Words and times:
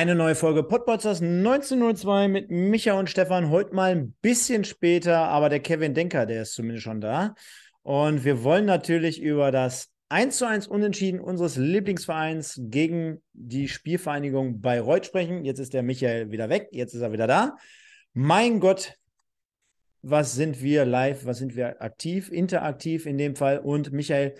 Eine 0.00 0.14
neue 0.14 0.34
Folge 0.34 0.62
Podbolzers 0.62 1.20
1902 1.20 2.28
mit 2.28 2.50
Micha 2.50 2.98
und 2.98 3.10
Stefan. 3.10 3.50
Heute 3.50 3.74
mal 3.74 3.90
ein 3.90 4.14
bisschen 4.22 4.64
später, 4.64 5.28
aber 5.28 5.50
der 5.50 5.60
Kevin 5.60 5.92
Denker, 5.92 6.24
der 6.24 6.40
ist 6.40 6.54
zumindest 6.54 6.84
schon 6.84 7.02
da. 7.02 7.34
Und 7.82 8.24
wir 8.24 8.42
wollen 8.42 8.64
natürlich 8.64 9.20
über 9.20 9.50
das 9.50 9.92
1 10.08 10.38
zu 10.38 10.46
1 10.46 10.68
Unentschieden 10.68 11.20
unseres 11.20 11.58
Lieblingsvereins 11.58 12.58
gegen 12.62 13.20
die 13.34 13.68
Spielvereinigung 13.68 14.62
Bayreuth 14.62 15.04
sprechen. 15.04 15.44
Jetzt 15.44 15.58
ist 15.58 15.74
der 15.74 15.82
Michael 15.82 16.30
wieder 16.30 16.48
weg, 16.48 16.68
jetzt 16.72 16.94
ist 16.94 17.02
er 17.02 17.12
wieder 17.12 17.26
da. 17.26 17.58
Mein 18.14 18.58
Gott, 18.58 18.94
was 20.00 20.34
sind 20.34 20.62
wir 20.62 20.86
live, 20.86 21.26
was 21.26 21.36
sind 21.36 21.56
wir 21.56 21.82
aktiv, 21.82 22.32
interaktiv 22.32 23.04
in 23.04 23.18
dem 23.18 23.36
Fall. 23.36 23.58
Und 23.58 23.92
Michael, 23.92 24.34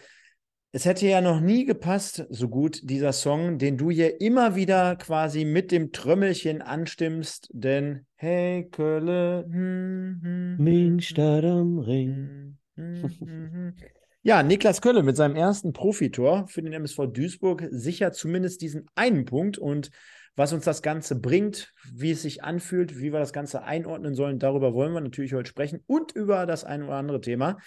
es 0.72 0.84
hätte 0.84 1.06
ja 1.06 1.20
noch 1.20 1.40
nie 1.40 1.64
gepasst, 1.64 2.26
so 2.30 2.48
gut 2.48 2.80
dieser 2.84 3.12
Song, 3.12 3.58
den 3.58 3.76
du 3.76 3.90
hier 3.90 4.20
immer 4.20 4.54
wieder 4.54 4.94
quasi 4.96 5.44
mit 5.44 5.72
dem 5.72 5.90
Trömmelchen 5.90 6.62
anstimmst, 6.62 7.48
denn 7.52 8.06
Hey 8.14 8.68
Kölle, 8.70 9.46
hm, 9.50 10.20
hm, 10.22 11.00
Stadt 11.00 11.44
am 11.44 11.78
Ring. 11.78 12.56
hm, 12.76 13.02
hm, 13.02 13.52
hm. 13.52 13.74
Ja, 14.22 14.42
Niklas 14.42 14.80
Kölle 14.80 15.02
mit 15.02 15.16
seinem 15.16 15.34
ersten 15.34 15.72
Profitor 15.72 16.46
für 16.46 16.62
den 16.62 16.74
MSV 16.74 17.06
Duisburg 17.06 17.66
sichert 17.70 18.14
zumindest 18.14 18.60
diesen 18.60 18.86
einen 18.94 19.24
Punkt 19.24 19.58
und 19.58 19.90
was 20.36 20.52
uns 20.52 20.64
das 20.64 20.82
Ganze 20.82 21.16
bringt, 21.16 21.72
wie 21.92 22.12
es 22.12 22.22
sich 22.22 22.44
anfühlt, 22.44 22.98
wie 22.98 23.12
wir 23.12 23.18
das 23.18 23.32
Ganze 23.32 23.64
einordnen 23.64 24.14
sollen, 24.14 24.38
darüber 24.38 24.72
wollen 24.72 24.92
wir 24.92 25.00
natürlich 25.00 25.34
heute 25.34 25.48
sprechen 25.48 25.82
und 25.86 26.12
über 26.12 26.46
das 26.46 26.64
ein 26.64 26.84
oder 26.84 26.94
andere 26.94 27.20
Thema. 27.20 27.58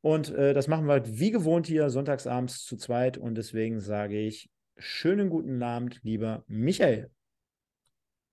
Und 0.00 0.30
äh, 0.30 0.54
das 0.54 0.68
machen 0.68 0.86
wir 0.86 1.02
wie 1.06 1.30
gewohnt 1.30 1.66
hier 1.66 1.90
sonntagsabends 1.90 2.64
zu 2.64 2.76
zweit. 2.76 3.18
Und 3.18 3.34
deswegen 3.34 3.80
sage 3.80 4.18
ich 4.18 4.50
schönen 4.76 5.28
guten 5.28 5.62
Abend, 5.62 6.00
lieber 6.02 6.44
Michael. 6.46 7.10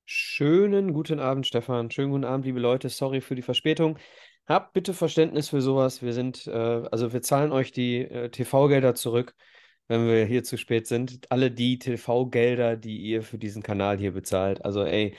Schönen 0.06 0.94
guten 0.94 1.20
Abend, 1.20 1.48
Stefan. 1.48 1.90
Schönen 1.90 2.12
guten 2.12 2.26
Abend, 2.26 2.46
liebe 2.46 2.60
Leute. 2.60 2.90
Sorry 2.90 3.22
für 3.22 3.34
die 3.34 3.42
Verspätung. 3.42 3.98
Habt 4.46 4.74
bitte 4.74 4.94
Verständnis 4.94 5.50
für 5.50 5.62
sowas. 5.62 6.04
Wir 6.04 6.14
sind, 6.14 6.46
äh, 6.46 6.52
also 6.52 7.12
wir 7.12 7.24
zahlen 7.24 7.52
euch 7.52 7.72
die 7.72 8.02
äh, 8.02 8.30
TV-Gelder 8.30 8.94
zurück, 8.94 9.34
wenn 9.88 10.08
wir 10.08 10.26
hier 10.26 10.44
zu 10.44 10.58
spät 10.58 10.86
sind. 10.86 11.32
Alle 11.32 11.50
die 11.50 11.80
TV-Gelder, 11.80 12.78
die 12.78 12.98
ihr 12.98 13.24
für 13.24 13.40
diesen 13.40 13.64
Kanal 13.64 13.98
hier 13.98 14.12
bezahlt. 14.12 14.64
Also 14.64 14.84
ey, 14.84 15.16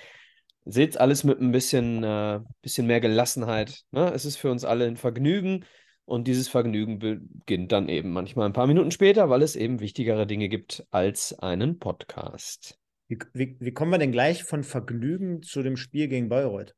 seht 0.65 0.99
alles 1.01 1.25
mit 1.25 1.41
ein 1.41 1.51
bisschen, 1.51 2.05
äh, 2.05 2.41
bisschen 2.63 2.87
mehr 2.87 3.01
Gelassenheit. 3.01 3.83
Ne? 3.91 4.13
Es 4.15 4.25
ist 4.25 4.37
für 4.37 4.53
uns 4.53 4.65
alle 4.65 4.87
ein 4.87 4.97
Vergnügen. 4.97 5.65
Und 6.07 6.29
dieses 6.29 6.47
Vergnügen 6.47 7.01
beginnt 7.01 7.73
dann 7.73 7.89
eben 7.89 8.13
manchmal 8.13 8.47
ein 8.47 8.53
paar 8.53 8.69
Minuten 8.69 8.93
später, 8.93 9.29
weil 9.29 9.43
es 9.43 9.57
eben 9.57 9.81
wichtigere 9.81 10.25
Dinge 10.25 10.49
gibt 10.49 10.87
als 10.91 11.37
einen 11.37 11.81
Podcast. 11.81 12.79
Wie, 13.09 13.19
wie, 13.35 13.57
wie 13.59 13.73
kommen 13.73 13.91
wir 13.91 13.99
denn 13.99 14.13
gleich 14.13 14.45
von 14.45 14.63
Vergnügen 14.63 15.43
zu 15.43 15.63
dem 15.63 15.77
Spiel 15.77 16.07
gegen 16.07 16.29
Bayreuth? 16.29 16.77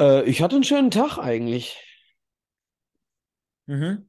Äh, 0.00 0.24
ich 0.24 0.40
hatte 0.40 0.56
einen 0.56 0.64
schönen 0.64 0.90
Tag 0.90 1.18
eigentlich. 1.18 1.76
Mhm. 3.66 4.08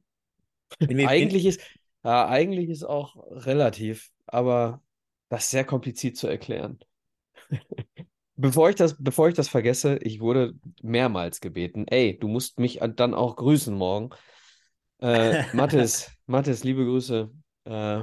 eigentlich 0.80 1.44
ist, 1.44 1.60
ja, 2.02 2.26
eigentlich 2.26 2.70
ist 2.70 2.84
auch 2.84 3.16
relativ, 3.30 4.10
aber 4.26 4.82
das 5.28 5.44
ist 5.44 5.50
sehr 5.50 5.64
kompliziert 5.64 6.16
zu 6.16 6.26
erklären. 6.26 6.78
Bevor 8.40 8.70
ich 8.70 8.76
das, 8.76 8.96
bevor 8.98 9.28
ich 9.28 9.34
das 9.34 9.48
vergesse, 9.48 9.98
ich 9.98 10.20
wurde 10.20 10.54
mehrmals 10.82 11.40
gebeten, 11.40 11.86
ey, 11.88 12.18
du 12.18 12.26
musst 12.28 12.58
mich 12.58 12.80
dann 12.96 13.14
auch 13.14 13.36
grüßen 13.36 13.74
morgen. 13.74 14.10
Äh, 15.00 15.44
Mathis, 15.52 16.10
Mathis, 16.26 16.64
liebe 16.64 16.84
Grüße. 16.84 17.30
Äh, 17.64 18.02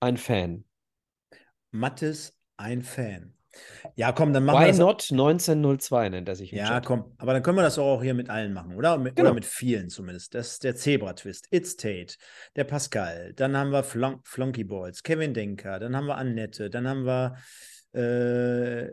ein 0.00 0.16
Fan. 0.16 0.64
Mathis, 1.70 2.36
ein 2.56 2.82
Fan. 2.82 3.34
Ja, 3.96 4.12
komm, 4.12 4.32
dann 4.32 4.44
machen 4.44 4.58
Why 4.60 4.66
wir 4.66 4.68
das. 4.68 4.78
not 4.78 5.08
1902 5.10 6.08
nennt 6.10 6.28
er 6.28 6.36
sich 6.36 6.52
Ja, 6.52 6.66
Chat. 6.68 6.86
komm, 6.86 7.12
aber 7.18 7.32
dann 7.32 7.42
können 7.42 7.56
wir 7.58 7.62
das 7.62 7.78
auch 7.78 8.00
hier 8.02 8.14
mit 8.14 8.30
allen 8.30 8.52
machen, 8.52 8.74
oder? 8.76 8.96
Mit, 8.96 9.16
Genau. 9.16 9.30
Oder 9.30 9.34
mit 9.34 9.44
vielen 9.44 9.88
zumindest. 9.88 10.34
Das 10.34 10.52
ist 10.52 10.64
der 10.64 10.76
Zebra-Twist. 10.76 11.48
It's 11.50 11.76
Tate, 11.76 12.14
der 12.54 12.64
Pascal, 12.64 13.32
dann 13.34 13.56
haben 13.56 13.70
wir 13.72 13.82
Flon 13.82 14.20
Flonky 14.24 14.62
Balls, 14.64 15.02
Kevin 15.02 15.34
Denker, 15.34 15.80
dann 15.80 15.96
haben 15.96 16.06
wir 16.06 16.16
Annette, 16.16 16.70
dann 16.70 16.86
haben 16.86 17.04
wir 17.04 17.36
äh, 17.92 18.92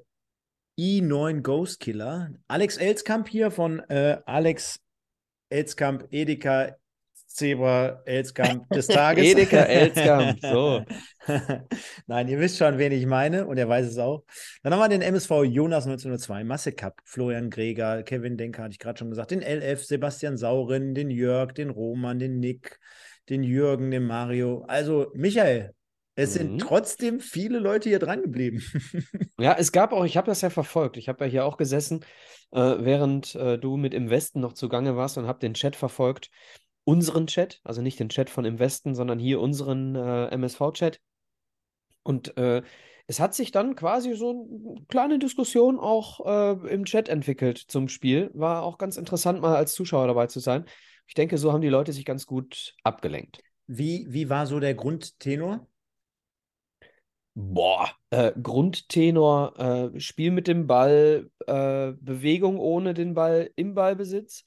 i9 0.79 1.41
Ghost 1.41 1.79
Killer, 1.79 2.31
Alex 2.47 2.77
Elskamp 2.77 3.27
hier 3.27 3.51
von 3.51 3.79
äh, 3.89 4.19
Alex 4.25 4.79
Elskamp, 5.49 6.07
Edeka, 6.11 6.75
Zebra, 7.27 8.01
Elskamp 8.05 8.67
des 8.69 8.87
Tages. 8.87 9.25
Edeka 9.25 9.57
Elskamp, 9.57 10.39
so. 10.41 10.83
Nein, 12.07 12.27
ihr 12.27 12.39
wisst 12.39 12.57
schon, 12.57 12.77
wen 12.77 12.91
ich 12.91 13.05
meine 13.05 13.45
und 13.45 13.57
er 13.57 13.69
weiß 13.69 13.87
es 13.87 13.97
auch. 13.97 14.23
Dann 14.63 14.73
haben 14.73 14.79
wir 14.79 14.89
den 14.89 15.01
MSV 15.01 15.43
Jonas 15.43 15.85
1902, 15.85 16.43
Masse 16.43 16.71
Cup, 16.71 16.99
Florian 17.05 17.49
Greger, 17.49 18.03
Kevin 18.03 18.37
Denker, 18.37 18.63
hatte 18.63 18.73
ich 18.73 18.79
gerade 18.79 18.97
schon 18.97 19.09
gesagt, 19.09 19.31
den 19.31 19.41
LF, 19.41 19.83
Sebastian 19.83 20.37
Saurin, 20.37 20.95
den 20.95 21.09
Jörg, 21.11 21.53
den 21.53 21.69
Roman, 21.69 22.19
den 22.19 22.39
Nick, 22.39 22.79
den 23.29 23.43
Jürgen, 23.43 23.91
den 23.91 24.05
Mario. 24.05 24.63
Also, 24.67 25.11
Michael, 25.13 25.73
es 26.17 26.33
sind 26.33 26.53
Mhm. 26.53 26.57
trotzdem 26.57 27.19
viele 27.19 27.59
Leute 27.59 27.89
hier 27.89 27.99
dran 27.99 28.21
geblieben. 28.23 28.61
Ja, 29.39 29.55
es 29.57 29.71
gab 29.71 29.93
auch, 29.93 30.03
ich 30.03 30.17
habe 30.17 30.25
das 30.25 30.41
ja 30.41 30.49
verfolgt. 30.49 30.97
Ich 30.97 31.07
habe 31.09 31.23
ja 31.25 31.29
hier 31.29 31.45
auch 31.45 31.57
gesessen, 31.57 32.03
äh, 32.51 32.59
während 32.79 33.35
äh, 33.35 33.59
du 33.59 33.77
mit 33.77 33.93
im 33.93 34.09
Westen 34.09 34.39
noch 34.39 34.53
zugange 34.53 34.95
warst 34.97 35.19
und 35.19 35.27
habe 35.27 35.37
den 35.39 35.53
Chat 35.53 35.75
verfolgt. 35.75 36.31
Unseren 36.85 37.27
Chat, 37.27 37.61
also 37.63 37.83
nicht 37.83 37.99
den 37.99 38.09
Chat 38.09 38.31
von 38.31 38.45
im 38.45 38.57
Westen, 38.57 38.95
sondern 38.95 39.19
hier 39.19 39.39
unseren 39.41 39.95
äh, 39.95 40.29
MSV-Chat. 40.29 40.99
Und 42.01 42.35
äh, 42.37 42.63
es 43.05 43.19
hat 43.19 43.35
sich 43.35 43.51
dann 43.51 43.75
quasi 43.75 44.13
so 44.15 44.31
eine 44.31 44.85
kleine 44.87 45.19
Diskussion 45.19 45.79
auch 45.79 46.25
äh, 46.25 46.73
im 46.73 46.85
Chat 46.85 47.07
entwickelt 47.09 47.59
zum 47.59 47.89
Spiel. 47.89 48.31
War 48.33 48.63
auch 48.63 48.79
ganz 48.79 48.97
interessant, 48.97 49.39
mal 49.39 49.55
als 49.55 49.73
Zuschauer 49.75 50.07
dabei 50.07 50.25
zu 50.25 50.39
sein. 50.39 50.65
Ich 51.05 51.13
denke, 51.13 51.37
so 51.37 51.53
haben 51.53 51.61
die 51.61 51.69
Leute 51.69 51.93
sich 51.93 52.05
ganz 52.05 52.25
gut 52.25 52.75
abgelenkt. 52.83 53.39
Wie, 53.67 54.07
wie 54.09 54.29
war 54.29 54.47
so 54.47 54.59
der 54.59 54.73
Grundtenor? 54.73 55.67
Boah, 57.39 57.91
äh, 58.09 58.31
Grundtenor, 58.41 59.93
äh, 59.93 59.99
Spiel 59.99 60.31
mit 60.31 60.47
dem 60.47 60.65
Ball, 60.65 61.29
äh, 61.45 61.91
Bewegung 62.01 62.57
ohne 62.57 62.95
den 62.95 63.13
Ball 63.13 63.51
im 63.55 63.75
Ballbesitz. 63.75 64.43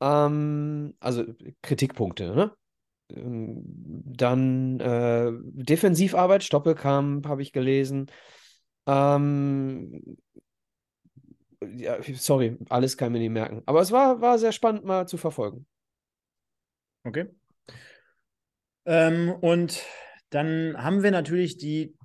Ähm, 0.00 0.94
also 1.00 1.24
Kritikpunkte, 1.62 2.32
ne? 2.32 2.52
Ähm, 3.12 3.64
Dann 3.64 4.78
äh, 4.78 5.32
Defensivarbeit, 5.42 6.44
Stoppelkamp 6.44 7.26
habe 7.26 7.42
ich 7.42 7.52
gelesen. 7.52 8.06
Ähm, 8.86 10.16
ja, 11.74 11.96
sorry, 12.14 12.56
alles 12.68 12.96
kann 12.96 13.08
ich 13.08 13.12
mir 13.14 13.18
nicht 13.18 13.30
merken. 13.30 13.62
Aber 13.66 13.80
es 13.80 13.90
war, 13.90 14.20
war 14.20 14.38
sehr 14.38 14.52
spannend 14.52 14.84
mal 14.84 15.08
zu 15.08 15.16
verfolgen. 15.16 15.66
Okay. 17.02 17.26
Ähm, 18.84 19.34
und 19.40 19.82
dann 20.30 20.76
haben 20.80 21.02
wir 21.02 21.10
natürlich 21.10 21.56
die 21.56 21.96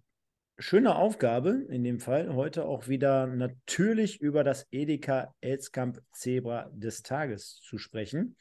schöne 0.57 0.95
Aufgabe, 0.95 1.65
in 1.69 1.83
dem 1.83 1.99
Fall 1.99 2.33
heute 2.33 2.65
auch 2.65 2.87
wieder 2.87 3.27
natürlich 3.27 4.19
über 4.21 4.43
das 4.43 4.65
Edeka 4.71 5.33
Elskamp 5.41 6.01
Zebra 6.11 6.69
des 6.73 7.03
Tages 7.03 7.61
zu 7.61 7.77
sprechen. 7.77 8.35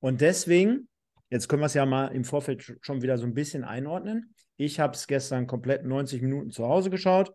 Und 0.00 0.20
deswegen, 0.20 0.88
jetzt 1.30 1.48
können 1.48 1.62
wir 1.62 1.66
es 1.66 1.74
ja 1.74 1.86
mal 1.86 2.08
im 2.08 2.24
Vorfeld 2.24 2.60
sch- 2.60 2.76
schon 2.82 3.02
wieder 3.02 3.16
so 3.18 3.24
ein 3.24 3.34
bisschen 3.34 3.64
einordnen. 3.64 4.34
Ich 4.56 4.80
habe 4.80 4.94
es 4.94 5.06
gestern 5.06 5.46
komplett 5.46 5.84
90 5.84 6.20
Minuten 6.22 6.50
zu 6.50 6.68
Hause 6.68 6.90
geschaut, 6.90 7.32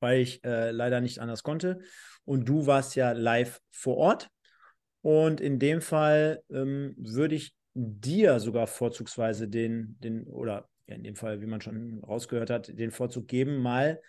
weil 0.00 0.20
ich 0.20 0.42
äh, 0.44 0.70
leider 0.70 1.00
nicht 1.00 1.18
anders 1.18 1.42
konnte. 1.42 1.80
Und 2.24 2.48
du 2.48 2.66
warst 2.66 2.96
ja 2.96 3.12
live 3.12 3.60
vor 3.70 3.96
Ort. 3.98 4.28
Und 5.02 5.42
in 5.42 5.58
dem 5.58 5.82
Fall 5.82 6.42
ähm, 6.50 6.94
würde 6.96 7.34
ich 7.34 7.54
dir 7.74 8.40
sogar 8.40 8.66
vorzugsweise 8.66 9.48
den, 9.48 9.98
den, 10.00 10.26
oder 10.28 10.68
ja, 10.88 10.94
in 10.94 11.04
dem 11.04 11.16
Fall, 11.16 11.40
wie 11.40 11.46
man 11.46 11.60
schon 11.60 12.00
rausgehört 12.04 12.50
hat, 12.50 12.78
den 12.78 12.90
Vorzug 12.90 13.28
geben, 13.28 13.58
mal 13.58 14.00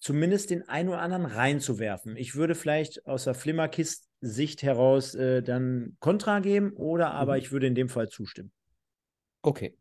zumindest 0.00 0.50
den 0.50 0.68
einen 0.68 0.88
oder 0.90 1.00
anderen 1.00 1.26
reinzuwerfen. 1.26 2.16
Ich 2.16 2.34
würde 2.36 2.54
vielleicht 2.54 3.06
aus 3.06 3.24
der 3.24 3.34
Flimmerkist-Sicht 3.34 4.62
heraus 4.62 5.14
äh, 5.14 5.42
dann 5.42 5.96
Kontra 6.00 6.40
geben 6.40 6.72
oder 6.74 7.12
aber 7.12 7.36
Mhm. 7.36 7.38
ich 7.38 7.52
würde 7.52 7.66
in 7.66 7.74
dem 7.74 7.88
Fall 7.88 8.08
zustimmen. 8.08 8.52
Okay. 9.42 9.76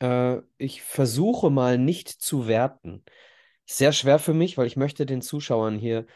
Äh, 0.00 0.38
ich 0.58 0.82
versuche 0.82 1.50
mal 1.50 1.78
nicht 1.78 2.08
zu 2.10 2.48
werten. 2.48 3.04
Sehr 3.66 3.92
schwer 3.92 4.18
für 4.18 4.34
mich, 4.34 4.58
weil 4.58 4.66
ich 4.66 4.76
möchte 4.76 5.06
den 5.06 5.22
Zuschauern 5.22 5.78
hier 5.78 6.06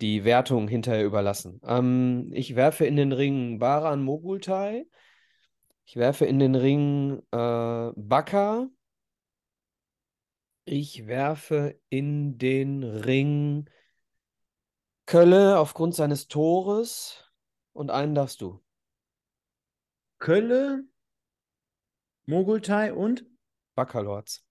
die 0.00 0.24
Wertung 0.24 0.68
hinterher 0.68 1.04
überlassen. 1.04 1.60
Ähm, 1.64 2.30
ich 2.34 2.56
werfe 2.56 2.86
in 2.86 2.96
den 2.96 3.12
Ring 3.12 3.58
Baran 3.60 4.02
Mogultai. 4.02 4.86
Ich 5.86 5.96
werfe 5.96 6.26
in 6.26 6.38
den 6.38 6.54
Ring 6.54 7.20
äh, 7.32 7.92
Baka. 7.96 8.68
Ich 10.64 11.06
werfe 11.06 11.78
in 11.90 12.38
den 12.38 12.82
Ring 12.82 13.68
Kölle 15.04 15.58
aufgrund 15.58 15.94
seines 15.94 16.26
Tores. 16.28 17.30
Und 17.74 17.90
einen 17.90 18.14
darfst 18.14 18.40
du. 18.40 18.60
Kölle, 20.20 20.84
Mogultai 22.26 22.94
und 22.94 23.26
Baccalords. 23.74 24.42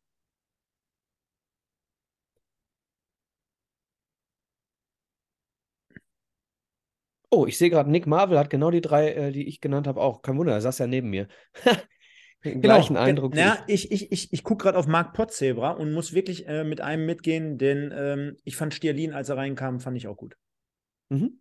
Oh, 7.31 7.45
ich 7.45 7.57
sehe 7.59 7.69
gerade, 7.69 7.89
Nick 7.91 8.07
Marvel 8.07 8.39
hat 8.39 8.49
genau 8.49 8.71
die 8.71 8.81
drei, 8.81 9.11
äh, 9.13 9.31
die 9.31 9.47
ich 9.47 9.61
genannt 9.61 9.85
habe, 9.87 10.01
auch. 10.01 10.21
Kein 10.23 10.37
Wunder, 10.37 10.53
er 10.53 10.61
saß 10.61 10.79
ja 10.79 10.87
neben 10.87 11.09
mir. 11.11 11.27
Den 12.45 12.61
gleichen 12.61 12.93
Genau, 12.93 13.05
Eindruck. 13.05 13.35
wie 13.35 13.39
Ja, 13.39 13.57
ich, 13.67 13.91
ich, 13.91 14.11
ich, 14.11 14.31
ich 14.31 14.43
gucke 14.43 14.63
gerade 14.63 14.77
auf 14.77 14.87
Marc 14.87 15.13
Potzebra 15.13 15.71
und 15.71 15.91
muss 15.93 16.13
wirklich 16.13 16.47
äh, 16.47 16.63
mit 16.63 16.81
einem 16.81 17.05
mitgehen, 17.05 17.57
denn 17.57 17.93
ähm, 17.95 18.37
ich 18.43 18.55
fand 18.55 18.73
Stierlin, 18.73 19.13
als 19.13 19.29
er 19.29 19.37
reinkam, 19.37 19.79
fand 19.79 19.97
ich 19.97 20.07
auch 20.07 20.17
gut. 20.17 20.35
ich. 21.09 21.21
Mhm. 21.21 21.39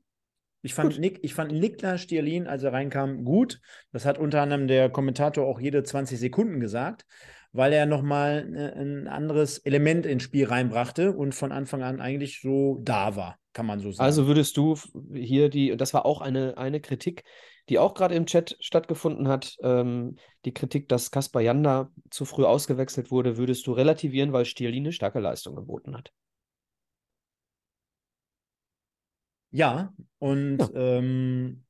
Ich 0.62 0.74
fand, 0.74 0.92
Gut. 0.92 1.00
Nick, 1.00 1.20
ich 1.22 1.34
fand 1.34 1.52
Niklas 1.52 2.02
Stierlin, 2.02 2.48
als 2.48 2.64
er 2.64 2.72
reinkam, 2.72 3.24
gut. 3.24 3.60
Das 3.92 4.04
hat 4.04 4.18
unter 4.18 4.42
anderem 4.42 4.66
der 4.66 4.90
Kommentator 4.90 5.46
auch 5.46 5.60
jede 5.60 5.84
20 5.84 6.18
Sekunden 6.18 6.58
gesagt, 6.58 7.06
weil 7.52 7.72
er 7.72 7.86
nochmal 7.86 8.52
äh, 8.54 8.80
ein 8.80 9.06
anderes 9.06 9.58
Element 9.58 10.04
ins 10.04 10.24
Spiel 10.24 10.46
reinbrachte 10.46 11.12
und 11.12 11.32
von 11.34 11.52
Anfang 11.52 11.82
an 11.84 12.00
eigentlich 12.00 12.40
so 12.40 12.80
da 12.82 13.14
war, 13.14 13.38
kann 13.52 13.66
man 13.66 13.78
so 13.78 13.92
sagen. 13.92 14.04
Also 14.04 14.26
würdest 14.26 14.56
du 14.56 14.76
hier 15.12 15.48
die, 15.48 15.70
und 15.70 15.80
das 15.80 15.94
war 15.94 16.04
auch 16.04 16.20
eine, 16.20 16.58
eine 16.58 16.80
Kritik, 16.80 17.22
die 17.68 17.78
auch 17.78 17.94
gerade 17.94 18.14
im 18.14 18.26
Chat 18.26 18.56
stattgefunden 18.60 19.28
hat, 19.28 19.56
ähm, 19.62 20.16
die 20.44 20.54
Kritik, 20.54 20.88
dass 20.88 21.10
Kaspar 21.10 21.42
Janda 21.42 21.90
zu 22.10 22.24
früh 22.24 22.44
ausgewechselt 22.44 23.10
wurde, 23.10 23.36
würdest 23.36 23.66
du 23.66 23.72
relativieren, 23.72 24.32
weil 24.32 24.44
Stierlin 24.44 24.84
eine 24.84 24.92
starke 24.92 25.20
Leistung 25.20 25.54
geboten 25.56 25.96
hat. 25.96 26.12
Ja, 29.50 29.92
und 30.18 30.58
Ja. 30.60 30.68
ähm, 30.74 31.64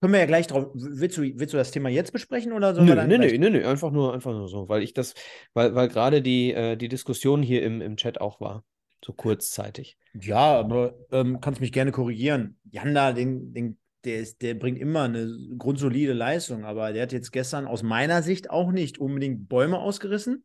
können 0.00 0.12
wir 0.14 0.20
ja 0.20 0.26
gleich 0.26 0.46
drauf. 0.46 0.68
Willst 0.74 1.16
du, 1.18 1.22
willst 1.22 1.52
du 1.52 1.58
das 1.58 1.70
Thema 1.70 1.88
jetzt 1.90 2.12
besprechen 2.12 2.52
oder 2.52 2.72
Nö, 2.74 2.94
nö, 2.94 3.18
gleich? 3.18 3.18
nö, 3.18 3.38
nö, 3.38 3.50
nö, 3.50 3.66
einfach 3.68 3.90
nur, 3.90 4.14
einfach 4.14 4.32
nur 4.32 4.48
so, 4.48 4.68
weil 4.68 4.82
ich 4.82 4.94
das, 4.94 5.14
weil, 5.52 5.74
weil 5.74 5.88
gerade 5.88 6.22
die, 6.22 6.52
äh, 6.54 6.76
die 6.76 6.88
Diskussion 6.88 7.42
hier 7.42 7.62
im, 7.62 7.82
im 7.82 7.96
Chat 7.96 8.20
auch 8.20 8.40
war, 8.40 8.64
so 9.04 9.12
kurzzeitig. 9.12 9.98
Ja, 10.14 10.58
aber 10.58 10.94
ähm, 11.12 11.40
kannst 11.40 11.60
mich 11.60 11.72
gerne 11.72 11.92
korrigieren. 11.92 12.58
Janda, 12.70 13.12
den, 13.12 13.52
den, 13.52 13.78
der, 14.04 14.20
ist, 14.20 14.42
der 14.42 14.54
bringt 14.54 14.78
immer 14.78 15.02
eine 15.02 15.30
grundsolide 15.58 16.12
Leistung, 16.12 16.64
aber 16.64 16.92
der 16.92 17.02
hat 17.02 17.12
jetzt 17.12 17.32
gestern 17.32 17.66
aus 17.66 17.82
meiner 17.82 18.22
Sicht 18.22 18.50
auch 18.50 18.72
nicht 18.72 18.98
unbedingt 18.98 19.48
Bäume 19.48 19.78
ausgerissen. 19.78 20.44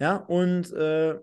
Ja, 0.00 0.16
und 0.16 0.72
äh, 0.72 1.14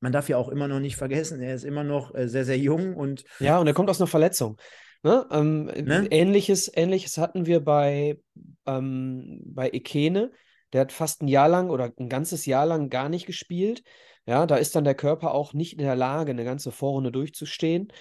man 0.00 0.12
darf 0.12 0.28
ja 0.28 0.36
auch 0.36 0.48
immer 0.48 0.68
noch 0.68 0.80
nicht 0.80 0.96
vergessen, 0.96 1.40
er 1.40 1.54
ist 1.54 1.64
immer 1.64 1.84
noch 1.84 2.14
äh, 2.14 2.28
sehr, 2.28 2.44
sehr 2.44 2.58
jung 2.58 2.94
und 2.96 3.24
Ja, 3.38 3.58
und 3.58 3.66
er 3.66 3.74
kommt 3.74 3.90
aus 3.90 4.00
einer 4.00 4.08
Verletzung. 4.08 4.58
Ne? 5.02 5.26
Ähm, 5.30 5.64
Ne? 5.64 6.06
Ähnliches, 6.10 6.70
Ähnliches 6.74 7.18
hatten 7.18 7.46
wir 7.46 7.60
bei, 7.60 8.20
ähm, 8.66 9.40
bei 9.44 9.70
Ekene. 9.70 10.30
Der 10.72 10.82
hat 10.82 10.92
fast 10.92 11.22
ein 11.22 11.28
Jahr 11.28 11.48
lang 11.48 11.70
oder 11.70 11.92
ein 11.98 12.08
ganzes 12.08 12.46
Jahr 12.46 12.66
lang 12.66 12.88
gar 12.88 13.08
nicht 13.08 13.26
gespielt. 13.26 13.82
Ja, 14.26 14.46
da 14.46 14.56
ist 14.56 14.76
dann 14.76 14.84
der 14.84 14.94
Körper 14.94 15.34
auch 15.34 15.52
nicht 15.52 15.72
in 15.72 15.84
der 15.84 15.96
Lage, 15.96 16.30
eine 16.30 16.44
ganze 16.44 16.70
Vorrunde 16.70 17.10
durchzustehen. 17.10 17.92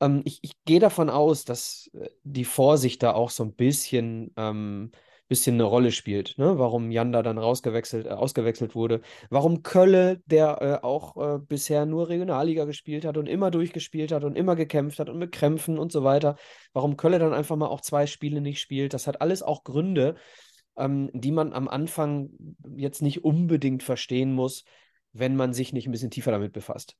Ähm, 0.00 0.22
ich, 0.24 0.38
ich 0.42 0.52
gehe 0.64 0.80
davon 0.80 1.10
aus, 1.10 1.44
dass 1.44 1.90
äh, 1.94 2.08
die 2.24 2.44
Vorsicht 2.44 3.02
da 3.02 3.12
auch 3.12 3.30
so 3.30 3.44
ein 3.44 3.54
bisschen, 3.54 4.32
ähm, 4.36 4.90
bisschen 5.28 5.54
eine 5.54 5.64
Rolle 5.64 5.90
spielt, 5.90 6.36
ne? 6.36 6.58
Warum 6.58 6.90
Janda 6.90 7.22
dann 7.22 7.38
rausgewechselt, 7.38 8.06
äh, 8.06 8.10
ausgewechselt 8.10 8.74
wurde. 8.74 9.00
Warum 9.30 9.62
Kölle, 9.62 10.20
der 10.26 10.60
äh, 10.60 10.84
auch 10.84 11.16
äh, 11.16 11.38
bisher 11.38 11.86
nur 11.86 12.08
Regionalliga 12.08 12.64
gespielt 12.66 13.04
hat 13.04 13.16
und 13.16 13.26
immer 13.26 13.50
durchgespielt 13.50 14.12
hat 14.12 14.24
und 14.24 14.36
immer 14.36 14.54
gekämpft 14.56 14.98
hat 14.98 15.08
und 15.08 15.18
mit 15.18 15.32
Krämpfen 15.32 15.78
und 15.78 15.92
so 15.92 16.04
weiter, 16.04 16.36
warum 16.72 16.96
Kölle 16.96 17.18
dann 17.18 17.32
einfach 17.32 17.56
mal 17.56 17.68
auch 17.68 17.80
zwei 17.80 18.06
Spiele 18.06 18.40
nicht 18.40 18.60
spielt, 18.60 18.92
das 18.92 19.06
hat 19.06 19.20
alles 19.22 19.42
auch 19.42 19.64
Gründe, 19.64 20.16
ähm, 20.76 21.10
die 21.14 21.32
man 21.32 21.52
am 21.52 21.68
Anfang 21.68 22.30
jetzt 22.76 23.00
nicht 23.02 23.24
unbedingt 23.24 23.82
verstehen 23.82 24.32
muss, 24.32 24.64
wenn 25.12 25.36
man 25.36 25.52
sich 25.54 25.72
nicht 25.72 25.86
ein 25.86 25.92
bisschen 25.92 26.10
tiefer 26.10 26.32
damit 26.32 26.52
befasst. 26.52 26.96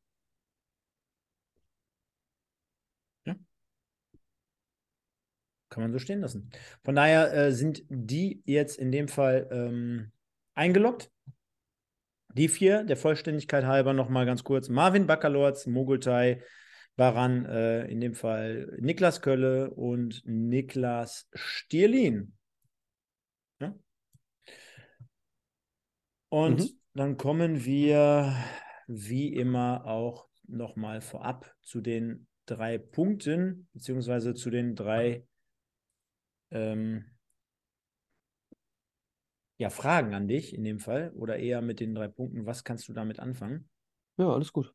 Kann 5.74 5.82
man 5.82 5.92
so 5.92 5.98
stehen 5.98 6.20
lassen. 6.20 6.50
Von 6.84 6.94
daher 6.94 7.34
äh, 7.34 7.52
sind 7.52 7.82
die 7.88 8.42
jetzt 8.46 8.78
in 8.78 8.92
dem 8.92 9.08
Fall 9.08 9.48
ähm, 9.50 10.12
eingeloggt. 10.54 11.10
Die 12.32 12.48
vier, 12.48 12.84
der 12.84 12.96
Vollständigkeit 12.96 13.64
halber 13.64 13.92
nochmal 13.92 14.24
ganz 14.26 14.42
kurz. 14.44 14.68
Marvin 14.68 15.06
Baccalords, 15.06 15.66
Mogultai, 15.66 16.42
Baran, 16.96 17.44
äh, 17.44 17.86
in 17.86 18.00
dem 18.00 18.14
Fall 18.14 18.76
Niklas 18.80 19.20
Kölle 19.20 19.70
und 19.74 20.22
Niklas 20.24 21.28
Stierlin. 21.34 22.36
Ja? 23.60 23.74
Und 26.28 26.60
Mhm. 26.60 26.80
dann 26.94 27.16
kommen 27.16 27.64
wir 27.64 28.34
wie 28.86 29.34
immer 29.34 29.86
auch 29.86 30.28
nochmal 30.46 31.00
vorab 31.00 31.52
zu 31.62 31.80
den 31.80 32.26
drei 32.46 32.78
Punkten, 32.78 33.68
beziehungsweise 33.72 34.34
zu 34.34 34.50
den 34.50 34.74
drei 34.74 35.24
ähm, 36.54 37.04
ja, 39.58 39.70
Fragen 39.70 40.14
an 40.14 40.26
dich 40.26 40.54
in 40.54 40.64
dem 40.64 40.78
Fall 40.78 41.12
oder 41.14 41.36
eher 41.36 41.60
mit 41.62 41.80
den 41.80 41.94
drei 41.94 42.08
Punkten. 42.08 42.46
Was 42.46 42.64
kannst 42.64 42.88
du 42.88 42.92
damit 42.92 43.20
anfangen? 43.20 43.68
Ja, 44.16 44.32
alles 44.32 44.52
gut. 44.52 44.72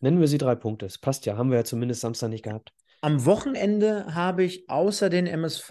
Nennen 0.00 0.20
wir 0.20 0.28
sie 0.28 0.38
drei 0.38 0.54
Punkte. 0.54 0.86
Es 0.86 0.98
passt 0.98 1.26
ja, 1.26 1.36
haben 1.36 1.50
wir 1.50 1.58
ja 1.58 1.64
zumindest 1.64 2.00
Samstag 2.00 2.28
nicht 2.28 2.44
gehabt. 2.44 2.72
Am 3.02 3.24
Wochenende 3.24 4.14
habe 4.14 4.44
ich 4.44 4.68
außer 4.68 5.08
den 5.08 5.26
MSV 5.26 5.70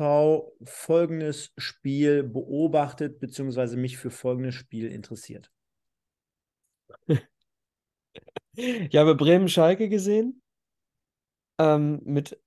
folgendes 0.64 1.54
Spiel 1.58 2.24
beobachtet, 2.24 3.20
beziehungsweise 3.20 3.78
mich 3.78 3.98
für 3.98 4.10
folgendes 4.10 4.56
Spiel 4.56 4.88
interessiert. 4.92 5.52
Ich 8.56 8.96
habe 8.98 9.16
Bremen-Schalke 9.16 9.88
gesehen, 9.88 10.42
ähm, 11.60 12.02
mit 12.04 12.42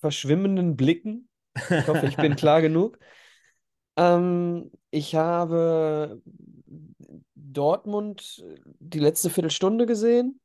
verschwimmenden 0.00 0.76
Blicken. 0.76 1.30
Ich 1.76 1.88
hoffe, 1.88 2.06
ich 2.06 2.18
bin 2.18 2.36
klar 2.36 2.60
genug. 2.62 2.98
Ähm, 3.96 4.70
ich 4.90 5.14
habe 5.14 6.20
Dortmund 7.34 8.44
die 8.80 8.98
letzte 8.98 9.30
Viertelstunde 9.30 9.86
gesehen. 9.86 10.40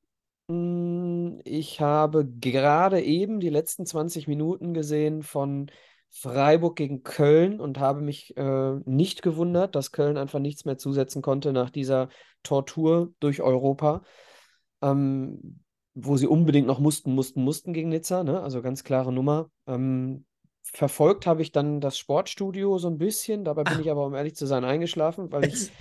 Mm, 0.49 1.39
Ich 1.45 1.81
habe 1.81 2.25
gerade 2.27 3.01
eben 3.01 3.39
die 3.39 3.49
letzten 3.49 3.85
20 3.85 4.27
Minuten 4.27 4.73
gesehen 4.73 5.23
von 5.23 5.71
Freiburg 6.11 6.75
gegen 6.77 7.03
Köln 7.03 7.59
und 7.61 7.79
habe 7.79 8.01
mich 8.01 8.35
äh, 8.37 8.75
nicht 8.85 9.21
gewundert, 9.21 9.75
dass 9.75 9.91
Köln 9.91 10.17
einfach 10.17 10.39
nichts 10.39 10.65
mehr 10.65 10.77
zusetzen 10.77 11.21
konnte 11.21 11.53
nach 11.53 11.69
dieser 11.69 12.09
Tortur 12.43 13.13
durch 13.19 13.41
Europa, 13.41 14.03
ähm, 14.81 15.61
wo 15.95 16.17
sie 16.17 16.27
unbedingt 16.27 16.67
noch 16.67 16.79
mussten, 16.79 17.13
mussten, 17.15 17.43
mussten 17.43 17.73
gegen 17.73 17.89
Nizza, 17.89 18.23
ne? 18.23 18.41
Also 18.41 18.61
ganz 18.61 18.83
klare 18.83 19.13
Nummer. 19.13 19.51
Ähm, 19.67 20.25
verfolgt 20.63 21.25
habe 21.25 21.41
ich 21.41 21.51
dann 21.51 21.81
das 21.81 21.97
Sportstudio 21.97 22.77
so 22.77 22.89
ein 22.89 22.97
bisschen, 22.97 23.43
dabei 23.43 23.63
bin 23.63 23.81
ich 23.81 23.89
aber, 23.89 24.05
um 24.05 24.13
ehrlich 24.13 24.35
zu 24.35 24.45
sein, 24.45 24.63
eingeschlafen, 24.63 25.31
weil 25.31 25.45
ich. 25.45 25.71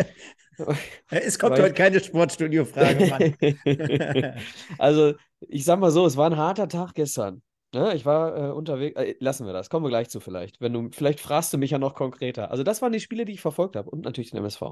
es 1.11 1.39
kommt 1.39 1.59
heute 1.59 1.75
keine 1.75 2.01
Sportstudio-Frage, 2.01 3.07
Mann. 3.07 4.35
Also, 4.79 5.15
ich 5.41 5.65
sag 5.65 5.79
mal 5.79 5.91
so, 5.91 6.07
es 6.07 6.17
war 6.17 6.31
ein 6.31 6.37
harter 6.37 6.69
Tag 6.69 6.95
gestern. 6.95 7.43
Ne? 7.75 7.95
Ich 7.95 8.07
war 8.07 8.37
äh, 8.37 8.51
unterwegs. 8.51 8.99
Äh, 8.99 9.15
lassen 9.21 9.47
wir 9.47 9.53
das. 9.53 9.69
Kommen 9.69 9.85
wir 9.85 9.91
gleich 9.91 10.09
zu 10.09 10.21
vielleicht. 10.21 10.61
Wenn 10.61 10.73
du, 10.73 10.89
vielleicht 10.91 11.21
fragst 11.21 11.53
du 11.53 11.59
mich 11.59 11.71
ja 11.71 11.79
noch 11.79 11.95
konkreter. 11.95 12.51
Also, 12.51 12.63
das 12.63 12.83
waren 12.83 12.93
die 12.93 13.01
Spiele, 13.01 13.25
die 13.25 13.33
ich 13.33 13.41
verfolgt 13.41 13.77
habe 13.77 13.91
und 13.91 14.05
natürlich 14.05 14.31
den 14.31 14.39
MSV. 14.39 14.63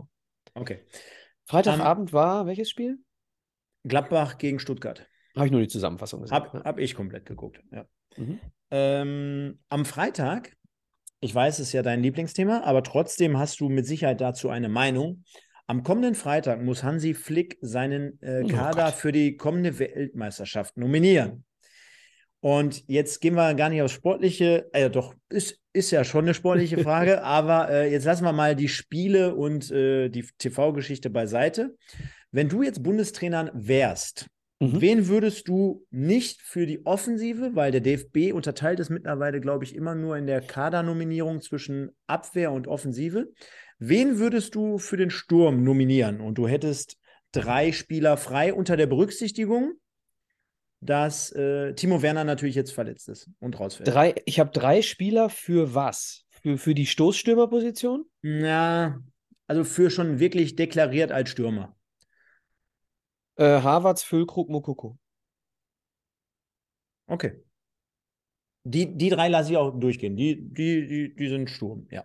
okay. 0.54 0.80
Freitagabend 1.44 2.12
war 2.12 2.46
welches 2.46 2.68
Spiel? 2.68 2.98
Gladbach 3.84 4.38
gegen 4.38 4.58
Stuttgart. 4.58 5.06
Habe 5.36 5.46
ich 5.46 5.52
nur 5.52 5.60
die 5.60 5.68
Zusammenfassung 5.68 6.22
gesehen. 6.22 6.34
Hab, 6.34 6.54
Ja. 6.54 6.64
hab 6.64 6.78
ich 6.78 6.94
komplett 6.94 7.26
geguckt. 7.26 7.60
Ja. 7.72 7.86
Mhm. 8.16 8.40
Ähm, 8.70 9.58
am 9.68 9.84
Freitag, 9.84 10.56
ich 11.20 11.34
weiß, 11.34 11.58
es 11.58 11.68
ist 11.68 11.72
ja 11.72 11.82
dein 11.82 12.02
Lieblingsthema, 12.02 12.62
aber 12.64 12.82
trotzdem 12.82 13.38
hast 13.38 13.60
du 13.60 13.68
mit 13.68 13.86
Sicherheit 13.86 14.20
dazu 14.20 14.48
eine 14.48 14.68
Meinung. 14.68 15.24
Am 15.68 15.82
kommenden 15.82 16.14
Freitag 16.14 16.62
muss 16.62 16.82
Hansi 16.84 17.12
Flick 17.14 17.58
seinen 17.60 18.20
äh, 18.22 18.42
Oh 18.44 18.48
Kader 18.48 18.84
Gott. 18.86 18.94
für 18.94 19.12
die 19.12 19.36
kommende 19.36 19.78
Weltmeisterschaft 19.78 20.76
nominieren. 20.76 21.44
Und 22.40 22.84
jetzt 22.86 23.20
gehen 23.20 23.34
wir 23.34 23.54
gar 23.54 23.70
nicht 23.70 23.82
aufs 23.82 23.94
Sportliche, 23.94 24.68
äh, 24.72 24.88
doch, 24.90 25.14
ist, 25.28 25.60
ist 25.72 25.90
ja 25.90 26.04
schon 26.04 26.24
eine 26.26 26.34
sportliche 26.34 26.78
Frage, 26.78 27.22
aber 27.24 27.68
äh, 27.70 27.90
jetzt 27.90 28.04
lassen 28.04 28.24
wir 28.24 28.32
mal 28.32 28.54
die 28.54 28.68
Spiele 28.68 29.34
und 29.34 29.70
äh, 29.72 30.08
die 30.08 30.24
TV-Geschichte 30.38 31.10
beiseite. 31.10 31.74
Wenn 32.30 32.48
du 32.48 32.62
jetzt 32.62 32.82
Bundestrainer 32.82 33.50
wärst, 33.54 34.28
Mhm. 34.58 34.80
Wen 34.80 35.08
würdest 35.08 35.48
du 35.48 35.86
nicht 35.90 36.40
für 36.40 36.66
die 36.66 36.86
Offensive, 36.86 37.54
weil 37.54 37.72
der 37.72 37.82
DFB 37.82 38.32
unterteilt 38.32 38.80
es 38.80 38.88
mittlerweile, 38.88 39.40
glaube 39.40 39.64
ich, 39.64 39.74
immer 39.74 39.94
nur 39.94 40.16
in 40.16 40.26
der 40.26 40.40
Kadernominierung 40.40 41.42
zwischen 41.42 41.90
Abwehr 42.06 42.52
und 42.52 42.66
Offensive. 42.66 43.28
Wen 43.78 44.18
würdest 44.18 44.54
du 44.54 44.78
für 44.78 44.96
den 44.96 45.10
Sturm 45.10 45.62
nominieren? 45.62 46.20
Und 46.20 46.38
du 46.38 46.48
hättest 46.48 46.96
drei 47.32 47.72
Spieler 47.72 48.16
frei 48.16 48.54
unter 48.54 48.78
der 48.78 48.86
Berücksichtigung, 48.86 49.74
dass 50.80 51.32
äh, 51.32 51.74
Timo 51.74 52.00
Werner 52.00 52.24
natürlich 52.24 52.54
jetzt 52.54 52.72
verletzt 52.72 53.08
ist 53.08 53.28
und 53.40 53.58
rausfällt. 53.60 53.88
Drei, 53.88 54.14
ich 54.24 54.40
habe 54.40 54.50
drei 54.50 54.80
Spieler 54.80 55.28
für 55.28 55.74
was? 55.74 56.24
Für, 56.30 56.56
für 56.56 56.74
die 56.74 56.86
Stoßstürmerposition? 56.86 58.06
Ja, 58.22 59.00
also 59.46 59.64
für 59.64 59.90
schon 59.90 60.18
wirklich 60.18 60.56
deklariert 60.56 61.12
als 61.12 61.30
Stürmer. 61.30 61.75
Äh, 63.36 63.60
Harvards, 63.60 64.02
Füllkrug, 64.02 64.48
Mokoko. 64.48 64.98
Okay. 67.06 67.42
Die, 68.64 68.96
die 68.96 69.10
drei 69.10 69.28
lasse 69.28 69.52
ich 69.52 69.56
auch 69.56 69.78
durchgehen. 69.78 70.16
Die, 70.16 70.36
die, 70.36 70.86
die, 70.88 71.14
die 71.14 71.28
sind 71.28 71.48
Sturm, 71.50 71.86
ja. 71.90 72.04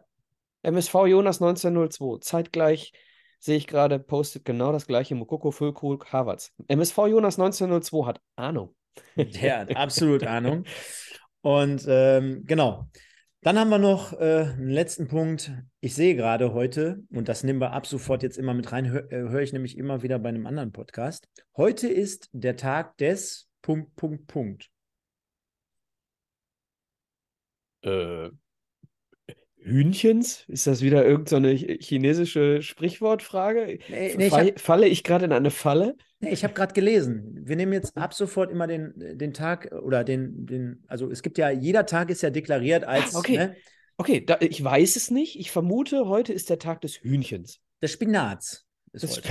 MSV 0.63 0.93
Jonas 1.07 1.41
1902. 1.41 2.19
Zeitgleich 2.19 2.93
sehe 3.39 3.57
ich 3.57 3.65
gerade, 3.65 3.97
postet 3.97 4.45
genau 4.45 4.71
das 4.71 4.85
gleiche. 4.85 5.15
Mokoko, 5.15 5.51
Füllkrug, 5.51 6.13
Harvards. 6.13 6.53
MSV 6.67 7.07
Jonas 7.07 7.39
1902 7.39 8.05
hat 8.05 8.21
Ahnung. 8.35 8.75
Der 9.15 9.59
hat 9.61 9.75
absolut 9.75 10.23
Ahnung. 10.27 10.65
Und 11.41 11.85
ähm, 11.87 12.43
genau. 12.45 12.89
Dann 13.43 13.57
haben 13.57 13.69
wir 13.69 13.79
noch 13.79 14.13
äh, 14.13 14.51
einen 14.53 14.69
letzten 14.69 15.07
Punkt. 15.07 15.51
Ich 15.79 15.95
sehe 15.95 16.15
gerade 16.15 16.53
heute, 16.53 17.03
und 17.09 17.27
das 17.27 17.43
nehmen 17.43 17.59
wir 17.59 17.71
ab 17.71 17.87
sofort 17.87 18.21
jetzt 18.21 18.37
immer 18.37 18.53
mit 18.53 18.71
rein, 18.71 18.91
höre 18.91 19.07
hör 19.09 19.41
ich 19.41 19.51
nämlich 19.51 19.79
immer 19.79 20.03
wieder 20.03 20.19
bei 20.19 20.29
einem 20.29 20.45
anderen 20.45 20.71
Podcast. 20.71 21.27
Heute 21.57 21.87
ist 21.87 22.29
der 22.33 22.55
Tag 22.55 22.97
des 22.97 23.49
Punkt, 23.63 23.95
Punkt, 23.95 24.27
Punkt. 24.27 24.69
Äh, 27.83 28.29
Hühnchens? 29.63 30.45
Ist 30.47 30.67
das 30.67 30.81
wieder 30.81 31.05
irgendeine 31.05 31.57
so 31.57 31.65
chinesische 31.79 32.61
Sprichwortfrage? 32.61 33.79
Nee, 33.89 34.15
nee, 34.17 34.29
Fall, 34.29 34.47
hab, 34.47 34.59
falle 34.59 34.87
ich 34.87 35.03
gerade 35.03 35.25
in 35.25 35.31
eine 35.31 35.51
Falle? 35.51 35.95
Nee, 36.19 36.31
ich 36.31 36.43
habe 36.43 36.53
gerade 36.53 36.73
gelesen. 36.73 37.39
Wir 37.43 37.55
nehmen 37.55 37.73
jetzt 37.73 37.95
ab 37.97 38.13
sofort 38.13 38.51
immer 38.51 38.67
den, 38.67 38.93
den 38.95 39.33
Tag 39.33 39.71
oder 39.71 40.03
den, 40.03 40.45
den, 40.45 40.83
also 40.87 41.09
es 41.09 41.21
gibt 41.21 41.37
ja, 41.37 41.49
jeder 41.49 41.85
Tag 41.85 42.09
ist 42.09 42.21
ja 42.21 42.29
deklariert 42.29 42.83
als. 42.83 43.15
Ah, 43.15 43.19
okay. 43.19 43.37
Ne? 43.37 43.55
Okay, 43.97 44.25
da, 44.25 44.37
ich 44.39 44.63
weiß 44.63 44.95
es 44.95 45.11
nicht. 45.11 45.39
Ich 45.39 45.51
vermute, 45.51 46.07
heute 46.07 46.33
ist 46.33 46.49
der 46.49 46.59
Tag 46.59 46.81
des 46.81 47.01
Hühnchens. 47.01 47.59
Des 47.81 47.91
Spinats. 47.91 48.65
Ist 48.93 49.03
das, 49.03 49.21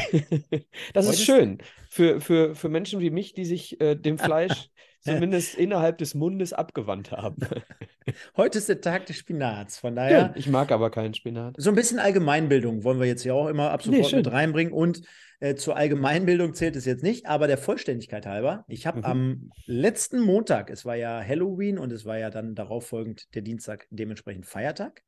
das 0.94 1.08
ist 1.08 1.24
schön. 1.24 1.58
Für, 1.90 2.20
für, 2.20 2.54
für 2.54 2.68
Menschen 2.68 3.00
wie 3.00 3.10
mich, 3.10 3.34
die 3.34 3.44
sich 3.44 3.80
äh, 3.80 3.94
dem 3.96 4.18
Fleisch 4.18 4.70
zumindest 5.00 5.54
innerhalb 5.54 5.98
des 5.98 6.14
Mundes 6.14 6.52
abgewandt 6.52 7.10
haben. 7.10 7.36
Heute 8.36 8.58
ist 8.58 8.68
der 8.68 8.80
Tag 8.80 9.06
des 9.06 9.16
Spinats, 9.16 9.78
von 9.78 9.94
daher. 9.94 10.18
Ja, 10.18 10.32
ich 10.34 10.48
mag 10.48 10.72
aber 10.72 10.90
keinen 10.90 11.14
Spinat. 11.14 11.54
So 11.58 11.70
ein 11.70 11.76
bisschen 11.76 11.98
Allgemeinbildung 11.98 12.84
wollen 12.84 13.00
wir 13.00 13.06
jetzt 13.06 13.22
hier 13.22 13.34
auch 13.34 13.48
immer 13.48 13.70
ab 13.70 13.82
sofort 13.82 14.12
nee, 14.12 14.16
mit 14.16 14.30
reinbringen. 14.30 14.72
Und 14.72 15.02
äh, 15.40 15.54
zur 15.54 15.76
Allgemeinbildung 15.76 16.54
zählt 16.54 16.76
es 16.76 16.84
jetzt 16.84 17.02
nicht, 17.02 17.26
aber 17.26 17.46
der 17.46 17.58
Vollständigkeit 17.58 18.26
halber. 18.26 18.64
Ich 18.68 18.86
habe 18.86 18.98
mhm. 18.98 19.04
am 19.04 19.50
letzten 19.66 20.20
Montag, 20.20 20.70
es 20.70 20.84
war 20.84 20.96
ja 20.96 21.22
Halloween 21.22 21.78
und 21.78 21.92
es 21.92 22.04
war 22.04 22.18
ja 22.18 22.30
dann 22.30 22.54
darauf 22.54 22.86
folgend 22.86 23.34
der 23.34 23.42
Dienstag 23.42 23.86
dementsprechend 23.90 24.46
Feiertag. 24.46 25.02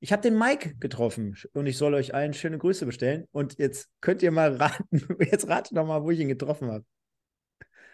Ich 0.00 0.12
habe 0.12 0.22
den 0.22 0.38
Mike 0.38 0.76
getroffen 0.80 1.36
und 1.54 1.66
ich 1.66 1.78
soll 1.78 1.94
euch 1.94 2.14
allen 2.14 2.34
schöne 2.34 2.58
Grüße 2.58 2.86
bestellen. 2.86 3.26
Und 3.32 3.58
jetzt 3.58 3.88
könnt 4.00 4.22
ihr 4.22 4.30
mal 4.30 4.54
raten, 4.62 5.00
jetzt 5.18 5.48
ratet 5.48 5.76
doch 5.76 5.86
mal, 5.86 6.02
wo 6.02 6.10
ich 6.10 6.20
ihn 6.20 6.28
getroffen 6.28 6.70
habe. 6.70 6.84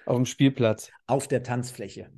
Auf 0.07 0.17
dem 0.17 0.27
Spielplatz. 0.27 0.91
Auf 1.07 1.29
der 1.29 1.43
Tanzfläche. 1.43 2.11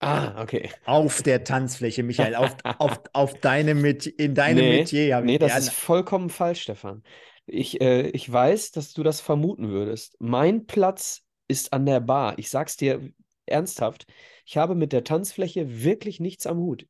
Ah, 0.00 0.42
okay. 0.42 0.70
Auf 0.86 1.22
der 1.22 1.44
Tanzfläche, 1.44 2.02
Michael, 2.02 2.34
auf, 2.34 2.56
auf, 2.64 3.00
auf 3.12 3.34
deine 3.34 3.74
Met 3.74 4.06
in 4.06 4.34
deinem 4.34 4.64
nee, 4.64 4.78
Metier. 4.78 5.20
Nee, 5.20 5.38
das 5.38 5.58
ist 5.58 5.72
vollkommen 5.72 6.30
falsch, 6.30 6.62
Stefan. 6.62 7.02
Ich, 7.46 7.80
äh, 7.80 8.08
ich 8.08 8.30
weiß, 8.30 8.70
dass 8.72 8.94
du 8.94 9.02
das 9.02 9.20
vermuten 9.20 9.68
würdest. 9.68 10.16
Mein 10.18 10.66
Platz 10.66 11.22
ist 11.48 11.72
an 11.74 11.84
der 11.84 12.00
Bar. 12.00 12.38
Ich 12.38 12.48
sag's 12.48 12.76
dir 12.76 13.12
ernsthaft. 13.44 14.06
Ich 14.46 14.56
habe 14.56 14.74
mit 14.74 14.92
der 14.92 15.04
Tanzfläche 15.04 15.84
wirklich 15.84 16.18
nichts 16.18 16.46
am 16.46 16.58
Hut. 16.58 16.86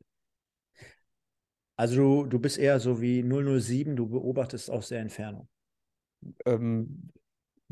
Also 1.76 1.97
du, 1.97 2.26
du 2.26 2.38
bist 2.38 2.59
eher 2.59 2.79
so 2.79 3.00
wie 3.00 3.23
007, 3.23 3.97
du 3.97 4.07
beobachtest 4.07 4.71
aus 4.71 4.88
der 4.88 5.00
Entfernung. 5.00 5.49
Ähm, 6.45 7.11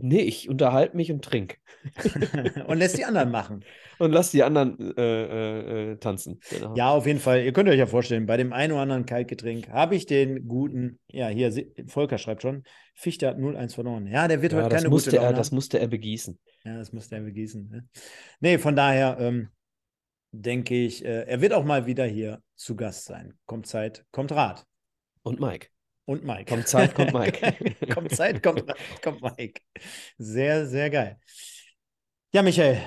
Nee, 0.01 0.21
ich 0.21 0.49
unterhalte 0.49 0.97
mich 0.97 1.11
und 1.11 1.25
trinke. 1.25 1.57
und 2.67 2.79
lässt 2.79 2.97
die 2.97 3.05
anderen 3.05 3.33
machen. 3.33 3.65
Und 3.99 4.13
lass 4.13 4.31
die 4.31 4.45
anderen 4.45 4.97
äh, 4.97 5.03
äh, 5.03 5.93
äh, 5.93 5.97
tanzen. 5.97 6.41
Genau. 6.51 6.75
Ja, 6.77 6.91
auf 6.91 7.05
jeden 7.07 7.19
Fall. 7.19 7.43
Ihr 7.43 7.53
könnt 7.53 7.69
euch 7.69 7.79
ja 7.79 7.87
vorstellen, 7.87 8.27
bei 8.27 8.37
dem 8.37 8.53
einen 8.53 8.73
oder 8.73 8.83
anderen 8.83 9.07
Kaltgetränk 9.07 9.69
habe 9.71 9.97
ich 9.97 10.07
den 10.07 10.47
guten, 10.47 11.01
ja, 11.09 11.27
hier, 11.29 11.53
Volker 11.89 12.19
schreibt 12.19 12.43
schon, 12.43 12.63
Fichte 12.95 13.27
hat 13.27 13.39
0-1 13.39 13.75
verloren. 13.75 14.07
Ja, 14.07 14.29
der 14.29 14.41
wird 14.41 14.53
ja, 14.53 14.63
heute 14.63 14.77
keine 14.77 14.89
musste 14.89 15.11
gute 15.11 15.23
er, 15.23 15.33
Das 15.33 15.51
musste 15.51 15.81
er 15.81 15.89
begießen. 15.89 16.39
Ja, 16.65 16.77
das 16.77 16.93
musste 16.93 17.17
er 17.17 17.23
begießen. 17.23 17.69
Ne? 17.69 17.89
Nee, 18.39 18.59
von 18.59 18.77
daher 18.77 19.19
ähm, 19.19 19.49
denke 20.31 20.77
ich, 20.77 21.05
äh, 21.05 21.25
er 21.25 21.41
wird 21.41 21.53
auch 21.55 21.65
mal 21.65 21.87
wieder 21.87 22.05
hier 22.07 22.41
zu 22.55 22.77
Gast 22.77 23.07
sein. 23.07 23.35
Kommt 23.47 23.67
Zeit, 23.67 24.05
kommt 24.13 24.31
Rat. 24.31 24.65
Und 25.23 25.41
Mike. 25.41 25.69
Und 26.09 26.25
Mike. 26.25 26.47
Kommt 26.47 26.67
Zeit, 26.67 26.95
kommt 26.95 27.13
Mike. 27.13 27.77
kommt 27.93 28.13
Zeit, 28.13 28.43
kommt, 28.43 28.65
kommt 29.03 29.21
Mike. 29.21 29.61
Sehr, 30.17 30.67
sehr 30.67 30.89
geil. 30.89 31.19
Ja, 32.33 32.41
Michael. 32.41 32.81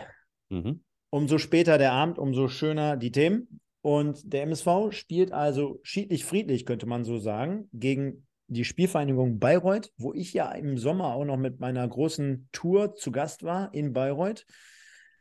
Mhm. 0.49 0.83
Umso 1.11 1.37
später 1.37 1.77
der 1.77 1.91
Abend, 1.91 2.17
umso 2.17 2.47
schöner 2.47 2.97
die 2.97 3.11
Themen. 3.11 3.61
Und 3.81 4.33
der 4.33 4.41
MSV 4.41 4.89
spielt 4.89 5.33
also 5.33 5.79
schiedlich 5.83 6.25
friedlich, 6.25 6.65
könnte 6.65 6.87
man 6.87 7.03
so 7.03 7.19
sagen, 7.19 7.69
gegen 7.73 8.25
die 8.47 8.65
Spielvereinigung 8.65 9.37
Bayreuth, 9.37 9.91
wo 9.97 10.15
ich 10.15 10.33
ja 10.33 10.51
im 10.53 10.79
Sommer 10.79 11.13
auch 11.13 11.25
noch 11.25 11.37
mit 11.37 11.59
meiner 11.59 11.87
großen 11.87 12.49
Tour 12.51 12.95
zu 12.95 13.11
Gast 13.11 13.43
war 13.43 13.71
in 13.71 13.93
Bayreuth. 13.93 14.47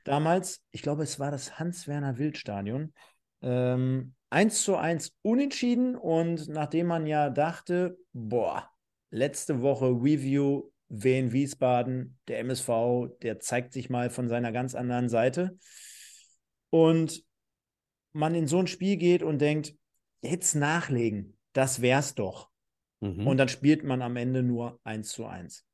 Damals, 0.04 0.62
ich 0.70 0.80
glaube, 0.80 1.02
es 1.02 1.20
war 1.20 1.30
das 1.30 1.58
Hans-Werner-Wild-Stadion. 1.58 2.94
Ähm, 3.42 4.14
1 4.30 4.62
zu 4.62 4.76
1 4.76 5.12
unentschieden 5.22 5.96
und 5.96 6.48
nachdem 6.48 6.86
man 6.86 7.06
ja 7.06 7.30
dachte, 7.30 7.98
boah, 8.12 8.70
letzte 9.10 9.60
Woche 9.60 9.86
Review 9.86 10.70
Wien 10.88 11.32
Wiesbaden, 11.32 12.18
der 12.26 12.40
MSV, 12.40 13.10
der 13.22 13.38
zeigt 13.38 13.72
sich 13.72 13.90
mal 13.90 14.10
von 14.10 14.28
seiner 14.28 14.50
ganz 14.50 14.74
anderen 14.74 15.08
Seite. 15.08 15.56
Und 16.70 17.24
man 18.12 18.34
in 18.34 18.48
so 18.48 18.58
ein 18.58 18.66
Spiel 18.66 18.96
geht 18.96 19.22
und 19.22 19.38
denkt, 19.38 19.74
jetzt 20.20 20.54
nachlegen, 20.54 21.38
das 21.52 21.80
wär's 21.80 22.14
doch. 22.14 22.50
Mhm. 23.00 23.26
Und 23.26 23.36
dann 23.36 23.48
spielt 23.48 23.84
man 23.84 24.02
am 24.02 24.16
Ende 24.16 24.42
nur 24.42 24.80
1 24.84 25.10
zu 25.10 25.26
1. 25.26 25.64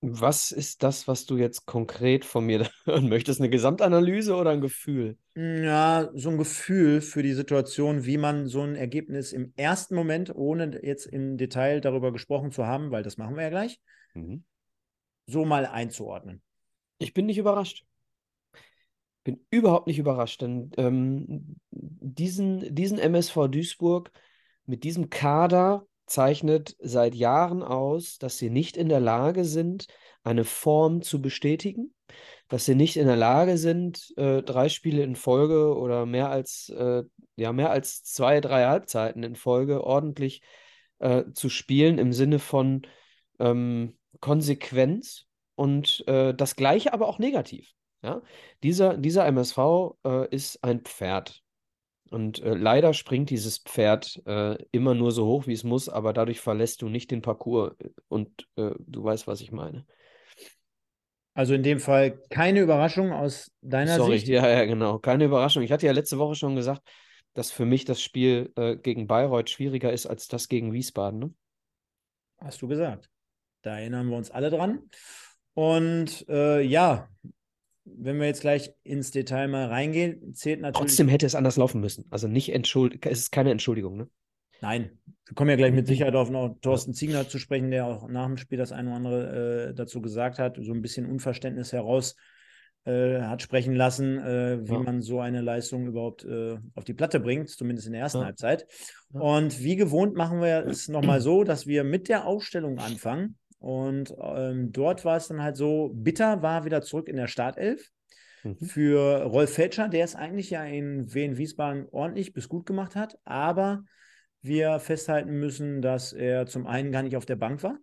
Was 0.00 0.52
ist 0.52 0.84
das, 0.84 1.08
was 1.08 1.26
du 1.26 1.36
jetzt 1.36 1.66
konkret 1.66 2.24
von 2.24 2.46
mir 2.46 2.68
hören 2.84 3.08
möchtest? 3.08 3.40
Eine 3.40 3.50
Gesamtanalyse 3.50 4.36
oder 4.36 4.50
ein 4.50 4.60
Gefühl? 4.60 5.16
Ja, 5.34 6.10
so 6.14 6.30
ein 6.30 6.38
Gefühl 6.38 7.00
für 7.00 7.22
die 7.22 7.32
Situation, 7.32 8.04
wie 8.04 8.16
man 8.16 8.46
so 8.46 8.62
ein 8.62 8.76
Ergebnis 8.76 9.32
im 9.32 9.52
ersten 9.56 9.96
Moment, 9.96 10.34
ohne 10.34 10.84
jetzt 10.84 11.06
im 11.06 11.36
Detail 11.36 11.80
darüber 11.80 12.12
gesprochen 12.12 12.52
zu 12.52 12.64
haben, 12.64 12.92
weil 12.92 13.02
das 13.02 13.16
machen 13.16 13.34
wir 13.34 13.42
ja 13.42 13.50
gleich, 13.50 13.80
mhm. 14.14 14.44
so 15.26 15.44
mal 15.44 15.66
einzuordnen. 15.66 16.42
Ich 16.98 17.12
bin 17.12 17.26
nicht 17.26 17.38
überrascht. 17.38 17.84
Bin 19.24 19.44
überhaupt 19.50 19.88
nicht 19.88 19.98
überrascht, 19.98 20.42
denn 20.42 20.70
ähm, 20.76 21.56
diesen, 21.70 22.72
diesen 22.74 22.98
MSV 22.98 23.48
Duisburg 23.48 24.12
mit 24.64 24.84
diesem 24.84 25.10
Kader 25.10 25.86
zeichnet 26.10 26.76
seit 26.80 27.14
Jahren 27.14 27.62
aus, 27.62 28.18
dass 28.18 28.38
sie 28.38 28.50
nicht 28.50 28.76
in 28.76 28.88
der 28.88 29.00
Lage 29.00 29.44
sind, 29.44 29.86
eine 30.22 30.44
Form 30.44 31.02
zu 31.02 31.22
bestätigen, 31.22 31.94
dass 32.48 32.64
sie 32.64 32.74
nicht 32.74 32.96
in 32.96 33.06
der 33.06 33.16
Lage 33.16 33.58
sind, 33.58 34.12
äh, 34.16 34.42
drei 34.42 34.68
Spiele 34.68 35.02
in 35.02 35.16
Folge 35.16 35.76
oder 35.76 36.06
mehr 36.06 36.30
als, 36.30 36.70
äh, 36.70 37.04
ja, 37.36 37.52
mehr 37.52 37.70
als 37.70 38.02
zwei, 38.04 38.40
drei 38.40 38.66
Halbzeiten 38.66 39.22
in 39.22 39.36
Folge 39.36 39.84
ordentlich 39.84 40.42
äh, 40.98 41.24
zu 41.32 41.48
spielen 41.48 41.98
im 41.98 42.12
Sinne 42.12 42.38
von 42.38 42.82
ähm, 43.38 43.98
Konsequenz 44.20 45.26
und 45.54 46.06
äh, 46.08 46.34
das 46.34 46.56
Gleiche 46.56 46.92
aber 46.92 47.08
auch 47.08 47.18
negativ. 47.18 47.72
Ja? 48.02 48.22
Dieser, 48.62 48.96
dieser 48.96 49.26
MSV 49.26 49.96
äh, 50.04 50.34
ist 50.34 50.62
ein 50.64 50.80
Pferd. 50.80 51.42
Und 52.10 52.40
äh, 52.42 52.54
leider 52.54 52.94
springt 52.94 53.30
dieses 53.30 53.58
Pferd 53.58 54.20
äh, 54.26 54.56
immer 54.72 54.94
nur 54.94 55.12
so 55.12 55.26
hoch, 55.26 55.46
wie 55.46 55.52
es 55.52 55.64
muss, 55.64 55.88
aber 55.88 56.12
dadurch 56.12 56.40
verlässt 56.40 56.82
du 56.82 56.88
nicht 56.88 57.10
den 57.10 57.22
Parcours. 57.22 57.74
Und 58.08 58.46
äh, 58.56 58.70
du 58.78 59.04
weißt, 59.04 59.26
was 59.26 59.40
ich 59.40 59.52
meine. 59.52 59.86
Also 61.34 61.54
in 61.54 61.62
dem 61.62 61.78
Fall 61.78 62.20
keine 62.30 62.60
Überraschung 62.60 63.12
aus 63.12 63.52
deiner 63.60 63.96
Sorry, 63.96 64.18
Sicht? 64.18 64.28
ja, 64.28 64.48
ja, 64.48 64.64
genau. 64.64 64.98
Keine 64.98 65.24
Überraschung. 65.24 65.62
Ich 65.62 65.70
hatte 65.70 65.86
ja 65.86 65.92
letzte 65.92 66.18
Woche 66.18 66.34
schon 66.34 66.56
gesagt, 66.56 66.82
dass 67.34 67.52
für 67.52 67.64
mich 67.64 67.84
das 67.84 68.02
Spiel 68.02 68.52
äh, 68.56 68.76
gegen 68.76 69.06
Bayreuth 69.06 69.48
schwieriger 69.48 69.92
ist 69.92 70.06
als 70.06 70.26
das 70.26 70.48
gegen 70.48 70.72
Wiesbaden. 70.72 71.20
Ne? 71.20 71.34
Hast 72.38 72.60
du 72.60 72.66
gesagt. 72.66 73.08
Da 73.62 73.78
erinnern 73.78 74.08
wir 74.08 74.16
uns 74.16 74.30
alle 74.30 74.50
dran. 74.50 74.80
Und 75.54 76.28
äh, 76.28 76.60
ja, 76.60 77.08
wenn 77.96 78.18
wir 78.18 78.26
jetzt 78.26 78.40
gleich 78.40 78.74
ins 78.82 79.10
Detail 79.10 79.48
mal 79.48 79.66
reingehen, 79.66 80.34
zählt 80.34 80.60
natürlich. 80.60 80.88
Trotzdem 80.88 81.08
hätte 81.08 81.26
es 81.26 81.34
anders 81.34 81.56
laufen 81.56 81.80
müssen. 81.80 82.06
Also 82.10 82.28
nicht 82.28 82.52
entschuldigt, 82.52 83.06
es 83.06 83.20
ist 83.20 83.30
keine 83.30 83.50
Entschuldigung, 83.50 83.96
ne? 83.96 84.08
Nein, 84.60 84.98
wir 85.26 85.34
kommen 85.34 85.50
ja 85.50 85.56
gleich 85.56 85.72
mit 85.72 85.86
Sicherheit 85.86 86.16
auf 86.16 86.30
noch 86.30 86.56
Thorsten 86.60 86.92
Ziegner 86.92 87.28
zu 87.28 87.38
sprechen, 87.38 87.70
der 87.70 87.86
auch 87.86 88.08
nach 88.08 88.26
dem 88.26 88.36
Spiel 88.36 88.58
das 88.58 88.72
eine 88.72 88.88
oder 88.88 88.96
andere 88.96 89.68
äh, 89.68 89.74
dazu 89.74 90.00
gesagt 90.02 90.38
hat, 90.38 90.58
so 90.60 90.72
ein 90.72 90.82
bisschen 90.82 91.06
Unverständnis 91.06 91.72
heraus 91.72 92.16
äh, 92.84 93.20
hat 93.20 93.42
sprechen 93.42 93.74
lassen, 93.74 94.18
äh, 94.18 94.66
wie 94.66 94.72
ja. 94.72 94.78
man 94.80 95.02
so 95.02 95.20
eine 95.20 95.42
Leistung 95.42 95.86
überhaupt 95.86 96.24
äh, 96.24 96.56
auf 96.74 96.84
die 96.84 96.94
Platte 96.94 97.20
bringt, 97.20 97.50
zumindest 97.50 97.86
in 97.86 97.92
der 97.92 98.02
ersten 98.02 98.18
ja. 98.18 98.24
Halbzeit. 98.24 98.66
Und 99.12 99.62
wie 99.62 99.76
gewohnt 99.76 100.14
machen 100.14 100.40
wir 100.40 100.66
es 100.66 100.88
nochmal 100.88 101.20
so, 101.20 101.44
dass 101.44 101.66
wir 101.66 101.84
mit 101.84 102.08
der 102.08 102.26
Aufstellung 102.26 102.78
anfangen. 102.78 103.36
Und 103.58 104.14
ähm, 104.20 104.72
dort 104.72 105.04
war 105.04 105.16
es 105.16 105.28
dann 105.28 105.42
halt 105.42 105.56
so, 105.56 105.90
Bitter 105.94 106.42
war 106.42 106.64
wieder 106.64 106.82
zurück 106.82 107.08
in 107.08 107.16
der 107.16 107.26
Startelf. 107.26 107.90
Mhm. 108.44 108.56
Für 108.60 109.22
Rolf 109.22 109.54
Felscher, 109.54 109.88
der 109.88 110.04
es 110.04 110.14
eigentlich 110.14 110.50
ja 110.50 110.64
in 110.64 111.12
Wien 111.12 111.36
Wiesbaden 111.36 111.86
ordentlich 111.90 112.32
bis 112.32 112.48
gut 112.48 112.66
gemacht 112.66 112.94
hat, 112.94 113.18
aber 113.24 113.84
wir 114.42 114.78
festhalten 114.78 115.38
müssen, 115.40 115.82
dass 115.82 116.12
er 116.12 116.46
zum 116.46 116.66
einen 116.66 116.92
gar 116.92 117.02
nicht 117.02 117.16
auf 117.16 117.26
der 117.26 117.36
Bank 117.36 117.62
war. 117.62 117.78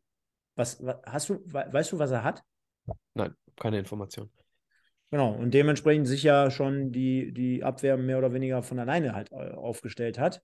Was, 0.55 0.83
was 0.83 0.95
hast 1.05 1.29
du, 1.29 1.39
weißt 1.45 1.91
du, 1.91 1.99
was 1.99 2.11
er 2.11 2.23
hat? 2.23 2.41
Nein, 3.13 3.35
keine 3.57 3.79
Information. 3.79 4.29
Genau, 5.15 5.31
und 5.31 5.53
dementsprechend 5.53 6.09
sich 6.09 6.23
ja 6.23 6.51
schon 6.51 6.91
die, 6.91 7.31
die 7.31 7.63
Abwehr 7.63 7.95
mehr 7.95 8.17
oder 8.17 8.33
weniger 8.33 8.61
von 8.63 8.79
alleine 8.79 9.13
halt 9.15 9.31
äh, 9.31 9.51
aufgestellt 9.51 10.19
hat. 10.19 10.41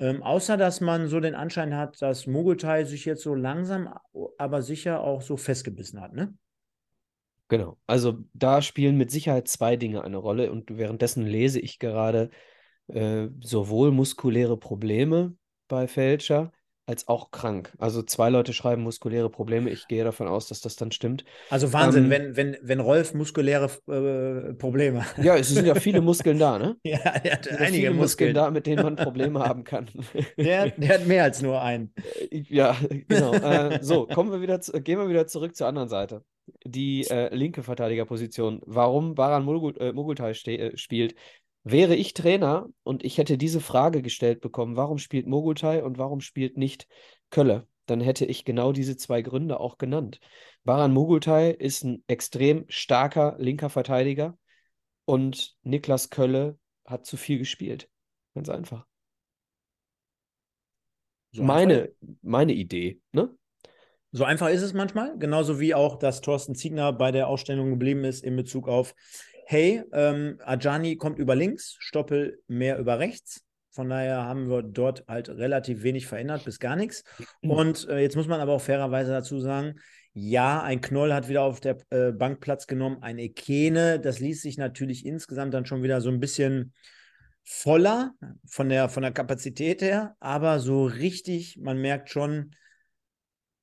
Ähm, 0.00 0.24
außer 0.24 0.56
dass 0.56 0.80
man 0.80 1.06
so 1.06 1.20
den 1.20 1.36
Anschein 1.36 1.76
hat, 1.76 2.02
dass 2.02 2.26
Mogultai 2.26 2.82
sich 2.82 3.04
jetzt 3.04 3.22
so 3.22 3.36
langsam, 3.36 3.88
aber 4.36 4.62
sicher 4.62 5.00
auch 5.00 5.22
so 5.22 5.36
festgebissen 5.36 6.00
hat, 6.00 6.12
ne? 6.12 6.34
Genau, 7.46 7.78
also 7.86 8.24
da 8.34 8.62
spielen 8.62 8.96
mit 8.96 9.12
Sicherheit 9.12 9.46
zwei 9.46 9.76
Dinge 9.76 10.02
eine 10.02 10.16
Rolle 10.16 10.50
und 10.50 10.76
währenddessen 10.76 11.24
lese 11.24 11.60
ich 11.60 11.78
gerade 11.78 12.30
äh, 12.88 13.28
sowohl 13.40 13.92
muskuläre 13.92 14.56
Probleme 14.56 15.36
bei 15.68 15.86
Fälscher 15.86 16.50
als 16.86 17.06
auch 17.08 17.30
krank. 17.30 17.72
Also 17.78 18.02
zwei 18.02 18.30
Leute 18.30 18.52
schreiben 18.52 18.82
muskuläre 18.82 19.30
Probleme. 19.30 19.70
Ich 19.70 19.86
gehe 19.86 20.02
davon 20.02 20.26
aus, 20.26 20.48
dass 20.48 20.60
das 20.60 20.76
dann 20.76 20.90
stimmt. 20.90 21.24
Also 21.48 21.72
Wahnsinn, 21.72 22.04
ähm, 22.04 22.10
wenn, 22.10 22.36
wenn, 22.36 22.56
wenn 22.62 22.80
Rolf 22.80 23.14
muskuläre 23.14 23.70
äh, 23.88 24.54
Probleme 24.54 25.04
hat. 25.04 25.24
Ja, 25.24 25.36
es 25.36 25.50
sind 25.50 25.66
ja 25.66 25.74
viele 25.74 26.00
Muskeln 26.00 26.38
da, 26.38 26.58
ne? 26.58 26.76
ja, 26.84 26.98
er 26.98 27.32
hat 27.32 27.48
einige 27.48 27.88
viele 27.88 27.90
Muskeln. 27.92 28.34
da, 28.34 28.50
mit 28.50 28.66
denen 28.66 28.82
man 28.82 28.96
Probleme 28.96 29.40
haben 29.40 29.64
kann. 29.64 29.88
Der, 30.36 30.70
der, 30.70 30.94
hat 30.94 31.06
mehr 31.06 31.24
als 31.24 31.42
nur 31.42 31.60
einen. 31.60 31.92
Äh, 32.30 32.44
ja, 32.48 32.76
genau. 33.08 33.32
Äh, 33.34 33.78
so, 33.82 34.06
kommen 34.06 34.32
wir 34.32 34.40
wieder 34.40 34.60
zu, 34.60 34.72
gehen 34.80 34.98
wir 34.98 35.08
wieder 35.08 35.26
zurück 35.26 35.54
zur 35.54 35.66
anderen 35.66 35.88
Seite. 35.88 36.24
Die 36.64 37.06
äh, 37.08 37.34
linke 37.34 37.62
Verteidigerposition. 37.62 38.60
Warum 38.66 39.14
Baran 39.14 39.44
Mogultai 39.44 40.30
äh, 40.30 40.76
spielt, 40.76 41.14
Wäre 41.62 41.94
ich 41.94 42.14
Trainer 42.14 42.68
und 42.82 43.04
ich 43.04 43.18
hätte 43.18 43.36
diese 43.36 43.60
Frage 43.60 44.02
gestellt 44.02 44.40
bekommen, 44.40 44.76
warum 44.76 44.98
spielt 44.98 45.26
Mogultai 45.26 45.82
und 45.82 45.98
warum 45.98 46.20
spielt 46.20 46.56
nicht 46.56 46.88
Kölle, 47.28 47.66
dann 47.86 48.00
hätte 48.00 48.24
ich 48.24 48.44
genau 48.44 48.72
diese 48.72 48.96
zwei 48.96 49.20
Gründe 49.20 49.60
auch 49.60 49.76
genannt. 49.76 50.20
Baran 50.64 50.92
Mogultai 50.92 51.50
ist 51.50 51.84
ein 51.84 52.02
extrem 52.06 52.64
starker 52.68 53.36
linker 53.38 53.68
Verteidiger 53.68 54.38
und 55.04 55.56
Niklas 55.62 56.08
Kölle 56.08 56.58
hat 56.86 57.04
zu 57.04 57.16
viel 57.16 57.38
gespielt. 57.38 57.90
Ganz 58.34 58.48
einfach. 58.48 58.86
So 61.32 61.42
meine, 61.42 61.90
meine 62.22 62.52
Idee, 62.52 63.00
ne? 63.12 63.34
So 64.12 64.24
einfach 64.24 64.48
ist 64.48 64.62
es 64.62 64.72
manchmal, 64.72 65.16
genauso 65.18 65.60
wie 65.60 65.72
auch, 65.72 65.96
dass 65.96 66.20
Thorsten 66.20 66.56
Ziegner 66.56 66.92
bei 66.92 67.12
der 67.12 67.28
Ausstellung 67.28 67.70
geblieben 67.70 68.02
ist 68.02 68.24
in 68.24 68.34
Bezug 68.34 68.68
auf 68.68 68.94
hey, 69.50 69.82
ähm, 69.92 70.38
Ajani 70.44 70.94
kommt 70.94 71.18
über 71.18 71.34
links, 71.34 71.74
Stoppel 71.80 72.40
mehr 72.46 72.78
über 72.78 73.00
rechts. 73.00 73.42
Von 73.72 73.88
daher 73.88 74.22
haben 74.22 74.48
wir 74.48 74.62
dort 74.62 75.04
halt 75.08 75.28
relativ 75.28 75.82
wenig 75.82 76.06
verändert, 76.06 76.44
bis 76.44 76.60
gar 76.60 76.76
nichts. 76.76 77.02
Und 77.42 77.88
äh, 77.88 77.98
jetzt 77.98 78.14
muss 78.14 78.28
man 78.28 78.38
aber 78.40 78.52
auch 78.52 78.60
fairerweise 78.60 79.10
dazu 79.10 79.40
sagen, 79.40 79.74
ja, 80.12 80.62
ein 80.62 80.80
Knoll 80.80 81.12
hat 81.12 81.28
wieder 81.28 81.42
auf 81.42 81.58
der 81.58 81.78
äh, 81.90 82.12
Bank 82.12 82.38
Platz 82.38 82.68
genommen, 82.68 82.98
ein 83.00 83.18
Ekene, 83.18 83.98
das 83.98 84.20
ließ 84.20 84.40
sich 84.40 84.56
natürlich 84.56 85.04
insgesamt 85.04 85.52
dann 85.52 85.66
schon 85.66 85.82
wieder 85.82 86.00
so 86.00 86.10
ein 86.10 86.20
bisschen 86.20 86.72
voller 87.42 88.12
von 88.46 88.68
der, 88.68 88.88
von 88.88 89.02
der 89.02 89.12
Kapazität 89.12 89.82
her, 89.82 90.14
aber 90.20 90.60
so 90.60 90.84
richtig, 90.84 91.58
man 91.60 91.80
merkt 91.80 92.08
schon, 92.08 92.52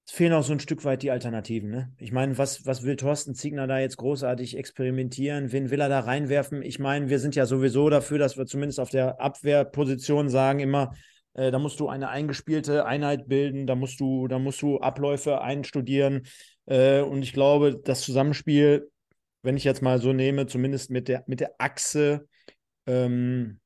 es 0.08 0.14
fehlen 0.14 0.32
auch 0.32 0.44
so 0.44 0.54
ein 0.54 0.62
Stück 0.62 0.86
weit 0.86 1.04
die 1.04 1.12
Alternativen. 1.12 1.70
Ne? 1.70 1.92
Ich 1.98 2.14
meine, 2.14 2.38
was, 2.38 2.66
was 2.66 2.84
will 2.84 2.96
Thorsten 2.96 3.36
Ziegner 3.36 3.68
da 3.68 3.80
jetzt 3.80 3.98
großartig 3.98 4.58
experimentieren? 4.58 5.52
Wen 5.52 5.70
will 5.70 5.82
er 5.82 5.90
da 5.90 6.00
reinwerfen? 6.00 6.62
Ich 6.62 6.80
meine, 6.80 7.10
wir 7.10 7.20
sind 7.20 7.36
ja 7.36 7.46
sowieso 7.46 7.90
dafür, 7.90 8.18
dass 8.18 8.38
wir 8.38 8.46
zumindest 8.46 8.80
auf 8.80 8.90
der 8.90 9.20
Abwehrposition 9.20 10.30
sagen 10.30 10.60
immer, 10.60 10.94
äh, 11.34 11.52
da 11.52 11.60
musst 11.60 11.82
du 11.82 11.90
eine 11.90 12.08
eingespielte 12.08 12.86
Einheit 12.86 13.28
bilden, 13.28 13.68
da 13.68 13.76
musst 13.76 14.00
du, 14.00 14.30
da 14.30 14.40
musst 14.40 14.62
du 14.62 14.80
Abläufe 14.80 15.42
einstudieren. 15.42 16.26
Äh, 16.68 17.02
und 17.02 17.22
ich 17.22 17.34
glaube, 17.34 17.78
das 17.78 18.02
Zusammenspiel, 18.02 18.90
wenn 19.44 19.58
ich 19.58 19.66
jetzt 19.66 19.82
mal 19.82 20.00
so 20.00 20.14
nehme, 20.14 20.48
zumindest 20.48 20.90
mit 20.90 21.10
der, 21.10 21.26
mit 21.28 21.42
der 21.42 21.56
Achse 21.58 22.30
ähm, 22.86 23.60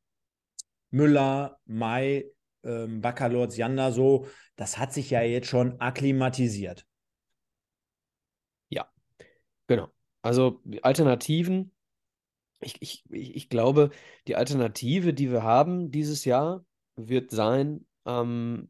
Müller, 0.89 1.59
Mai, 1.65 2.25
ähm, 2.63 3.01
Baccalords, 3.01 3.57
Janda 3.57 3.91
so, 3.91 4.27
das 4.55 4.77
hat 4.77 4.93
sich 4.93 5.09
ja 5.09 5.21
jetzt 5.21 5.47
schon 5.47 5.79
akklimatisiert. 5.79 6.85
Ja, 8.69 8.87
genau. 9.67 9.89
Also 10.21 10.61
Alternativen, 10.81 11.71
ich, 12.59 12.81
ich, 12.81 13.03
ich 13.09 13.49
glaube, 13.49 13.89
die 14.27 14.35
Alternative, 14.35 15.13
die 15.13 15.31
wir 15.31 15.43
haben 15.43 15.91
dieses 15.91 16.25
Jahr, 16.25 16.63
wird 16.95 17.31
sein, 17.31 17.85
ähm, 18.05 18.69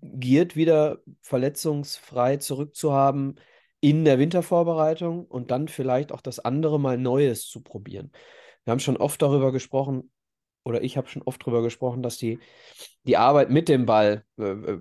Giert 0.00 0.56
wieder 0.56 1.00
verletzungsfrei 1.20 2.36
zurückzuhaben 2.38 3.38
in 3.80 4.04
der 4.04 4.18
Wintervorbereitung 4.18 5.26
und 5.26 5.50
dann 5.50 5.68
vielleicht 5.68 6.12
auch 6.12 6.20
das 6.20 6.38
andere 6.38 6.80
mal 6.80 6.96
Neues 6.96 7.46
zu 7.48 7.62
probieren. 7.62 8.10
Wir 8.64 8.72
haben 8.72 8.80
schon 8.80 8.96
oft 8.96 9.20
darüber 9.20 9.52
gesprochen, 9.52 10.10
oder 10.66 10.82
ich 10.82 10.96
habe 10.96 11.08
schon 11.08 11.22
oft 11.22 11.40
darüber 11.42 11.62
gesprochen, 11.62 12.02
dass 12.02 12.18
die, 12.18 12.40
die 13.04 13.16
Arbeit 13.16 13.50
mit 13.50 13.68
dem 13.68 13.86
Ball 13.86 14.24
äh, 14.36 14.42
äh, 14.42 14.78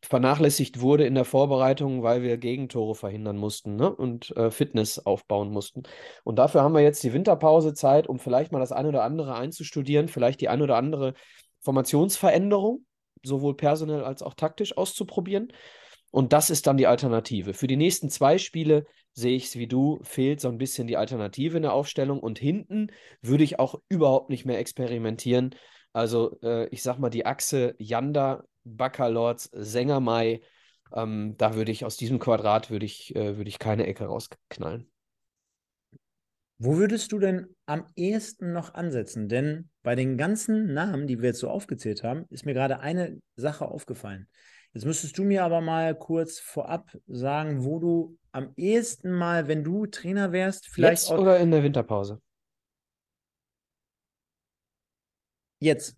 vernachlässigt 0.00 0.80
wurde 0.80 1.04
in 1.04 1.14
der 1.14 1.26
Vorbereitung, 1.26 2.02
weil 2.02 2.22
wir 2.22 2.38
Gegentore 2.38 2.94
verhindern 2.94 3.36
mussten 3.36 3.76
ne? 3.76 3.94
und 3.94 4.34
äh, 4.36 4.50
Fitness 4.50 4.98
aufbauen 4.98 5.50
mussten. 5.50 5.82
Und 6.24 6.36
dafür 6.36 6.62
haben 6.62 6.74
wir 6.74 6.80
jetzt 6.80 7.04
die 7.04 7.12
Winterpause 7.12 7.74
Zeit, 7.74 8.06
um 8.06 8.18
vielleicht 8.18 8.52
mal 8.52 8.58
das 8.58 8.72
eine 8.72 8.88
oder 8.88 9.04
andere 9.04 9.34
einzustudieren, 9.34 10.08
vielleicht 10.08 10.40
die 10.40 10.48
eine 10.48 10.64
oder 10.64 10.76
andere 10.76 11.12
Formationsveränderung, 11.60 12.86
sowohl 13.22 13.54
personell 13.54 14.04
als 14.04 14.22
auch 14.22 14.34
taktisch 14.34 14.76
auszuprobieren. 14.78 15.52
Und 16.10 16.32
das 16.32 16.48
ist 16.48 16.66
dann 16.66 16.78
die 16.78 16.86
Alternative. 16.86 17.52
Für 17.52 17.66
die 17.66 17.76
nächsten 17.76 18.08
zwei 18.08 18.38
Spiele 18.38 18.86
sehe 19.12 19.36
ich 19.36 19.46
es 19.46 19.56
wie 19.56 19.66
du, 19.66 20.00
fehlt 20.02 20.40
so 20.40 20.48
ein 20.48 20.58
bisschen 20.58 20.86
die 20.86 20.96
Alternative 20.96 21.56
in 21.56 21.62
der 21.62 21.72
Aufstellung. 21.72 22.20
Und 22.20 22.38
hinten 22.38 22.88
würde 23.20 23.44
ich 23.44 23.58
auch 23.58 23.80
überhaupt 23.88 24.30
nicht 24.30 24.44
mehr 24.44 24.58
experimentieren. 24.58 25.54
Also 25.92 26.38
äh, 26.42 26.68
ich 26.68 26.82
sag 26.82 26.98
mal, 26.98 27.10
die 27.10 27.26
Achse 27.26 27.74
Yanda, 27.78 28.44
Baccalords, 28.64 29.50
Sängermai, 29.52 30.40
ähm, 30.94 31.34
da 31.36 31.54
würde 31.54 31.72
ich 31.72 31.84
aus 31.84 31.96
diesem 31.96 32.18
Quadrat 32.18 32.70
würde 32.70 32.86
ich, 32.86 33.14
äh, 33.16 33.36
würde 33.36 33.48
ich 33.48 33.58
keine 33.58 33.86
Ecke 33.86 34.06
rausknallen. 34.06 34.90
Wo 36.58 36.76
würdest 36.76 37.10
du 37.10 37.18
denn 37.18 37.48
am 37.66 37.86
ehesten 37.96 38.52
noch 38.52 38.74
ansetzen? 38.74 39.28
Denn 39.28 39.68
bei 39.82 39.96
den 39.96 40.16
ganzen 40.16 40.72
Namen, 40.72 41.08
die 41.08 41.20
wir 41.20 41.30
jetzt 41.30 41.40
so 41.40 41.50
aufgezählt 41.50 42.04
haben, 42.04 42.26
ist 42.30 42.46
mir 42.46 42.54
gerade 42.54 42.78
eine 42.78 43.20
Sache 43.34 43.66
aufgefallen. 43.66 44.28
Jetzt 44.72 44.86
müsstest 44.86 45.18
du 45.18 45.24
mir 45.24 45.44
aber 45.44 45.60
mal 45.60 45.98
kurz 45.98 46.38
vorab 46.38 46.96
sagen, 47.08 47.64
wo 47.64 47.80
du 47.80 48.16
am 48.32 48.52
ehesten 48.56 49.12
mal, 49.12 49.46
wenn 49.46 49.62
du 49.62 49.86
Trainer 49.86 50.32
wärst, 50.32 50.66
vielleicht. 50.66 51.08
Jetzt 51.08 51.18
oder 51.18 51.38
in 51.38 51.50
der 51.50 51.62
Winterpause? 51.62 52.20
Jetzt. 55.60 55.96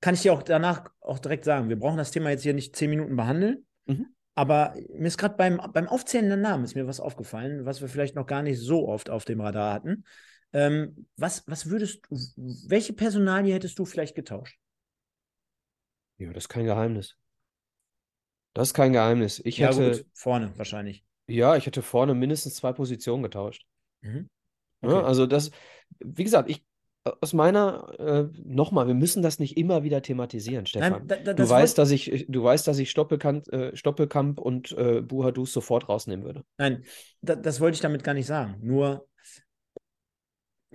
Kann 0.00 0.14
ich 0.14 0.22
dir 0.22 0.32
auch 0.32 0.42
danach 0.42 0.90
auch 1.00 1.18
direkt 1.18 1.44
sagen. 1.44 1.68
Wir 1.68 1.78
brauchen 1.78 1.98
das 1.98 2.10
Thema 2.10 2.30
jetzt 2.30 2.42
hier 2.42 2.54
nicht 2.54 2.74
zehn 2.74 2.88
Minuten 2.88 3.16
behandeln. 3.16 3.66
Mhm. 3.84 4.14
Aber 4.34 4.74
mir 4.94 5.08
ist 5.08 5.18
gerade 5.18 5.36
beim, 5.36 5.60
beim 5.72 5.88
Aufzählen 5.88 6.28
der 6.28 6.38
Namen 6.38 6.64
ist 6.64 6.74
mir 6.74 6.86
was 6.86 7.00
aufgefallen, 7.00 7.66
was 7.66 7.82
wir 7.82 7.88
vielleicht 7.88 8.14
noch 8.14 8.26
gar 8.26 8.42
nicht 8.42 8.58
so 8.58 8.88
oft 8.88 9.10
auf 9.10 9.26
dem 9.26 9.40
Radar 9.42 9.74
hatten. 9.74 10.04
Ähm, 10.52 11.08
was, 11.16 11.46
was 11.46 11.68
würdest 11.68 12.06
du, 12.08 12.16
welche 12.68 12.94
Personalie 12.94 13.52
hättest 13.52 13.78
du 13.78 13.84
vielleicht 13.84 14.14
getauscht? 14.14 14.58
Ja, 16.16 16.32
das 16.32 16.44
ist 16.44 16.48
kein 16.48 16.64
Geheimnis. 16.64 17.16
Das 18.54 18.68
ist 18.68 18.74
kein 18.74 18.92
Geheimnis. 18.92 19.40
Ich 19.44 19.58
Ja, 19.58 19.68
hätte, 19.68 19.90
gut, 19.98 20.06
vorne 20.12 20.52
wahrscheinlich. 20.56 21.04
ja, 21.28 21.56
ich 21.56 21.66
hätte 21.66 21.82
vorne 21.82 22.14
mindestens 22.14 22.54
zwei 22.56 22.72
Positionen 22.72 23.22
getauscht. 23.22 23.64
Mhm. 24.02 24.28
Okay. 24.82 24.94
Also 24.94 25.26
das, 25.26 25.50
wie 26.00 26.24
gesagt, 26.24 26.50
ich, 26.50 26.64
aus 27.20 27.32
meiner, 27.32 27.94
äh, 27.98 28.28
nochmal, 28.44 28.86
wir 28.86 28.94
müssen 28.94 29.22
das 29.22 29.38
nicht 29.38 29.56
immer 29.56 29.82
wieder 29.84 30.02
thematisieren, 30.02 30.66
Stefan. 30.66 30.92
Nein, 30.92 31.08
da, 31.08 31.16
da, 31.16 31.32
du, 31.34 31.48
weißt, 31.48 31.78
dass 31.78 31.90
ich, 31.90 32.26
du 32.28 32.42
weißt, 32.42 32.66
dass 32.66 32.78
ich 32.78 32.90
Stoppelkamp, 32.90 33.48
äh, 33.52 33.76
Stoppelkamp 33.76 34.38
und 34.40 34.72
äh, 34.72 35.00
Buhadus 35.00 35.52
sofort 35.52 35.88
rausnehmen 35.88 36.24
würde. 36.24 36.44
Nein, 36.58 36.84
da, 37.22 37.36
das 37.36 37.60
wollte 37.60 37.76
ich 37.76 37.80
damit 37.80 38.04
gar 38.04 38.14
nicht 38.14 38.26
sagen. 38.26 38.56
Nur, 38.62 39.06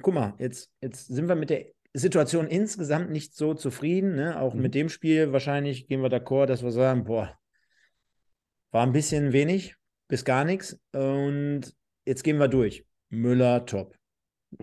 guck 0.02 0.14
mal, 0.14 0.34
jetzt, 0.40 0.72
jetzt 0.82 1.08
sind 1.08 1.28
wir 1.28 1.36
mit 1.36 1.50
der 1.50 1.66
Situation 1.94 2.48
insgesamt 2.48 3.12
nicht 3.12 3.36
so 3.36 3.54
zufrieden. 3.54 4.16
Ne? 4.16 4.40
Auch 4.40 4.54
Mhm. 4.54 4.62
mit 4.62 4.76
dem 4.76 4.90
Spiel 4.90 5.32
wahrscheinlich 5.32 5.88
gehen 5.88 6.02
wir 6.02 6.10
d'accord, 6.10 6.48
dass 6.48 6.64
wir 6.64 6.72
sagen, 6.72 7.06
boah, 7.06 7.38
war 8.76 8.86
ein 8.86 8.92
bisschen 8.92 9.32
wenig 9.32 9.76
bis 10.10 10.26
gar 10.26 10.44
nichts. 10.44 10.78
Und 10.92 11.62
jetzt 12.06 12.24
gehen 12.26 12.38
wir 12.38 12.50
durch. 12.50 12.86
Müller, 13.10 13.66
top. 13.66 13.96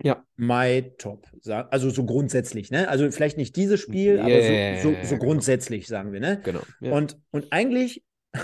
Ja. 0.03 0.23
Mai, 0.35 0.93
top. 0.99 1.27
Also 1.47 1.89
so 1.89 2.05
grundsätzlich, 2.05 2.69
ne? 2.69 2.87
Also 2.89 3.09
vielleicht 3.09 3.37
nicht 3.37 3.55
dieses 3.55 3.79
Spiel, 3.79 4.17
Ja, 4.17 4.23
aber 4.23 4.81
so, 4.81 4.91
so, 4.91 4.95
so 5.03 5.15
genau. 5.15 5.25
grundsätzlich, 5.25 5.87
sagen 5.87 6.13
wir, 6.13 6.19
ne? 6.19 6.39
Genau. 6.43 6.61
Ja. 6.79 6.93
Und, 6.93 7.17
und 7.31 7.51
eigentlich 7.51 8.03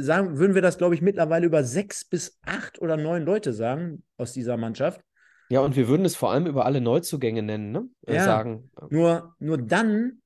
sagen, 0.00 0.38
würden 0.38 0.54
wir 0.54 0.62
das, 0.62 0.78
glaube 0.78 0.94
ich, 0.94 1.02
mittlerweile 1.02 1.44
über 1.46 1.62
sechs 1.62 2.06
bis 2.06 2.38
acht 2.46 2.80
oder 2.80 2.96
neun 2.96 3.24
Leute 3.24 3.52
sagen 3.52 4.04
aus 4.16 4.32
dieser 4.32 4.56
Mannschaft. 4.56 5.02
ja, 5.50 5.60
und 5.60 5.76
wir 5.76 5.86
würden 5.86 6.06
es 6.06 6.16
vor 6.16 6.32
allem 6.32 6.46
über 6.46 6.64
alle 6.64 6.80
Neuzugänge 6.80 7.42
nennen, 7.42 7.72
ne? 7.72 7.88
Äh, 8.06 8.14
Ja. 8.16 8.24
Sagen. 8.24 8.70
Nur, 8.88 9.34
nur 9.38 9.58
dann 9.58 10.22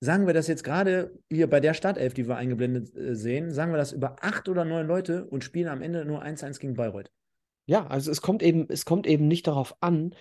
sagen 0.00 0.26
wir 0.26 0.34
das 0.34 0.46
jetzt 0.46 0.64
gerade 0.64 1.18
hier 1.30 1.48
bei 1.48 1.60
der 1.60 1.74
Startelf, 1.74 2.14
die 2.14 2.28
wir 2.28 2.36
eingeblendet 2.36 2.94
äh, 2.96 3.14
sehen, 3.14 3.50
sagen 3.50 3.72
wir 3.72 3.78
das 3.78 3.92
über 3.92 4.16
acht 4.20 4.48
oder 4.48 4.64
neun 4.64 4.86
Leute 4.86 5.26
und 5.26 5.44
spielen 5.44 5.68
am 5.68 5.82
Ende 5.82 6.04
nur 6.04 6.22
1-1 6.22 6.58
gegen 6.60 6.74
Bayreuth. 6.74 7.10
Ja, 7.66 7.86
also 7.86 8.10
es 8.10 8.22
kommt 8.22 8.42
eben, 8.42 8.66
es 8.68 8.84
kommt 8.84 9.06
eben 9.06 9.28
nicht 9.28 9.46
darauf 9.46 9.76
an, 9.80 10.14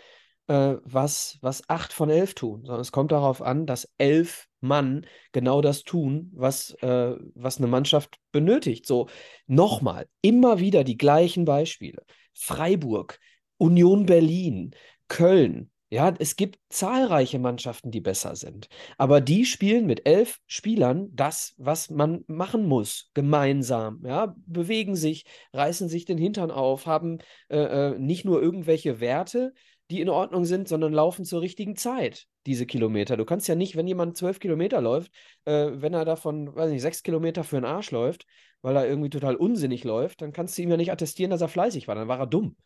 äh, 0.47 0.75
was, 0.83 1.37
was 1.41 1.69
acht 1.69 1.93
von 1.93 2.09
elf 2.09 2.33
tun, 2.33 2.63
sondern 2.65 2.81
es 2.81 2.91
kommt 2.91 3.11
darauf 3.11 3.41
an, 3.41 3.65
dass 3.65 3.89
elf 3.97 4.47
Mann 4.59 5.05
genau 5.31 5.61
das 5.61 5.83
tun, 5.83 6.31
was, 6.33 6.71
äh, 6.81 7.15
was 7.35 7.57
eine 7.57 7.67
Mannschaft 7.67 8.17
benötigt. 8.31 8.85
So, 8.85 9.07
nochmal, 9.45 10.07
immer 10.21 10.59
wieder 10.59 10.83
die 10.83 10.97
gleichen 10.97 11.45
Beispiele. 11.45 12.03
Freiburg, 12.33 13.19
Union 13.57 14.05
Berlin, 14.05 14.71
Köln. 15.07 15.69
Ja, 15.89 16.13
es 16.19 16.35
gibt 16.35 16.59
zahlreiche 16.69 17.39
Mannschaften, 17.39 17.91
die 17.91 18.01
besser 18.01 18.35
sind. 18.35 18.67
Aber 18.97 19.21
die 19.21 19.45
spielen 19.45 19.85
mit 19.85 20.05
elf 20.05 20.39
Spielern 20.45 21.09
das, 21.13 21.53
was 21.57 21.89
man 21.89 22.25
machen 22.27 22.65
muss, 22.65 23.09
gemeinsam. 23.13 24.03
Ja, 24.05 24.35
bewegen 24.45 24.97
sich, 24.97 25.25
reißen 25.53 25.87
sich 25.87 26.03
den 26.03 26.17
Hintern 26.17 26.51
auf, 26.51 26.87
haben 26.87 27.19
äh, 27.47 27.91
äh, 27.93 27.99
nicht 27.99 28.25
nur 28.25 28.41
irgendwelche 28.41 28.99
Werte, 28.99 29.53
die 29.89 30.01
in 30.01 30.09
Ordnung 30.09 30.43
sind, 30.43 30.67
sondern 30.67 30.91
laufen 30.91 31.23
zur 31.23 31.39
richtigen 31.39 31.77
Zeit, 31.77 32.25
diese 32.45 32.65
Kilometer. 32.65 33.15
Du 33.15 33.23
kannst 33.23 33.47
ja 33.47 33.55
nicht, 33.55 33.77
wenn 33.77 33.87
jemand 33.87 34.17
zwölf 34.17 34.39
Kilometer 34.39 34.81
läuft, 34.81 35.13
äh, 35.45 35.69
wenn 35.73 35.93
er 35.93 36.03
davon, 36.03 36.53
weiß 36.53 36.69
nicht, 36.69 36.81
sechs 36.81 37.01
Kilometer 37.01 37.45
für 37.45 37.55
den 37.55 37.65
Arsch 37.65 37.91
läuft, 37.91 38.25
weil 38.61 38.75
er 38.75 38.87
irgendwie 38.87 39.09
total 39.09 39.37
unsinnig 39.37 39.85
läuft, 39.85 40.21
dann 40.21 40.33
kannst 40.33 40.57
du 40.57 40.63
ihm 40.63 40.69
ja 40.69 40.75
nicht 40.75 40.91
attestieren, 40.91 41.31
dass 41.31 41.39
er 41.39 41.47
fleißig 41.47 41.87
war, 41.87 41.95
dann 41.95 42.09
war 42.09 42.19
er 42.19 42.27
dumm. 42.27 42.57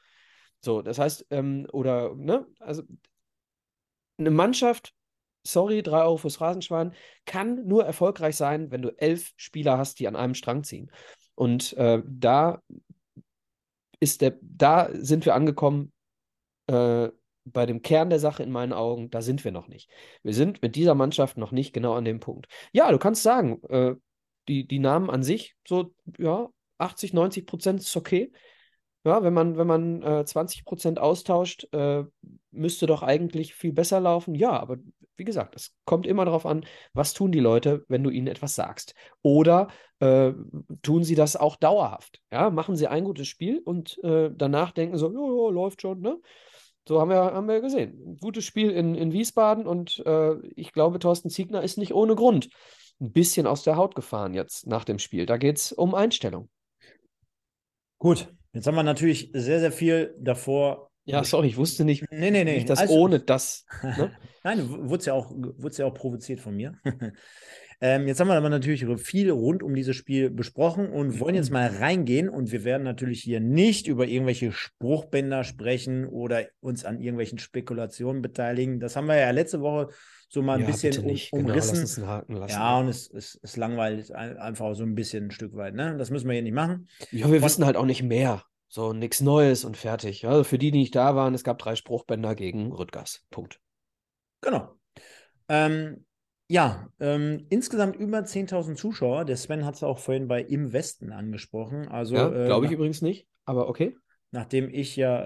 So, 0.62 0.82
das 0.82 1.00
heißt, 1.00 1.28
ähm, 1.32 1.68
oder, 1.72 2.14
ne, 2.16 2.46
also 2.60 2.84
eine 4.18 4.32
Mannschaft, 4.32 4.94
sorry, 5.44 5.82
drei 5.82 6.04
Euro 6.04 6.18
fürs 6.18 6.40
Rasenschwein, 6.40 6.94
kann 7.26 7.68
nur 7.68 7.84
erfolgreich 7.84 8.36
sein, 8.36 8.70
wenn 8.72 8.84
du 8.84 8.90
elf 8.98 9.32
Spieler 9.38 9.78
hast, 9.78 10.00
die 10.00 10.08
an 10.08 10.16
einem 10.16 10.36
Strang 10.36 10.64
ziehen. 10.64 10.92
Und 11.36 11.74
äh, 11.74 12.02
da 12.06 12.62
ist 14.00 14.22
der, 14.22 14.38
da 14.42 14.90
sind 14.94 15.26
wir 15.26 15.34
angekommen, 15.34 15.92
äh, 16.68 17.10
bei 17.44 17.66
dem 17.66 17.82
Kern 17.82 18.12
der 18.12 18.20
Sache 18.20 18.44
in 18.44 18.52
meinen 18.52 18.74
Augen, 18.74 19.10
da 19.10 19.22
sind 19.22 19.44
wir 19.44 19.52
noch 19.52 19.68
nicht. 19.68 19.90
Wir 20.22 20.34
sind 20.34 20.62
mit 20.62 20.76
dieser 20.76 20.94
Mannschaft 20.94 21.38
noch 21.38 21.52
nicht 21.52 21.74
genau 21.74 21.94
an 21.94 22.06
dem 22.06 22.20
Punkt. 22.20 22.48
Ja, 22.72 22.92
du 22.92 23.00
kannst 23.00 23.24
sagen, 23.24 23.62
äh, 23.70 23.96
die, 24.48 24.68
die 24.68 24.80
Namen 24.80 25.10
an 25.10 25.24
sich, 25.24 25.56
so, 25.68 25.94
ja, 26.20 26.50
80, 26.78 27.14
90 27.14 27.46
Prozent 27.46 27.80
ist 27.80 27.96
okay. 27.96 28.32
Ja, 29.04 29.24
wenn 29.24 29.34
man, 29.34 29.58
wenn 29.58 29.68
man 29.68 30.04
äh, 30.04 30.26
20 30.26 30.64
Prozent 30.64 31.00
austauscht, 31.00 31.68
äh, 31.74 32.04
müsste 32.52 32.86
doch 32.86 33.02
eigentlich 33.02 33.56
viel 33.56 33.74
besser 33.74 34.00
laufen. 34.00 34.36
Ja, 34.36 34.52
aber 34.52 34.78
wie 35.18 35.24
gesagt, 35.24 35.56
es 35.56 35.76
kommt 35.86 36.06
immer 36.06 36.26
darauf 36.26 36.46
an, 36.46 36.66
was 36.94 37.14
tun 37.14 37.32
die 37.32 37.40
Leute, 37.40 37.84
wenn 37.88 38.04
du 38.04 38.12
ihnen 38.12 38.28
etwas 38.28 38.56
sagst. 38.56 38.94
Oder 39.24 39.70
äh, 40.00 40.34
tun 40.84 41.04
sie 41.04 41.16
das 41.16 41.36
auch 41.36 41.56
dauerhaft? 41.56 42.22
Ja, 42.32 42.52
machen 42.52 42.76
sie 42.76 42.88
ein 42.88 43.04
gutes 43.04 43.28
Spiel 43.28 43.60
und 43.60 43.98
äh, 44.04 44.30
danach 44.36 44.72
denken 44.72 44.98
so, 44.98 45.12
ja, 45.12 45.20
ja, 45.20 45.52
läuft 45.52 45.82
schon, 45.82 46.02
ne? 46.02 46.20
So 46.88 47.00
haben 47.00 47.10
wir, 47.10 47.18
haben 47.18 47.48
wir 47.48 47.62
gesehen. 47.62 48.18
Gutes 48.20 48.44
Spiel 48.44 48.72
in, 48.72 48.96
in 48.96 49.14
Wiesbaden 49.14 49.68
und 49.68 50.04
äh, 50.06 50.36
ich 50.56 50.74
glaube, 50.74 51.00
Thorsten 51.00 51.30
Ziegner 51.30 51.62
ist 51.62 51.78
nicht 51.78 51.94
ohne 51.94 52.16
Grund 52.16 52.50
ein 53.00 53.12
bisschen 53.12 53.48
aus 53.48 53.64
der 53.64 53.76
Haut 53.76 53.96
gefahren 53.96 54.34
jetzt 54.34 54.68
nach 54.68 54.84
dem 54.84 55.00
Spiel. 55.00 55.26
Da 55.26 55.38
geht 55.38 55.58
es 55.58 55.72
um 55.72 55.94
Einstellung. 55.94 56.50
Gut, 58.00 58.34
jetzt 58.54 58.68
haben 58.68 58.76
wir 58.76 58.84
natürlich 58.84 59.32
sehr, 59.34 59.60
sehr 59.60 59.72
viel 59.72 60.16
davor. 60.20 60.90
Ja, 61.06 61.24
sorry, 61.24 61.48
ich 61.48 61.58
wusste 61.58 61.84
nicht, 61.84 62.06
Nee, 62.12 62.32
nee, 62.32 62.44
nee. 62.44 62.64
das 62.64 62.80
alles- 62.80 62.92
ohne 62.92 63.20
das. 63.20 63.66
Ne? 63.82 64.12
Nein, 64.44 64.90
wurde 64.90 65.06
ja 65.06 65.14
auch, 65.14 65.34
ja 65.78 65.86
auch 65.86 65.94
provoziert 65.94 66.40
von 66.40 66.56
mir. 66.56 66.78
ähm, 67.82 68.08
jetzt 68.08 68.20
haben 68.20 68.28
wir 68.28 68.36
aber 68.36 68.50
natürlich 68.50 68.86
viel 68.98 69.32
rund 69.32 69.64
um 69.64 69.74
dieses 69.74 69.96
Spiel 69.96 70.30
besprochen 70.30 70.90
und 70.90 71.20
wollen 71.20 71.36
jetzt 71.36 71.52
mal 71.52 71.68
reingehen. 71.68 72.30
Und 72.30 72.52
wir 72.52 72.64
werden 72.64 72.84
natürlich 72.84 73.22
hier 73.22 73.40
nicht 73.40 73.88
über 73.88 74.08
irgendwelche 74.08 74.52
Spruchbänder 74.52 75.44
sprechen 75.44 76.06
oder 76.08 76.46
uns 76.60 76.86
an 76.86 77.00
irgendwelchen 77.00 77.40
Spekulationen 77.40 78.22
beteiligen. 78.22 78.80
Das 78.80 78.96
haben 78.96 79.08
wir 79.08 79.18
ja 79.18 79.32
letzte 79.32 79.62
Woche 79.62 79.90
so 80.34 80.42
mal 80.42 80.54
ein 80.56 80.62
Ja, 80.62 80.68
bisschen 80.68 80.98
um, 81.00 81.06
nicht. 81.06 81.32
Genau, 81.32 81.50
umrissen. 81.50 81.82
lassen. 81.82 82.48
ja, 82.48 82.80
und 82.80 82.88
es, 82.88 83.10
es, 83.12 83.38
es 83.44 83.58
langweilt 83.58 84.12
ein- 84.14 84.38
einfach 84.38 84.74
so 84.76 84.84
ein 84.84 84.96
bisschen 84.96 85.26
ein 85.26 85.32
Stück 85.32 85.56
weit. 85.56 85.76
Ne? 85.76 85.98
Das 85.98 86.10
müssen 86.10 86.28
wir 86.28 86.34
hier 86.34 86.42
nicht 86.44 86.54
machen. 86.54 86.88
Ja, 87.12 87.28
wir 87.28 87.36
Und- 87.38 87.42
wissen 87.44 87.66
halt 87.66 87.76
auch 87.76 87.86
nicht 87.86 88.02
mehr. 88.04 88.44
So, 88.70 88.94
nichts 88.94 89.20
Neues 89.20 89.66
und 89.66 89.76
fertig. 89.76 90.26
Also 90.26 90.46
für 90.46 90.58
die, 90.58 90.72
die 90.72 90.80
nicht 90.80 90.96
da 90.96 91.14
waren, 91.18 91.34
es 91.34 91.44
gab 91.44 91.60
drei 91.60 91.76
Spruchbänder 91.76 92.36
gegen 92.36 92.72
Rüttgers. 92.72 93.26
Punkt. 93.30 93.60
Genau. 94.42 94.76
Ähm, 95.50 96.06
ja, 96.50 96.88
ähm, 97.02 97.46
insgesamt 97.50 97.98
über 97.98 98.20
10.000 98.20 98.76
Zuschauer. 98.76 99.26
Der 99.26 99.36
Sven 99.36 99.66
hat 99.66 99.76
es 99.76 99.84
auch 99.84 100.00
vorhin 100.00 100.30
bei 100.30 100.42
Im 100.42 100.72
Westen 100.72 101.12
angesprochen. 101.12 101.90
Also, 101.90 102.16
Ja, 102.16 102.30
äh, 102.32 102.46
glaube 102.46 102.66
ich 102.66 102.72
nach- 102.72 102.78
übrigens 102.78 103.02
nicht, 103.02 103.28
aber 103.46 103.68
okay. 103.68 103.98
nachdem 104.32 104.70
ich 104.70 104.96
ja 104.96 105.22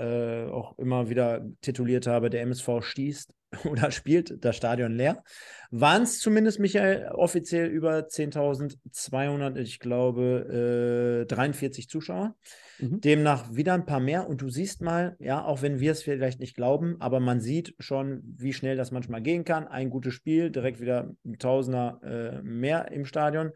äh, 0.45 0.49
auch 0.49 0.77
immer 0.79 1.09
wieder 1.09 1.45
tituliert 1.61 2.07
habe, 2.07 2.31
der 2.31 2.41
MSV 2.41 2.81
stießt 2.81 3.31
oder 3.65 3.91
spielt 3.91 4.43
das 4.43 4.55
Stadion 4.55 4.93
leer, 4.93 5.23
waren 5.71 6.03
es 6.03 6.19
zumindest, 6.19 6.59
Michael, 6.59 7.09
offiziell 7.11 7.67
über 7.67 7.99
10.200, 7.99 9.57
ich 9.57 9.79
glaube, 9.79 11.23
äh, 11.23 11.25
43 11.25 11.89
Zuschauer. 11.89 12.35
Mhm. 12.79 13.01
Demnach 13.01 13.53
wieder 13.53 13.73
ein 13.73 13.85
paar 13.85 13.99
mehr. 13.99 14.27
Und 14.27 14.41
du 14.41 14.49
siehst 14.49 14.81
mal, 14.81 15.15
ja, 15.19 15.43
auch 15.43 15.61
wenn 15.61 15.79
wir 15.79 15.91
es 15.91 16.03
vielleicht 16.03 16.39
nicht 16.39 16.55
glauben, 16.55 16.97
aber 16.99 17.19
man 17.19 17.39
sieht 17.39 17.75
schon, 17.79 18.21
wie 18.37 18.53
schnell 18.53 18.77
das 18.77 18.91
manchmal 18.91 19.21
gehen 19.21 19.43
kann. 19.43 19.67
Ein 19.67 19.89
gutes 19.89 20.13
Spiel, 20.13 20.49
direkt 20.49 20.79
wieder 20.79 21.13
ein 21.25 21.39
Tausender 21.39 21.99
äh, 22.03 22.41
mehr 22.41 22.91
im 22.91 23.05
Stadion. 23.05 23.51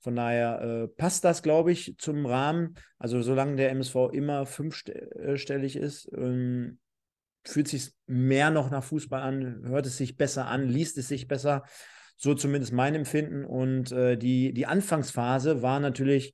Von 0.00 0.16
daher 0.16 0.60
äh, 0.60 0.88
passt 0.88 1.24
das, 1.24 1.42
glaube 1.42 1.72
ich, 1.72 1.96
zum 1.96 2.26
Rahmen. 2.26 2.74
Also 2.98 3.22
solange 3.22 3.56
der 3.56 3.70
MSV 3.70 4.10
immer 4.12 4.44
fünfstellig 4.44 5.76
ist, 5.76 6.10
ähm, 6.14 6.78
fühlt 7.44 7.68
sich 7.68 7.92
mehr 8.06 8.50
noch 8.50 8.70
nach 8.70 8.84
Fußball 8.84 9.20
an, 9.20 9.62
hört 9.64 9.86
es 9.86 9.96
sich 9.96 10.16
besser 10.16 10.46
an, 10.46 10.68
liest 10.68 10.98
es 10.98 11.08
sich 11.08 11.28
besser. 11.28 11.64
So 12.16 12.34
zumindest 12.34 12.72
mein 12.72 12.94
Empfinden. 12.94 13.44
Und 13.44 13.92
äh, 13.92 14.16
die, 14.16 14.52
die 14.52 14.66
Anfangsphase 14.66 15.62
war 15.62 15.80
natürlich 15.80 16.32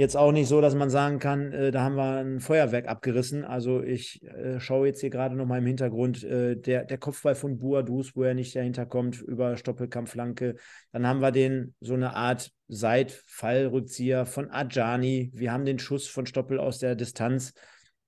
jetzt 0.00 0.16
auch 0.16 0.32
nicht 0.32 0.48
so, 0.48 0.60
dass 0.60 0.74
man 0.74 0.88
sagen 0.88 1.18
kann, 1.18 1.52
äh, 1.52 1.70
da 1.70 1.82
haben 1.82 1.96
wir 1.96 2.16
ein 2.20 2.40
Feuerwerk 2.40 2.88
abgerissen. 2.88 3.44
Also 3.44 3.82
ich 3.82 4.22
äh, 4.22 4.58
schaue 4.60 4.86
jetzt 4.86 5.00
hier 5.00 5.10
gerade 5.10 5.36
noch 5.36 5.46
mal 5.46 5.58
im 5.58 5.66
Hintergrund 5.66 6.24
äh, 6.24 6.56
der, 6.56 6.84
der 6.84 6.96
Kopfball 6.96 7.34
von 7.34 7.58
Buadus, 7.58 8.16
wo 8.16 8.22
er 8.22 8.34
nicht 8.34 8.54
dahinter 8.56 8.86
kommt, 8.86 9.20
über 9.20 9.56
Stoppelkampfflanke. 9.56 10.56
Dann 10.92 11.06
haben 11.06 11.20
wir 11.20 11.32
den 11.32 11.74
so 11.80 11.94
eine 11.94 12.14
Art 12.14 12.50
Seitfallrückzieher 12.68 14.26
von 14.26 14.50
Ajani. 14.50 15.32
Wir 15.34 15.52
haben 15.52 15.64
den 15.64 15.78
Schuss 15.78 16.06
von 16.06 16.24
Stoppel 16.24 16.58
aus 16.58 16.78
der 16.78 16.94
Distanz. 16.94 17.52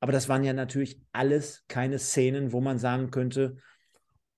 Aber 0.02 0.10
das 0.10 0.28
waren 0.28 0.42
ja 0.42 0.52
natürlich 0.52 1.00
alles 1.12 1.64
keine 1.68 2.00
Szenen, 2.00 2.50
wo 2.50 2.60
man 2.60 2.80
sagen 2.80 3.12
könnte, 3.12 3.58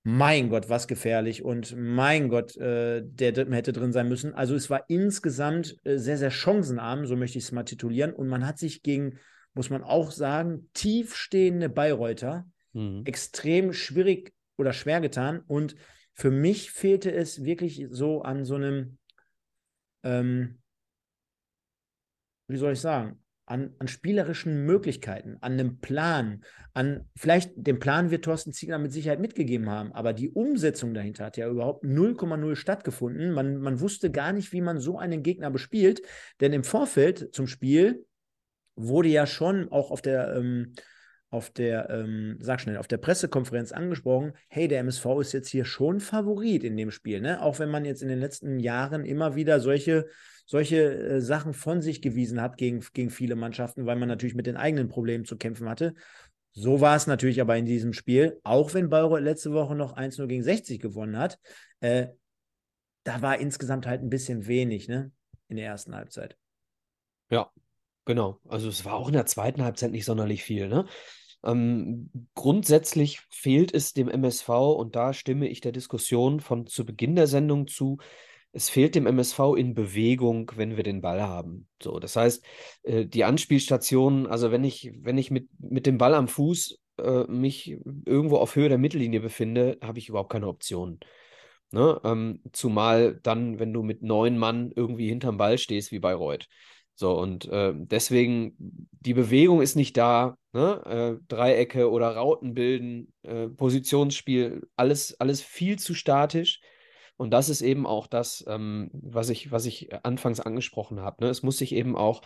mein 0.03 0.51
Gott, 0.51 0.69
was 0.69 0.87
gefährlich 0.87 1.43
und 1.43 1.75
mein 1.75 2.29
Gott, 2.29 2.55
äh, 2.59 3.01
der 3.03 3.33
hätte 3.51 3.73
drin 3.73 3.91
sein 3.91 4.07
müssen. 4.07 4.35
Also 4.35 4.55
es 4.55 4.69
war 4.69 4.85
insgesamt 4.89 5.79
äh, 5.85 5.97
sehr, 5.97 6.19
sehr 6.19 6.31
chancenarm, 6.31 7.07
so 7.07 7.17
möchte 7.17 7.39
ich 7.39 7.45
es 7.45 7.53
mal 7.53 7.63
titulieren. 7.63 8.13
Und 8.13 8.29
man 8.29 8.47
hat 8.47 8.59
sich 8.59 8.83
gegen, 8.83 9.19
muss 9.55 9.71
man 9.71 9.83
auch 9.83 10.11
sagen, 10.11 10.69
tiefstehende 10.75 11.71
Bayreuther 11.71 12.47
Mhm. 12.75 13.03
extrem 13.07 13.73
schwierig 13.73 14.35
oder 14.59 14.75
schwer 14.75 15.01
getan. 15.01 15.41
Und 15.47 15.77
für 16.13 16.31
mich 16.31 16.73
fehlte 16.73 17.11
es 17.11 17.43
wirklich 17.43 17.87
so 17.89 18.21
an 18.21 18.45
so 18.45 18.57
einem, 18.57 18.99
ähm, 20.03 20.59
wie 22.49 22.59
soll 22.59 22.75
ich 22.75 22.81
sagen, 22.81 23.24
an, 23.47 23.75
an 23.79 23.89
spielerischen 23.89 24.65
Möglichkeiten, 24.65 25.37
an 25.41 25.53
einem 25.53 25.79
Plan, 25.81 26.45
an 26.73 27.09
vielleicht 27.15 27.53
den 27.57 27.79
Plan 27.79 28.11
wird 28.11 28.25
Thorsten 28.25 28.53
Ziegler 28.53 28.79
mit 28.79 28.93
Sicherheit 28.93 29.21
mitgegeben 29.21 29.69
haben, 29.69 29.93
aber 29.93 30.13
die 30.13 30.31
Umsetzung 30.31 30.95
dahinter 30.95 31.27
hat 31.27 31.37
ja 31.37 31.49
überhaupt 31.49 31.85
0,0 31.85 32.57
stattgefunden. 32.57 33.33
Man, 33.33 33.59
man 33.59 33.81
wusste 33.81 34.11
gar 34.11 34.33
nicht, 34.33 34.53
wie 34.53 34.63
man 34.63 34.79
so 34.79 34.99
einen 34.99 35.23
Gegner 35.23 35.51
bespielt, 35.51 36.01
denn 36.41 36.53
im 36.53 36.65
Vorfeld 36.65 37.35
zum 37.35 37.47
Spiel 37.47 38.07
wurde 38.77 39.09
ja 39.09 39.27
schon 39.27 39.71
auch 39.71 39.91
auf 39.91 40.03
der 40.03 40.35
ähm, 40.37 40.75
auf 41.35 41.51
der, 41.51 41.91
ähm, 41.91 42.39
sag 42.41 42.61
schnell, 42.61 42.77
auf 42.77 42.87
der 42.87 42.99
Pressekonferenz 42.99 43.73
angesprochen, 43.73 44.35
hey, 44.47 44.69
der 44.69 44.79
MSV 44.79 45.05
ist 45.21 45.33
jetzt 45.33 45.49
hier 45.49 45.65
schon 45.65 45.99
Favorit 45.99 46.63
in 46.63 46.77
dem 46.77 46.93
Spiel, 46.93 47.21
ne? 47.21 47.43
Auch 47.43 47.59
wenn 47.59 47.71
man 47.71 47.85
jetzt 47.85 48.03
in 48.03 48.09
den 48.09 48.21
letzten 48.21 48.61
Jahren 48.61 49.05
immer 49.05 49.35
wieder 49.35 49.59
solche 49.59 50.07
solche 50.45 50.95
äh, 50.95 51.21
Sachen 51.21 51.55
von 51.55 51.81
sich 51.81 52.03
gewiesen 52.03 52.41
hat 52.41 52.57
gegen, 52.57 52.85
gegen 52.93 53.11
viele 53.11 53.37
Mannschaften, 53.37 53.87
weil 53.87 53.97
man 53.97 54.09
natürlich 54.09 54.35
mit 54.35 54.47
den 54.47 54.57
eigenen 54.57 54.89
Problemen 54.89 55.25
zu 55.25 55.37
kämpfen 55.37 55.69
hatte. 55.69 55.95
So 56.53 56.81
war 56.81 56.95
es 56.95 57.07
natürlich 57.07 57.41
aber 57.41 57.57
in 57.57 57.67
diesem 57.67 57.93
Spiel, 57.93 58.41
auch 58.45 58.75
wenn 58.75 58.89
Bayreuth 58.89 59.23
letzte 59.23 59.53
Woche 59.53 59.75
noch 59.75 59.97
1-0 59.97 60.27
gegen 60.29 60.43
60 60.43 60.81
gewonnen 60.81 61.19
hat. 61.19 61.39
Äh, 61.81 62.09
da 63.03 63.23
war 63.23 63.39
insgesamt 63.39 63.87
halt 63.87 64.03
ein 64.03 64.11
bisschen 64.11 64.47
wenig, 64.47 64.89
ne? 64.89 65.11
In 65.49 65.57
der 65.57 65.67
ersten 65.67 65.95
Halbzeit. 65.95 66.37
Ja, 67.29 67.51
genau. 68.05 68.41
Also 68.49 68.69
es 68.69 68.85
war 68.85 68.95
auch 68.95 69.09
in 69.09 69.15
der 69.15 69.27
zweiten 69.27 69.63
Halbzeit 69.63 69.91
nicht 69.91 70.05
sonderlich 70.05 70.43
viel, 70.43 70.69
ne? 70.69 70.87
Ähm, 71.43 72.11
grundsätzlich 72.35 73.21
fehlt 73.31 73.75
es 73.75 73.93
dem 73.93 74.09
MSV, 74.09 74.49
und 74.49 74.97
da 74.97 75.13
stimme 75.13 75.49
ich 75.49 75.61
der 75.61 75.73
Diskussion 75.73 76.41
von 76.41 76.67
zu 76.67 76.87
Beginn 76.87 77.17
der 77.17 77.27
Sendung 77.27 77.67
zu, 77.67 77.99
es 78.55 78.71
fehlt 78.71 78.95
dem 78.95 79.07
MSV 79.07 79.57
in 79.57 79.75
Bewegung, 79.75 80.53
wenn 80.55 80.77
wir 80.77 80.85
den 80.85 81.01
Ball 81.01 81.23
haben. 81.23 81.69
So, 81.83 81.99
das 81.99 82.17
heißt, 82.17 82.45
äh, 82.85 83.05
die 83.05 83.25
Anspielstationen, 83.25 84.27
also 84.27 84.53
wenn 84.53 84.65
ich, 84.65 84.93
wenn 85.01 85.19
ich 85.19 85.31
mit, 85.31 85.49
mit 85.59 85.87
dem 85.87 85.99
Ball 85.99 86.15
am 86.15 86.29
Fuß 86.29 86.79
äh, 86.99 87.25
mich 87.25 87.77
irgendwo 88.07 88.37
auf 88.37 88.55
Höhe 88.55 88.69
der 88.69 88.79
Mittellinie 88.79 89.21
befinde, 89.21 89.79
habe 89.83 89.99
ich 89.99 90.09
überhaupt 90.09 90.33
keine 90.33 90.47
Optionen. 90.49 91.01
Ne? 91.73 92.01
Ähm, 92.05 92.41
zumal 92.53 93.19
dann, 93.23 93.59
wenn 93.59 93.73
du 93.73 93.83
mit 93.83 94.03
neun 94.03 94.39
Mann 94.39 94.71
irgendwie 94.75 95.09
hinterm 95.09 95.37
Ball 95.37 95.59
stehst, 95.59 95.91
wie 95.91 95.99
bei 95.99 96.15
Reut. 96.15 96.47
So, 96.95 97.19
und 97.19 97.47
äh, 97.47 97.73
deswegen, 97.75 98.55
die 98.59 99.15
Bewegung 99.15 99.61
ist 99.61 99.75
nicht 99.75 99.97
da. 99.97 100.39
Ne? 100.53 101.19
Äh, 101.21 101.25
Dreiecke 101.27 101.91
oder 101.91 102.15
Rauten 102.15 102.55
bilden, 102.55 103.13
äh, 103.23 103.49
Positionsspiel, 103.49 104.63
alles, 104.77 105.19
alles 105.19 105.43
viel 105.43 105.77
zu 105.81 105.95
statisch. 105.95 106.61
Und 107.17 107.31
das 107.31 107.49
ist 107.49 107.63
eben 107.63 107.87
auch 107.87 108.07
das, 108.07 108.45
ähm, 108.49 108.91
was 108.93 109.29
ich, 109.29 109.53
was 109.53 109.67
ich 109.67 109.95
anfangs 110.05 110.41
angesprochen 110.41 111.01
habe. 111.01 111.25
Ne? 111.25 111.31
Es 111.31 111.43
muss 111.43 111.59
sich 111.59 111.73
eben 111.73 111.97
auch, 111.97 112.23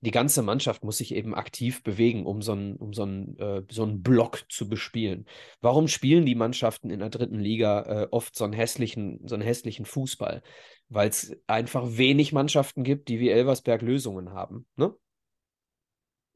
die 0.00 0.10
ganze 0.10 0.42
Mannschaft 0.42 0.84
muss 0.84 0.98
sich 0.98 1.14
eben 1.14 1.34
aktiv 1.34 1.82
bewegen, 1.82 2.26
um 2.26 2.42
so 2.42 2.52
einen, 2.52 2.76
um 2.76 2.92
so 2.92 3.02
einen, 3.02 3.38
äh, 3.38 3.62
so 3.70 3.82
einen 3.82 4.02
Block 4.02 4.44
zu 4.48 4.68
bespielen. 4.68 5.26
Warum 5.60 5.88
spielen 5.88 6.26
die 6.26 6.34
Mannschaften 6.34 6.90
in 6.90 7.00
der 7.00 7.10
dritten 7.10 7.38
Liga 7.38 7.82
äh, 7.82 8.08
oft 8.10 8.36
so 8.36 8.44
einen 8.44 8.52
hässlichen, 8.52 9.20
so 9.26 9.34
einen 9.34 9.44
hässlichen 9.44 9.84
Fußball? 9.84 10.42
Weil 10.88 11.08
es 11.08 11.36
einfach 11.46 11.96
wenig 11.96 12.32
Mannschaften 12.32 12.82
gibt, 12.82 13.08
die 13.08 13.18
wie 13.20 13.30
Elversberg 13.30 13.82
Lösungen 13.82 14.32
haben. 14.32 14.66
Ne? 14.76 14.94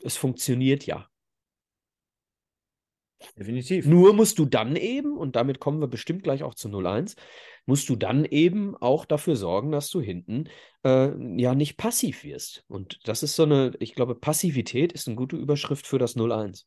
Es 0.02 0.16
funktioniert 0.16 0.86
ja. 0.86 1.08
Definitiv. 3.36 3.86
Nur 3.86 4.14
musst 4.14 4.38
du 4.38 4.46
dann 4.46 4.76
eben, 4.76 5.16
und 5.16 5.36
damit 5.36 5.58
kommen 5.58 5.80
wir 5.80 5.88
bestimmt 5.88 6.22
gleich 6.22 6.42
auch 6.42 6.54
zu 6.54 6.68
0-1, 6.68 7.16
musst 7.68 7.90
du 7.90 7.96
dann 7.96 8.24
eben 8.24 8.74
auch 8.78 9.04
dafür 9.04 9.36
sorgen, 9.36 9.70
dass 9.70 9.90
du 9.90 10.00
hinten 10.00 10.48
äh, 10.84 11.10
ja 11.38 11.54
nicht 11.54 11.76
passiv 11.76 12.24
wirst. 12.24 12.64
Und 12.66 12.98
das 13.06 13.22
ist 13.22 13.36
so 13.36 13.42
eine, 13.42 13.72
ich 13.78 13.94
glaube, 13.94 14.14
Passivität 14.14 14.90
ist 14.94 15.06
eine 15.06 15.16
gute 15.16 15.36
Überschrift 15.36 15.86
für 15.86 15.98
das 15.98 16.16
0-1. 16.16 16.64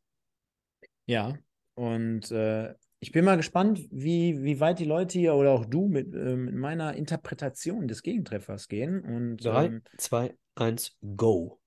Ja, 1.08 1.40
und 1.74 2.30
äh, 2.30 2.76
ich 3.00 3.12
bin 3.12 3.26
mal 3.26 3.36
gespannt, 3.38 3.80
wie, 3.90 4.44
wie 4.44 4.60
weit 4.60 4.78
die 4.78 4.86
Leute 4.86 5.18
hier 5.18 5.34
oder 5.34 5.54
auch 5.54 5.66
du 5.66 5.88
mit, 5.88 6.14
äh, 6.14 6.36
mit 6.36 6.54
meiner 6.54 6.94
Interpretation 6.94 7.88
des 7.88 8.04
Gegentreffers 8.04 8.68
gehen. 8.68 9.02
Und, 9.02 9.44
3, 9.44 9.82
2, 9.98 10.36
1, 10.54 10.98
go. 11.18 11.61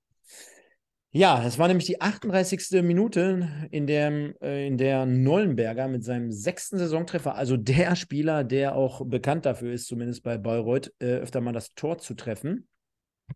Ja, 1.15 1.41
das 1.41 1.57
war 1.57 1.69
nämlich 1.69 1.85
die 1.85 2.01
38. 2.01 2.83
Minute, 2.83 3.47
in 3.71 3.87
der, 3.87 4.33
äh, 4.41 4.67
in 4.67 4.77
der 4.77 5.05
Nollenberger 5.05 5.87
mit 5.87 6.03
seinem 6.03 6.29
sechsten 6.29 6.77
Saisontreffer, 6.77 7.35
also 7.35 7.55
der 7.55 7.95
Spieler, 7.95 8.43
der 8.43 8.75
auch 8.75 9.01
bekannt 9.05 9.45
dafür 9.45 9.71
ist, 9.71 9.87
zumindest 9.87 10.23
bei 10.23 10.37
Bayreuth, 10.37 10.91
äh, 10.99 11.19
öfter 11.19 11.39
mal 11.39 11.53
das 11.53 11.73
Tor 11.73 11.99
zu 11.99 12.15
treffen. 12.15 12.67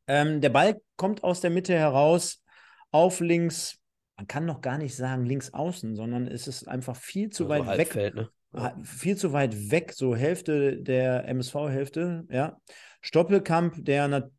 Ähm, 0.07 0.41
der 0.41 0.49
Ball 0.49 0.81
kommt 0.97 1.23
aus 1.23 1.39
der 1.39 1.51
Mitte 1.51 1.73
heraus 1.73 2.43
auf 2.91 3.21
links, 3.21 3.79
man 4.17 4.27
kann 4.27 4.45
noch 4.45 4.59
gar 4.59 4.77
nicht 4.77 4.97
sagen 4.97 5.25
links 5.25 5.53
außen, 5.53 5.95
sondern 5.95 6.27
es 6.27 6.49
ist 6.49 6.67
einfach 6.67 6.97
viel 6.97 7.29
zu 7.29 7.49
also 7.49 7.65
weit 7.65 7.95
weg. 7.95 8.13
Ne? 8.13 8.29
Ja. 8.51 8.75
Viel 8.83 9.15
zu 9.15 9.31
weit 9.31 9.71
weg, 9.71 9.93
so 9.93 10.17
Hälfte 10.17 10.81
der 10.81 11.29
MSV-Hälfte, 11.29 12.25
ja. 12.29 12.57
Stoppelkamp, 12.99 13.85
der 13.85 14.31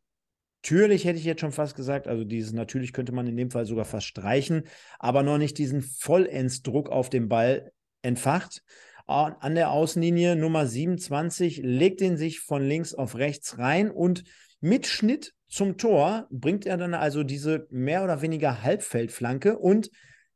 natürlich 0.63 1.05
hätte 1.05 1.19
ich 1.19 1.25
jetzt 1.25 1.41
schon 1.41 1.51
fast 1.51 1.75
gesagt, 1.75 2.07
also 2.07 2.23
dieses 2.23 2.53
natürlich 2.53 2.93
könnte 2.93 3.11
man 3.11 3.27
in 3.27 3.35
dem 3.35 3.51
Fall 3.51 3.65
sogar 3.65 3.85
fast 3.85 4.07
streichen, 4.07 4.63
aber 4.99 5.23
noch 5.23 5.37
nicht 5.37 5.57
diesen 5.57 5.81
Vollendsdruck 5.81 6.89
auf 6.89 7.09
den 7.09 7.27
Ball 7.29 7.71
entfacht. 8.01 8.63
An 9.07 9.55
der 9.55 9.71
Außenlinie 9.71 10.35
Nummer 10.35 10.65
27 10.67 11.61
legt 11.63 11.99
ihn 11.99 12.15
sich 12.15 12.39
von 12.39 12.63
links 12.63 12.93
auf 12.93 13.15
rechts 13.17 13.57
rein 13.57 13.91
und 13.91 14.23
mit 14.61 14.87
Schnitt 14.87 15.33
zum 15.49 15.77
Tor 15.77 16.27
bringt 16.29 16.65
er 16.65 16.77
dann 16.77 16.93
also 16.93 17.23
diese 17.23 17.67
mehr 17.71 18.03
oder 18.03 18.21
weniger 18.21 18.61
Halbfeldflanke. 18.63 19.57
Und 19.57 19.89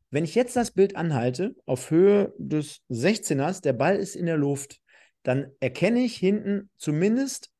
wenn 0.09 0.25
ich 0.25 0.35
jetzt 0.35 0.55
das 0.57 0.71
Bild 0.71 0.97
anhalte, 0.97 1.55
auf 1.65 1.89
Höhe 1.89 2.33
des 2.37 2.81
16ers, 2.89 3.61
der 3.61 3.73
Ball 3.73 3.95
ist 3.95 4.15
in 4.15 4.25
der 4.25 4.37
Luft, 4.37 4.81
dann 5.23 5.51
erkenne 5.61 6.01
ich 6.01 6.17
hinten 6.17 6.69
zumindest 6.75 7.51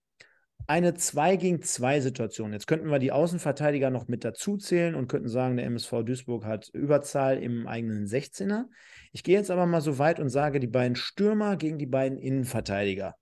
eine 0.68 0.96
2 0.96 1.36
gegen 1.36 1.62
2 1.62 2.02
Situation. 2.02 2.54
Jetzt 2.54 2.68
könnten 2.68 2.90
wir 2.90 3.00
die 3.00 3.12
Außenverteidiger 3.12 3.90
noch 3.90 4.08
mit 4.08 4.24
dazu 4.24 4.58
zählen 4.58 4.96
und 4.96 5.08
könnten 5.08 5.30
sagen, 5.30 5.58
der 5.58 5.66
MSV 5.66 6.04
Duisburg 6.04 6.46
hat 6.46 6.70
Überzahl 6.70 7.38
im 7.38 7.68
eigenen 7.68 8.08
16er. 8.08 8.66
Ich 9.12 9.24
gehe 9.24 9.38
jetzt 9.38 9.52
aber 9.52 9.66
mal 9.66 9.82
so 9.82 10.00
weit 10.00 10.20
und 10.20 10.30
sage, 10.30 10.60
die 10.60 10.68
beiden 10.68 10.96
Stürmer 10.96 11.56
gegen 11.58 11.78
die 11.78 11.86
beiden 11.86 12.18
Innenverteidiger 12.18 13.16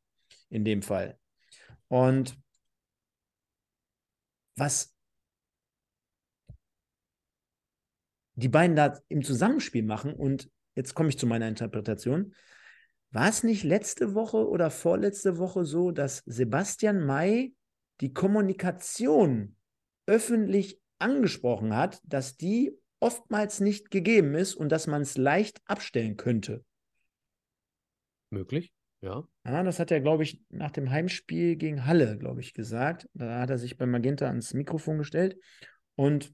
in 0.49 0.63
dem 0.63 0.81
Fall. 0.81 1.17
Und 1.89 2.37
was 4.55 4.93
die 8.35 8.49
beiden 8.49 8.75
da 8.75 8.99
im 9.09 9.21
Zusammenspiel 9.21 9.83
machen, 9.83 10.13
und 10.13 10.49
jetzt 10.75 10.93
komme 10.93 11.09
ich 11.09 11.19
zu 11.19 11.27
meiner 11.27 11.47
Interpretation, 11.47 12.33
war 13.13 13.29
es 13.29 13.43
nicht 13.43 13.63
letzte 13.63 14.15
Woche 14.15 14.49
oder 14.49 14.71
vorletzte 14.71 15.37
Woche 15.37 15.65
so, 15.65 15.91
dass 15.91 16.23
Sebastian 16.25 17.05
May 17.05 17.53
die 18.01 18.11
Kommunikation 18.11 19.55
öffentlich 20.07 20.81
angesprochen 20.99 21.75
hat, 21.75 22.01
dass 22.03 22.37
die 22.37 22.75
oftmals 22.99 23.59
nicht 23.59 23.91
gegeben 23.91 24.33
ist 24.33 24.55
und 24.55 24.71
dass 24.71 24.87
man 24.87 25.03
es 25.03 25.17
leicht 25.17 25.61
abstellen 25.65 26.17
könnte? 26.17 26.65
Möglich, 28.31 28.73
ja. 29.01 29.27
Ja, 29.45 29.63
das 29.63 29.79
hat 29.79 29.91
er, 29.91 30.01
glaube 30.01 30.23
ich, 30.23 30.41
nach 30.49 30.71
dem 30.71 30.89
Heimspiel 30.89 31.55
gegen 31.55 31.85
Halle, 31.85 32.17
glaube 32.17 32.41
ich, 32.41 32.53
gesagt. 32.53 33.07
Da 33.13 33.41
hat 33.41 33.49
er 33.51 33.59
sich 33.59 33.77
bei 33.77 33.85
Magenta 33.85 34.25
ans 34.25 34.55
Mikrofon 34.55 34.97
gestellt 34.97 35.37
und 35.95 36.33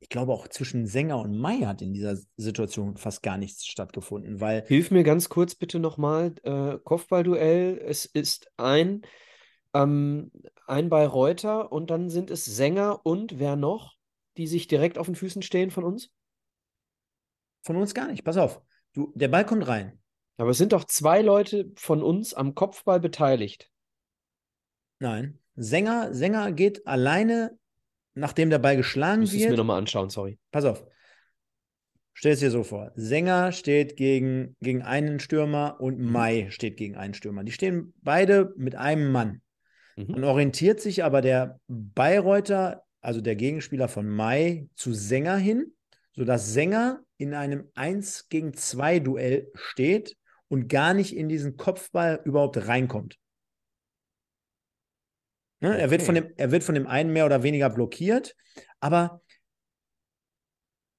ich 0.00 0.08
glaube 0.08 0.32
auch 0.32 0.48
zwischen 0.48 0.86
Sänger 0.86 1.18
und 1.18 1.36
Mai 1.36 1.58
hat 1.60 1.82
in 1.82 1.92
dieser 1.92 2.16
Situation 2.36 2.96
fast 2.96 3.22
gar 3.22 3.38
nichts 3.38 3.66
stattgefunden, 3.66 4.40
weil. 4.40 4.64
Hilf 4.66 4.90
mir 4.90 5.02
ganz 5.02 5.28
kurz 5.28 5.54
bitte 5.54 5.78
nochmal. 5.78 6.34
Äh, 6.42 6.78
Kopfballduell, 6.82 7.78
es 7.84 8.04
ist 8.04 8.50
ein, 8.56 9.02
ähm, 9.74 10.30
ein 10.66 10.88
bei 10.88 11.06
Reuter 11.06 11.72
und 11.72 11.90
dann 11.90 12.08
sind 12.08 12.30
es 12.30 12.44
Sänger 12.44 13.04
und 13.04 13.38
wer 13.38 13.56
noch, 13.56 13.94
die 14.36 14.46
sich 14.46 14.68
direkt 14.68 14.98
auf 14.98 15.06
den 15.06 15.14
Füßen 15.14 15.42
stehen 15.42 15.70
von 15.70 15.84
uns? 15.84 16.10
Von 17.62 17.76
uns 17.76 17.94
gar 17.94 18.08
nicht. 18.08 18.24
Pass 18.24 18.36
auf. 18.36 18.60
Du, 18.92 19.12
der 19.14 19.28
Ball 19.28 19.44
kommt 19.44 19.66
rein. 19.66 19.98
Aber 20.36 20.50
es 20.50 20.58
sind 20.58 20.72
doch 20.72 20.84
zwei 20.84 21.22
Leute 21.22 21.72
von 21.76 22.02
uns 22.02 22.34
am 22.34 22.54
Kopfball 22.54 23.00
beteiligt. 23.00 23.70
Nein. 24.98 25.38
Sänger, 25.56 26.12
Sänger 26.12 26.52
geht 26.52 26.86
alleine 26.86 27.58
nachdem 28.16 28.50
der 28.50 28.58
Ball 28.58 28.76
geschlagen 28.76 29.20
Müsstest 29.20 29.42
wird. 29.42 29.50
mir 29.52 29.56
nochmal 29.58 29.78
anschauen, 29.78 30.10
sorry. 30.10 30.38
Pass 30.50 30.64
auf. 30.64 30.84
Stell 32.14 32.32
es 32.32 32.40
dir 32.40 32.50
so 32.50 32.64
vor. 32.64 32.92
Sänger 32.96 33.52
steht 33.52 33.96
gegen, 33.96 34.56
gegen 34.60 34.82
einen 34.82 35.20
Stürmer 35.20 35.76
und 35.80 35.98
mhm. 35.98 36.10
Mai 36.10 36.46
steht 36.50 36.78
gegen 36.78 36.96
einen 36.96 37.12
Stürmer. 37.12 37.44
Die 37.44 37.52
stehen 37.52 37.92
beide 38.02 38.54
mit 38.56 38.74
einem 38.74 39.12
Mann. 39.12 39.42
Mhm. 39.96 40.14
Dann 40.14 40.24
orientiert 40.24 40.80
sich 40.80 41.04
aber 41.04 41.20
der 41.20 41.60
Bayreuther, 41.68 42.84
also 43.02 43.20
der 43.20 43.36
Gegenspieler 43.36 43.88
von 43.88 44.08
Mai, 44.08 44.66
zu 44.74 44.94
Sänger 44.94 45.36
hin, 45.36 45.74
sodass 46.14 46.54
Sänger 46.54 47.00
in 47.18 47.34
einem 47.34 47.68
1 47.74 48.30
gegen 48.30 48.54
2 48.54 49.00
Duell 49.00 49.50
steht 49.54 50.16
und 50.48 50.68
gar 50.68 50.94
nicht 50.94 51.14
in 51.14 51.28
diesen 51.28 51.58
Kopfball 51.58 52.20
überhaupt 52.24 52.66
reinkommt. 52.66 53.18
Ne? 55.60 55.70
Okay. 55.70 55.80
Er, 55.80 55.90
wird 55.90 56.02
von 56.02 56.14
dem, 56.14 56.32
er 56.36 56.50
wird 56.50 56.64
von 56.64 56.74
dem 56.74 56.86
einen 56.86 57.12
mehr 57.12 57.26
oder 57.26 57.42
weniger 57.42 57.70
blockiert, 57.70 58.36
aber 58.80 59.20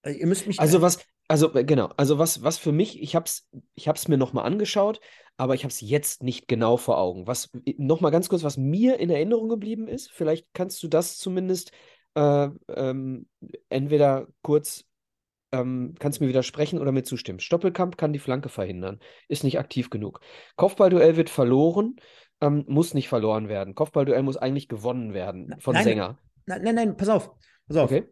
äh, 0.04 0.12
ihr 0.12 0.28
müsst 0.28 0.48
mich. 0.48 0.60
Also 0.60 0.82
was, 0.82 1.00
also 1.28 1.54
äh, 1.54 1.64
genau, 1.64 1.88
also 1.98 2.18
was, 2.18 2.44
was 2.44 2.58
für 2.58 2.72
mich, 2.72 3.02
ich 3.02 3.16
habe 3.16 3.26
es 3.26 3.50
ich 3.76 3.88
hab's 3.88 4.08
mir 4.08 4.18
nochmal 4.18 4.46
angeschaut, 4.46 5.00
aber 5.38 5.54
ich 5.54 5.64
habe 5.64 5.72
es 5.72 5.82
jetzt 5.82 6.24
nicht 6.24 6.48
genau 6.48 6.78
vor 6.78 6.98
Augen. 6.98 7.28
Was 7.28 7.52
nochmal 7.78 8.12
ganz 8.12 8.30
kurz, 8.30 8.44
was 8.44 8.58
mir 8.58 9.00
in 9.00 9.10
Erinnerung 9.10 9.50
geblieben 9.50 9.88
ist, 9.88 10.12
vielleicht 10.12 10.48
kannst 10.54 10.82
du 10.82 10.88
das 10.88 11.18
zumindest 11.18 11.72
äh, 12.16 12.50
ähm, 12.70 13.28
entweder 13.70 14.28
kurz 14.42 14.86
ähm, 15.52 15.96
kannst 16.00 16.20
mir 16.20 16.28
widersprechen 16.28 16.80
oder 16.80 16.92
mir 16.92 17.04
zustimmen. 17.04 17.40
Stoppelkamp 17.40 17.98
kann 17.98 18.14
die 18.14 18.20
Flanke 18.20 18.50
verhindern, 18.50 19.00
ist 19.28 19.44
nicht 19.44 19.60
aktiv 19.60 19.90
genug. 19.90 20.20
Kopfballduell 20.56 21.16
wird 21.16 21.30
verloren, 21.30 21.96
ähm, 22.42 22.66
muss 22.68 22.94
nicht 22.94 23.10
verloren 23.10 23.50
werden. 23.50 23.76
Kopfballduell 23.76 24.24
muss 24.24 24.38
eigentlich 24.38 24.68
gewonnen 24.68 25.14
werden 25.14 25.56
von 25.60 25.74
nein, 25.74 25.84
Sänger. 25.84 26.20
Nein, 26.46 26.62
nein, 26.64 26.76
nein, 26.76 26.98
pass 26.98 27.10
auf. 27.10 27.32
Pass 27.68 27.78
auf. 27.78 27.92
Okay. 27.92 28.08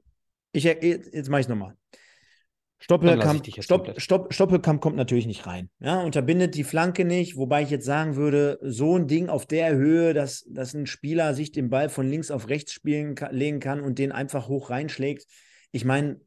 Ich, 0.52 0.64
jetzt 0.64 1.30
mache 1.30 1.42
ich 1.42 1.46
es 1.46 1.50
nochmal. 1.50 1.76
Stoppelkamp, 2.78 3.46
Stopp. 3.64 4.00
Stopp, 4.00 4.34
Stoppelkamp 4.34 4.82
kommt 4.82 4.96
natürlich 4.96 5.26
nicht 5.26 5.48
rein. 5.48 5.70
Ja, 5.80 6.02
unterbindet 6.02 6.56
die 6.56 6.64
Flanke 6.64 7.06
nicht, 7.06 7.36
wobei 7.36 7.64
ich 7.64 7.70
jetzt 7.70 7.86
sagen 7.86 8.16
würde, 8.16 8.60
so 8.62 8.98
ein 8.98 9.08
Ding 9.08 9.30
auf 9.30 9.46
der 9.46 9.74
Höhe, 9.74 10.14
dass, 10.14 10.46
dass 10.50 10.74
ein 10.74 10.86
Spieler 10.86 11.34
sich 11.34 11.52
den 11.52 11.70
Ball 11.70 11.90
von 11.90 12.08
links 12.08 12.32
auf 12.32 12.50
rechts 12.50 12.74
spielen 12.74 13.16
legen 13.32 13.60
kann 13.60 13.82
und 13.82 13.98
den 13.98 14.12
einfach 14.12 14.50
hoch 14.50 14.70
reinschlägt. 14.70 15.26
Ich 15.72 15.86
meine, 15.86 16.20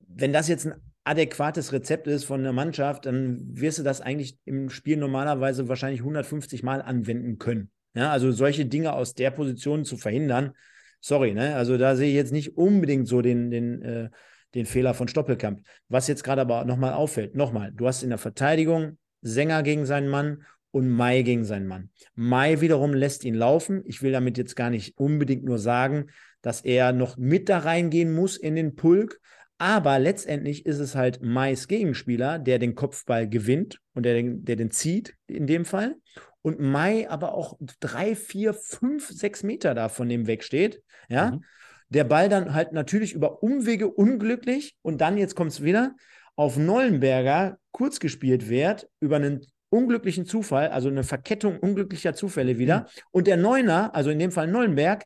wenn 0.00 0.32
das 0.32 0.48
jetzt 0.48 0.66
ein 0.66 0.89
adäquates 1.04 1.72
Rezept 1.72 2.06
ist 2.06 2.24
von 2.24 2.42
der 2.42 2.52
Mannschaft, 2.52 3.06
dann 3.06 3.38
wirst 3.56 3.78
du 3.78 3.82
das 3.82 4.00
eigentlich 4.00 4.38
im 4.44 4.70
Spiel 4.70 4.96
normalerweise 4.96 5.68
wahrscheinlich 5.68 6.00
150 6.00 6.62
Mal 6.62 6.82
anwenden 6.82 7.38
können. 7.38 7.70
Ja, 7.94 8.12
also 8.12 8.30
solche 8.30 8.66
Dinge 8.66 8.92
aus 8.92 9.14
der 9.14 9.30
Position 9.30 9.84
zu 9.84 9.96
verhindern, 9.96 10.52
sorry, 11.00 11.34
ne? 11.34 11.56
Also 11.56 11.76
da 11.76 11.96
sehe 11.96 12.08
ich 12.08 12.14
jetzt 12.14 12.32
nicht 12.32 12.56
unbedingt 12.56 13.08
so 13.08 13.22
den, 13.22 13.50
den, 13.50 13.82
äh, 13.82 14.10
den 14.54 14.66
Fehler 14.66 14.94
von 14.94 15.08
Stoppelkamp. 15.08 15.62
Was 15.88 16.06
jetzt 16.06 16.22
gerade 16.22 16.42
aber 16.42 16.64
nochmal 16.64 16.92
auffällt, 16.92 17.34
nochmal, 17.34 17.72
du 17.72 17.86
hast 17.86 18.02
in 18.02 18.10
der 18.10 18.18
Verteidigung 18.18 18.98
Sänger 19.22 19.62
gegen 19.62 19.86
seinen 19.86 20.08
Mann 20.08 20.44
und 20.70 20.88
Mai 20.88 21.22
gegen 21.22 21.44
seinen 21.44 21.66
Mann. 21.66 21.90
Mai 22.14 22.60
wiederum 22.60 22.94
lässt 22.94 23.24
ihn 23.24 23.34
laufen. 23.34 23.82
Ich 23.86 24.02
will 24.02 24.12
damit 24.12 24.38
jetzt 24.38 24.54
gar 24.54 24.70
nicht 24.70 24.96
unbedingt 24.98 25.44
nur 25.44 25.58
sagen, 25.58 26.06
dass 26.42 26.60
er 26.62 26.92
noch 26.92 27.16
mit 27.16 27.48
da 27.48 27.58
reingehen 27.58 28.12
muss 28.12 28.36
in 28.36 28.54
den 28.54 28.76
Pulk. 28.76 29.20
Aber 29.60 29.98
letztendlich 29.98 30.64
ist 30.64 30.78
es 30.78 30.94
halt 30.94 31.20
Mais 31.20 31.68
Gegenspieler, 31.68 32.38
der 32.38 32.58
den 32.58 32.74
Kopfball 32.74 33.28
gewinnt 33.28 33.78
und 33.92 34.06
der 34.06 34.14
den, 34.14 34.42
der 34.42 34.56
den 34.56 34.70
zieht 34.70 35.14
in 35.26 35.46
dem 35.46 35.66
Fall. 35.66 35.96
Und 36.40 36.60
Mai 36.60 37.10
aber 37.10 37.34
auch 37.34 37.58
drei, 37.78 38.16
vier, 38.16 38.54
fünf, 38.54 39.10
sechs 39.10 39.42
Meter 39.42 39.74
da 39.74 39.90
von 39.90 40.08
dem 40.08 40.26
wegsteht. 40.26 40.82
Ja. 41.10 41.32
Mhm. 41.32 41.44
Der 41.90 42.04
Ball 42.04 42.30
dann 42.30 42.54
halt 42.54 42.72
natürlich 42.72 43.12
über 43.12 43.42
Umwege 43.42 43.88
unglücklich 43.88 44.76
und 44.80 45.02
dann, 45.02 45.18
jetzt 45.18 45.36
kommt 45.36 45.50
es 45.50 45.62
wieder, 45.62 45.94
auf 46.36 46.56
Nollenberger 46.56 47.58
kurz 47.70 48.00
gespielt 48.00 48.48
wird, 48.48 48.88
über 48.98 49.16
einen 49.16 49.44
unglücklichen 49.68 50.24
Zufall, 50.24 50.68
also 50.68 50.88
eine 50.88 51.04
Verkettung 51.04 51.58
unglücklicher 51.58 52.14
Zufälle 52.14 52.56
wieder. 52.56 52.88
Und 53.10 53.26
der 53.26 53.36
Neuner, 53.36 53.94
also 53.94 54.08
in 54.08 54.18
dem 54.18 54.32
Fall 54.32 54.46
Nollenberg, 54.46 55.04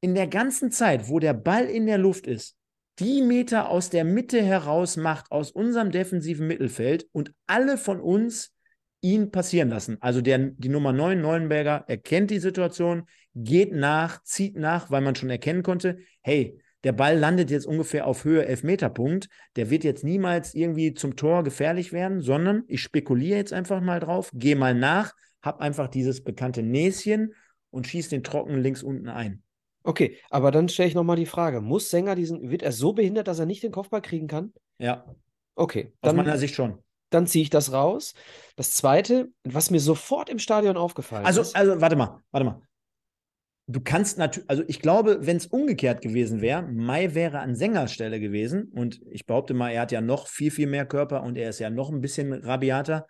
in 0.00 0.16
der 0.16 0.26
ganzen 0.26 0.72
Zeit, 0.72 1.08
wo 1.08 1.20
der 1.20 1.34
Ball 1.34 1.66
in 1.66 1.86
der 1.86 1.98
Luft 1.98 2.26
ist, 2.26 2.56
die 2.98 3.22
Meter 3.22 3.68
aus 3.68 3.90
der 3.90 4.04
Mitte 4.04 4.42
heraus 4.42 4.96
macht, 4.96 5.30
aus 5.30 5.50
unserem 5.50 5.90
defensiven 5.90 6.46
Mittelfeld 6.46 7.06
und 7.12 7.32
alle 7.46 7.78
von 7.78 8.00
uns 8.00 8.52
ihn 9.00 9.30
passieren 9.30 9.70
lassen. 9.70 9.96
Also 10.00 10.20
der, 10.20 10.38
die 10.38 10.68
Nummer 10.68 10.92
9, 10.92 11.20
Neuenberger, 11.20 11.84
erkennt 11.88 12.30
die 12.30 12.38
Situation, 12.38 13.04
geht 13.34 13.72
nach, 13.72 14.22
zieht 14.22 14.56
nach, 14.56 14.90
weil 14.90 15.00
man 15.00 15.14
schon 15.14 15.30
erkennen 15.30 15.62
konnte, 15.62 15.98
hey, 16.22 16.58
der 16.84 16.92
Ball 16.92 17.16
landet 17.16 17.50
jetzt 17.50 17.66
ungefähr 17.66 18.06
auf 18.06 18.24
Höhe 18.24 18.44
Elfmeterpunkt. 18.44 19.28
Der 19.54 19.70
wird 19.70 19.84
jetzt 19.84 20.02
niemals 20.02 20.54
irgendwie 20.54 20.94
zum 20.94 21.14
Tor 21.14 21.44
gefährlich 21.44 21.92
werden, 21.92 22.20
sondern 22.20 22.64
ich 22.66 22.82
spekuliere 22.82 23.38
jetzt 23.38 23.52
einfach 23.52 23.80
mal 23.80 24.00
drauf, 24.00 24.30
gehe 24.34 24.56
mal 24.56 24.74
nach, 24.74 25.14
hab 25.42 25.60
einfach 25.60 25.88
dieses 25.88 26.24
bekannte 26.24 26.62
Näschen 26.62 27.34
und 27.70 27.86
schieß 27.86 28.08
den 28.08 28.24
trocken 28.24 28.58
links 28.58 28.82
unten 28.82 29.08
ein. 29.08 29.42
Okay, 29.84 30.18
aber 30.30 30.50
dann 30.50 30.68
stelle 30.68 30.88
ich 30.88 30.94
nochmal 30.94 31.16
die 31.16 31.26
Frage: 31.26 31.60
Muss 31.60 31.90
Sänger 31.90 32.14
diesen, 32.14 32.50
wird 32.50 32.62
er 32.62 32.72
so 32.72 32.92
behindert, 32.92 33.28
dass 33.28 33.38
er 33.38 33.46
nicht 33.46 33.62
den 33.62 33.72
Kopfball 33.72 34.02
kriegen 34.02 34.28
kann? 34.28 34.52
Ja, 34.78 35.04
Okay, 35.54 35.92
aus 36.00 36.08
dann, 36.08 36.16
meiner 36.16 36.38
Sicht 36.38 36.54
schon. 36.54 36.78
dann 37.10 37.26
ziehe 37.26 37.42
ich 37.42 37.50
das 37.50 37.72
raus. 37.72 38.14
Das 38.56 38.72
zweite, 38.72 39.28
was 39.44 39.70
mir 39.70 39.80
sofort 39.80 40.28
im 40.30 40.38
Stadion 40.38 40.76
aufgefallen 40.76 41.26
Also, 41.26 41.42
ist. 41.42 41.54
also, 41.54 41.80
warte 41.80 41.96
mal, 41.96 42.22
warte 42.30 42.44
mal. 42.44 42.62
Du 43.68 43.80
kannst 43.80 44.18
natürlich, 44.18 44.50
also 44.50 44.64
ich 44.66 44.80
glaube, 44.80 45.18
wenn 45.22 45.36
es 45.36 45.46
umgekehrt 45.46 46.00
gewesen 46.02 46.40
wäre, 46.40 46.62
Mai 46.62 47.14
wäre 47.14 47.38
an 47.38 47.54
Sängers 47.54 47.92
Stelle 47.92 48.18
gewesen 48.18 48.64
und 48.74 49.00
ich 49.10 49.24
behaupte 49.24 49.54
mal, 49.54 49.70
er 49.70 49.82
hat 49.82 49.92
ja 49.92 50.00
noch 50.00 50.26
viel, 50.26 50.50
viel 50.50 50.66
mehr 50.66 50.84
Körper 50.84 51.22
und 51.22 51.36
er 51.38 51.50
ist 51.50 51.60
ja 51.60 51.70
noch 51.70 51.90
ein 51.90 52.00
bisschen 52.00 52.32
rabiater. 52.32 53.06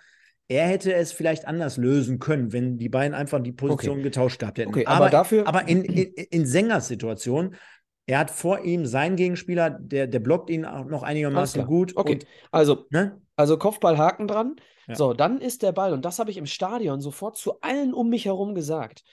Er 0.52 0.66
hätte 0.66 0.92
es 0.92 1.12
vielleicht 1.12 1.46
anders 1.46 1.78
lösen 1.78 2.18
können, 2.18 2.52
wenn 2.52 2.76
die 2.78 2.88
beiden 2.90 3.14
einfach 3.14 3.40
die 3.40 3.52
Position 3.52 4.02
getauscht 4.02 4.38
gehabt 4.38 4.58
hätten. 4.58 4.68
Okay, 4.68 4.84
aber 4.86 5.08
dafür- 5.08 5.46
aber 5.46 5.66
in, 5.66 5.82
in, 5.84 6.12
in 6.12 6.46
Sängers 6.46 6.88
Situation, 6.88 7.54
er 8.06 8.18
hat 8.18 8.30
vor 8.30 8.64
ihm 8.64 8.84
seinen 8.84 9.16
Gegenspieler, 9.16 9.70
der, 9.70 10.06
der 10.06 10.20
blockt 10.20 10.50
ihn 10.50 10.64
auch 10.66 10.84
noch 10.84 11.02
einigermaßen 11.02 11.64
gut. 11.64 11.96
Okay, 11.96 12.14
Und, 12.14 12.26
also 12.50 12.84
ne? 12.90 13.20
Also 13.36 13.56
Kopfballhaken 13.56 14.28
dran. 14.28 14.56
Ja. 14.88 14.94
So, 14.96 15.14
dann 15.14 15.40
ist 15.40 15.62
der 15.62 15.72
Ball, 15.72 15.92
und 15.94 16.04
das 16.04 16.18
habe 16.18 16.30
ich 16.30 16.36
im 16.36 16.46
Stadion 16.46 17.00
sofort 17.00 17.36
zu 17.38 17.60
allen 17.60 17.94
um 17.94 18.10
mich 18.10 18.26
herum 18.26 18.54
gesagt. 18.54 19.04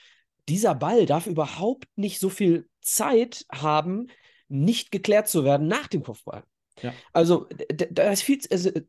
Dieser 0.48 0.74
Ball 0.74 1.06
darf 1.06 1.26
überhaupt 1.26 1.86
nicht 1.96 2.18
so 2.20 2.28
viel 2.28 2.68
Zeit 2.82 3.46
haben, 3.50 4.08
nicht 4.48 4.90
geklärt 4.90 5.28
zu 5.28 5.44
werden 5.44 5.68
nach 5.68 5.86
dem 5.86 6.02
Kopfball. 6.02 6.42
Ja. 6.82 6.92
Also, 7.12 7.44
d- 7.44 7.66
d- 7.72 7.88
da 7.92 8.10
ist 8.10 8.22
viel, 8.22 8.40
also, 8.50 8.70
äh, 8.70 8.82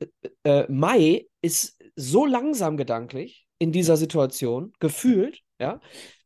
äh, 0.44 0.66
Mai 0.72 1.28
ist 1.42 1.78
so 1.96 2.26
langsam 2.26 2.78
gedanklich 2.78 3.48
in 3.58 3.72
dieser 3.72 3.98
Situation, 3.98 4.74
gefühlt, 4.80 5.42
ja. 5.60 5.80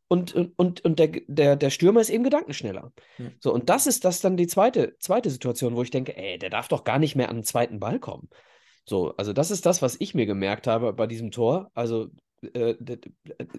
Und, 0.07 0.35
und, 0.35 0.85
und, 0.85 0.99
der, 0.99 1.07
der, 1.27 1.55
der 1.55 1.69
Stürmer 1.71 1.99
ist 1.99 2.11
eben 2.11 2.23
gedankenschneller. 2.23 2.93
Ja. 3.17 3.25
So, 3.39 3.51
und 3.51 3.69
das 3.69 3.87
ist 3.87 4.05
das 4.05 4.21
dann 4.21 4.37
die 4.37 4.45
zweite, 4.45 4.95
zweite 4.99 5.31
Situation, 5.31 5.75
wo 5.75 5.81
ich 5.81 5.89
denke, 5.89 6.15
ey, 6.15 6.37
der 6.37 6.51
darf 6.51 6.67
doch 6.67 6.83
gar 6.83 6.99
nicht 6.99 7.15
mehr 7.15 7.29
an 7.29 7.37
den 7.37 7.43
zweiten 7.43 7.79
Ball 7.79 7.99
kommen. 7.99 8.29
So, 8.87 9.15
also 9.17 9.33
das 9.33 9.49
ist 9.49 9.65
das, 9.65 9.81
was 9.81 9.95
ich 9.99 10.13
mir 10.13 10.27
gemerkt 10.27 10.67
habe 10.67 10.93
bei 10.93 11.07
diesem 11.07 11.31
Tor. 11.31 11.71
Also, 11.73 12.09
äh, 12.53 12.75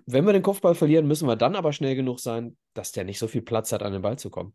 wenn 0.06 0.24
wir 0.24 0.32
den 0.32 0.42
Kopfball 0.42 0.76
verlieren, 0.76 1.08
müssen 1.08 1.26
wir 1.26 1.34
dann 1.34 1.56
aber 1.56 1.72
schnell 1.72 1.96
genug 1.96 2.20
sein, 2.20 2.56
dass 2.74 2.92
der 2.92 3.04
nicht 3.04 3.18
so 3.18 3.26
viel 3.26 3.42
Platz 3.42 3.72
hat, 3.72 3.82
an 3.82 3.92
den 3.92 4.02
Ball 4.02 4.18
zu 4.18 4.30
kommen. 4.30 4.54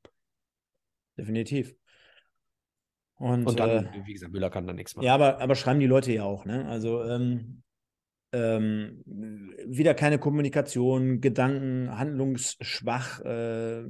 Definitiv. 1.17 1.75
Und, 3.21 3.45
Und 3.45 3.59
dann, 3.59 3.85
äh, 3.85 4.05
wie 4.05 4.13
gesagt, 4.13 4.33
Müller 4.33 4.49
kann 4.49 4.65
da 4.65 4.73
nichts 4.73 4.95
machen. 4.95 5.05
Ja, 5.05 5.13
aber, 5.13 5.39
aber 5.39 5.53
schreiben 5.53 5.79
die 5.79 5.85
Leute 5.85 6.11
ja 6.11 6.23
auch, 6.23 6.43
ne? 6.43 6.67
Also 6.67 7.03
ähm, 7.03 7.61
ähm, 8.33 9.03
wieder 9.67 9.93
keine 9.93 10.17
Kommunikation, 10.17 11.21
Gedanken, 11.21 11.95
handlungsschwach. 11.95 13.19
Äh, 13.23 13.83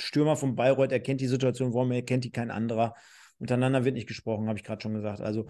Stürmer 0.00 0.34
von 0.36 0.56
Bayreuth 0.56 0.90
erkennt 0.90 1.20
die 1.20 1.28
Situation, 1.28 1.72
warum 1.72 1.92
erkennt 1.92 2.24
die 2.24 2.32
kein 2.32 2.50
anderer. 2.50 2.94
Untereinander 3.38 3.84
wird 3.84 3.94
nicht 3.94 4.08
gesprochen, 4.08 4.48
habe 4.48 4.58
ich 4.58 4.64
gerade 4.64 4.82
schon 4.82 4.94
gesagt. 4.94 5.20
Also 5.20 5.46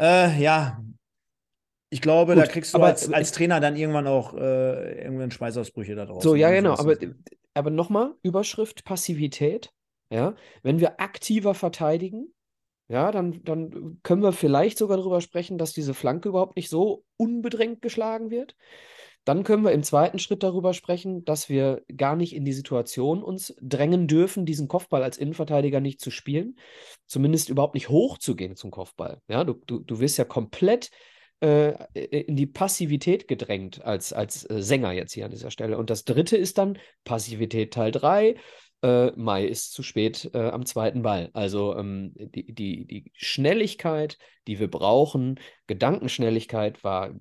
äh, 0.00 0.40
ja, 0.40 0.82
ich 1.90 2.00
glaube, 2.00 2.34
Gut, 2.34 2.44
da 2.44 2.46
kriegst 2.46 2.72
du 2.72 2.78
aber- 2.78 2.86
als, 2.86 3.12
als 3.12 3.32
Trainer 3.32 3.60
dann 3.60 3.76
irgendwann 3.76 4.06
auch 4.06 4.32
äh, 4.32 5.02
irgendwann 5.02 5.30
Schweißausbrüche 5.30 5.94
da 5.96 6.06
draus. 6.06 6.22
So, 6.22 6.34
ja, 6.34 6.48
wenn 6.48 6.64
genau. 6.64 6.78
Aber, 6.78 6.96
aber 7.52 7.70
nochmal, 7.70 8.14
Überschrift 8.22 8.84
Passivität. 8.86 9.70
Ja, 10.10 10.34
wenn 10.62 10.80
wir 10.80 11.00
aktiver 11.02 11.52
verteidigen, 11.52 12.32
ja, 12.88 13.12
dann, 13.12 13.42
dann 13.44 14.00
können 14.02 14.22
wir 14.22 14.32
vielleicht 14.32 14.78
sogar 14.78 14.96
darüber 14.96 15.20
sprechen, 15.20 15.58
dass 15.58 15.72
diese 15.72 15.94
Flanke 15.94 16.30
überhaupt 16.30 16.56
nicht 16.56 16.70
so 16.70 17.04
unbedrängt 17.16 17.82
geschlagen 17.82 18.30
wird. 18.30 18.56
Dann 19.24 19.44
können 19.44 19.62
wir 19.62 19.72
im 19.72 19.82
zweiten 19.82 20.18
Schritt 20.18 20.42
darüber 20.42 20.72
sprechen, 20.72 21.22
dass 21.26 21.50
wir 21.50 21.82
gar 21.94 22.16
nicht 22.16 22.34
in 22.34 22.46
die 22.46 22.54
Situation 22.54 23.22
uns 23.22 23.54
drängen 23.60 24.06
dürfen, 24.06 24.46
diesen 24.46 24.68
Kopfball 24.68 25.02
als 25.02 25.18
Innenverteidiger 25.18 25.80
nicht 25.80 26.00
zu 26.00 26.10
spielen, 26.10 26.58
zumindest 27.06 27.50
überhaupt 27.50 27.74
nicht 27.74 27.90
hochzugehen 27.90 28.56
zum 28.56 28.70
Kopfball. 28.70 29.20
Ja, 29.28 29.44
du, 29.44 29.52
du, 29.66 29.80
du 29.80 30.00
wirst 30.00 30.16
ja 30.16 30.24
komplett 30.24 30.90
äh, 31.40 31.74
in 31.94 32.36
die 32.36 32.46
Passivität 32.46 33.28
gedrängt 33.28 33.84
als, 33.84 34.14
als 34.14 34.48
äh, 34.48 34.62
Sänger 34.62 34.92
jetzt 34.92 35.12
hier 35.12 35.26
an 35.26 35.30
dieser 35.30 35.50
Stelle. 35.50 35.76
Und 35.76 35.90
das 35.90 36.04
dritte 36.04 36.38
ist 36.38 36.56
dann 36.56 36.78
Passivität 37.04 37.74
Teil 37.74 37.92
3. 37.92 38.34
Äh, 38.82 39.10
Mai 39.16 39.44
ist 39.44 39.72
zu 39.72 39.82
spät 39.82 40.30
äh, 40.34 40.38
am 40.50 40.64
zweiten 40.64 41.02
Ball. 41.02 41.30
Also 41.32 41.76
ähm, 41.76 42.12
die, 42.14 42.52
die, 42.52 42.86
die 42.86 43.10
Schnelligkeit, 43.14 44.18
die 44.46 44.58
wir 44.60 44.70
brauchen, 44.70 45.40
Gedankenschnelligkeit 45.66 46.84
war 46.84 47.14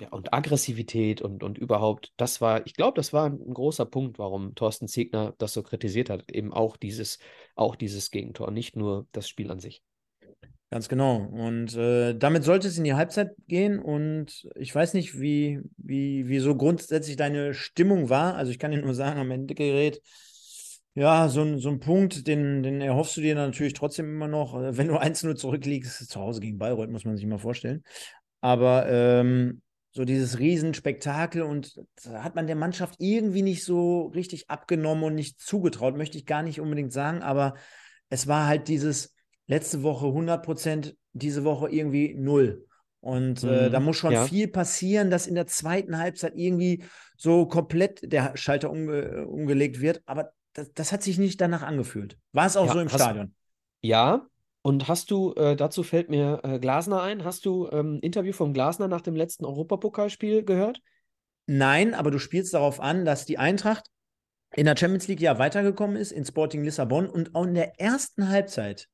ja, 0.00 0.08
und 0.08 0.32
Aggressivität 0.32 1.20
und, 1.20 1.42
und 1.42 1.58
überhaupt, 1.58 2.12
das 2.16 2.40
war, 2.40 2.66
ich 2.66 2.74
glaube, 2.74 2.96
das 2.96 3.12
war 3.12 3.26
ein, 3.26 3.54
großer 3.54 3.84
Punkt, 3.84 4.18
warum 4.18 4.54
Thorsten 4.54 4.88
Ziegner 4.88 5.34
das 5.38 5.52
so 5.52 5.62
kritisiert 5.62 6.10
hat. 6.10 6.32
Eben 6.32 6.52
auch 6.52 6.76
dieses, 6.76 7.18
auch 7.56 7.76
dieses 7.76 8.10
Gegentor, 8.10 8.50
nicht 8.50 8.74
nur 8.74 9.06
das 9.12 9.28
Spiel 9.28 9.50
an 9.50 9.60
sich. 9.60 9.82
Ganz 10.70 10.88
genau. 10.88 11.16
Und 11.18 11.76
äh, 11.76 12.14
damit 12.14 12.44
sollte 12.44 12.66
es 12.66 12.78
in 12.78 12.84
die 12.84 12.94
Halbzeit 12.94 13.32
gehen. 13.46 13.78
Und 13.78 14.48
ich 14.56 14.74
weiß 14.74 14.94
nicht, 14.94 15.20
wie, 15.20 15.60
wie, 15.76 16.26
wie 16.28 16.38
so 16.38 16.56
grundsätzlich 16.56 17.16
deine 17.16 17.52
Stimmung 17.52 18.08
war. 18.08 18.36
Also 18.36 18.50
ich 18.50 18.58
kann 18.58 18.70
dir 18.70 18.80
nur 18.80 18.94
sagen, 18.94 19.20
am 19.20 19.30
Endegerät, 19.30 20.00
ja, 20.94 21.28
so 21.28 21.42
ein, 21.42 21.58
so 21.58 21.70
ein 21.70 21.80
Punkt, 21.80 22.26
den, 22.26 22.62
den 22.62 22.80
erhoffst 22.80 23.16
du 23.16 23.22
dir 23.22 23.34
natürlich 23.34 23.72
trotzdem 23.72 24.06
immer 24.06 24.28
noch. 24.28 24.54
Äh, 24.54 24.76
wenn 24.76 24.88
du 24.88 24.96
1-0 25.00 25.34
zurückliegst, 25.36 26.08
zu 26.08 26.20
Hause 26.20 26.40
gegen 26.40 26.58
Bayreuth, 26.58 26.90
muss 26.90 27.04
man 27.04 27.16
sich 27.16 27.26
mal 27.26 27.38
vorstellen. 27.38 27.82
Aber 28.40 28.88
ähm, 28.88 29.62
so 29.92 30.04
dieses 30.04 30.38
Riesenspektakel 30.38 31.42
und 31.42 31.80
da 32.02 32.24
hat 32.24 32.34
man 32.34 32.46
der 32.46 32.56
Mannschaft 32.56 32.96
irgendwie 32.98 33.42
nicht 33.42 33.64
so 33.64 34.06
richtig 34.06 34.50
abgenommen 34.50 35.04
und 35.04 35.14
nicht 35.14 35.40
zugetraut, 35.40 35.96
möchte 35.96 36.18
ich 36.18 36.26
gar 36.26 36.42
nicht 36.42 36.60
unbedingt 36.60 36.92
sagen, 36.92 37.22
aber 37.22 37.54
es 38.08 38.26
war 38.26 38.46
halt 38.46 38.68
dieses 38.68 39.14
letzte 39.46 39.82
Woche 39.82 40.06
100 40.06 40.42
Prozent, 40.42 40.96
diese 41.12 41.44
Woche 41.44 41.70
irgendwie 41.70 42.14
null. 42.14 42.66
Und 43.00 43.42
äh, 43.42 43.68
da 43.68 43.80
mhm, 43.80 43.86
muss 43.86 43.96
schon 43.96 44.12
ja. 44.12 44.24
viel 44.24 44.48
passieren, 44.48 45.10
dass 45.10 45.26
in 45.26 45.34
der 45.34 45.46
zweiten 45.46 45.98
Halbzeit 45.98 46.34
irgendwie 46.36 46.84
so 47.16 47.46
komplett 47.46 48.00
der 48.12 48.36
Schalter 48.36 48.70
umge 48.70 49.26
umgelegt 49.26 49.80
wird. 49.80 50.02
Aber 50.06 50.32
das, 50.52 50.72
das, 50.74 50.92
hat 50.92 51.02
sich 51.02 51.18
nicht 51.18 51.40
danach 51.40 51.62
angefühlt. 51.62 52.18
War 52.32 52.46
es 52.46 52.56
auch 52.56 52.66
ja, 52.66 52.72
so 52.72 52.80
im 52.80 52.88
Stadion? 52.88 53.34
Ja. 53.80 54.26
Und 54.62 54.86
hast 54.86 55.10
du, 55.10 55.34
äh, 55.34 55.56
dazu 55.56 55.82
fällt 55.82 56.08
mir 56.08 56.40
äh, 56.44 56.58
Glasner 56.60 57.02
ein, 57.02 57.24
hast 57.24 57.44
du 57.46 57.68
ähm, 57.72 57.98
Interview 58.00 58.32
vom 58.32 58.52
Glasner 58.52 58.86
nach 58.86 59.00
dem 59.00 59.16
letzten 59.16 59.44
Europapokalspiel 59.44 60.44
gehört? 60.44 60.80
Nein, 61.46 61.94
aber 61.94 62.12
du 62.12 62.18
spielst 62.18 62.54
darauf 62.54 62.78
an, 62.78 63.04
dass 63.04 63.26
die 63.26 63.38
Eintracht 63.38 63.86
in 64.54 64.66
der 64.66 64.76
Champions 64.76 65.08
League 65.08 65.20
ja 65.20 65.38
weitergekommen 65.38 65.96
ist, 65.96 66.12
in 66.12 66.24
Sporting 66.24 66.62
Lissabon 66.62 67.08
und 67.08 67.34
auch 67.34 67.44
in 67.44 67.54
der 67.54 67.80
ersten 67.80 68.28
Halbzeit 68.28 68.88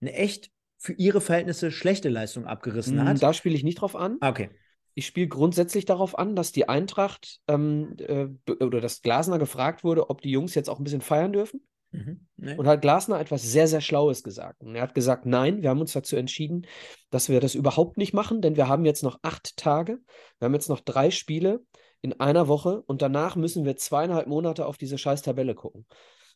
eine 0.00 0.14
echt 0.14 0.50
für 0.78 0.94
ihre 0.94 1.20
Verhältnisse 1.20 1.70
schlechte 1.70 2.08
Leistung 2.08 2.46
abgerissen 2.46 2.98
hm, 2.98 3.08
hat. 3.08 3.22
Da 3.22 3.32
spiele 3.32 3.54
ich 3.54 3.64
nicht 3.64 3.80
drauf 3.80 3.96
an. 3.96 4.16
Ah, 4.20 4.30
okay. 4.30 4.50
Ich 4.94 5.06
spiele 5.06 5.28
grundsätzlich 5.28 5.84
darauf 5.84 6.18
an, 6.18 6.36
dass 6.36 6.52
die 6.52 6.68
Eintracht 6.68 7.40
ähm, 7.48 7.96
äh, 7.98 8.28
oder 8.52 8.80
dass 8.80 9.02
Glasner 9.02 9.38
gefragt 9.38 9.84
wurde, 9.84 10.08
ob 10.10 10.20
die 10.20 10.30
Jungs 10.30 10.54
jetzt 10.54 10.70
auch 10.70 10.78
ein 10.78 10.84
bisschen 10.84 11.00
feiern 11.00 11.32
dürfen. 11.32 11.66
Mhm, 11.94 12.26
nee. 12.36 12.56
Und 12.56 12.66
hat 12.66 12.82
Glasner 12.82 13.20
etwas 13.20 13.42
sehr, 13.42 13.68
sehr 13.68 13.80
Schlaues 13.80 14.22
gesagt. 14.24 14.62
Und 14.62 14.74
er 14.74 14.82
hat 14.82 14.94
gesagt, 14.94 15.26
nein, 15.26 15.62
wir 15.62 15.70
haben 15.70 15.80
uns 15.80 15.92
dazu 15.92 16.16
entschieden, 16.16 16.66
dass 17.10 17.28
wir 17.28 17.40
das 17.40 17.54
überhaupt 17.54 17.98
nicht 17.98 18.12
machen, 18.12 18.40
denn 18.40 18.56
wir 18.56 18.68
haben 18.68 18.84
jetzt 18.84 19.02
noch 19.02 19.20
acht 19.22 19.56
Tage, 19.56 20.00
wir 20.38 20.46
haben 20.46 20.54
jetzt 20.54 20.68
noch 20.68 20.80
drei 20.80 21.10
Spiele 21.10 21.64
in 22.02 22.18
einer 22.20 22.48
Woche 22.48 22.82
und 22.82 23.00
danach 23.00 23.36
müssen 23.36 23.64
wir 23.64 23.76
zweieinhalb 23.76 24.26
Monate 24.26 24.66
auf 24.66 24.76
diese 24.76 24.98
scheiß 24.98 25.22
Tabelle 25.22 25.54
gucken. 25.54 25.86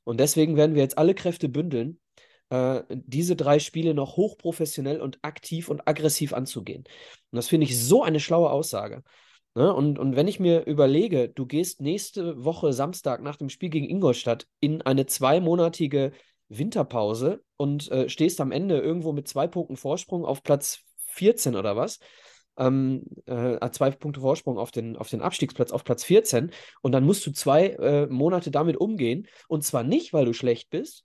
Und 0.05 0.21
deswegen 0.21 0.57
werden 0.57 0.75
wir 0.75 0.83
jetzt 0.83 0.97
alle 0.97 1.15
Kräfte 1.15 1.49
bündeln, 1.49 2.01
äh, 2.51 2.83
diese 2.91 3.37
drei 3.37 3.59
Spiele 3.59 3.95
noch 3.95 4.17
hochprofessionell 4.17 5.01
und 5.01 5.19
aktiv 5.23 5.69
und 5.69 5.87
aggressiv 5.87 6.33
anzugehen. 6.33 6.85
Und 7.31 7.37
das 7.37 7.49
finde 7.49 7.67
ich 7.67 7.79
so 7.79 8.03
eine 8.03 8.21
schlaue 8.21 8.51
Aussage. 8.51 9.03
Ne? 9.55 9.73
Und, 9.75 9.99
und 9.99 10.17
wenn 10.17 10.29
ich 10.29 10.41
mir 10.41 10.65
überlege, 10.67 11.29
du 11.29 11.47
gehst 11.47 11.81
nächste 11.81 12.45
Woche 12.45 12.73
Samstag 12.73 13.23
nach 13.23 13.37
dem 13.37 13.49
Spiel 13.49 13.71
gegen 13.71 13.89
Ingolstadt 13.89 14.47
in 14.61 14.83
eine 14.83 15.07
zweimonatige 15.07 16.13
Winterpause 16.49 17.43
und 17.57 17.91
äh, 17.91 18.09
stehst 18.09 18.41
am 18.41 18.53
Ende 18.53 18.79
irgendwo 18.79 19.13
mit 19.13 19.29
zwei 19.29 19.47
Punkten 19.47 19.77
Vorsprung 19.77 20.25
auf 20.25 20.43
Platz 20.43 20.81
14 21.07 21.57
oder 21.57 21.77
was, 21.77 21.99
ähm, 22.57 23.05
äh, 23.27 23.71
zwei 23.71 23.91
Punkte 23.91 24.21
Vorsprung 24.21 24.59
auf 24.59 24.71
den, 24.71 24.97
auf 24.97 25.09
den 25.09 25.23
Abstiegsplatz, 25.23 25.73
auf 25.73 25.85
Platz 25.85 26.05
14. 26.05 26.51
Und 26.83 26.93
dann 26.93 27.05
musst 27.05 27.27
du 27.27 27.33
zwei 27.33 27.69
äh, 27.69 28.07
Monate 28.07 28.51
damit 28.51 28.77
umgehen. 28.77 29.27
Und 29.49 29.65
zwar 29.65 29.85
nicht, 29.85 30.13
weil 30.13 30.25
du 30.25 30.33
schlecht 30.33 30.71
bist, 30.71 31.05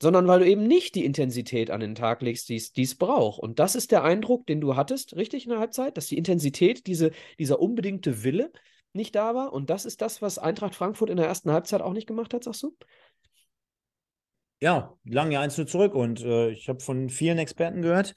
sondern 0.00 0.26
weil 0.26 0.40
du 0.40 0.46
eben 0.46 0.66
nicht 0.66 0.94
die 0.94 1.04
Intensität 1.04 1.70
an 1.70 1.80
den 1.80 1.94
Tag 1.94 2.22
legst, 2.22 2.48
die 2.48 2.56
es 2.56 2.94
braucht. 2.96 3.40
Und 3.40 3.58
das 3.58 3.74
ist 3.74 3.92
der 3.92 4.04
Eindruck, 4.04 4.46
den 4.46 4.60
du 4.60 4.76
hattest, 4.76 5.16
richtig 5.16 5.44
in 5.44 5.50
der 5.50 5.60
Halbzeit, 5.60 5.96
dass 5.96 6.06
die 6.06 6.18
Intensität, 6.18 6.86
diese, 6.86 7.12
dieser 7.38 7.60
unbedingte 7.60 8.24
Wille 8.24 8.52
nicht 8.92 9.14
da 9.14 9.34
war. 9.34 9.52
Und 9.52 9.70
das 9.70 9.84
ist 9.84 10.02
das, 10.02 10.22
was 10.22 10.38
Eintracht 10.38 10.74
Frankfurt 10.74 11.10
in 11.10 11.16
der 11.16 11.26
ersten 11.26 11.52
Halbzeit 11.52 11.82
auch 11.82 11.92
nicht 11.92 12.06
gemacht 12.06 12.34
hat, 12.34 12.44
sagst 12.44 12.62
du? 12.62 12.76
Ja, 14.60 14.96
lang 15.04 15.30
ja 15.30 15.40
eins 15.40 15.56
nur 15.58 15.66
zurück. 15.66 15.94
Und 15.94 16.20
äh, 16.22 16.50
ich 16.50 16.68
habe 16.68 16.80
von 16.80 17.08
vielen 17.08 17.38
Experten 17.38 17.82
gehört, 17.82 18.14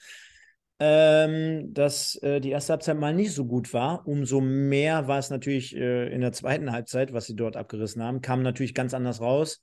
ähm, 0.80 1.74
dass 1.74 2.16
äh, 2.22 2.40
die 2.40 2.52
erste 2.52 2.74
Halbzeit 2.74 2.98
mal 2.98 3.14
nicht 3.14 3.34
so 3.34 3.46
gut 3.46 3.74
war. 3.74 4.08
Umso 4.08 4.42
mehr 4.42 5.08
war 5.08 5.20
es 5.20 5.30
natürlich 5.30 5.76
äh, 5.76 6.08
in 6.14 6.22
der 6.22 6.32
zweiten 6.32 6.72
Halbzeit, 6.72 7.14
was 7.14 7.26
sie 7.26 7.36
dort 7.36 7.58
abgerissen 7.58 8.04
haben, 8.04 8.22
kam 8.22 8.44
natürlich 8.44 8.74
ganz 8.74 8.94
anders 8.94 9.22
raus 9.22 9.62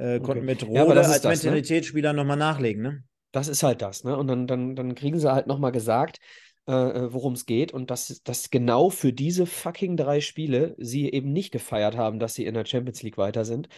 äh, 0.00 0.16
okay. 0.16 0.20
konnten 0.20 0.44
mit 0.44 0.66
Rode 0.66 0.78
ja, 0.78 1.02
als 1.02 1.20
das, 1.20 1.24
ne? 1.24 1.50
Mentalitätsspieler 1.50 2.12
ne? 2.12 2.16
nochmal 2.16 2.36
nachlegen, 2.36 2.82
ne? 2.82 3.04
Das 3.32 3.48
ist 3.48 3.62
halt 3.62 3.82
das, 3.82 4.02
ne? 4.04 4.16
Und 4.16 4.26
dann, 4.26 4.46
dann, 4.46 4.74
dann 4.74 4.94
kriegen 4.94 5.18
sie 5.18 5.32
halt 5.32 5.46
nochmal 5.46 5.72
gesagt, 5.72 6.18
äh, 6.66 6.72
äh 6.72 7.12
worum 7.12 7.34
es 7.34 7.46
geht 7.46 7.72
und 7.72 7.90
dass, 7.90 8.22
dass 8.24 8.50
genau 8.50 8.90
für 8.90 9.12
diese 9.12 9.46
fucking 9.46 9.96
drei 9.96 10.20
Spiele 10.20 10.74
sie 10.78 11.10
eben 11.10 11.32
nicht 11.32 11.52
gefeiert 11.52 11.96
haben, 11.96 12.18
dass 12.18 12.34
sie 12.34 12.46
in 12.46 12.54
der 12.54 12.66
Champions 12.66 13.02
League 13.02 13.18
weiter 13.18 13.44
sind. 13.44 13.68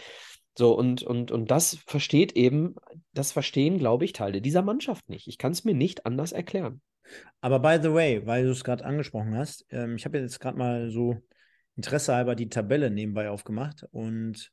So, 0.57 0.77
und, 0.77 1.01
und, 1.01 1.31
und 1.31 1.49
das 1.49 1.79
versteht 1.87 2.33
eben, 2.33 2.75
das 3.13 3.31
verstehen, 3.31 3.79
glaube 3.79 4.05
ich, 4.05 4.13
Teile 4.13 4.39
dieser 4.39 4.61
Mannschaft 4.61 5.09
nicht. 5.09 5.27
Ich 5.27 5.39
kann 5.39 5.51
es 5.51 5.63
mir 5.63 5.73
nicht 5.73 6.05
anders 6.05 6.31
erklären. 6.31 6.81
Aber 7.41 7.59
by 7.59 7.79
the 7.81 7.93
way, 7.93 8.25
weil 8.25 8.45
du 8.45 8.51
es 8.51 8.63
gerade 8.63 8.85
angesprochen 8.85 9.35
hast, 9.35 9.65
ähm, 9.71 9.95
ich 9.95 10.05
habe 10.05 10.19
jetzt 10.19 10.39
gerade 10.39 10.57
mal 10.57 10.89
so 10.89 11.17
Interesse 11.75 12.13
halber 12.13 12.35
die 12.35 12.49
Tabelle 12.49 12.91
nebenbei 12.91 13.29
aufgemacht 13.29 13.85
und 13.91 14.51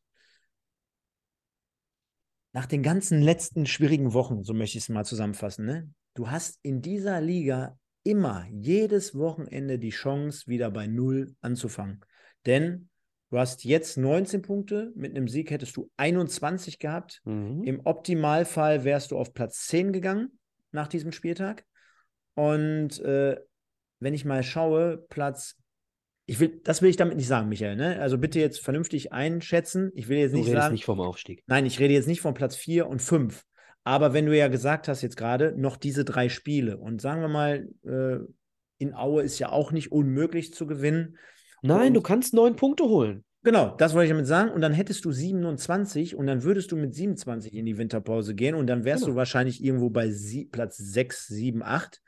nach 2.52 2.66
den 2.66 2.82
ganzen 2.82 3.22
letzten 3.22 3.66
schwierigen 3.66 4.12
Wochen, 4.12 4.42
so 4.42 4.54
möchte 4.54 4.78
ich 4.78 4.84
es 4.84 4.88
mal 4.88 5.04
zusammenfassen, 5.04 5.66
ne? 5.66 5.90
du 6.14 6.30
hast 6.30 6.58
in 6.62 6.82
dieser 6.82 7.20
Liga 7.20 7.78
immer 8.02 8.46
jedes 8.50 9.14
Wochenende 9.14 9.78
die 9.78 9.90
Chance, 9.90 10.46
wieder 10.46 10.70
bei 10.70 10.86
Null 10.86 11.34
anzufangen. 11.40 12.04
Denn 12.46 12.88
du 13.30 13.38
hast 13.38 13.64
jetzt 13.64 13.98
19 13.98 14.42
Punkte, 14.42 14.92
mit 14.94 15.14
einem 15.14 15.28
Sieg 15.28 15.50
hättest 15.50 15.76
du 15.76 15.90
21 15.96 16.78
gehabt. 16.78 17.20
Mhm. 17.24 17.62
Im 17.64 17.80
Optimalfall 17.84 18.84
wärst 18.84 19.10
du 19.10 19.18
auf 19.18 19.34
Platz 19.34 19.66
10 19.66 19.92
gegangen 19.92 20.38
nach 20.72 20.88
diesem 20.88 21.12
Spieltag. 21.12 21.64
Und 22.34 23.00
äh, 23.00 23.38
wenn 23.98 24.14
ich 24.14 24.24
mal 24.24 24.42
schaue, 24.42 25.04
Platz 25.08 25.56
ich 26.30 26.38
will, 26.38 26.60
das 26.62 26.80
will 26.80 26.90
ich 26.90 26.96
damit 26.96 27.16
nicht 27.16 27.26
sagen, 27.26 27.48
Michael. 27.48 27.74
Ne? 27.74 27.98
Also 27.98 28.16
bitte 28.16 28.38
jetzt 28.38 28.60
vernünftig 28.60 29.12
einschätzen. 29.12 29.90
Ich 29.96 30.08
will 30.08 30.18
jetzt 30.18 30.32
nicht 30.32 30.44
du 30.46 30.50
redest 30.50 30.62
sagen. 30.62 30.74
nicht 30.74 30.84
vom 30.84 31.00
Aufstieg. 31.00 31.42
Nein, 31.48 31.66
ich 31.66 31.80
rede 31.80 31.92
jetzt 31.92 32.06
nicht 32.06 32.20
von 32.20 32.34
Platz 32.34 32.54
4 32.54 32.86
und 32.86 33.02
5. 33.02 33.44
Aber 33.82 34.12
wenn 34.12 34.26
du 34.26 34.36
ja 34.36 34.46
gesagt 34.46 34.86
hast 34.86 35.02
jetzt 35.02 35.16
gerade, 35.16 35.54
noch 35.56 35.76
diese 35.76 36.04
drei 36.04 36.28
Spiele 36.28 36.78
und 36.78 37.00
sagen 37.00 37.20
wir 37.20 37.26
mal, 37.26 37.68
äh, 37.84 38.18
in 38.78 38.94
Aue 38.94 39.24
ist 39.24 39.40
ja 39.40 39.50
auch 39.50 39.72
nicht 39.72 39.90
unmöglich 39.90 40.54
zu 40.54 40.68
gewinnen. 40.68 41.18
Nein, 41.62 41.88
und, 41.88 41.94
du 41.94 42.00
kannst 42.00 42.32
neun 42.32 42.54
Punkte 42.54 42.84
holen. 42.84 43.24
Genau, 43.42 43.74
das 43.76 43.94
wollte 43.94 44.04
ich 44.04 44.10
damit 44.10 44.28
sagen. 44.28 44.52
Und 44.52 44.60
dann 44.60 44.72
hättest 44.72 45.04
du 45.04 45.10
27 45.10 46.14
und 46.14 46.28
dann 46.28 46.44
würdest 46.44 46.70
du 46.70 46.76
mit 46.76 46.94
27 46.94 47.54
in 47.54 47.66
die 47.66 47.76
Winterpause 47.76 48.36
gehen 48.36 48.54
und 48.54 48.68
dann 48.68 48.84
wärst 48.84 49.02
genau. 49.02 49.14
du 49.14 49.16
wahrscheinlich 49.16 49.64
irgendwo 49.64 49.90
bei 49.90 50.08
Platz 50.52 50.76
6, 50.76 51.26
7, 51.26 51.64
8. 51.64 52.00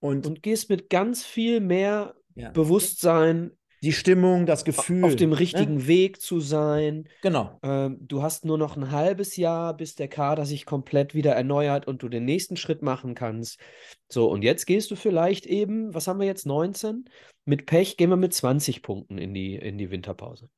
Und, 0.00 0.26
und 0.26 0.42
gehst 0.42 0.68
mit 0.68 0.90
ganz 0.90 1.24
viel 1.24 1.60
mehr 1.60 2.16
ja. 2.36 2.50
Bewusstsein, 2.50 3.50
die 3.82 3.92
Stimmung, 3.92 4.46
das 4.46 4.64
Gefühl. 4.64 5.04
Auf 5.04 5.16
dem 5.16 5.30
ne? 5.30 5.38
richtigen 5.38 5.76
ne? 5.76 5.86
Weg 5.86 6.20
zu 6.20 6.40
sein. 6.40 7.08
Genau. 7.22 7.58
Ähm, 7.62 7.98
du 8.00 8.22
hast 8.22 8.44
nur 8.44 8.58
noch 8.58 8.76
ein 8.76 8.90
halbes 8.90 9.36
Jahr, 9.36 9.76
bis 9.76 9.94
der 9.94 10.08
Kader 10.08 10.46
sich 10.46 10.64
komplett 10.64 11.14
wieder 11.14 11.34
erneuert 11.34 11.86
und 11.86 12.02
du 12.02 12.08
den 12.08 12.24
nächsten 12.24 12.56
Schritt 12.56 12.82
machen 12.82 13.14
kannst. 13.14 13.60
So, 14.08 14.30
und 14.30 14.42
jetzt 14.42 14.66
gehst 14.66 14.90
du 14.90 14.96
vielleicht 14.96 15.46
eben, 15.46 15.92
was 15.94 16.08
haben 16.08 16.20
wir 16.20 16.26
jetzt, 16.26 16.46
19? 16.46 17.04
Mit 17.44 17.66
Pech 17.66 17.96
gehen 17.96 18.10
wir 18.10 18.16
mit 18.16 18.32
20 18.32 18.82
Punkten 18.82 19.18
in 19.18 19.34
die, 19.34 19.56
in 19.56 19.78
die 19.78 19.90
Winterpause. 19.90 20.48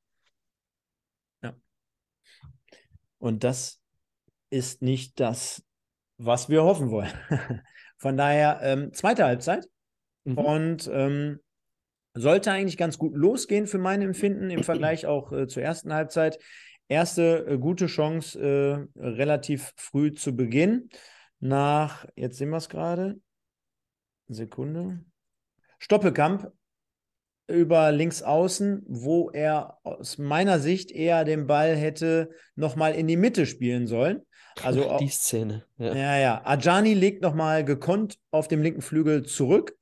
Ja. 1.43 1.55
Und 3.19 3.45
das 3.45 3.81
ist 4.51 4.81
nicht 4.81 5.19
das, 5.19 5.63
was 6.19 6.49
wir 6.49 6.63
hoffen 6.63 6.91
wollen. 6.91 7.13
Von 7.99 8.17
daher, 8.17 8.61
ähm, 8.63 8.93
zweite 8.93 9.25
Halbzeit. 9.25 9.69
Mhm. 10.25 10.39
Und 10.39 10.91
ähm, 10.93 11.41
sollte 12.15 12.53
eigentlich 12.53 12.77
ganz 12.77 12.99
gut 12.99 13.15
losgehen 13.15 13.67
für 13.67 13.79
mein 13.79 14.03
Empfinden 14.03 14.51
im 14.51 14.65
Vergleich 14.65 15.07
auch 15.07 15.33
äh, 15.33 15.47
zur 15.47 15.63
ersten 15.63 15.93
Halbzeit. 15.93 16.39
Erste 16.89 17.47
äh, 17.47 17.59
gute 17.59 17.87
Chance 17.87 18.89
äh, 18.97 19.01
relativ 19.01 19.73
früh 19.77 20.15
zu 20.15 20.35
Beginn. 20.35 20.89
Nach, 21.41 22.07
jetzt 22.17 22.39
sehen 22.39 22.51
wir 22.51 22.57
es 22.57 22.69
gerade, 22.69 23.21
Sekunde. 24.29 25.05
Stoppelkamp 25.79 26.51
über 27.47 27.93
links 27.93 28.23
außen, 28.23 28.85
wo 28.87 29.31
er 29.31 29.79
aus 29.83 30.19
meiner 30.19 30.59
Sicht 30.59 30.91
eher 30.91 31.25
den 31.25 31.47
Ball 31.47 31.75
hätte 31.77 32.31
nochmal 32.57 32.95
in 32.95 33.07
die 33.07 33.17
Mitte 33.17 33.47
spielen 33.47 33.87
sollen. 33.87 34.23
Also 34.63 34.97
die 35.01 35.09
Szene. 35.09 35.65
Ja, 35.79 35.95
ja. 35.95 36.19
ja. 36.19 36.43
Ajani 36.45 36.95
legt 36.95 37.23
nochmal 37.23 37.65
gekonnt 37.65 38.19
auf 38.31 38.49
dem 38.49 38.63
linken 38.63 38.83
Flügel 38.83 39.25
zurück 39.25 39.77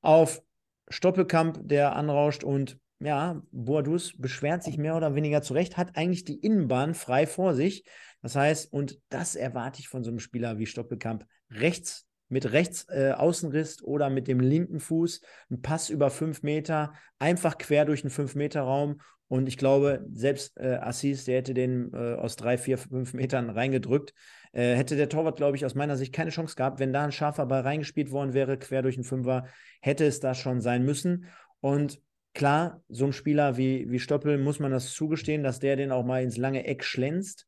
auf 0.00 0.42
Stoppelkamp, 0.90 1.60
der 1.62 1.96
anrauscht 1.96 2.44
und 2.44 2.78
ja, 2.98 3.40
Boadus 3.50 4.12
beschwert 4.18 4.62
sich 4.62 4.76
mehr 4.76 4.96
oder 4.96 5.14
weniger 5.14 5.40
zurecht, 5.40 5.78
hat 5.78 5.96
eigentlich 5.96 6.24
die 6.24 6.38
Innenbahn 6.38 6.92
frei 6.94 7.26
vor 7.26 7.54
sich. 7.54 7.84
Das 8.20 8.36
heißt, 8.36 8.70
und 8.72 9.00
das 9.08 9.36
erwarte 9.36 9.80
ich 9.80 9.88
von 9.88 10.04
so 10.04 10.10
einem 10.10 10.18
Spieler 10.18 10.58
wie 10.58 10.66
Stoppelkamp, 10.66 11.24
rechts 11.50 12.06
mit 12.30 12.52
rechts 12.52 12.86
äh, 12.88 13.12
Außenriss 13.16 13.82
oder 13.82 14.08
mit 14.08 14.28
dem 14.28 14.40
linken 14.40 14.80
Fuß, 14.80 15.20
ein 15.50 15.62
Pass 15.62 15.90
über 15.90 16.10
fünf 16.10 16.42
Meter, 16.42 16.92
einfach 17.18 17.58
quer 17.58 17.84
durch 17.84 18.02
den 18.02 18.10
fünf 18.10 18.34
Meter 18.34 18.62
Raum. 18.62 19.00
Und 19.30 19.46
ich 19.46 19.56
glaube, 19.56 20.04
selbst 20.12 20.58
äh, 20.58 20.78
Assis, 20.80 21.24
der 21.24 21.36
hätte 21.36 21.54
den 21.54 21.92
äh, 21.94 22.14
aus 22.14 22.34
drei, 22.34 22.58
vier, 22.58 22.78
fünf 22.78 23.14
Metern 23.14 23.48
reingedrückt. 23.48 24.12
Äh, 24.50 24.74
hätte 24.74 24.96
der 24.96 25.08
Torwart, 25.08 25.36
glaube 25.36 25.56
ich, 25.56 25.64
aus 25.64 25.76
meiner 25.76 25.96
Sicht 25.96 26.12
keine 26.12 26.32
Chance 26.32 26.56
gehabt. 26.56 26.80
Wenn 26.80 26.92
da 26.92 27.04
ein 27.04 27.12
scharfer 27.12 27.46
Ball 27.46 27.60
reingespielt 27.60 28.10
worden 28.10 28.34
wäre, 28.34 28.58
quer 28.58 28.82
durch 28.82 28.96
den 28.96 29.04
Fünfer, 29.04 29.46
hätte 29.80 30.04
es 30.04 30.18
das 30.18 30.36
schon 30.36 30.60
sein 30.60 30.84
müssen. 30.84 31.26
Und 31.60 32.02
klar, 32.34 32.82
so 32.88 33.04
ein 33.04 33.12
Spieler 33.12 33.56
wie, 33.56 33.88
wie 33.88 34.00
Stoppel 34.00 34.36
muss 34.36 34.58
man 34.58 34.72
das 34.72 34.92
zugestehen, 34.92 35.44
dass 35.44 35.60
der 35.60 35.76
den 35.76 35.92
auch 35.92 36.04
mal 36.04 36.24
ins 36.24 36.36
lange 36.36 36.66
Eck 36.66 36.82
schlänzt. 36.82 37.46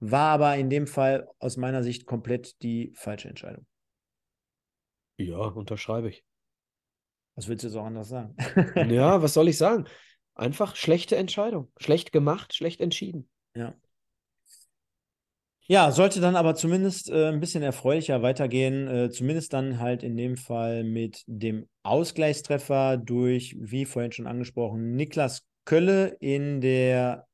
War 0.00 0.34
aber 0.34 0.56
in 0.56 0.68
dem 0.68 0.86
Fall 0.86 1.28
aus 1.38 1.56
meiner 1.56 1.82
Sicht 1.82 2.04
komplett 2.04 2.60
die 2.60 2.92
falsche 2.94 3.30
Entscheidung. 3.30 3.64
Ja, 5.16 5.38
unterschreibe 5.38 6.10
ich. 6.10 6.24
Was 7.36 7.48
willst 7.48 7.64
du 7.64 7.68
jetzt 7.68 7.76
auch 7.78 7.86
anders 7.86 8.10
sagen? 8.10 8.36
ja, 8.90 9.22
was 9.22 9.32
soll 9.32 9.48
ich 9.48 9.56
sagen? 9.56 9.86
Einfach 10.34 10.76
schlechte 10.76 11.16
Entscheidung. 11.16 11.70
Schlecht 11.78 12.12
gemacht, 12.12 12.54
schlecht 12.54 12.80
entschieden. 12.80 13.28
Ja. 13.54 13.74
Ja, 15.66 15.92
sollte 15.92 16.20
dann 16.20 16.36
aber 16.36 16.54
zumindest 16.54 17.08
äh, 17.08 17.28
ein 17.28 17.40
bisschen 17.40 17.62
erfreulicher 17.62 18.20
weitergehen. 18.20 18.88
Äh, 18.88 19.10
zumindest 19.10 19.52
dann 19.52 19.78
halt 19.78 20.02
in 20.02 20.16
dem 20.16 20.36
Fall 20.36 20.84
mit 20.84 21.22
dem 21.26 21.68
Ausgleichstreffer 21.82 22.96
durch, 22.96 23.56
wie 23.58 23.84
vorhin 23.84 24.12
schon 24.12 24.26
angesprochen, 24.26 24.96
Niklas 24.96 25.46
Kölle 25.64 26.16
in 26.20 26.60
der 26.60 27.26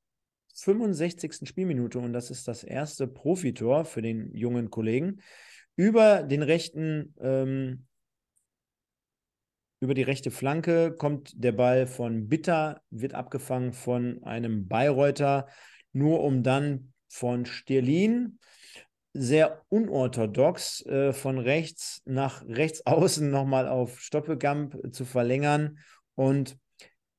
65. 0.54 1.48
Spielminute 1.48 1.98
und 1.98 2.12
das 2.12 2.30
ist 2.30 2.46
das 2.46 2.64
erste 2.64 3.06
Profitor 3.06 3.84
für 3.84 4.02
den 4.02 4.34
jungen 4.34 4.70
Kollegen. 4.70 5.20
Über 5.76 6.22
den 6.22 6.42
rechten, 6.42 7.14
ähm, 7.20 7.87
über 9.80 9.94
die 9.94 10.02
rechte 10.02 10.30
Flanke 10.30 10.92
kommt 10.92 11.32
der 11.34 11.52
Ball 11.52 11.86
von 11.86 12.28
Bitter, 12.28 12.80
wird 12.90 13.14
abgefangen 13.14 13.72
von 13.72 14.22
einem 14.24 14.68
Bayreuther, 14.68 15.46
nur 15.92 16.22
um 16.22 16.42
dann 16.42 16.92
von 17.08 17.46
Stirlin 17.46 18.38
sehr 19.14 19.62
unorthodox 19.68 20.84
äh, 20.86 21.12
von 21.12 21.38
rechts 21.38 22.02
nach 22.04 22.44
rechts 22.46 22.82
außen 22.86 23.30
nochmal 23.30 23.68
auf 23.68 24.00
Stoppelkamp 24.00 24.76
zu 24.92 25.04
verlängern. 25.04 25.78
Und 26.14 26.58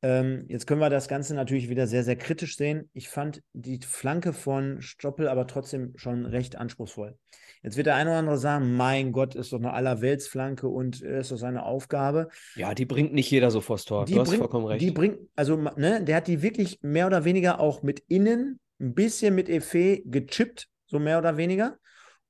ähm, 0.02 0.46
jetzt 0.48 0.66
können 0.66 0.80
wir 0.80 0.90
das 0.90 1.08
Ganze 1.08 1.36
natürlich 1.36 1.70
wieder 1.70 1.86
sehr, 1.86 2.04
sehr 2.04 2.16
kritisch 2.16 2.56
sehen. 2.56 2.90
Ich 2.94 3.10
fand 3.10 3.42
die 3.54 3.80
Flanke 3.86 4.32
von 4.32 4.82
Stoppel 4.82 5.28
aber 5.28 5.46
trotzdem 5.46 5.94
schon 5.96 6.26
recht 6.26 6.56
anspruchsvoll. 6.56 7.18
Jetzt 7.62 7.76
wird 7.76 7.88
der 7.88 7.96
eine 7.96 8.12
oder 8.12 8.20
andere 8.20 8.38
sagen, 8.38 8.78
mein 8.78 9.12
Gott, 9.12 9.36
ist 9.36 9.52
doch 9.52 9.60
eine 9.60 9.74
Allerweltsflanke 9.74 10.70
und 10.70 11.04
äh, 11.04 11.20
ist 11.20 11.32
doch 11.32 11.38
seine 11.38 11.64
Aufgabe. 11.64 12.30
Ja, 12.56 12.74
die 12.74 12.86
bringt 12.86 13.14
nicht 13.14 13.30
jeder 13.30 13.52
so 13.52 13.60
vors 13.60 13.84
Tor. 13.84 14.06
Die 14.06 14.14
du 14.14 14.22
hast 14.22 14.30
bringt, 14.30 14.40
vollkommen 14.40 14.66
recht. 14.66 14.82
Die 14.82 14.92
bringt, 14.92 15.20
also 15.36 15.58
ne, 15.58 16.02
der 16.04 16.16
hat 16.16 16.28
die 16.28 16.42
wirklich 16.42 16.80
mehr 16.82 17.08
oder 17.08 17.26
weniger 17.26 17.60
auch 17.60 17.84
mit 17.84 18.02
innen, 18.08 18.60
ein 18.80 18.94
bisschen 18.94 19.36
mit 19.36 19.50
Effet 19.50 20.04
gechippt, 20.06 20.70
so 20.86 21.00
mehr 21.00 21.18
oder 21.18 21.36
weniger. 21.36 21.78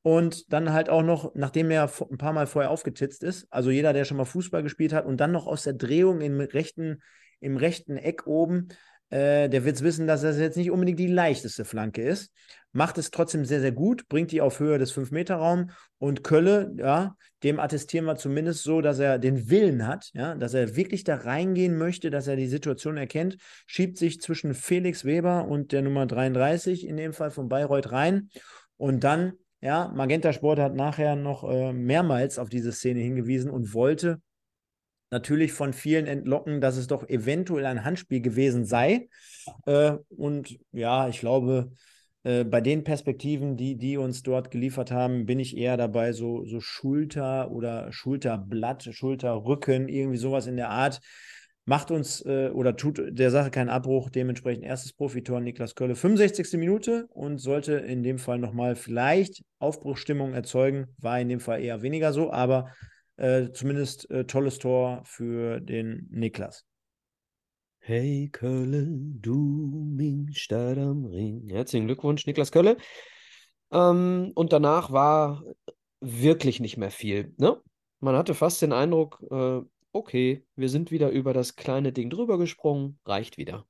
Und 0.01 0.51
dann 0.51 0.73
halt 0.73 0.89
auch 0.89 1.03
noch, 1.03 1.35
nachdem 1.35 1.69
er 1.69 1.91
ein 2.09 2.17
paar 2.17 2.33
Mal 2.33 2.47
vorher 2.47 2.71
aufgetitzt 2.71 3.21
ist, 3.21 3.45
also 3.51 3.69
jeder, 3.69 3.93
der 3.93 4.05
schon 4.05 4.17
mal 4.17 4.25
Fußball 4.25 4.63
gespielt 4.63 4.93
hat, 4.93 5.05
und 5.05 5.17
dann 5.17 5.31
noch 5.31 5.45
aus 5.45 5.63
der 5.63 5.73
Drehung 5.73 6.21
im 6.21 6.39
rechten 6.39 7.01
im 7.39 7.57
rechten 7.57 7.97
Eck 7.97 8.27
oben. 8.27 8.69
Äh, 9.09 9.49
der 9.49 9.65
wird 9.65 9.75
es 9.75 9.83
wissen, 9.83 10.07
dass 10.07 10.21
das 10.21 10.37
jetzt 10.37 10.57
nicht 10.57 10.71
unbedingt 10.71 10.99
die 10.99 11.07
leichteste 11.07 11.65
Flanke 11.65 12.03
ist. 12.03 12.31
Macht 12.71 12.99
es 12.99 13.09
trotzdem 13.09 13.45
sehr, 13.45 13.61
sehr 13.61 13.71
gut, 13.71 14.07
bringt 14.07 14.31
die 14.31 14.41
auf 14.41 14.59
Höhe 14.59 14.77
des 14.77 14.93
5-Meter-Raum. 14.93 15.71
Und 15.97 16.23
Kölle, 16.23 16.71
ja, 16.77 17.15
dem 17.41 17.59
attestieren 17.59 18.05
wir 18.05 18.15
zumindest 18.15 18.63
so, 18.63 18.81
dass 18.81 18.99
er 18.99 19.17
den 19.17 19.49
Willen 19.49 19.87
hat, 19.87 20.11
ja, 20.13 20.35
dass 20.35 20.53
er 20.53 20.75
wirklich 20.75 21.03
da 21.03 21.15
reingehen 21.15 21.77
möchte, 21.77 22.11
dass 22.11 22.27
er 22.27 22.35
die 22.35 22.47
Situation 22.47 22.97
erkennt, 22.97 23.37
schiebt 23.65 23.97
sich 23.97 24.21
zwischen 24.21 24.53
Felix 24.53 25.03
Weber 25.05 25.47
und 25.47 25.71
der 25.71 25.81
Nummer 25.81 26.05
33, 26.05 26.85
in 26.85 26.97
dem 26.97 27.13
Fall 27.13 27.31
von 27.31 27.49
Bayreuth 27.49 27.91
rein. 27.91 28.29
Und 28.77 29.03
dann, 29.03 29.33
ja, 29.61 29.91
Magenta 29.95 30.31
Sport 30.31 30.59
hat 30.59 30.75
nachher 30.75 31.15
noch 31.15 31.49
äh, 31.49 31.73
mehrmals 31.73 32.37
auf 32.37 32.49
diese 32.49 32.71
Szene 32.71 32.99
hingewiesen 32.99 33.49
und 33.49 33.73
wollte 33.73 34.21
natürlich 35.11 35.53
von 35.53 35.73
vielen 35.73 36.07
entlocken, 36.07 36.61
dass 36.61 36.77
es 36.77 36.87
doch 36.87 37.07
eventuell 37.09 37.65
ein 37.65 37.83
Handspiel 37.83 38.21
gewesen 38.21 38.65
sei. 38.65 39.09
Äh, 39.65 39.93
und 40.09 40.57
ja, 40.71 41.07
ich 41.07 41.19
glaube, 41.19 41.71
äh, 42.23 42.43
bei 42.43 42.61
den 42.61 42.83
Perspektiven, 42.83 43.57
die 43.57 43.75
die 43.77 43.97
uns 43.97 44.23
dort 44.23 44.51
geliefert 44.51 44.91
haben, 44.91 45.25
bin 45.25 45.39
ich 45.39 45.57
eher 45.57 45.77
dabei, 45.77 46.13
so, 46.13 46.45
so 46.45 46.59
Schulter 46.59 47.51
oder 47.51 47.91
Schulterblatt, 47.91 48.89
Schulterrücken, 48.91 49.87
irgendwie 49.87 50.17
sowas 50.17 50.47
in 50.47 50.57
der 50.57 50.69
Art. 50.69 50.99
Macht 51.65 51.91
uns 51.91 52.25
äh, 52.25 52.49
oder 52.49 52.75
tut 52.75 52.99
der 53.11 53.29
Sache 53.29 53.51
keinen 53.51 53.69
Abbruch. 53.69 54.09
Dementsprechend 54.09 54.63
erstes 54.63 54.91
Profitor 54.91 55.39
Niklas 55.39 55.75
Kölle, 55.75 55.95
65. 55.95 56.57
Minute 56.57 57.05
und 57.09 57.37
sollte 57.37 57.73
in 57.73 58.01
dem 58.01 58.17
Fall 58.17 58.39
nochmal 58.39 58.75
vielleicht 58.75 59.43
Aufbruchstimmung 59.59 60.33
erzeugen. 60.33 60.87
War 60.97 61.19
in 61.19 61.29
dem 61.29 61.39
Fall 61.39 61.61
eher 61.61 61.83
weniger 61.83 62.11
so, 62.11 62.31
aber 62.31 62.71
äh, 63.19 63.51
zumindest 63.51 64.09
äh, 64.09 64.25
tolles 64.25 64.59
Tor 64.59 65.01
für 65.03 65.59
den 65.59 66.07
Niklas. 66.09 66.65
Hey 67.79 68.29
Kölle, 68.31 68.87
du 68.87 69.85
Mingstadt 69.95 70.77
am 70.77 71.05
Ring. 71.05 71.49
Herzlichen 71.49 71.87
Glückwunsch, 71.87 72.25
Niklas 72.25 72.51
Kölle. 72.51 72.77
Ähm, 73.71 74.31
und 74.35 74.53
danach 74.53 74.91
war 74.91 75.43
wirklich 75.99 76.59
nicht 76.59 76.77
mehr 76.77 76.91
viel. 76.91 77.33
Ne? 77.37 77.61
Man 77.99 78.15
hatte 78.15 78.33
fast 78.35 78.61
den 78.61 78.71
Eindruck, 78.71 79.21
äh, 79.29 79.61
okay, 79.91 80.45
wir 80.55 80.69
sind 80.69 80.91
wieder 80.91 81.09
über 81.09 81.33
das 81.33 81.55
kleine 81.55 81.91
Ding 81.91 82.09
drüber 82.09 82.37
gesprungen, 82.37 82.99
reicht 83.05 83.37
wieder. 83.37 83.65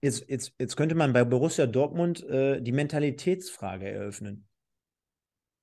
Jetzt, 0.00 0.28
jetzt, 0.28 0.52
jetzt 0.58 0.76
könnte 0.76 0.96
man 0.96 1.12
bei 1.12 1.22
Borussia 1.22 1.66
Dortmund 1.66 2.24
äh, 2.24 2.60
die 2.60 2.72
Mentalitätsfrage 2.72 3.88
eröffnen. 3.88 4.48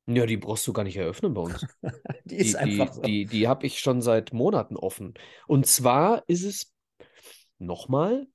Ja, 0.09 0.25
die 0.25 0.37
brauchst 0.37 0.65
du 0.65 0.73
gar 0.73 0.83
nicht 0.83 0.97
eröffnen 0.97 1.35
bei 1.35 1.41
uns. 1.41 1.65
die 2.25 2.37
ist 2.37 2.53
die, 2.53 2.57
einfach 2.57 2.89
die, 2.89 2.95
so. 2.95 3.01
Die, 3.01 3.25
die 3.25 3.47
habe 3.47 3.67
ich 3.67 3.79
schon 3.79 4.01
seit 4.01 4.33
Monaten 4.33 4.75
offen. 4.75 5.13
Und 5.47 5.67
zwar 5.67 6.23
ist 6.27 6.43
es 6.43 6.73
nochmal 7.59 8.27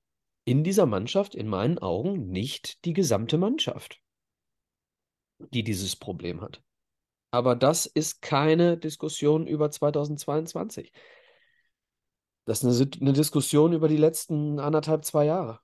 in 0.45 0.63
dieser 0.63 0.87
Mannschaft, 0.87 1.35
in 1.35 1.49
meinen 1.49 1.79
Augen, 1.79 2.29
nicht 2.29 2.85
die 2.85 2.93
gesamte 2.93 3.39
Mannschaft, 3.39 4.01
die 5.39 5.65
dieses 5.65 5.97
Problem 5.97 6.43
hat. 6.43 6.63
Aber 7.33 7.57
das 7.57 7.87
ist 7.87 8.23
keine 8.23 8.79
Diskussion 8.79 9.49
über 9.49 9.69
2022. 9.69 10.93
Das 12.45 12.63
ist 12.63 12.81
eine, 12.81 12.91
eine 13.01 13.13
Diskussion 13.15 13.73
über 13.73 13.89
die 13.89 13.97
letzten 13.97 14.61
anderthalb, 14.61 15.05
zwei 15.05 15.25
Jahre. 15.25 15.59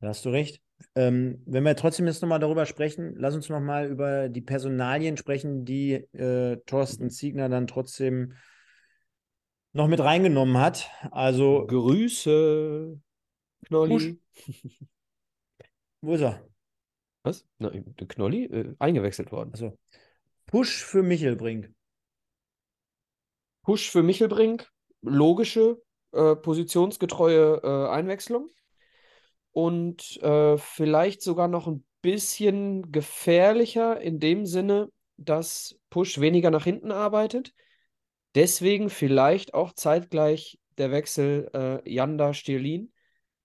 Da 0.00 0.08
hast 0.08 0.24
du 0.24 0.30
recht. 0.30 0.63
Ähm, 0.96 1.42
wenn 1.46 1.64
wir 1.64 1.76
trotzdem 1.76 2.06
jetzt 2.06 2.22
nochmal 2.22 2.38
darüber 2.38 2.66
sprechen, 2.66 3.14
lass 3.16 3.34
uns 3.34 3.48
nochmal 3.48 3.88
über 3.88 4.28
die 4.28 4.40
Personalien 4.40 5.16
sprechen, 5.16 5.64
die 5.64 5.92
äh, 5.92 6.58
Thorsten 6.66 7.10
Ziegner 7.10 7.48
dann 7.48 7.66
trotzdem 7.66 8.34
noch 9.72 9.88
mit 9.88 10.00
reingenommen 10.00 10.58
hat. 10.58 10.90
Also 11.10 11.66
Grüße, 11.66 13.00
Knolli. 13.66 14.20
Wo 16.00 16.14
ist 16.14 16.20
er? 16.20 16.46
Was? 17.22 17.46
Na, 17.58 17.70
Knolli? 18.08 18.44
Äh, 18.44 18.74
eingewechselt 18.78 19.32
worden. 19.32 19.50
Also 19.52 19.76
Push 20.46 20.84
für 20.84 21.02
Michelbrink. 21.02 21.72
Push 23.62 23.90
für 23.90 24.02
Michelbrink. 24.02 24.70
Logische, 25.00 25.82
äh, 26.12 26.36
positionsgetreue 26.36 27.60
äh, 27.62 27.88
Einwechslung 27.90 28.50
und 29.54 30.20
äh, 30.20 30.58
vielleicht 30.58 31.22
sogar 31.22 31.46
noch 31.46 31.68
ein 31.68 31.84
bisschen 32.02 32.90
gefährlicher 32.90 34.00
in 34.00 34.18
dem 34.18 34.46
Sinne, 34.46 34.90
dass 35.16 35.78
Push 35.90 36.20
weniger 36.20 36.50
nach 36.50 36.64
hinten 36.64 36.90
arbeitet. 36.90 37.54
Deswegen 38.34 38.90
vielleicht 38.90 39.54
auch 39.54 39.72
zeitgleich 39.72 40.58
der 40.76 40.90
Wechsel 40.90 41.50
äh, 41.54 41.88
Janda 41.90 42.34
Stirlin, 42.34 42.92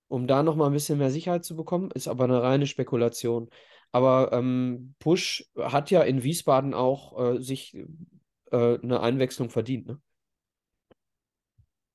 um 0.07 0.25
da 0.25 0.41
nochmal 0.41 0.71
ein 0.71 0.73
bisschen 0.73 0.97
mehr 0.97 1.11
Sicherheit 1.11 1.45
zu 1.45 1.55
bekommen. 1.55 1.91
Ist 1.91 2.07
aber 2.07 2.23
eine 2.23 2.41
reine 2.41 2.65
Spekulation. 2.65 3.49
Aber 3.91 4.33
ähm, 4.33 4.95
Push 4.97 5.47
hat 5.57 5.91
ja 5.91 6.01
in 6.01 6.23
Wiesbaden 6.23 6.73
auch 6.73 7.35
äh, 7.35 7.39
sich 7.39 7.77
äh, 8.51 8.79
eine 8.79 9.01
Einwechslung 9.01 9.51
verdient. 9.51 9.87
Ne? 9.87 10.01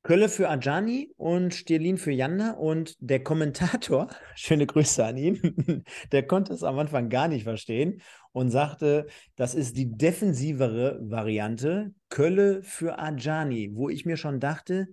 Kölle 0.04 0.28
für 0.28 0.50
Ajani 0.50 1.12
und 1.16 1.54
Stirlin 1.54 1.96
für 1.96 2.12
Janda. 2.12 2.52
Und 2.52 2.94
der 3.00 3.24
Kommentator, 3.24 4.08
schöne 4.36 4.66
Grüße 4.66 5.04
an 5.04 5.16
ihn, 5.16 5.84
der 6.12 6.26
konnte 6.26 6.52
es 6.52 6.62
am 6.62 6.78
Anfang 6.78 7.08
gar 7.08 7.26
nicht 7.26 7.44
verstehen 7.44 8.02
und 8.32 8.50
sagte, 8.50 9.06
das 9.34 9.54
ist 9.54 9.76
die 9.78 9.96
defensivere 9.96 11.00
Variante, 11.02 11.92
Kölle 12.10 12.62
für 12.62 12.98
Ajani, 12.98 13.70
wo 13.72 13.88
ich 13.88 14.04
mir 14.04 14.18
schon 14.18 14.40
dachte, 14.40 14.88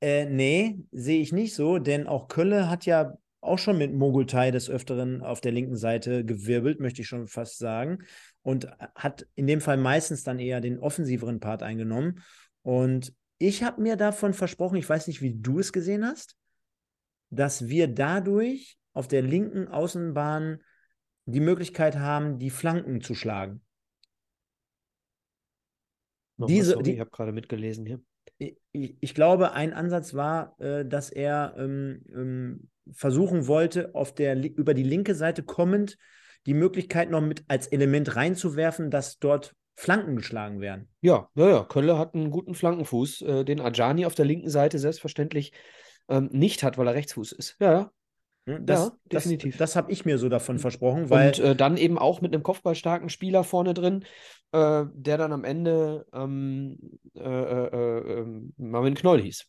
äh, 0.00 0.26
nee, 0.26 0.78
sehe 0.92 1.22
ich 1.22 1.32
nicht 1.32 1.54
so, 1.54 1.78
denn 1.78 2.06
auch 2.06 2.28
Kölle 2.28 2.68
hat 2.68 2.84
ja 2.84 3.14
auch 3.40 3.58
schon 3.58 3.78
mit 3.78 3.94
Mogultai 3.94 4.50
des 4.50 4.68
Öfteren 4.68 5.22
auf 5.22 5.40
der 5.40 5.52
linken 5.52 5.76
Seite 5.76 6.24
gewirbelt, 6.24 6.80
möchte 6.80 7.00
ich 7.00 7.08
schon 7.08 7.26
fast 7.26 7.58
sagen. 7.58 7.98
und 8.42 8.68
hat 8.94 9.26
in 9.36 9.46
dem 9.46 9.62
Fall 9.62 9.78
meistens 9.78 10.22
dann 10.22 10.38
eher 10.38 10.60
den 10.60 10.78
offensiveren 10.78 11.40
Part 11.40 11.62
eingenommen. 11.62 12.20
Und 12.60 13.14
ich 13.46 13.62
habe 13.62 13.82
mir 13.82 13.96
davon 13.96 14.32
versprochen, 14.32 14.76
ich 14.76 14.88
weiß 14.88 15.06
nicht, 15.06 15.20
wie 15.20 15.34
du 15.34 15.58
es 15.58 15.72
gesehen 15.72 16.04
hast, 16.04 16.36
dass 17.28 17.68
wir 17.68 17.88
dadurch 17.88 18.78
auf 18.94 19.06
der 19.06 19.20
linken 19.20 19.68
Außenbahn 19.68 20.62
die 21.26 21.40
Möglichkeit 21.40 21.96
haben, 21.96 22.38
die 22.38 22.50
Flanken 22.50 23.02
zu 23.02 23.14
schlagen. 23.14 23.60
Nochmal, 26.36 26.56
Diese, 26.56 26.70
sorry, 26.72 26.82
die, 26.84 26.92
ich 26.92 27.00
habe 27.00 27.10
gerade 27.10 27.32
mitgelesen 27.32 27.84
hier. 27.84 28.00
Ich, 28.38 28.96
ich, 29.00 29.14
glaube, 29.14 29.52
ein 29.52 29.74
Ansatz 29.74 30.14
war, 30.14 30.58
äh, 30.58 30.86
dass 30.86 31.10
er 31.10 31.54
ähm, 31.58 32.02
ähm, 32.14 32.70
versuchen 32.92 33.46
wollte, 33.46 33.94
auf 33.94 34.14
der, 34.14 34.36
über 34.56 34.74
die 34.74 34.82
linke 34.82 35.14
Seite 35.14 35.42
kommend 35.42 35.98
die 36.46 36.54
Möglichkeit 36.54 37.10
noch 37.10 37.20
mit 37.20 37.44
als 37.48 37.66
Element 37.66 38.16
reinzuwerfen, 38.16 38.90
dass 38.90 39.18
dort 39.18 39.54
Flanken 39.74 40.16
geschlagen 40.16 40.60
werden. 40.60 40.88
Ja, 41.00 41.28
ja, 41.34 41.48
ja. 41.48 41.64
Kölle 41.64 41.98
hat 41.98 42.14
einen 42.14 42.30
guten 42.30 42.54
Flankenfuß, 42.54 43.22
äh, 43.22 43.44
den 43.44 43.60
Ajani 43.60 44.06
auf 44.06 44.14
der 44.14 44.24
linken 44.24 44.48
Seite 44.48 44.78
selbstverständlich 44.78 45.52
ähm, 46.08 46.28
nicht 46.32 46.62
hat, 46.62 46.78
weil 46.78 46.86
er 46.86 46.94
Rechtsfuß 46.94 47.32
ist. 47.32 47.56
Ja, 47.60 47.72
ja. 47.72 47.90
Das, 48.46 48.80
ja, 48.80 48.92
definitiv. 49.06 49.56
Das, 49.56 49.70
das 49.70 49.76
habe 49.76 49.90
ich 49.90 50.04
mir 50.04 50.18
so 50.18 50.28
davon 50.28 50.58
versprochen. 50.58 51.08
Weil 51.08 51.28
Und 51.28 51.38
äh, 51.38 51.56
dann 51.56 51.78
eben 51.78 51.98
auch 51.98 52.20
mit 52.20 52.34
einem 52.34 52.42
kopfballstarken 52.42 53.08
Spieler 53.08 53.42
vorne 53.42 53.72
drin, 53.72 54.04
äh, 54.52 54.84
der 54.92 55.16
dann 55.16 55.32
am 55.32 55.44
Ende 55.44 56.06
ähm, 56.12 56.78
äh, 57.14 57.20
äh, 57.20 58.18
ähm, 58.18 58.52
Marvin 58.58 58.94
Knoll 58.94 59.22
hieß. 59.22 59.46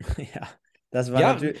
ja, 0.34 0.48
das 0.90 1.12
war 1.12 1.20
ja, 1.20 1.34
natürlich. 1.34 1.60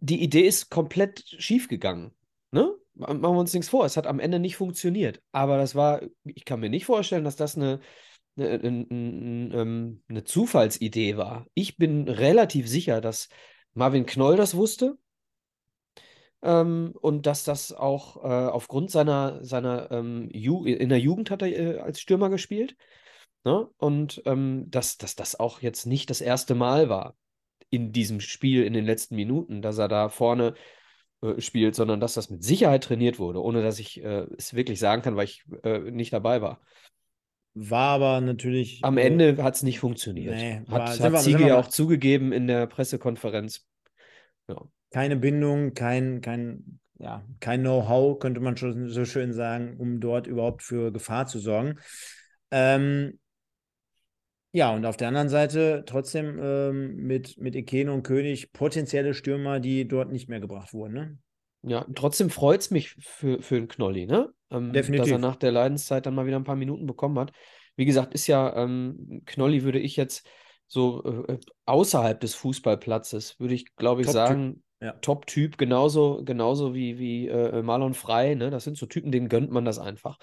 Die 0.00 0.22
Idee 0.22 0.46
ist 0.46 0.70
komplett 0.70 1.22
schief 1.38 1.68
gegangen. 1.68 2.12
Ne? 2.50 2.74
Machen 2.96 3.20
wir 3.20 3.28
uns 3.30 3.52
nichts 3.52 3.68
vor, 3.68 3.84
es 3.84 3.96
hat 3.96 4.06
am 4.06 4.20
Ende 4.20 4.38
nicht 4.38 4.56
funktioniert. 4.56 5.20
Aber 5.32 5.58
das 5.58 5.74
war, 5.74 6.00
ich 6.24 6.44
kann 6.44 6.60
mir 6.60 6.70
nicht 6.70 6.86
vorstellen, 6.86 7.24
dass 7.24 7.36
das 7.36 7.56
eine, 7.56 7.80
eine, 8.38 8.58
eine, 8.58 9.54
ähm, 9.54 10.02
eine 10.08 10.24
Zufallsidee 10.24 11.16
war. 11.16 11.46
Ich 11.54 11.76
bin 11.76 12.08
relativ 12.08 12.68
sicher, 12.68 13.00
dass 13.00 13.28
Marvin 13.74 14.06
Knoll 14.06 14.36
das 14.36 14.54
wusste 14.54 14.96
ähm, 16.42 16.94
und 17.00 17.26
dass 17.26 17.44
das 17.44 17.72
auch 17.72 18.24
äh, 18.24 18.28
aufgrund 18.28 18.90
seiner, 18.90 19.44
seiner 19.44 19.90
ähm, 19.90 20.30
in 20.30 20.88
der 20.88 21.00
Jugend 21.00 21.30
hat 21.30 21.42
er 21.42 21.48
äh, 21.48 21.78
als 21.80 22.00
Stürmer 22.00 22.30
gespielt. 22.30 22.76
Ne? 23.44 23.68
Und 23.76 24.22
ähm, 24.24 24.70
dass, 24.70 24.96
dass 24.96 25.14
das 25.16 25.38
auch 25.38 25.60
jetzt 25.60 25.86
nicht 25.86 26.10
das 26.10 26.20
erste 26.20 26.54
Mal 26.54 26.88
war 26.88 27.14
in 27.70 27.92
diesem 27.92 28.20
Spiel 28.20 28.64
in 28.64 28.72
den 28.72 28.84
letzten 28.86 29.16
Minuten, 29.16 29.62
dass 29.62 29.78
er 29.78 29.88
da 29.88 30.08
vorne 30.08 30.54
äh, 31.22 31.40
spielt, 31.40 31.74
sondern 31.74 32.00
dass 32.00 32.14
das 32.14 32.30
mit 32.30 32.44
Sicherheit 32.44 32.84
trainiert 32.84 33.18
wurde, 33.18 33.42
ohne 33.42 33.62
dass 33.62 33.78
ich 33.78 34.02
äh, 34.02 34.26
es 34.36 34.54
wirklich 34.54 34.78
sagen 34.78 35.02
kann, 35.02 35.16
weil 35.16 35.24
ich 35.24 35.44
äh, 35.62 35.78
nicht 35.90 36.12
dabei 36.12 36.42
war. 36.42 36.60
War 37.54 37.94
aber 37.94 38.20
natürlich. 38.20 38.80
Am 38.82 38.98
äh, 38.98 39.02
Ende 39.02 39.42
hat 39.42 39.56
es 39.56 39.62
nicht 39.62 39.78
funktioniert. 39.78 40.34
Nee, 40.34 40.60
hat 40.68 41.00
hat 41.00 41.20
Ziege 41.20 41.46
ja 41.46 41.58
auch 41.58 41.68
zugegeben 41.68 42.32
in 42.32 42.46
der 42.46 42.66
Pressekonferenz. 42.66 43.66
Ja. 44.46 44.60
Keine 44.90 45.16
Bindung, 45.16 45.72
kein, 45.72 46.20
kein, 46.20 46.80
ja, 46.98 47.24
kein 47.40 47.62
Know-how, 47.62 48.18
könnte 48.18 48.40
man 48.40 48.58
schon 48.58 48.90
so 48.90 49.06
schön 49.06 49.32
sagen, 49.32 49.76
um 49.78 50.00
dort 50.00 50.26
überhaupt 50.26 50.62
für 50.62 50.92
Gefahr 50.92 51.26
zu 51.26 51.38
sorgen. 51.38 51.78
Ähm, 52.50 53.18
ja, 54.56 54.74
und 54.74 54.86
auf 54.86 54.96
der 54.96 55.08
anderen 55.08 55.28
Seite 55.28 55.84
trotzdem 55.84 56.40
ähm, 56.42 56.96
mit, 56.96 57.36
mit 57.36 57.54
Ikene 57.54 57.92
und 57.92 58.04
König 58.04 58.54
potenzielle 58.54 59.12
Stürmer, 59.12 59.60
die 59.60 59.86
dort 59.86 60.10
nicht 60.10 60.30
mehr 60.30 60.40
gebracht 60.40 60.72
wurden. 60.72 60.94
Ne? 60.94 61.18
Ja, 61.60 61.86
trotzdem 61.94 62.30
freut 62.30 62.62
es 62.62 62.70
mich 62.70 62.96
für, 62.98 63.42
für 63.42 63.56
den 63.56 63.68
Knolli, 63.68 64.06
ne? 64.06 64.30
Ähm, 64.50 64.72
Definitiv. 64.72 65.04
Dass 65.04 65.12
er 65.12 65.18
nach 65.18 65.36
der 65.36 65.52
Leidenszeit 65.52 66.06
dann 66.06 66.14
mal 66.14 66.24
wieder 66.24 66.38
ein 66.38 66.44
paar 66.44 66.56
Minuten 66.56 66.86
bekommen 66.86 67.18
hat. 67.18 67.32
Wie 67.76 67.84
gesagt, 67.84 68.14
ist 68.14 68.28
ja, 68.28 68.56
ähm, 68.56 69.20
Knolli 69.26 69.62
würde 69.62 69.78
ich 69.78 69.94
jetzt 69.96 70.26
so 70.66 71.04
äh, 71.04 71.34
äh 71.34 71.38
außerhalb 71.66 72.18
des 72.18 72.34
Fußballplatzes, 72.34 73.38
würde 73.38 73.52
ich, 73.52 73.76
glaube 73.76 74.00
ich, 74.00 74.08
sagen, 74.08 74.62
ja. 74.80 74.92
Top-Typ, 75.02 75.58
genauso, 75.58 76.22
genauso 76.24 76.74
wie, 76.74 76.98
wie 76.98 77.28
äh, 77.28 77.60
Marlon 77.60 77.92
Frey, 77.92 78.34
ne? 78.36 78.48
Das 78.48 78.64
sind 78.64 78.78
so 78.78 78.86
Typen, 78.86 79.12
denen 79.12 79.28
gönnt 79.28 79.50
man 79.50 79.66
das 79.66 79.78
einfach. 79.78 80.18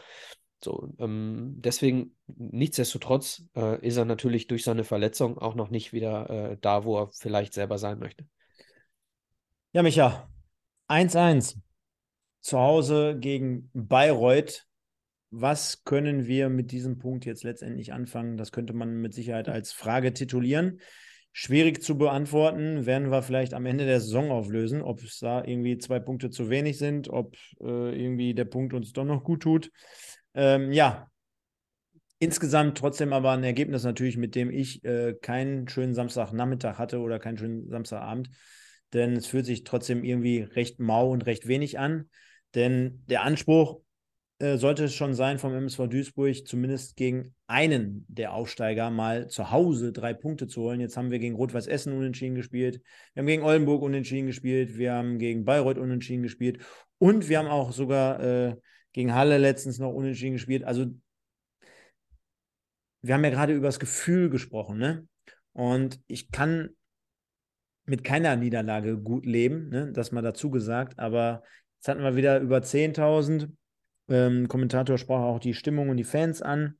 So, 0.63 0.93
ähm, 0.97 1.55
deswegen, 1.57 2.15
nichtsdestotrotz 2.27 3.43
äh, 3.55 3.85
ist 3.85 3.97
er 3.97 4.05
natürlich 4.05 4.47
durch 4.47 4.63
seine 4.63 4.83
Verletzung 4.83 5.37
auch 5.37 5.55
noch 5.55 5.69
nicht 5.69 5.93
wieder 5.93 6.29
äh, 6.29 6.57
da, 6.61 6.85
wo 6.85 6.99
er 6.99 7.09
vielleicht 7.11 7.53
selber 7.53 7.77
sein 7.77 7.99
möchte. 7.99 8.25
Ja, 9.73 9.83
Micha, 9.83 10.29
1-1 10.87 11.57
zu 12.39 12.59
Hause 12.59 13.17
gegen 13.19 13.69
Bayreuth. 13.73 14.65
Was 15.31 15.83
können 15.83 16.27
wir 16.27 16.49
mit 16.49 16.71
diesem 16.71 16.99
Punkt 16.99 17.25
jetzt 17.25 17.43
letztendlich 17.43 17.91
anfangen? 17.91 18.37
Das 18.37 18.51
könnte 18.51 18.73
man 18.73 19.01
mit 19.01 19.13
Sicherheit 19.13 19.49
als 19.49 19.71
Frage 19.71 20.13
titulieren. 20.13 20.79
Schwierig 21.31 21.81
zu 21.81 21.97
beantworten, 21.97 22.85
werden 22.85 23.09
wir 23.09 23.23
vielleicht 23.23 23.55
am 23.55 23.65
Ende 23.65 23.87
der 23.87 23.99
Saison 23.99 24.29
auflösen, 24.29 24.83
ob 24.83 25.01
es 25.01 25.17
da 25.17 25.43
irgendwie 25.43 25.79
zwei 25.79 25.99
Punkte 25.99 26.29
zu 26.29 26.51
wenig 26.51 26.77
sind, 26.77 27.09
ob 27.09 27.35
äh, 27.59 27.99
irgendwie 27.99 28.35
der 28.35 28.45
Punkt 28.45 28.75
uns 28.75 28.93
doch 28.93 29.05
noch 29.05 29.23
gut 29.23 29.41
tut. 29.41 29.71
Ähm, 30.35 30.71
ja, 30.71 31.09
insgesamt 32.19 32.77
trotzdem 32.77 33.13
aber 33.13 33.31
ein 33.31 33.43
Ergebnis 33.43 33.83
natürlich, 33.83 34.17
mit 34.17 34.35
dem 34.35 34.49
ich 34.49 34.83
äh, 34.85 35.13
keinen 35.21 35.67
schönen 35.67 35.93
Samstagnachmittag 35.93 36.77
hatte 36.77 36.99
oder 36.99 37.19
keinen 37.19 37.37
schönen 37.37 37.69
Samstagabend. 37.69 38.29
Denn 38.93 39.13
es 39.13 39.27
fühlt 39.27 39.45
sich 39.45 39.63
trotzdem 39.63 40.03
irgendwie 40.03 40.41
recht 40.41 40.79
mau 40.79 41.11
und 41.11 41.25
recht 41.25 41.47
wenig 41.47 41.79
an. 41.79 42.09
Denn 42.55 43.03
der 43.07 43.23
Anspruch 43.23 43.81
äh, 44.39 44.57
sollte 44.57 44.85
es 44.85 44.93
schon 44.93 45.13
sein 45.13 45.39
vom 45.39 45.53
MSV 45.53 45.87
Duisburg, 45.87 46.47
zumindest 46.47 46.95
gegen 46.95 47.33
einen 47.47 48.05
der 48.07 48.33
Aufsteiger 48.33 48.89
mal 48.89 49.27
zu 49.27 49.51
Hause 49.51 49.91
drei 49.91 50.13
Punkte 50.13 50.47
zu 50.47 50.61
holen. 50.61 50.79
Jetzt 50.79 50.97
haben 50.97 51.11
wir 51.11 51.19
gegen 51.19 51.35
Rot-Weiß 51.35 51.67
Essen 51.67 51.93
unentschieden 51.93 52.35
gespielt. 52.35 52.81
Wir 53.13 53.21
haben 53.21 53.27
gegen 53.27 53.43
Oldenburg 53.43 53.81
unentschieden 53.81 54.27
gespielt. 54.27 54.77
Wir 54.77 54.93
haben 54.93 55.17
gegen 55.17 55.45
Bayreuth 55.45 55.77
unentschieden 55.77 56.23
gespielt. 56.23 56.59
Und 56.99 57.29
wir 57.29 57.39
haben 57.39 57.47
auch 57.47 57.71
sogar 57.71 58.19
äh, 58.21 58.55
gegen 58.93 59.13
Halle 59.13 59.37
letztens 59.37 59.79
noch 59.79 59.91
unentschieden 59.91 60.33
gespielt. 60.33 60.63
Also 60.63 60.85
wir 63.01 63.13
haben 63.13 63.23
ja 63.23 63.31
gerade 63.31 63.53
über 63.53 63.67
das 63.67 63.79
Gefühl 63.79 64.29
gesprochen, 64.29 64.77
ne? 64.77 65.07
Und 65.51 65.99
ich 66.07 66.31
kann 66.31 66.69
mit 67.85 68.03
keiner 68.03 68.35
Niederlage 68.35 68.97
gut 68.97 69.25
leben, 69.25 69.69
ne? 69.69 69.91
das 69.91 70.11
mal 70.11 70.21
dazu 70.21 70.49
gesagt. 70.49 70.99
Aber 70.99 71.43
jetzt 71.77 71.87
hatten 71.87 72.01
wir 72.01 72.15
wieder 72.15 72.39
über 72.39 72.59
10.000. 72.59 73.49
Ähm, 74.09 74.47
Kommentator 74.47 74.97
sprach 74.97 75.21
auch 75.21 75.39
die 75.39 75.53
Stimmung 75.53 75.89
und 75.89 75.97
die 75.97 76.03
Fans 76.03 76.41
an. 76.41 76.77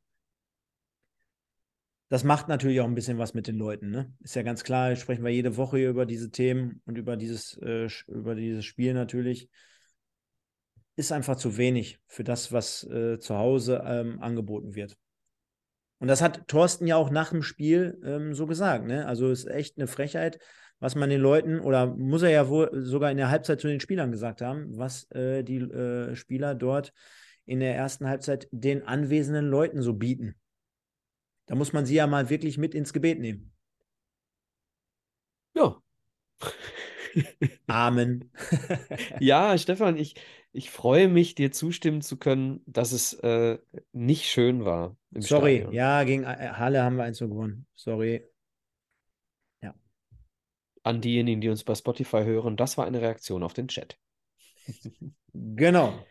Das 2.10 2.24
macht 2.24 2.48
natürlich 2.48 2.80
auch 2.80 2.86
ein 2.86 2.96
bisschen 2.96 3.18
was 3.18 3.34
mit 3.34 3.48
den 3.48 3.58
Leuten. 3.58 3.90
Ne? 3.90 4.14
Ist 4.22 4.36
ja 4.36 4.44
ganz 4.44 4.64
klar, 4.64 4.96
sprechen 4.96 5.24
wir 5.24 5.32
jede 5.32 5.58
Woche 5.58 5.78
hier 5.78 5.90
über 5.90 6.06
diese 6.06 6.32
Themen 6.32 6.82
und 6.86 6.98
über 6.98 7.18
dieses, 7.18 7.58
äh, 7.62 7.88
über 8.08 8.36
dieses 8.36 8.66
Spiel 8.66 8.94
natürlich 8.94 9.50
ist 10.96 11.12
einfach 11.12 11.36
zu 11.36 11.58
wenig 11.58 12.00
für 12.08 12.24
das, 12.24 12.52
was 12.52 12.84
äh, 12.84 13.20
zu 13.20 13.38
Hause 13.38 13.84
ähm, 13.86 14.20
angeboten 14.22 14.76
wird. 14.76 14.98
Und 16.00 16.08
das 16.08 16.22
hat 16.22 16.48
Thorsten 16.48 16.86
ja 16.86 16.98
auch 16.98 17.10
nach 17.10 17.30
dem 17.30 17.44
Spiel 17.44 18.00
ähm, 18.04 18.34
so 18.34 18.46
gesagt. 18.46 18.86
Ne? 18.86 19.06
Also 19.08 19.30
ist 19.30 19.46
echt 19.46 19.78
eine 19.78 19.88
Frechheit, 19.88 20.40
was 20.80 20.96
man 20.96 21.10
den 21.10 21.22
Leuten, 21.22 21.62
oder 21.62 21.88
muss 21.88 22.24
er 22.24 22.30
ja 22.30 22.50
wohl 22.50 22.70
sogar 22.82 23.10
in 23.10 23.18
der 23.18 23.30
Halbzeit 23.30 23.62
zu 23.62 23.68
den 23.68 23.80
Spielern 23.80 24.12
gesagt 24.12 24.42
haben, 24.42 24.78
was 24.78 25.10
äh, 25.12 25.44
die 25.44 25.60
äh, 25.60 26.14
Spieler 26.16 26.56
dort 26.56 26.92
in 27.46 27.60
der 27.62 27.76
ersten 27.76 28.08
Halbzeit 28.08 28.48
den 28.52 28.84
anwesenden 28.84 29.48
Leuten 29.48 29.82
so 29.82 29.94
bieten. 29.94 30.36
Da 31.46 31.56
muss 31.56 31.74
man 31.74 31.86
sie 31.86 31.96
ja 31.96 32.08
mal 32.08 32.30
wirklich 32.30 32.58
mit 32.58 32.76
ins 32.76 32.94
Gebet 32.94 33.20
nehmen. 33.20 33.54
Ja. 35.56 35.82
Amen. 37.68 38.32
ja, 39.20 39.58
Stefan, 39.58 39.98
ich, 39.98 40.16
ich 40.52 40.70
freue 40.70 41.08
mich, 41.08 41.36
dir 41.36 41.52
zustimmen 41.52 42.02
zu 42.02 42.18
können, 42.18 42.62
dass 42.66 42.92
es 42.92 43.14
äh, 43.14 43.58
nicht 43.92 44.26
schön 44.26 44.66
war. 44.66 44.98
Sorry, 45.16 45.58
Stadion. 45.58 45.74
ja, 45.74 46.04
gegen 46.04 46.24
äh, 46.24 46.54
Halle 46.54 46.84
haben 46.84 46.98
wir 46.98 47.04
eins 47.04 47.20
gewonnen. 47.20 47.66
Sorry. 47.76 48.24
Ja. 49.62 49.74
An 50.84 51.02
diejenigen, 51.02 51.42
die 51.42 51.50
uns 51.50 51.64
bei 51.64 51.76
Spotify 51.76 52.24
hören, 52.24 52.58
das 52.58 52.78
war 52.78 52.86
eine 52.86 53.02
Reaktion 53.02 53.44
auf 53.44 53.54
den 53.54 53.68
Chat. 53.68 53.98
genau. 55.34 56.06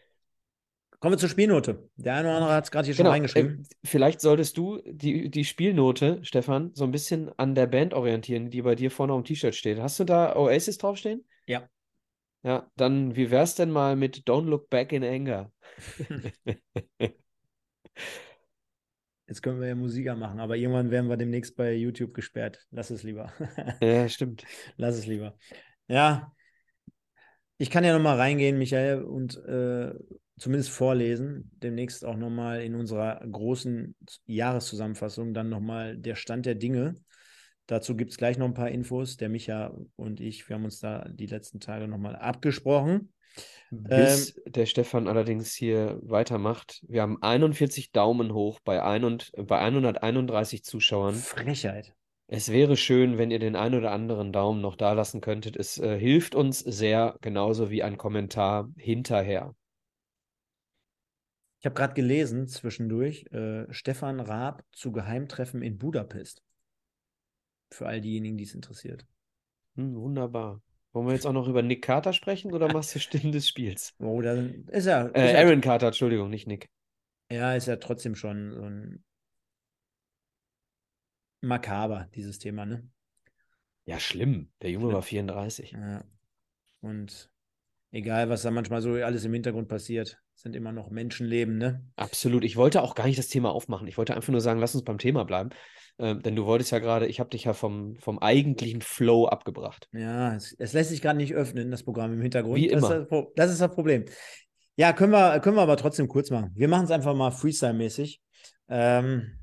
Kommen 1.03 1.14
wir 1.14 1.18
zur 1.18 1.28
Spielnote. 1.28 1.90
Der 1.96 2.14
eine 2.14 2.28
oder 2.28 2.36
andere 2.36 2.55
hat 2.55 2.62
es 2.62 2.70
gerade 2.70 2.86
hier 2.86 2.94
genau. 2.94 3.09
schon 3.09 3.14
reingeschrieben. 3.14 3.64
Äh, 3.64 3.74
vielleicht 3.82 4.20
solltest 4.20 4.57
du 4.57 4.80
die, 4.86 5.28
die 5.30 5.44
Spielnote, 5.44 6.20
Stefan, 6.22 6.70
so 6.74 6.84
ein 6.84 6.92
bisschen 6.92 7.28
an 7.40 7.57
der 7.57 7.66
Band 7.66 7.92
orientieren, 7.92 8.50
die 8.50 8.62
bei 8.62 8.76
dir 8.76 8.88
vorne 8.88 9.12
auf 9.12 9.22
dem 9.22 9.24
T-Shirt 9.24 9.57
steht. 9.57 9.80
Hast 9.80 9.98
du 9.98 10.05
da 10.05 10.36
Oasis 10.36 10.78
draufstehen? 10.78 11.24
Ja. 11.48 11.68
Ja, 12.44 12.70
dann 12.76 13.16
wie 13.16 13.32
wär's 13.32 13.57
denn 13.57 13.72
mal 13.72 13.96
mit 13.96 14.28
Don't 14.28 14.44
Look 14.44 14.70
Back 14.70 14.92
in 14.92 15.03
Anger? 15.03 15.50
Jetzt 19.26 19.42
können 19.42 19.61
wir 19.61 19.66
ja 19.66 19.74
Musiker 19.74 20.14
machen, 20.14 20.38
aber 20.38 20.57
irgendwann 20.57 20.92
werden 20.92 21.11
wir 21.11 21.16
demnächst 21.16 21.57
bei 21.57 21.72
YouTube 21.72 22.14
gesperrt. 22.14 22.64
Lass 22.70 22.90
es 22.90 23.03
lieber. 23.03 23.32
ja, 23.80 24.09
stimmt. 24.09 24.44
Lass 24.76 24.96
es 24.96 25.07
lieber. 25.07 25.36
Ja, 25.88 26.32
Ich 27.59 27.70
kann 27.70 27.84
ja 27.84 27.92
nochmal 27.92 28.16
reingehen, 28.16 28.59
Michael, 28.59 29.03
und 29.03 29.36
äh, 29.44 29.92
zumindest 30.38 30.70
vorlesen. 30.70 31.50
Demnächst 31.62 32.05
auch 32.05 32.16
nochmal 32.16 32.62
in 32.62 32.74
unserer 32.74 33.20
großen 33.20 33.94
Jahreszusammenfassung 34.26 35.34
dann 35.34 35.48
nochmal 35.48 35.96
der 35.96 36.16
Stand 36.16 36.46
der 36.46 36.55
Dinge. 36.55 36.94
Dazu 37.66 37.96
gibt 37.96 38.11
es 38.11 38.16
gleich 38.16 38.38
noch 38.38 38.46
ein 38.46 38.55
paar 38.55 38.70
Infos. 38.70 39.16
Der 39.16 39.28
Micha 39.28 39.72
und 39.96 40.20
ich, 40.20 40.48
wir 40.48 40.57
haben 40.57 40.64
uns 40.64 40.80
da 40.80 41.07
die 41.09 41.26
letzten 41.26 41.61
Tage 41.61 41.86
nochmal 41.86 42.16
abgesprochen. 42.16 43.12
Bis 43.70 44.36
ähm, 44.36 44.53
der 44.53 44.66
Stefan 44.66 45.09
allerdings 45.09 45.55
hier 45.55 45.98
weitermacht. 46.03 46.82
Wir 46.88 47.03
haben 47.03 47.22
41 47.22 47.92
Daumen 47.92 48.34
hoch 48.34 48.61
bei, 48.64 48.82
ein 48.82 49.05
und, 49.05 49.32
bei 49.36 49.59
131 49.59 50.64
Zuschauern. 50.64 51.14
Frechheit. 51.14 51.94
Es 52.27 52.51
wäre 52.51 52.77
schön, 52.77 53.18
wenn 53.18 53.31
ihr 53.31 53.39
den 53.39 53.57
ein 53.57 53.75
oder 53.75 53.91
anderen 53.91 54.33
Daumen 54.33 54.61
noch 54.61 54.77
da 54.77 54.93
lassen 54.93 55.20
könntet. 55.20 55.57
Es 55.57 55.79
äh, 55.79 55.99
hilft 55.99 56.35
uns 56.35 56.61
sehr, 56.61 57.16
genauso 57.20 57.70
wie 57.70 57.83
ein 57.83 57.99
Kommentar 57.99 58.70
hinterher. 58.77 59.55
Ich 61.61 61.66
habe 61.66 61.75
gerade 61.75 61.95
gelesen 61.95 62.49
zwischendurch, 62.49 63.27
äh, 63.33 63.73
Stefan 63.73 64.18
Raab 64.18 64.64
zu 64.73 64.93
Geheimtreffen 64.93 65.62
in 65.62 65.79
Budapest. 65.79 66.43
Für 67.70 67.87
all 67.87 68.01
diejenigen, 68.01 68.37
die 68.37 68.45
es 68.45 68.55
interessiert. 68.55 69.07
Hm, 69.77 69.95
wunderbar. 69.95 70.61
Wollen 70.93 71.07
wir 71.07 71.14
jetzt 71.14 71.27
auch 71.27 71.33
noch 71.33 71.49
über 71.49 71.62
Nick 71.62 71.83
Carter 71.83 72.12
sprechen 72.12 72.53
oder 72.53 72.70
machst 72.73 72.95
du 72.95 72.99
Stimmen 72.99 73.33
des 73.33 73.49
Spiels? 73.49 73.95
Oh, 73.99 74.20
da 74.20 74.33
ist 74.33 74.87
er. 74.87 75.14
Äh, 75.14 75.37
Aaron 75.37 75.61
Carter, 75.61 75.87
Entschuldigung, 75.87 76.29
nicht 76.29 76.47
Nick. 76.47 76.68
Ja, 77.31 77.55
ist 77.55 77.66
ja 77.66 77.77
trotzdem 77.77 78.14
schon 78.14 78.53
so 78.53 78.62
ein 78.62 79.05
makaber, 81.43 82.09
dieses 82.14 82.38
Thema, 82.38 82.64
ne? 82.64 82.88
Ja, 83.84 83.99
schlimm. 83.99 84.51
Der 84.62 84.70
Junge 84.70 84.86
schlimm. 84.86 84.95
war 84.95 85.03
34. 85.03 85.72
Ja. 85.72 86.05
Und 86.80 87.30
egal, 87.90 88.28
was 88.28 88.43
da 88.43 88.51
manchmal 88.51 88.80
so 88.80 88.93
alles 88.95 89.24
im 89.24 89.32
Hintergrund 89.32 89.68
passiert, 89.68 90.18
sind 90.34 90.57
immer 90.57 90.72
noch 90.72 90.90
Menschenleben, 90.90 91.59
ne? 91.59 91.84
Absolut. 91.97 92.45
Ich 92.45 92.57
wollte 92.57 92.82
auch 92.82 92.95
gar 92.95 93.07
nicht 93.07 93.18
das 93.18 93.28
Thema 93.28 93.51
aufmachen. 93.51 93.86
Ich 93.86 93.99
wollte 93.99 94.14
einfach 94.14 94.32
nur 94.32 94.40
sagen, 94.40 94.61
lass 94.61 94.74
uns 94.74 94.84
beim 94.84 94.99
Thema 94.99 95.24
bleiben. 95.24 95.51
Ähm, 95.99 96.22
denn 96.22 96.34
du 96.34 96.47
wolltest 96.47 96.72
ja 96.72 96.78
gerade, 96.78 97.07
ich 97.07 97.20
habe 97.20 97.30
dich 97.30 97.45
ja 97.45 97.53
vom, 97.53 97.97
vom 97.97 98.18
eigentlichen 98.18 98.80
Flow 98.80 99.26
abgebracht. 99.26 99.88
Ja, 99.93 100.34
es, 100.34 100.55
es 100.59 100.72
lässt 100.72 100.90
sich 100.90 101.03
gerade 101.03 101.18
nicht 101.18 101.34
öffnen, 101.34 101.70
das 101.70 101.82
Programm 101.82 102.12
im 102.12 102.22
Hintergrund. 102.22 102.57
Wie 102.57 102.68
das 102.68 102.78
immer. 102.82 103.03
Ist 103.03 103.11
das, 103.11 103.24
das, 103.36 103.51
ist 103.53 103.61
das 103.61 103.74
Problem. 103.74 104.07
Ja, 104.76 104.93
können 104.93 105.12
wir, 105.12 105.38
können 105.40 105.57
wir 105.57 105.62
aber 105.62 105.76
trotzdem 105.76 106.09
kurz 106.09 106.30
machen. 106.30 106.51
Wir 106.55 106.68
machen 106.68 106.84
es 106.84 106.90
einfach 106.90 107.14
mal 107.14 107.30
Freestyle-mäßig. 107.30 108.20
Ähm, 108.68 109.38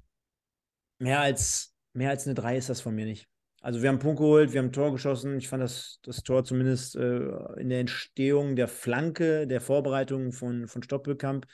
mehr, 0.98 1.20
als, 1.20 1.76
mehr 2.00 2.12
als 2.12 2.26
eine 2.26 2.34
3 2.34 2.56
ist 2.56 2.70
das 2.70 2.80
von 2.80 2.96
mir 2.96 3.06
nicht. 3.06 3.28
Also 3.62 3.82
wir 3.82 3.90
haben 3.90 3.96
einen 3.96 4.02
Punkt 4.02 4.20
geholt, 4.20 4.54
wir 4.54 4.60
haben 4.60 4.68
ein 4.68 4.72
Tor 4.72 4.94
geschossen. 4.94 5.38
Ich 5.38 5.50
fand 5.50 5.62
das, 5.62 6.00
das 6.04 6.24
Tor 6.24 6.46
zumindest 6.46 6.96
äh, 6.96 7.28
in 7.60 7.68
der 7.68 7.82
Entstehung 7.82 8.56
der 8.56 8.70
Flanke, 8.70 9.48
der 9.48 9.60
Vorbereitung 9.60 10.32
von, 10.32 10.68
von 10.68 10.82
Stoppelkamp. 10.82 11.46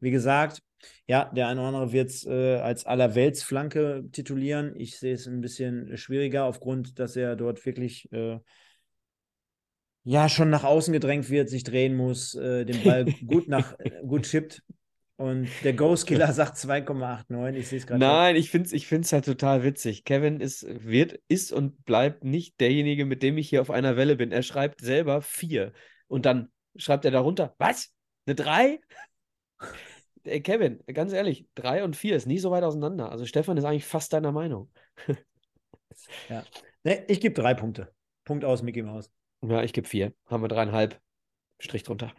Wie 0.00 0.10
gesagt, 0.10 0.60
ja, 1.06 1.32
der 1.34 1.48
eine 1.48 1.60
oder 1.60 1.68
andere 1.68 1.92
wird 1.92 2.10
es 2.10 2.26
äh, 2.26 2.56
als 2.56 2.84
Allerweltsflanke 2.84 4.04
titulieren. 4.12 4.74
Ich 4.76 4.98
sehe 4.98 5.14
es 5.14 5.26
ein 5.26 5.40
bisschen 5.40 5.96
schwieriger, 5.96 6.44
aufgrund, 6.44 6.98
dass 6.98 7.16
er 7.16 7.34
dort 7.34 7.64
wirklich 7.64 8.12
äh, 8.12 8.38
ja 10.02 10.28
schon 10.28 10.50
nach 10.50 10.64
außen 10.64 10.92
gedrängt 10.92 11.30
wird, 11.30 11.48
sich 11.48 11.64
drehen 11.64 11.96
muss, 11.96 12.34
äh, 12.34 12.66
den 12.66 12.82
Ball 12.82 13.06
gut 13.26 13.48
nach 13.48 13.74
gut 14.06 14.24
chippt. 14.24 14.62
Und 15.16 15.48
der 15.62 15.74
Ghost 15.74 16.06
Killer 16.06 16.32
sagt 16.32 16.56
2,89. 16.56 17.54
Ich 17.54 17.68
sehe 17.68 17.78
es 17.78 17.86
gerade. 17.86 18.00
Nein, 18.00 18.36
ich 18.36 18.50
finde 18.50 18.66
es 18.66 18.72
ich 18.72 18.86
find's 18.86 19.12
halt 19.12 19.24
total 19.24 19.62
witzig. 19.62 20.04
Kevin 20.04 20.40
ist, 20.40 20.66
wird, 20.68 21.20
ist 21.28 21.52
und 21.52 21.84
bleibt 21.84 22.24
nicht 22.24 22.60
derjenige, 22.60 23.04
mit 23.04 23.22
dem 23.22 23.38
ich 23.38 23.48
hier 23.48 23.60
auf 23.60 23.70
einer 23.70 23.96
Welle 23.96 24.16
bin. 24.16 24.32
Er 24.32 24.42
schreibt 24.42 24.80
selber 24.80 25.22
vier. 25.22 25.72
Und 26.08 26.26
dann 26.26 26.50
schreibt 26.76 27.04
er 27.04 27.10
darunter, 27.10 27.54
was? 27.58 27.92
Eine 28.26 28.34
drei? 28.34 28.80
Ey, 30.24 30.40
Kevin, 30.40 30.82
ganz 30.86 31.12
ehrlich, 31.12 31.46
drei 31.54 31.84
und 31.84 31.96
vier 31.96 32.16
ist 32.16 32.26
nie 32.26 32.38
so 32.38 32.50
weit 32.50 32.64
auseinander. 32.64 33.12
Also 33.12 33.26
Stefan 33.26 33.58
ist 33.58 33.64
eigentlich 33.64 33.84
fast 33.84 34.12
deiner 34.14 34.32
Meinung. 34.32 34.72
ja. 36.30 36.44
Nee, 36.82 37.04
ich 37.08 37.20
gebe 37.20 37.34
drei 37.34 37.52
Punkte. 37.54 37.92
Punkt 38.24 38.44
aus, 38.44 38.62
Mickey 38.62 38.82
Maus. 38.82 39.12
Ja, 39.42 39.62
ich 39.62 39.74
gebe 39.74 39.86
vier. 39.86 40.14
Haben 40.26 40.42
wir 40.42 40.48
dreieinhalb. 40.48 40.98
Strich 41.58 41.82
drunter. 41.82 42.12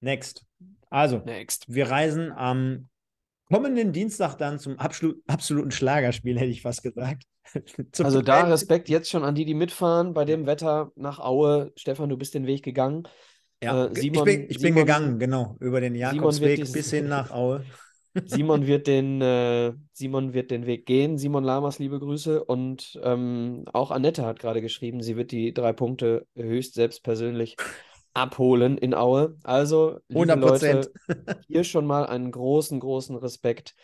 Next. 0.00 0.46
Also, 0.90 1.18
Next. 1.24 1.66
wir 1.68 1.90
reisen 1.90 2.32
am 2.32 2.88
kommenden 3.50 3.92
Dienstag 3.92 4.36
dann 4.36 4.58
zum 4.58 4.78
absolut, 4.78 5.22
absoluten 5.26 5.70
Schlagerspiel, 5.70 6.38
hätte 6.38 6.50
ich 6.50 6.62
fast 6.62 6.82
gesagt. 6.82 7.24
also 8.02 8.20
da 8.22 8.44
Respekt 8.44 8.88
jetzt 8.88 9.10
schon 9.10 9.24
an 9.24 9.34
die, 9.34 9.44
die 9.44 9.54
mitfahren 9.54 10.12
bei 10.12 10.24
dem 10.24 10.46
Wetter 10.46 10.92
nach 10.96 11.18
Aue. 11.18 11.72
Stefan, 11.76 12.08
du 12.08 12.16
bist 12.16 12.34
den 12.34 12.46
Weg 12.46 12.62
gegangen. 12.62 13.04
Ja, 13.62 13.86
äh, 13.86 13.94
Simon, 13.94 14.28
ich, 14.28 14.36
bin, 14.36 14.50
ich 14.50 14.58
Simon, 14.58 14.74
bin, 14.74 14.84
gegangen, 14.84 15.18
genau, 15.18 15.56
über 15.60 15.80
den 15.80 15.94
Jakobsweg 15.94 16.72
bis 16.72 16.90
hin 16.90 17.08
nach 17.08 17.30
Aue. 17.30 17.64
Simon 18.26 18.66
wird 18.66 18.86
den, 18.86 19.20
äh, 19.20 19.72
Simon 19.92 20.34
wird 20.34 20.50
den 20.50 20.66
Weg 20.66 20.86
gehen. 20.86 21.18
Simon 21.18 21.44
Lamas, 21.44 21.78
liebe 21.78 21.98
Grüße. 21.98 22.44
Und 22.44 22.98
ähm, 23.02 23.64
auch 23.72 23.90
Annette 23.90 24.24
hat 24.24 24.38
gerade 24.38 24.60
geschrieben, 24.60 25.02
sie 25.02 25.16
wird 25.16 25.32
die 25.32 25.52
drei 25.52 25.72
Punkte 25.72 26.26
höchst 26.34 26.74
selbst 26.74 27.02
persönlich 27.02 27.56
abholen 28.14 28.78
in 28.78 28.94
Aue. 28.94 29.36
Also, 29.42 30.00
liebe 30.08 30.32
100%. 30.32 30.36
Leute, 30.36 30.92
hier 31.46 31.64
schon 31.64 31.86
mal 31.86 32.06
einen 32.06 32.30
großen, 32.30 32.80
großen 32.80 33.16
Respekt 33.16 33.74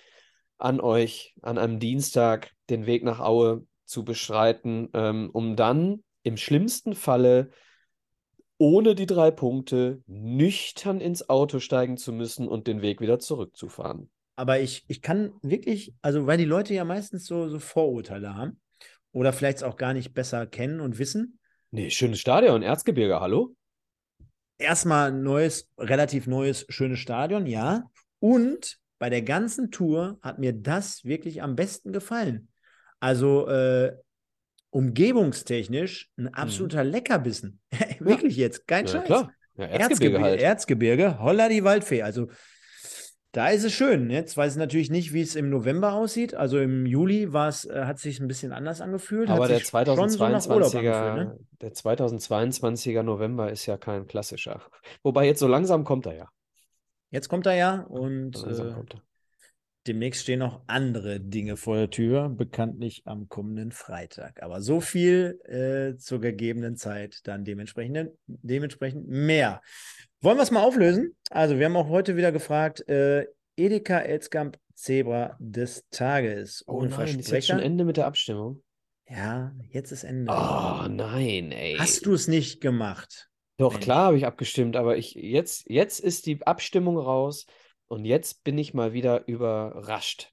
an 0.58 0.80
euch, 0.80 1.34
an 1.42 1.58
einem 1.58 1.78
Dienstag 1.78 2.52
den 2.70 2.86
Weg 2.86 3.04
nach 3.04 3.20
Aue 3.20 3.66
zu 3.84 4.04
beschreiten, 4.04 4.88
ähm, 4.94 5.30
um 5.32 5.56
dann 5.56 6.02
im 6.22 6.36
schlimmsten 6.36 6.94
Falle 6.94 7.50
ohne 8.56 8.94
die 8.94 9.06
drei 9.06 9.30
Punkte 9.30 10.02
nüchtern 10.06 11.00
ins 11.00 11.28
Auto 11.28 11.58
steigen 11.58 11.96
zu 11.96 12.12
müssen 12.12 12.48
und 12.48 12.66
den 12.66 12.82
Weg 12.82 13.00
wieder 13.00 13.18
zurückzufahren. 13.18 14.10
Aber 14.36 14.60
ich, 14.60 14.84
ich 14.88 15.02
kann 15.02 15.32
wirklich, 15.42 15.94
also 16.02 16.26
weil 16.26 16.38
die 16.38 16.44
Leute 16.44 16.74
ja 16.74 16.84
meistens 16.84 17.26
so, 17.26 17.48
so 17.48 17.58
Vorurteile 17.58 18.34
haben 18.34 18.60
oder 19.12 19.32
vielleicht 19.32 19.62
auch 19.62 19.76
gar 19.76 19.92
nicht 19.94 20.14
besser 20.14 20.46
kennen 20.46 20.80
und 20.80 20.98
wissen. 20.98 21.38
Nee, 21.70 21.90
schönes 21.90 22.20
Stadion, 22.20 22.62
Erzgebirge, 22.62 23.20
hallo? 23.20 23.54
Erstmal 24.64 25.12
ein 25.12 25.22
neues, 25.22 25.70
relativ 25.78 26.26
neues, 26.26 26.66
schönes 26.68 26.98
Stadion, 26.98 27.46
ja. 27.46 27.84
Und 28.18 28.78
bei 28.98 29.10
der 29.10 29.22
ganzen 29.22 29.70
Tour 29.70 30.18
hat 30.22 30.38
mir 30.38 30.52
das 30.52 31.04
wirklich 31.04 31.42
am 31.42 31.56
besten 31.56 31.92
gefallen. 31.92 32.48
Also 33.00 33.46
äh, 33.48 33.92
umgebungstechnisch 34.70 36.10
ein 36.16 36.24
mhm. 36.24 36.34
absoluter 36.34 36.82
mhm. 36.82 36.90
Leckerbissen. 36.90 37.60
Wirklich 38.00 38.36
jetzt, 38.36 38.66
kein 38.66 38.86
ja, 38.86 38.92
Scheiß. 38.92 39.04
Klar. 39.04 39.32
Ja, 39.56 39.66
Erzgebirge, 39.66 39.84
Erzgebirge, 39.84 40.24
halt. 40.24 40.40
Erzgebirge, 40.40 41.18
holla 41.20 41.48
die 41.48 41.62
Waldfee. 41.62 42.02
Also 42.02 42.28
da 43.34 43.48
ist 43.48 43.64
es 43.64 43.72
schön. 43.72 44.10
Jetzt 44.10 44.36
weiß 44.36 44.52
ich 44.52 44.58
natürlich 44.58 44.90
nicht, 44.90 45.12
wie 45.12 45.20
es 45.20 45.34
im 45.34 45.50
November 45.50 45.94
aussieht. 45.94 46.34
Also 46.34 46.60
im 46.60 46.86
Juli 46.86 47.32
war 47.32 47.48
es, 47.48 47.64
äh, 47.64 47.84
hat 47.84 47.98
sich 47.98 48.20
ein 48.20 48.28
bisschen 48.28 48.52
anders 48.52 48.80
angefühlt. 48.80 49.28
Aber 49.28 49.48
der 49.48 49.60
2022er, 49.60 50.70
so 50.70 50.80
ne? 50.80 51.38
der 51.60 51.72
2022er 51.72 53.02
November 53.02 53.50
ist 53.50 53.66
ja 53.66 53.76
kein 53.76 54.06
klassischer. 54.06 54.62
Wobei 55.02 55.26
jetzt 55.26 55.40
so 55.40 55.48
langsam 55.48 55.82
kommt 55.82 56.06
er 56.06 56.16
ja. 56.16 56.28
Jetzt 57.10 57.28
kommt 57.28 57.46
er 57.46 57.54
ja 57.54 57.80
und 57.88 58.36
äh, 58.46 58.50
er. 58.50 58.84
Demnächst 59.86 60.22
stehen 60.22 60.38
noch 60.38 60.62
andere 60.66 61.20
Dinge 61.20 61.58
vor 61.58 61.76
der 61.76 61.90
Tür, 61.90 62.30
bekanntlich 62.30 63.02
am 63.04 63.28
kommenden 63.28 63.70
Freitag. 63.70 64.42
Aber 64.42 64.62
so 64.62 64.80
viel 64.80 65.38
äh, 65.44 65.98
zur 65.98 66.20
gegebenen 66.20 66.76
Zeit, 66.76 67.20
dann 67.24 67.44
dementsprechend, 67.44 68.10
dementsprechend 68.26 69.06
mehr. 69.08 69.60
Wollen 70.22 70.38
wir 70.38 70.42
es 70.42 70.50
mal 70.50 70.62
auflösen? 70.62 71.14
Also, 71.30 71.58
wir 71.58 71.66
haben 71.66 71.76
auch 71.76 71.90
heute 71.90 72.16
wieder 72.16 72.32
gefragt, 72.32 72.88
äh, 72.88 73.26
Edeka 73.56 73.98
Elskamp 73.98 74.58
Zebra 74.74 75.36
des 75.38 75.86
Tages. 75.90 76.64
Oh 76.66 76.82
nein, 76.82 77.18
ist 77.18 77.30
jetzt 77.30 77.48
schon 77.48 77.60
Ende 77.60 77.84
mit 77.84 77.96
der 77.96 78.06
Abstimmung? 78.06 78.62
Ja, 79.08 79.52
jetzt 79.68 79.92
ist 79.92 80.04
Ende. 80.04 80.32
Oh 80.32 80.88
nein, 80.88 81.52
ey. 81.52 81.76
Hast 81.78 82.06
du 82.06 82.14
es 82.14 82.26
nicht 82.26 82.60
gemacht? 82.60 83.28
Doch, 83.58 83.72
Mensch. 83.72 83.84
klar 83.84 84.06
habe 84.06 84.16
ich 84.16 84.26
abgestimmt, 84.26 84.76
aber 84.76 84.96
ich, 84.96 85.14
jetzt, 85.14 85.68
jetzt 85.68 86.00
ist 86.00 86.26
die 86.26 86.44
Abstimmung 86.46 86.96
raus. 86.96 87.46
Und 87.88 88.04
jetzt 88.04 88.44
bin 88.44 88.58
ich 88.58 88.74
mal 88.74 88.92
wieder 88.92 89.26
überrascht. 89.28 90.32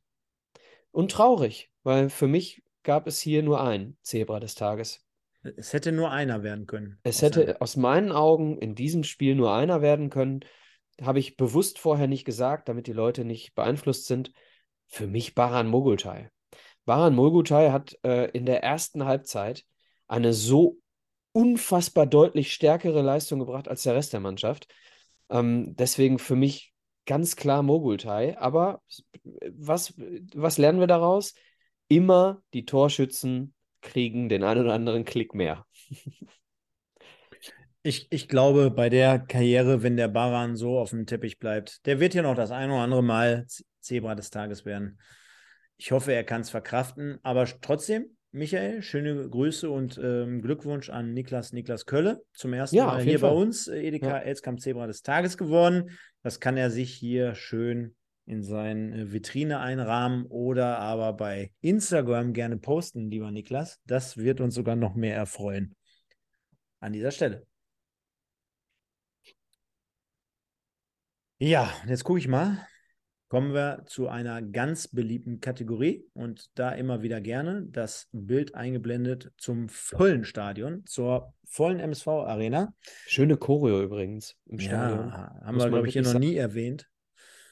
Und 0.91 1.11
traurig, 1.11 1.71
weil 1.83 2.09
für 2.09 2.27
mich 2.27 2.63
gab 2.83 3.07
es 3.07 3.19
hier 3.19 3.43
nur 3.43 3.61
ein 3.61 3.97
Zebra 4.01 4.39
des 4.39 4.55
Tages. 4.55 5.05
Es 5.43 5.73
hätte 5.73 5.91
nur 5.91 6.11
einer 6.11 6.43
werden 6.43 6.67
können. 6.67 6.99
Es 7.03 7.21
hätte 7.21 7.41
einem. 7.41 7.55
aus 7.59 7.75
meinen 7.75 8.11
Augen 8.11 8.57
in 8.57 8.75
diesem 8.75 9.03
Spiel 9.03 9.35
nur 9.35 9.53
einer 9.53 9.81
werden 9.81 10.09
können. 10.09 10.41
Habe 11.01 11.19
ich 11.19 11.37
bewusst 11.37 11.79
vorher 11.79 12.07
nicht 12.07 12.25
gesagt, 12.25 12.69
damit 12.69 12.87
die 12.87 12.93
Leute 12.93 13.25
nicht 13.25 13.55
beeinflusst 13.55 14.05
sind. 14.05 14.31
Für 14.87 15.07
mich 15.07 15.33
Baran 15.35 15.67
Mogultai. 15.67 16.29
Baran 16.85 17.15
Mogultai 17.15 17.71
hat 17.71 17.97
äh, 18.03 18.29
in 18.31 18.45
der 18.45 18.63
ersten 18.63 19.05
Halbzeit 19.05 19.65
eine 20.07 20.33
so 20.33 20.77
unfassbar 21.31 22.05
deutlich 22.05 22.53
stärkere 22.53 23.01
Leistung 23.01 23.39
gebracht 23.39 23.67
als 23.67 23.83
der 23.83 23.95
Rest 23.95 24.13
der 24.13 24.19
Mannschaft. 24.19 24.67
Ähm, 25.29 25.75
deswegen 25.75 26.19
für 26.19 26.35
mich 26.35 26.70
ganz 27.11 27.35
klar 27.35 27.61
Mogultai. 27.61 28.37
Aber 28.37 28.81
was, 29.49 29.93
was 30.33 30.57
lernen 30.57 30.79
wir 30.79 30.87
daraus? 30.87 31.33
Immer 31.89 32.41
die 32.53 32.63
Torschützen 32.63 33.53
kriegen 33.81 34.29
den 34.29 34.45
einen 34.45 34.61
oder 34.61 34.73
anderen 34.73 35.03
Klick 35.03 35.35
mehr. 35.35 35.65
Ich, 37.83 38.11
ich 38.11 38.27
glaube, 38.27 38.69
bei 38.69 38.89
der 38.89 39.17
Karriere, 39.17 39.81
wenn 39.81 39.97
der 39.97 40.07
Baran 40.07 40.55
so 40.55 40.77
auf 40.77 40.91
dem 40.91 41.07
Teppich 41.07 41.39
bleibt, 41.39 41.83
der 41.87 41.99
wird 41.99 42.13
ja 42.13 42.21
noch 42.21 42.35
das 42.35 42.51
ein 42.51 42.69
oder 42.69 42.81
andere 42.81 43.01
Mal 43.01 43.47
Zebra 43.79 44.13
des 44.13 44.29
Tages 44.29 44.65
werden. 44.65 44.99
Ich 45.77 45.91
hoffe, 45.91 46.13
er 46.13 46.23
kann 46.23 46.41
es 46.41 46.51
verkraften, 46.51 47.17
aber 47.23 47.47
trotzdem, 47.59 48.15
Michael, 48.33 48.81
schöne 48.81 49.27
Grüße 49.29 49.69
und 49.69 49.99
ähm, 50.01 50.41
Glückwunsch 50.41 50.89
an 50.89 51.13
Niklas 51.13 51.51
Niklas 51.51 51.85
Kölle. 51.85 52.23
Zum 52.33 52.53
ersten 52.53 52.77
Ja, 52.77 52.85
Mal 52.87 53.01
hier 53.01 53.11
jeden 53.11 53.21
bei 53.21 53.27
Fall. 53.27 53.37
uns, 53.37 53.67
äh, 53.67 53.81
Edeka 53.81 54.07
Ja. 54.07 54.17
Elskamp 54.19 54.61
Zebra 54.61 54.87
des 54.87 55.01
Tages 55.01 55.37
geworden. 55.37 55.91
Das 56.23 56.39
kann 56.39 56.55
er 56.55 56.71
sich 56.71 56.93
hier 56.93 57.35
schön 57.35 57.95
in 58.25 58.41
seine 58.41 59.11
Vitrine 59.11 59.59
einrahmen 59.59 60.25
oder 60.27 60.79
aber 60.79 61.11
bei 61.13 61.51
Instagram 61.59 62.31
gerne 62.31 62.57
posten, 62.57 63.09
lieber 63.11 63.31
Niklas. 63.31 63.81
Das 63.85 64.15
wird 64.15 64.39
uns 64.39 64.55
sogar 64.55 64.77
noch 64.77 64.95
mehr 64.95 65.15
erfreuen. 65.15 65.75
An 66.79 66.93
dieser 66.93 67.11
Stelle. 67.11 67.45
Ja, 71.39 71.69
jetzt 71.87 72.03
gucke 72.05 72.19
ich 72.19 72.27
mal. 72.27 72.65
Kommen 73.31 73.53
wir 73.53 73.85
zu 73.85 74.09
einer 74.09 74.41
ganz 74.41 74.89
beliebten 74.89 75.39
Kategorie 75.39 76.05
und 76.11 76.51
da 76.59 76.73
immer 76.73 77.01
wieder 77.01 77.21
gerne 77.21 77.65
das 77.65 78.09
Bild 78.11 78.55
eingeblendet 78.55 79.31
zum 79.37 79.69
vollen 79.69 80.25
Stadion, 80.25 80.85
zur 80.85 81.33
vollen 81.45 81.79
MSV-Arena. 81.79 82.73
Schöne 83.07 83.37
Choreo 83.37 83.81
übrigens 83.83 84.35
im 84.47 84.59
Stadion. 84.59 85.07
Ja, 85.07 85.39
haben 85.45 85.55
Muss 85.55 85.63
wir, 85.63 85.69
glaube 85.69 85.87
ich, 85.87 85.93
hier 85.93 86.01
noch 86.01 86.19
nie 86.19 86.35
erwähnt. 86.35 86.89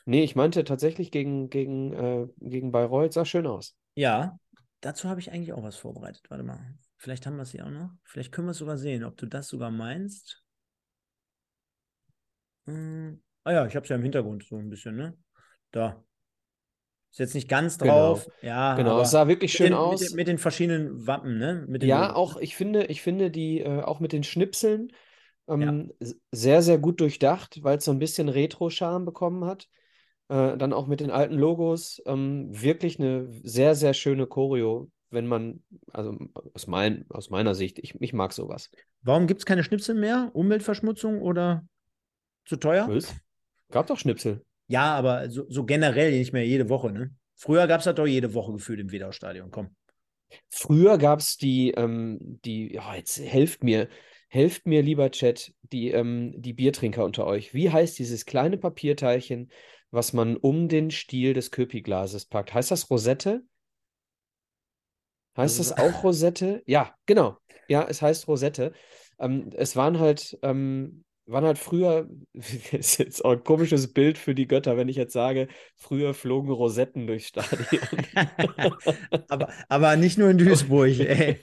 Nee, 0.04 0.22
ich 0.22 0.36
meinte 0.36 0.66
tatsächlich 0.66 1.12
gegen, 1.12 1.50
gegen, 1.50 1.94
äh, 1.94 2.28
gegen 2.42 2.74
Bayreuth, 2.74 3.14
sah 3.14 3.24
schön 3.24 3.48
aus. 3.48 3.78
Ja, 3.96 4.38
dazu 4.82 5.08
habe 5.08 5.22
ich 5.22 5.32
eigentlich 5.32 5.54
auch 5.54 5.64
was 5.64 5.78
vorbereitet. 5.78 6.26
Warte 6.28 6.44
mal. 6.44 6.60
Vielleicht 6.98 7.26
haben 7.26 7.38
wir 7.38 7.44
es 7.44 7.52
hier 7.52 7.66
auch 7.66 7.72
noch. 7.72 7.92
Vielleicht 8.04 8.34
können 8.34 8.48
wir 8.48 8.52
es 8.52 8.58
sogar 8.58 8.78
sehen, 8.78 9.06
ob 9.06 9.16
du 9.16 9.28
das 9.28 9.48
sogar 9.48 9.72
meinst. 9.72 10.44
Hm. 12.66 13.24
Ah 13.46 13.54
ja, 13.54 13.66
ich 13.66 13.78
habe 13.78 13.86
es 13.86 13.90
ja 13.90 13.96
im 13.96 14.04
Hintergrund 14.04 14.44
so 14.44 14.58
ein 14.58 14.70
bisschen, 14.70 14.98
ne? 14.98 15.18
Da. 15.72 16.02
Ist 17.12 17.20
jetzt 17.20 17.34
nicht 17.34 17.50
ganz 17.50 17.78
Genau. 17.78 18.14
drauf. 18.14 18.28
Ja, 18.44 18.76
Genau, 18.76 19.02
es 19.02 19.12
sah 19.12 19.28
wirklich 19.28 19.52
schön 19.52 19.68
den, 19.68 19.74
aus. 19.74 20.00
Mit 20.00 20.10
den, 20.10 20.16
mit 20.16 20.28
den 20.28 20.38
verschiedenen 20.38 21.08
Wappen, 21.08 21.38
ne? 21.40 21.66
Ja, 21.82 22.08
Logos, 22.08 22.16
auch 22.16 22.38
ich 22.38 22.56
finde, 22.56 22.86
ich 22.86 23.02
finde 23.02 23.32
die 23.32 23.62
äh, 23.62 23.82
auch 23.82 24.00
mit 24.00 24.14
den 24.14 24.24
Schnipseln 24.24 24.92
Ja. 25.48 25.56
ähm, 25.56 25.92
s- 26.00 26.16
sehr, 26.32 26.62
sehr 26.62 26.78
gut 26.78 27.02
durchdacht, 27.02 27.64
weil 27.64 27.78
es 27.80 27.86
so 27.86 27.92
ein 27.92 28.00
bisschen 28.00 28.30
Retro-Charme 28.30 29.06
bekommen 29.06 29.46
hat. 29.46 29.68
Äh, 30.30 30.58
dann 30.58 30.74
auch 30.74 30.86
mit 30.86 31.00
den 31.00 31.10
alten 31.10 31.36
Logos. 31.36 32.02
Ähm, 32.06 32.50
wirklich 32.52 33.00
eine 33.00 33.28
sehr, 33.44 33.74
sehr 33.74 33.96
schöne 33.96 34.28
Choreo, 34.28 34.92
wenn 35.10 35.26
man, 35.26 35.64
also 35.92 36.16
aus, 36.54 36.68
mein, 36.68 37.06
aus 37.10 37.32
meiner 37.32 37.56
Sicht, 37.56 37.80
ich, 37.80 37.96
ich 38.00 38.14
mag 38.14 38.34
sowas. 38.34 38.70
Warum 39.02 39.26
gibt 39.26 39.42
es 39.42 39.46
keine 39.48 39.64
Schnipsel 39.64 39.96
mehr? 39.96 40.30
Umweltverschmutzung 40.34 41.22
oder 41.22 41.66
zu 42.46 42.58
teuer? 42.58 42.88
Was? 42.88 43.16
Gab 43.72 43.88
doch 43.88 43.98
Schnipsel. 43.98 44.46
Ja, 44.70 44.94
aber 44.94 45.32
so, 45.32 45.46
so 45.50 45.66
generell 45.66 46.12
nicht 46.12 46.32
mehr 46.32 46.46
jede 46.46 46.70
Woche, 46.70 46.92
ne? 46.92 47.12
Früher 47.36 47.66
gab 47.66 47.80
es 47.80 47.86
das 47.86 47.96
doch 47.96 48.06
jede 48.06 48.36
Woche 48.36 48.54
gefühlt 48.54 48.80
im 48.80 48.92
Wedau-Stadion. 48.92 49.50
Komm. 49.50 49.76
Früher 50.50 51.00
gab 51.00 51.20
es 51.20 51.38
die, 51.38 51.72
ähm, 51.72 52.40
die, 52.46 52.74
ja, 52.74 52.96
jetzt 52.96 53.20
helft 53.20 53.64
mir, 53.64 53.90
helft 54.28 54.68
mir, 54.68 54.84
lieber 54.84 55.10
Chat, 55.10 55.54
die, 55.72 55.90
ähm, 55.90 56.34
die 56.38 56.54
Biertrinker 56.54 57.04
unter 57.04 57.26
euch. 57.26 57.54
Wie 57.56 57.72
heißt 57.72 57.98
dieses 57.98 58.26
kleine 58.26 58.58
Papierteilchen, 58.58 59.52
was 59.90 60.14
man 60.14 60.38
um 60.38 60.68
den 60.68 60.92
Stiel 60.92 61.34
des 61.34 61.50
Köpi-Glases 61.50 62.26
packt? 62.26 62.54
Heißt 62.54 62.70
das 62.70 62.92
Rosette? 62.92 63.42
Heißt 65.36 65.58
das 65.58 65.72
auch 65.72 66.04
Rosette? 66.04 66.62
Ja, 66.68 66.94
genau. 67.08 67.38
Ja, 67.68 67.88
es 67.90 68.04
heißt 68.04 68.28
Rosette. 68.28 68.74
Ähm, 69.18 69.50
es 69.56 69.76
waren 69.76 70.00
halt, 70.00 70.38
ähm, 70.44 71.04
waren 71.32 71.46
halt 71.46 71.58
früher, 71.60 72.08
das 72.34 72.54
ist 72.72 72.98
jetzt 73.00 73.26
auch 73.26 73.32
ein 73.34 73.44
komisches 73.44 73.94
Bild 73.94 74.18
für 74.18 74.36
die 74.36 74.48
Götter, 74.48 74.78
wenn 74.78 74.90
ich 74.90 74.96
jetzt 74.96 75.14
sage, 75.14 75.48
früher 75.76 76.14
flogen 76.14 76.52
Rosetten 76.52 77.08
durchs 77.08 77.28
Stadion. 77.28 77.82
aber, 79.28 79.50
aber 79.70 79.96
nicht 79.98 80.18
nur 80.18 80.30
in 80.30 80.38
Duisburg, 80.38 81.00
ey. 81.00 81.40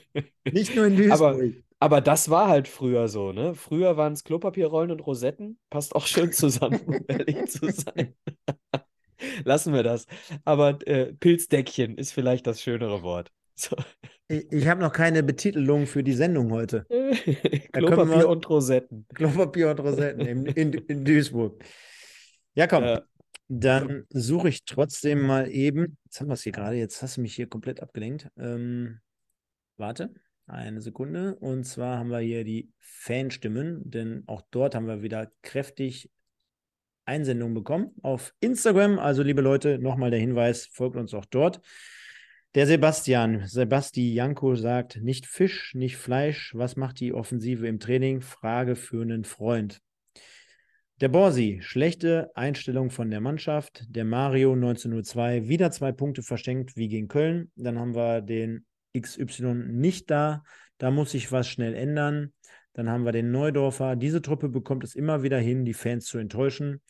Nicht 0.51 0.75
nur 0.75 0.85
in 0.85 0.95
Aber, 1.09 1.33
Duisburg. 1.33 1.63
aber 1.79 2.01
das 2.01 2.29
war 2.29 2.47
halt 2.47 2.67
früher 2.67 3.07
so, 3.07 3.31
ne? 3.31 3.55
Früher 3.55 3.97
waren 3.97 4.13
es 4.13 4.23
Klopapierrollen 4.23 4.91
und 4.91 5.01
Rosetten. 5.05 5.59
Passt 5.69 5.95
auch 5.95 6.05
schön 6.07 6.31
zusammen, 6.31 6.79
um 6.85 7.05
ehrlich 7.07 7.45
zu 7.47 7.71
sein. 7.71 8.15
Lassen 9.43 9.73
wir 9.73 9.83
das. 9.83 10.05
Aber 10.45 10.79
äh, 10.87 11.13
Pilzdeckchen 11.13 11.97
ist 11.97 12.11
vielleicht 12.11 12.47
das 12.47 12.61
schönere 12.61 13.01
Wort. 13.03 13.31
So. 13.55 13.75
Ich, 14.27 14.51
ich 14.51 14.67
habe 14.67 14.81
noch 14.81 14.91
keine 14.91 15.23
Betitelung 15.23 15.87
für 15.87 16.03
die 16.03 16.13
Sendung 16.13 16.51
heute. 16.51 16.85
Klopapier 17.71 18.19
wir- 18.19 18.29
und 18.29 18.49
Rosetten. 18.49 19.05
Klopapier 19.13 19.71
und 19.71 19.79
Rosetten 19.79 20.21
in, 20.21 20.45
in, 20.45 20.73
in 20.73 21.05
Duisburg. 21.05 21.63
Ja, 22.53 22.67
komm. 22.67 22.83
Ja. 22.83 23.03
Dann 23.49 24.05
suche 24.09 24.49
ich 24.49 24.65
trotzdem 24.65 25.21
mal 25.21 25.49
eben. 25.49 25.97
Jetzt 26.03 26.19
haben 26.19 26.27
wir 26.27 26.33
es 26.33 26.43
hier 26.43 26.51
gerade. 26.51 26.75
Jetzt 26.75 27.01
hast 27.01 27.15
du 27.15 27.21
mich 27.21 27.35
hier 27.35 27.47
komplett 27.47 27.81
abgelenkt. 27.81 28.29
Ähm, 28.37 28.99
warte, 29.77 30.13
eine 30.47 30.81
Sekunde. 30.81 31.35
Und 31.35 31.63
zwar 31.63 31.97
haben 31.97 32.09
wir 32.09 32.19
hier 32.19 32.43
die 32.43 32.69
Fanstimmen, 32.79 33.89
denn 33.89 34.23
auch 34.27 34.41
dort 34.51 34.75
haben 34.75 34.87
wir 34.87 35.01
wieder 35.01 35.31
kräftig 35.43 36.11
Einsendungen 37.05 37.53
bekommen 37.53 37.91
auf 38.01 38.33
Instagram. 38.41 38.99
Also, 38.99 39.23
liebe 39.23 39.41
Leute, 39.41 39.79
nochmal 39.79 40.11
der 40.11 40.19
Hinweis: 40.19 40.65
folgt 40.65 40.97
uns 40.97 41.13
auch 41.13 41.25
dort. 41.25 41.61
Der 42.57 42.65
Sebastian, 42.65 43.45
Sebasti 43.45 44.15
Janko 44.15 44.55
sagt: 44.55 44.99
Nicht 45.03 45.27
Fisch, 45.27 45.75
nicht 45.75 45.95
Fleisch. 45.95 46.55
Was 46.55 46.75
macht 46.75 46.99
die 46.99 47.13
Offensive 47.13 47.67
im 47.67 47.79
Training? 47.79 48.21
Frage 48.21 48.75
für 48.75 49.03
einen 49.03 49.25
Freund. 49.25 49.79
Der 50.99 51.09
Borsi, 51.09 51.59
schlechte 51.61 52.31
Einstellung 52.33 52.89
von 52.89 53.11
der 53.11 53.21
Mannschaft. 53.21 53.85
Der 53.89 54.05
Mario 54.05 54.53
1902, 54.53 55.47
wieder 55.47 55.69
zwei 55.69 55.91
Punkte 55.91 56.23
verschenkt 56.23 56.75
wie 56.75 56.87
gegen 56.87 57.07
Köln. 57.07 57.51
Dann 57.55 57.77
haben 57.77 57.93
wir 57.93 58.21
den 58.21 58.65
XY 58.99 59.67
nicht 59.67 60.09
da. 60.09 60.41
Da 60.79 60.89
muss 60.89 61.11
sich 61.11 61.31
was 61.31 61.47
schnell 61.47 61.75
ändern. 61.75 62.33
Dann 62.73 62.89
haben 62.89 63.05
wir 63.05 63.11
den 63.11 63.29
Neudorfer. 63.29 63.95
Diese 63.95 64.23
Truppe 64.23 64.49
bekommt 64.49 64.83
es 64.83 64.95
immer 64.95 65.21
wieder 65.21 65.37
hin, 65.37 65.63
die 65.63 65.75
Fans 65.75 66.05
zu 66.05 66.17
enttäuschen. 66.17 66.81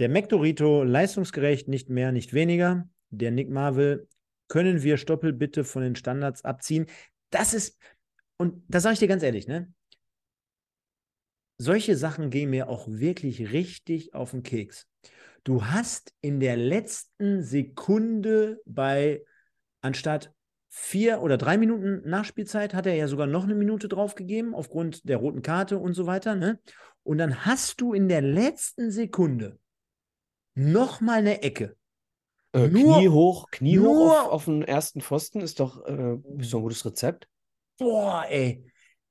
Der 0.00 0.08
Mektorito, 0.08 0.82
leistungsgerecht, 0.82 1.68
nicht 1.68 1.90
mehr, 1.90 2.10
nicht 2.10 2.34
weniger. 2.34 2.88
Der 3.10 3.30
Nick 3.30 3.50
Marvel, 3.50 4.08
können 4.52 4.82
wir 4.82 4.98
Stoppel 4.98 5.32
bitte 5.32 5.64
von 5.64 5.80
den 5.80 5.96
Standards 5.96 6.44
abziehen? 6.44 6.84
Das 7.30 7.54
ist, 7.54 7.78
und 8.36 8.62
da 8.68 8.80
sage 8.80 8.92
ich 8.92 8.98
dir 8.98 9.08
ganz 9.08 9.22
ehrlich, 9.22 9.48
ne? 9.48 9.72
solche 11.56 11.96
Sachen 11.96 12.28
gehen 12.28 12.50
mir 12.50 12.68
auch 12.68 12.86
wirklich 12.86 13.52
richtig 13.52 14.12
auf 14.12 14.32
den 14.32 14.42
Keks. 14.42 14.86
Du 15.42 15.64
hast 15.64 16.12
in 16.20 16.38
der 16.38 16.58
letzten 16.58 17.42
Sekunde 17.42 18.60
bei, 18.66 19.24
anstatt 19.80 20.34
vier 20.68 21.22
oder 21.22 21.38
drei 21.38 21.56
Minuten 21.56 22.06
Nachspielzeit, 22.06 22.74
hat 22.74 22.84
er 22.84 22.94
ja 22.94 23.08
sogar 23.08 23.26
noch 23.26 23.44
eine 23.44 23.54
Minute 23.54 23.88
draufgegeben, 23.88 24.54
aufgrund 24.54 25.08
der 25.08 25.16
roten 25.16 25.40
Karte 25.40 25.78
und 25.78 25.94
so 25.94 26.04
weiter. 26.04 26.34
Ne? 26.34 26.60
Und 27.04 27.16
dann 27.16 27.46
hast 27.46 27.80
du 27.80 27.94
in 27.94 28.06
der 28.06 28.20
letzten 28.20 28.90
Sekunde 28.90 29.58
nochmal 30.54 31.20
eine 31.20 31.42
Ecke. 31.42 31.74
Äh, 32.54 32.68
Nur- 32.68 32.98
Knie 32.98 33.08
hoch, 33.08 33.50
Knie 33.50 33.78
hoch 33.78 33.84
nur- 33.84 34.22
auf, 34.22 34.28
auf 34.28 34.44
den 34.44 34.62
ersten 34.62 35.00
Pfosten 35.00 35.40
ist 35.40 35.58
doch, 35.60 35.84
äh, 35.86 36.16
ist 36.38 36.52
doch 36.52 36.58
ein 36.58 36.62
gutes 36.62 36.84
Rezept. 36.84 37.26
Boah, 37.78 38.24
ey. 38.28 38.64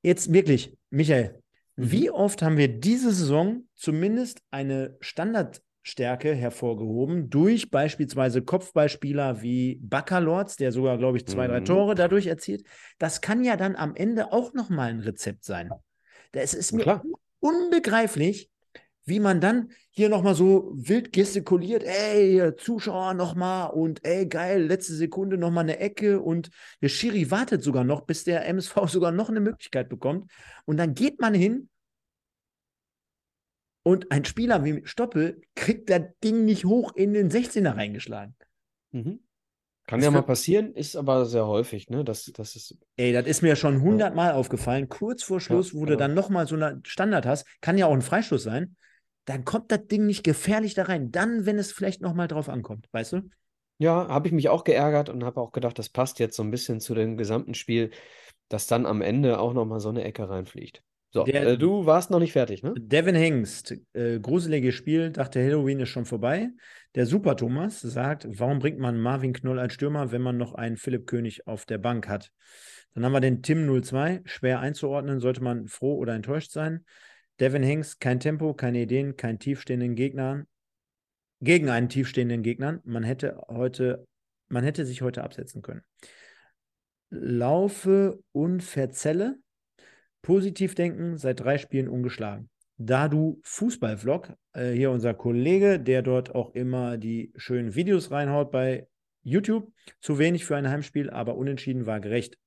Jetzt 0.03 0.31
wirklich, 0.31 0.77
Michael, 0.91 1.41
Mhm. 1.75 1.91
wie 1.91 2.11
oft 2.11 2.41
haben 2.43 2.57
wir 2.57 2.67
diese 2.67 3.11
Saison 3.11 3.67
zumindest 3.75 4.41
eine 4.51 4.95
Standardstärke 4.99 6.35
hervorgehoben 6.35 7.29
durch 7.31 7.71
beispielsweise 7.71 8.43
Kopfballspieler 8.43 9.41
wie 9.41 9.79
Baccalords, 9.81 10.57
der 10.57 10.71
sogar, 10.71 10.99
glaube 10.99 11.17
ich, 11.17 11.25
zwei, 11.25 11.47
drei 11.47 11.61
Mhm. 11.61 11.65
Tore 11.65 11.95
dadurch 11.95 12.27
erzielt. 12.27 12.63
Das 12.99 13.21
kann 13.21 13.43
ja 13.43 13.57
dann 13.57 13.75
am 13.75 13.95
Ende 13.95 14.31
auch 14.31 14.53
nochmal 14.53 14.89
ein 14.91 14.99
Rezept 14.99 15.43
sein. 15.45 15.71
Das 16.31 16.53
ist 16.53 16.73
mir 16.73 16.83
klar. 16.83 17.03
unbegreiflich, 17.39 18.50
wie 19.05 19.19
man 19.19 19.41
dann 19.41 19.71
hier 19.89 20.09
nochmal 20.09 20.35
so 20.35 20.71
wild 20.75 21.11
gestikuliert, 21.11 21.83
ey, 21.83 22.55
Zuschauer 22.57 23.13
nochmal 23.13 23.71
und 23.71 24.05
ey, 24.05 24.27
geil, 24.27 24.63
letzte 24.63 24.93
Sekunde 24.93 25.37
nochmal 25.37 25.63
eine 25.63 25.79
Ecke 25.79 26.21
und 26.21 26.49
der 26.81 26.89
Schiri 26.89 27.31
wartet 27.31 27.63
sogar 27.63 27.83
noch, 27.83 28.01
bis 28.01 28.23
der 28.23 28.45
MSV 28.47 28.75
sogar 28.87 29.11
noch 29.11 29.29
eine 29.29 29.39
Möglichkeit 29.39 29.89
bekommt. 29.89 30.31
Und 30.65 30.77
dann 30.77 30.93
geht 30.93 31.19
man 31.19 31.33
hin 31.33 31.69
und 33.83 34.11
ein 34.11 34.25
Spieler 34.25 34.63
wie 34.63 34.85
Stoppel 34.85 35.41
kriegt 35.55 35.89
das 35.89 36.03
Ding 36.23 36.45
nicht 36.45 36.65
hoch 36.65 36.93
in 36.95 37.13
den 37.13 37.31
16er 37.31 37.75
reingeschlagen. 37.75 38.35
Mhm. 38.91 39.21
Kann 39.87 39.99
Das 39.99 40.05
ja 40.05 40.11
mal 40.11 40.21
passieren, 40.21 40.73
ist 40.73 40.95
aber 40.95 41.25
sehr 41.25 41.47
häufig, 41.47 41.89
ne? 41.89 42.05
Das, 42.05 42.31
das 42.33 42.55
ist, 42.55 42.77
Ey, 42.95 43.11
das 43.11 43.25
ist 43.25 43.41
mir 43.41 43.55
schon 43.55 43.81
hundertmal 43.81 44.33
aufgefallen. 44.33 44.87
Kurz 44.87 45.23
vor 45.23 45.41
Schluss, 45.41 45.73
wo 45.73 45.81
du 45.81 45.87
genau. 45.87 45.97
dann 45.97 46.13
nochmal 46.13 46.47
so 46.47 46.55
einen 46.55 46.85
Standard 46.85 47.25
hast, 47.25 47.45
kann 47.61 47.77
ja 47.77 47.87
auch 47.87 47.93
ein 47.93 48.01
Freistoß 48.01 48.43
sein, 48.43 48.75
dann 49.31 49.45
kommt 49.45 49.71
das 49.71 49.87
Ding 49.87 50.05
nicht 50.05 50.23
gefährlich 50.23 50.73
da 50.73 50.83
rein. 50.83 51.11
Dann, 51.11 51.45
wenn 51.45 51.57
es 51.57 51.71
vielleicht 51.71 52.01
nochmal 52.01 52.27
drauf 52.27 52.49
ankommt, 52.49 52.87
weißt 52.91 53.13
du? 53.13 53.29
ja, 53.77 54.07
habe 54.07 54.27
ich 54.27 54.33
mich 54.33 54.49
auch 54.49 54.63
geärgert 54.63 55.09
und 55.09 55.23
habe 55.23 55.41
auch 55.41 55.51
gedacht, 55.51 55.79
das 55.79 55.89
passt 55.89 56.19
jetzt 56.19 56.35
so 56.35 56.43
ein 56.43 56.51
bisschen 56.51 56.79
zu 56.79 56.93
dem 56.93 57.17
gesamten 57.17 57.55
Spiel, 57.55 57.89
dass 58.47 58.67
dann 58.67 58.85
am 58.85 59.01
Ende 59.01 59.39
auch 59.39 59.53
nochmal 59.53 59.79
so 59.79 59.89
eine 59.89 60.03
Ecke 60.03 60.29
reinfliegt. 60.29 60.83
So, 61.11 61.25
Der- 61.25 61.47
äh, 61.47 61.57
du 61.57 61.85
warst 61.85 62.11
noch 62.11 62.19
nicht 62.19 62.31
fertig, 62.31 62.63
ne? 62.63 62.73
Devin 62.77 63.15
Hengst, 63.15 63.75
äh, 63.93 64.19
gruseliges 64.19 64.75
Spiel, 64.75 65.11
dachte 65.11 65.43
Halloween 65.43 65.79
ist 65.79 65.89
schon 65.89 66.05
vorbei. 66.05 66.49
Der 66.95 67.05
Super 67.05 67.35
Thomas 67.35 67.81
sagt, 67.81 68.27
warum 68.29 68.59
bringt 68.59 68.79
man 68.79 68.99
Marvin 68.99 69.33
Knoll 69.33 69.59
als 69.59 69.73
Stürmer, 69.73 70.11
wenn 70.11 70.21
man 70.21 70.37
noch 70.37 70.53
einen 70.53 70.77
Philipp 70.77 71.07
König 71.07 71.47
auf 71.47 71.65
der 71.65 71.79
Bank 71.79 72.07
hat? 72.07 72.31
Dann 72.93 73.03
haben 73.05 73.13
wir 73.13 73.19
den 73.21 73.41
Tim 73.41 73.81
02, 73.81 74.21
schwer 74.25 74.59
einzuordnen, 74.59 75.19
sollte 75.19 75.41
man 75.41 75.67
froh 75.67 75.95
oder 75.97 76.13
enttäuscht 76.13 76.51
sein. 76.51 76.85
Devin 77.41 77.63
Hengst, 77.63 77.99
kein 77.99 78.19
Tempo, 78.19 78.53
keine 78.53 78.81
Ideen, 78.81 79.17
kein 79.17 79.39
tiefstehenden 79.39 79.95
Gegner. 79.95 80.45
Gegen 81.41 81.69
einen 81.69 81.89
tiefstehenden 81.89 82.43
Gegner. 82.43 82.81
Man 82.85 83.01
hätte 83.01 83.41
heute, 83.47 84.07
man 84.47 84.63
hätte 84.63 84.85
sich 84.85 85.01
heute 85.01 85.23
absetzen 85.23 85.63
können. 85.63 85.81
Laufe 87.09 88.23
und 88.31 88.61
verzelle. 88.61 89.39
Positiv 90.21 90.75
denken, 90.75 91.17
seit 91.17 91.39
drei 91.39 91.57
Spielen 91.57 91.89
ungeschlagen. 91.89 92.47
Dadu 92.77 93.39
Fußballvlog, 93.41 94.33
äh, 94.53 94.71
hier 94.71 94.91
unser 94.91 95.15
Kollege, 95.15 95.79
der 95.79 96.03
dort 96.03 96.35
auch 96.35 96.53
immer 96.53 96.99
die 96.99 97.33
schönen 97.35 97.73
Videos 97.73 98.11
reinhaut 98.11 98.51
bei 98.51 98.87
YouTube. 99.23 99.71
Zu 99.99 100.19
wenig 100.19 100.45
für 100.45 100.57
ein 100.57 100.69
Heimspiel, 100.69 101.09
aber 101.09 101.35
unentschieden 101.35 101.87
war 101.87 101.99
gerecht. 101.99 102.37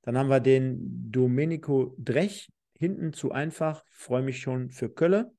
Dann 0.00 0.16
haben 0.16 0.30
wir 0.30 0.40
den 0.40 1.10
Domenico 1.12 1.94
Drech, 1.98 2.50
hinten 2.80 3.12
zu 3.12 3.30
einfach, 3.30 3.84
freue 3.90 4.22
mich 4.22 4.40
schon 4.40 4.70
für 4.70 4.88
Kölle. 4.88 5.32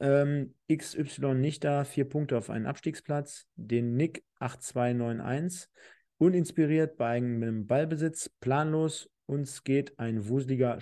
Ähm, 0.00 0.54
XY 0.70 1.34
nicht 1.34 1.64
da, 1.64 1.84
vier 1.84 2.04
Punkte 2.04 2.36
auf 2.36 2.50
einen 2.50 2.66
Abstiegsplatz. 2.66 3.46
Den 3.56 3.96
Nick 3.96 4.22
8291, 4.38 5.70
uninspiriert 6.18 6.98
bei 6.98 7.08
eigenem 7.08 7.66
Ballbesitz, 7.66 8.28
planlos. 8.40 9.08
Uns 9.24 9.64
geht 9.64 9.98
ein 9.98 10.28
wuseliger 10.28 10.78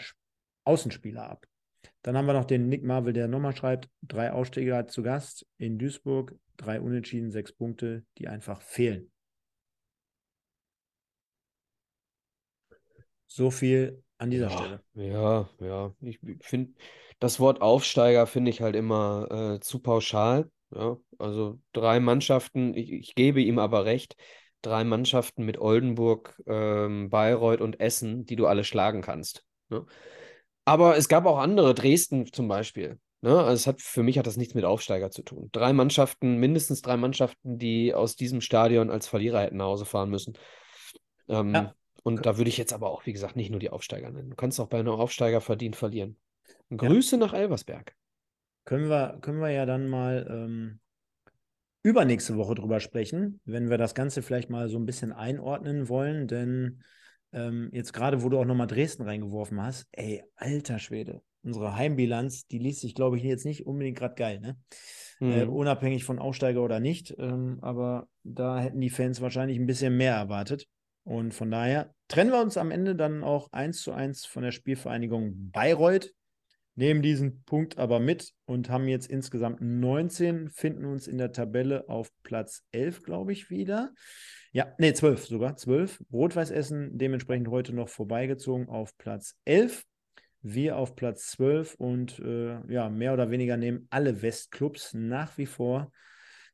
Außenspieler 0.64 1.30
ab. 1.30 1.46
Dann 2.02 2.16
haben 2.16 2.26
wir 2.26 2.32
noch 2.32 2.46
den 2.46 2.68
Nick 2.68 2.82
Marvel, 2.82 3.12
der 3.12 3.28
nochmal 3.28 3.54
schreibt: 3.54 3.88
drei 4.02 4.32
Aussteiger 4.32 4.88
zu 4.88 5.04
Gast 5.04 5.46
in 5.56 5.78
Duisburg, 5.78 6.34
drei 6.56 6.80
Unentschieden, 6.80 7.30
sechs 7.30 7.52
Punkte, 7.52 8.04
die 8.18 8.26
einfach 8.26 8.60
fehlen. 8.60 9.12
So 13.28 13.52
viel 13.52 14.02
an 14.20 14.30
dieser 14.30 14.50
ja, 14.50 14.56
Stelle. 14.56 14.80
Ja, 14.94 15.48
ja. 15.60 15.94
Ich 16.00 16.20
finde, 16.42 16.74
das 17.18 17.40
Wort 17.40 17.62
Aufsteiger 17.62 18.26
finde 18.26 18.50
ich 18.50 18.60
halt 18.60 18.76
immer 18.76 19.54
äh, 19.56 19.60
zu 19.60 19.80
pauschal. 19.80 20.50
Ja, 20.72 20.98
also 21.18 21.58
drei 21.72 21.98
Mannschaften, 21.98 22.76
ich, 22.76 22.92
ich 22.92 23.14
gebe 23.14 23.40
ihm 23.40 23.58
aber 23.58 23.84
recht, 23.84 24.16
drei 24.62 24.84
Mannschaften 24.84 25.44
mit 25.44 25.58
Oldenburg, 25.58 26.40
ähm, 26.46 27.10
Bayreuth 27.10 27.60
und 27.60 27.80
Essen, 27.80 28.24
die 28.24 28.36
du 28.36 28.46
alle 28.46 28.62
schlagen 28.62 29.00
kannst. 29.00 29.44
Ne? 29.68 29.84
Aber 30.64 30.96
es 30.96 31.08
gab 31.08 31.26
auch 31.26 31.38
andere, 31.38 31.74
Dresden 31.74 32.32
zum 32.32 32.46
Beispiel. 32.46 33.00
Ne? 33.22 33.36
Also 33.36 33.52
es 33.52 33.66
hat, 33.66 33.80
für 33.80 34.02
mich 34.02 34.18
hat 34.18 34.26
das 34.26 34.36
nichts 34.36 34.54
mit 34.54 34.64
Aufsteiger 34.64 35.10
zu 35.10 35.22
tun. 35.22 35.48
Drei 35.50 35.72
Mannschaften, 35.72 36.36
mindestens 36.36 36.82
drei 36.82 36.96
Mannschaften, 36.96 37.58
die 37.58 37.92
aus 37.94 38.16
diesem 38.16 38.40
Stadion 38.40 38.90
als 38.90 39.08
Verlierer 39.08 39.40
hätten 39.40 39.56
nach 39.56 39.66
Hause 39.66 39.86
fahren 39.86 40.10
müssen. 40.10 40.34
Ähm, 41.28 41.54
Ja. 41.54 41.74
Und 42.02 42.24
da 42.26 42.36
würde 42.36 42.48
ich 42.48 42.58
jetzt 42.58 42.72
aber 42.72 42.90
auch, 42.90 43.06
wie 43.06 43.12
gesagt, 43.12 43.36
nicht 43.36 43.50
nur 43.50 43.60
die 43.60 43.70
Aufsteiger 43.70 44.10
nennen. 44.10 44.30
Du 44.30 44.36
kannst 44.36 44.58
auch 44.60 44.68
bei 44.68 44.78
einem 44.78 44.92
Aufsteiger 44.92 45.40
verdient 45.40 45.76
verlieren. 45.76 46.16
Grüße 46.74 47.16
nach 47.16 47.32
Elversberg. 47.32 47.94
Können 48.64 48.88
wir, 48.88 49.18
können 49.20 49.40
wir 49.40 49.50
ja 49.50 49.66
dann 49.66 49.88
mal 49.88 50.26
ähm, 50.30 50.80
übernächste 51.82 52.36
Woche 52.36 52.54
drüber 52.54 52.80
sprechen, 52.80 53.40
wenn 53.44 53.70
wir 53.70 53.78
das 53.78 53.94
Ganze 53.94 54.22
vielleicht 54.22 54.50
mal 54.50 54.68
so 54.68 54.78
ein 54.78 54.86
bisschen 54.86 55.12
einordnen 55.12 55.88
wollen. 55.88 56.28
Denn 56.28 56.82
ähm, 57.32 57.70
jetzt 57.72 57.92
gerade, 57.92 58.22
wo 58.22 58.28
du 58.28 58.38
auch 58.38 58.44
nochmal 58.44 58.66
Dresden 58.66 59.02
reingeworfen 59.02 59.60
hast, 59.62 59.86
ey, 59.92 60.22
alter 60.36 60.78
Schwede, 60.78 61.22
unsere 61.42 61.76
Heimbilanz, 61.76 62.46
die 62.46 62.58
liest 62.58 62.80
sich, 62.80 62.94
glaube 62.94 63.16
ich, 63.16 63.22
jetzt 63.22 63.44
nicht 63.44 63.66
unbedingt 63.66 63.98
gerade 63.98 64.14
geil, 64.14 64.40
ne? 64.40 64.56
Äh, 65.20 65.44
Mhm. 65.44 65.50
unabhängig 65.50 66.04
von 66.04 66.18
Aufsteiger 66.18 66.62
oder 66.62 66.80
nicht. 66.80 67.14
Ähm, 67.18 67.58
aber 67.60 68.08
da 68.24 68.58
hätten 68.58 68.80
die 68.80 68.90
Fans 68.90 69.20
wahrscheinlich 69.20 69.58
ein 69.58 69.66
bisschen 69.66 69.96
mehr 69.96 70.14
erwartet. 70.14 70.66
Und 71.04 71.34
von 71.34 71.50
daher 71.50 71.94
trennen 72.08 72.30
wir 72.30 72.40
uns 72.40 72.56
am 72.56 72.70
Ende 72.70 72.94
dann 72.94 73.24
auch 73.24 73.52
eins 73.52 73.82
zu 73.82 73.92
eins 73.92 74.26
von 74.26 74.42
der 74.42 74.52
Spielvereinigung 74.52 75.50
Bayreuth 75.50 76.12
nehmen 76.80 77.02
diesen 77.02 77.44
Punkt 77.44 77.78
aber 77.78 78.00
mit 78.00 78.32
und 78.46 78.70
haben 78.70 78.88
jetzt 78.88 79.08
insgesamt 79.08 79.60
19, 79.60 80.48
finden 80.48 80.86
uns 80.86 81.06
in 81.06 81.18
der 81.18 81.32
Tabelle 81.32 81.88
auf 81.88 82.10
Platz 82.22 82.64
11, 82.72 83.02
glaube 83.02 83.32
ich, 83.32 83.50
wieder. 83.50 83.92
Ja, 84.52 84.74
nee, 84.78 84.92
12 84.92 85.26
sogar, 85.26 85.56
12. 85.56 86.04
Rot-Weiß 86.12 86.50
Essen 86.50 86.96
dementsprechend 86.98 87.48
heute 87.48 87.72
noch 87.72 87.88
vorbeigezogen 87.88 88.68
auf 88.68 88.96
Platz 88.96 89.36
11. 89.44 89.84
Wir 90.42 90.76
auf 90.76 90.96
Platz 90.96 91.30
12 91.32 91.74
und 91.74 92.18
äh, 92.20 92.72
ja, 92.72 92.88
mehr 92.88 93.12
oder 93.12 93.30
weniger 93.30 93.56
nehmen 93.56 93.86
alle 93.90 94.22
Westclubs 94.22 94.94
nach 94.94 95.36
wie 95.36 95.46
vor 95.46 95.92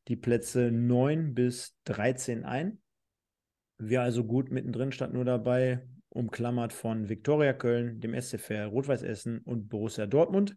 die 0.09 0.17
Plätze 0.17 0.71
9 0.71 1.33
bis 1.33 1.77
13 1.85 2.43
ein. 2.43 2.79
Wir 3.77 4.01
also 4.01 4.23
gut 4.23 4.51
mittendrin, 4.51 4.91
statt 4.91 5.13
nur 5.13 5.25
dabei, 5.25 5.83
umklammert 6.09 6.73
von 6.73 7.09
Viktoria 7.09 7.53
Köln, 7.53 7.99
dem 7.99 8.19
SCFR 8.19 8.67
Rot-Weiß 8.67 9.03
Essen 9.03 9.39
und 9.39 9.69
Borussia 9.69 10.07
Dortmund. 10.07 10.55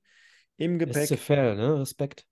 Im 0.56 0.78
Gepäck, 0.78 1.06
SCFL, 1.06 1.56
ne? 1.56 1.80
Respekt. 1.80 2.26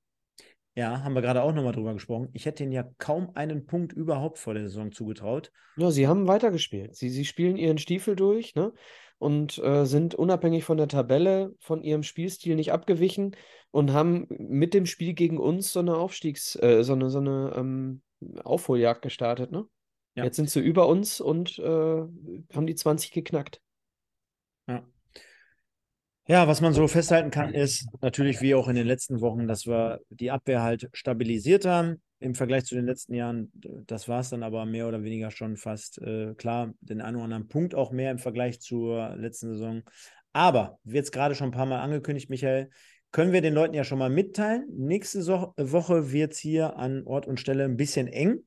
ja, 0.75 1.03
haben 1.03 1.15
wir 1.15 1.23
gerade 1.23 1.43
auch 1.43 1.53
nochmal 1.53 1.73
drüber 1.73 1.95
gesprochen. 1.95 2.29
Ich 2.33 2.47
hätte 2.47 2.63
ihnen 2.63 2.73
ja 2.73 2.89
kaum 2.99 3.31
einen 3.35 3.67
Punkt 3.67 3.93
überhaupt 3.93 4.39
vor 4.39 4.55
der 4.55 4.65
Saison 4.65 4.93
zugetraut. 4.93 5.51
Ja, 5.77 5.91
sie 5.91 6.07
haben 6.07 6.27
weitergespielt. 6.27 6.95
Sie, 6.95 7.11
sie 7.11 7.25
spielen 7.25 7.57
ihren 7.57 7.79
Stiefel 7.79 8.17
durch, 8.17 8.55
ne? 8.55 8.73
Und 9.19 9.59
äh, 9.59 9.85
sind 9.85 10.15
unabhängig 10.15 10.65
von 10.65 10.77
der 10.77 10.87
Tabelle, 10.87 11.55
von 11.59 11.83
ihrem 11.83 12.05
Spielstil 12.05 12.55
nicht 12.55 12.73
abgewichen 12.73 13.35
und 13.73 13.93
haben 13.93 14.27
mit 14.29 14.75
dem 14.75 14.87
Spiel 14.87 15.13
gegen 15.15 15.39
uns 15.39 15.73
so 15.73 15.81
eine 15.81 15.97
Aufstiegs-, 15.97 16.55
äh, 16.63 16.85
so 16.85 16.93
eine, 16.93 17.11
so 17.11 17.19
eine 17.19 17.53
ähm, 17.57 18.03
Aufholjagd 18.45 19.03
gestartet, 19.03 19.51
ne? 19.51 19.67
Ja. 20.19 20.25
Jetzt 20.25 20.35
sind 20.35 20.51
sie 20.51 20.59
über 20.59 20.89
uns 20.89 21.21
und 21.21 21.61
äh, 21.61 21.63
haben 21.63 22.67
die 22.67 22.75
20 22.75 23.13
geknackt. 23.13 23.61
Ja. 24.67 24.83
Ja, 26.27 26.49
was 26.49 26.61
man 26.61 26.75
so 26.75 26.89
festhalten 26.89 27.31
kann, 27.31 27.55
ist 27.55 27.87
natürlich 28.03 28.41
wie 28.41 28.57
auch 28.57 28.67
in 28.67 28.75
den 28.75 28.87
letzten 28.87 29.21
Wochen, 29.21 29.47
dass 29.47 29.65
wir 29.65 30.01
die 30.11 30.33
Abwehr 30.33 30.61
halt 30.61 30.91
stabilisiert 30.93 31.65
haben 31.65 32.03
im 32.19 32.35
Vergleich 32.35 32.65
zu 32.65 32.75
den 32.75 32.85
letzten 32.85 33.15
Jahren. 33.15 33.53
Das 33.87 34.09
war 34.09 34.21
es 34.21 34.31
dann 34.31 34.43
aber 34.43 34.67
mehr 34.67 34.89
oder 34.89 35.05
weniger 35.05 35.31
schon 35.31 35.57
fast 35.57 36.03
äh, 36.03 36.35
klar, 36.35 36.75
den 36.81 37.01
einen 37.01 37.15
oder 37.15 37.25
anderen 37.27 37.47
Punkt 37.47 37.77
auch 37.77 37.93
mehr 37.93 38.11
im 38.11 38.19
Vergleich 38.19 38.61
zur 38.61 39.15
letzten 39.15 39.53
Saison. 39.53 39.85
Aber, 40.33 40.81
wie 40.83 40.97
jetzt 40.97 41.13
gerade 41.13 41.37
schon 41.37 41.49
ein 41.49 41.53
paar 41.53 41.65
Mal 41.65 41.81
angekündigt, 41.81 42.29
Michael, 42.29 42.71
können 43.13 43.33
wir 43.33 43.41
den 43.41 43.55
Leuten 43.55 43.75
ja 43.75 43.85
schon 43.85 44.01
mal 44.01 44.11
mitteilen. 44.11 44.67
Nächste 44.77 45.23
so 45.23 45.55
Woche 45.57 46.11
wird 46.11 46.33
es 46.33 46.39
hier 46.39 46.77
an 46.77 47.05
Ort 47.05 47.29
und 47.29 47.39
Stelle 47.39 47.65
ein 47.65 47.77
bisschen 47.77 48.09
eng. 48.09 48.41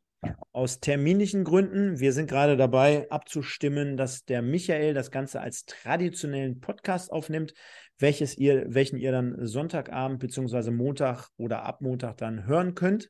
Aus 0.52 0.80
terminlichen 0.80 1.44
Gründen. 1.44 2.00
Wir 2.00 2.14
sind 2.14 2.30
gerade 2.30 2.56
dabei 2.58 3.10
abzustimmen, 3.10 3.98
dass 3.98 4.26
der 4.26 4.42
Michael 4.42 4.94
das 4.94 5.10
Ganze 5.10 5.42
als 5.42 5.66
traditionellen 5.66 6.60
Podcast 6.60 7.12
aufnimmt, 7.12 7.54
welches 7.98 8.38
ihr, 8.38 8.66
welchen 8.68 8.98
ihr 8.98 9.12
dann 9.12 9.46
Sonntagabend 9.48 10.20
bzw. 10.20 10.72
Montag 10.72 11.30
oder 11.38 11.64
ab 11.64 11.82
Montag 11.82 12.18
dann 12.18 12.46
hören 12.46 12.76
könnt. 12.76 13.10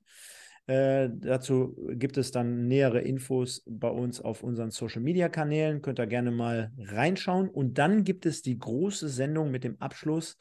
Äh, 0.67 1.09
dazu 1.11 1.75
gibt 1.89 2.17
es 2.17 2.31
dann 2.31 2.67
nähere 2.67 3.01
Infos 3.01 3.63
bei 3.65 3.89
uns 3.89 4.21
auf 4.21 4.43
unseren 4.43 4.71
Social 4.71 5.01
Media 5.01 5.27
Kanälen. 5.27 5.81
Könnt 5.81 5.99
ihr 5.99 6.07
gerne 6.07 6.31
mal 6.31 6.71
reinschauen. 6.77 7.49
Und 7.49 7.77
dann 7.77 8.03
gibt 8.03 8.25
es 8.25 8.41
die 8.41 8.57
große 8.57 9.09
Sendung 9.09 9.51
mit 9.51 9.63
dem 9.63 9.81
Abschluss, 9.81 10.37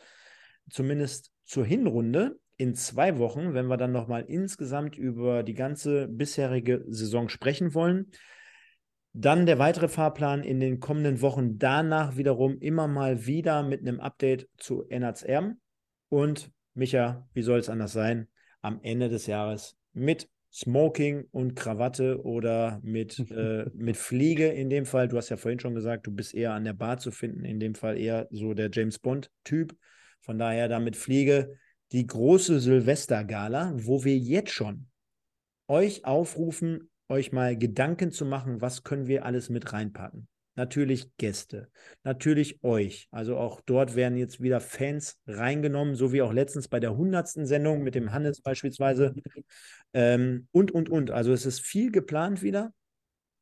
zumindest 0.69 1.33
zur 1.45 1.65
Hinrunde, 1.65 2.39
in 2.61 2.75
zwei 2.75 3.17
Wochen, 3.19 3.55
wenn 3.55 3.69
wir 3.69 3.79
dann 3.79 3.91
nochmal 3.91 4.27
insgesamt 4.29 4.99
über 4.99 5.43
die 5.43 5.55
ganze 5.55 6.07
bisherige 6.09 6.85
Saison 6.89 7.31
sprechen 7.31 7.73
wollen. 7.73 8.11
Dann 9.15 9.47
der 9.47 9.59
weitere 9.59 9.89
Fahrplan 9.89 10.43
in 10.43 10.61
den 10.61 10.79
kommenden 10.79 11.23
Wochen. 11.23 11.59
Danach 11.59 12.19
wiederum 12.19 12.59
immer 12.59 12.87
mal 12.87 13.25
wieder 13.25 13.63
mit 13.63 13.81
einem 13.81 13.99
Update 13.99 14.47
zu 14.59 14.85
NHZR. 14.91 15.55
Und 16.11 16.51
Micha, 16.75 17.27
wie 17.33 17.41
soll 17.41 17.61
es 17.61 17.71
anders 17.71 17.95
sein? 17.95 18.29
Am 18.61 18.79
Ende 18.83 19.09
des 19.09 19.27
Jahres 19.27 19.79
mit 19.95 20.29
Smoking 20.53 21.29
und 21.31 21.57
Krawatte 21.57 22.23
oder 22.23 22.79
mit, 22.83 23.19
äh, 23.31 23.71
mit 23.73 23.97
Fliege 23.97 24.49
in 24.49 24.69
dem 24.69 24.85
Fall. 24.85 25.09
Du 25.09 25.17
hast 25.17 25.31
ja 25.31 25.39
vorhin 25.39 25.61
schon 25.61 25.75
gesagt, 25.75 26.07
du 26.07 26.13
bist 26.13 26.35
eher 26.35 26.53
an 26.53 26.65
der 26.65 26.75
Bar 26.75 26.99
zu 26.99 27.11
finden. 27.11 27.47
In 27.47 27.59
dem 27.59 27.75
Fall 27.75 27.97
eher 27.97 28.29
so 28.31 28.53
der 28.53 28.69
James 28.71 28.99
Bond-Typ. 28.99 29.75
Von 30.21 30.39
daher 30.39 30.69
da 30.69 30.79
mit 30.79 30.97
Fliege 30.97 31.57
die 31.93 32.07
große 32.07 32.61
Silvestergala, 32.61 33.73
wo 33.75 34.05
wir 34.05 34.17
jetzt 34.17 34.53
schon 34.53 34.87
euch 35.67 36.05
aufrufen, 36.05 36.91
euch 37.09 37.33
mal 37.33 37.57
Gedanken 37.57 38.13
zu 38.13 38.25
machen, 38.25 38.61
was 38.61 38.85
können 38.85 39.07
wir 39.07 39.25
alles 39.25 39.51
mit 39.51 39.73
reinpacken. 39.73 40.29
Natürlich 40.57 41.17
Gäste, 41.17 41.71
natürlich 42.03 42.63
euch. 42.63 43.09
Also 43.11 43.37
auch 43.37 43.61
dort 43.61 43.95
werden 43.95 44.19
jetzt 44.19 44.43
wieder 44.43 44.61
Fans 44.61 45.19
reingenommen, 45.27 45.95
so 45.95 46.13
wie 46.13 46.23
auch 46.23 46.33
letztens 46.33 46.69
bei 46.69 46.81
der 46.81 46.91
100. 46.91 47.47
Sendung 47.47 47.83
mit 47.83 47.95
dem 47.95 48.13
Hannes 48.13 48.41
beispielsweise. 48.43 49.15
Ähm, 49.93 50.47
und, 50.53 50.71
und, 50.71 50.89
und. 50.89 51.11
Also 51.11 51.33
es 51.33 51.47
ist 51.47 51.63
viel 51.63 51.91
geplant 51.91 52.43
wieder. 52.43 52.73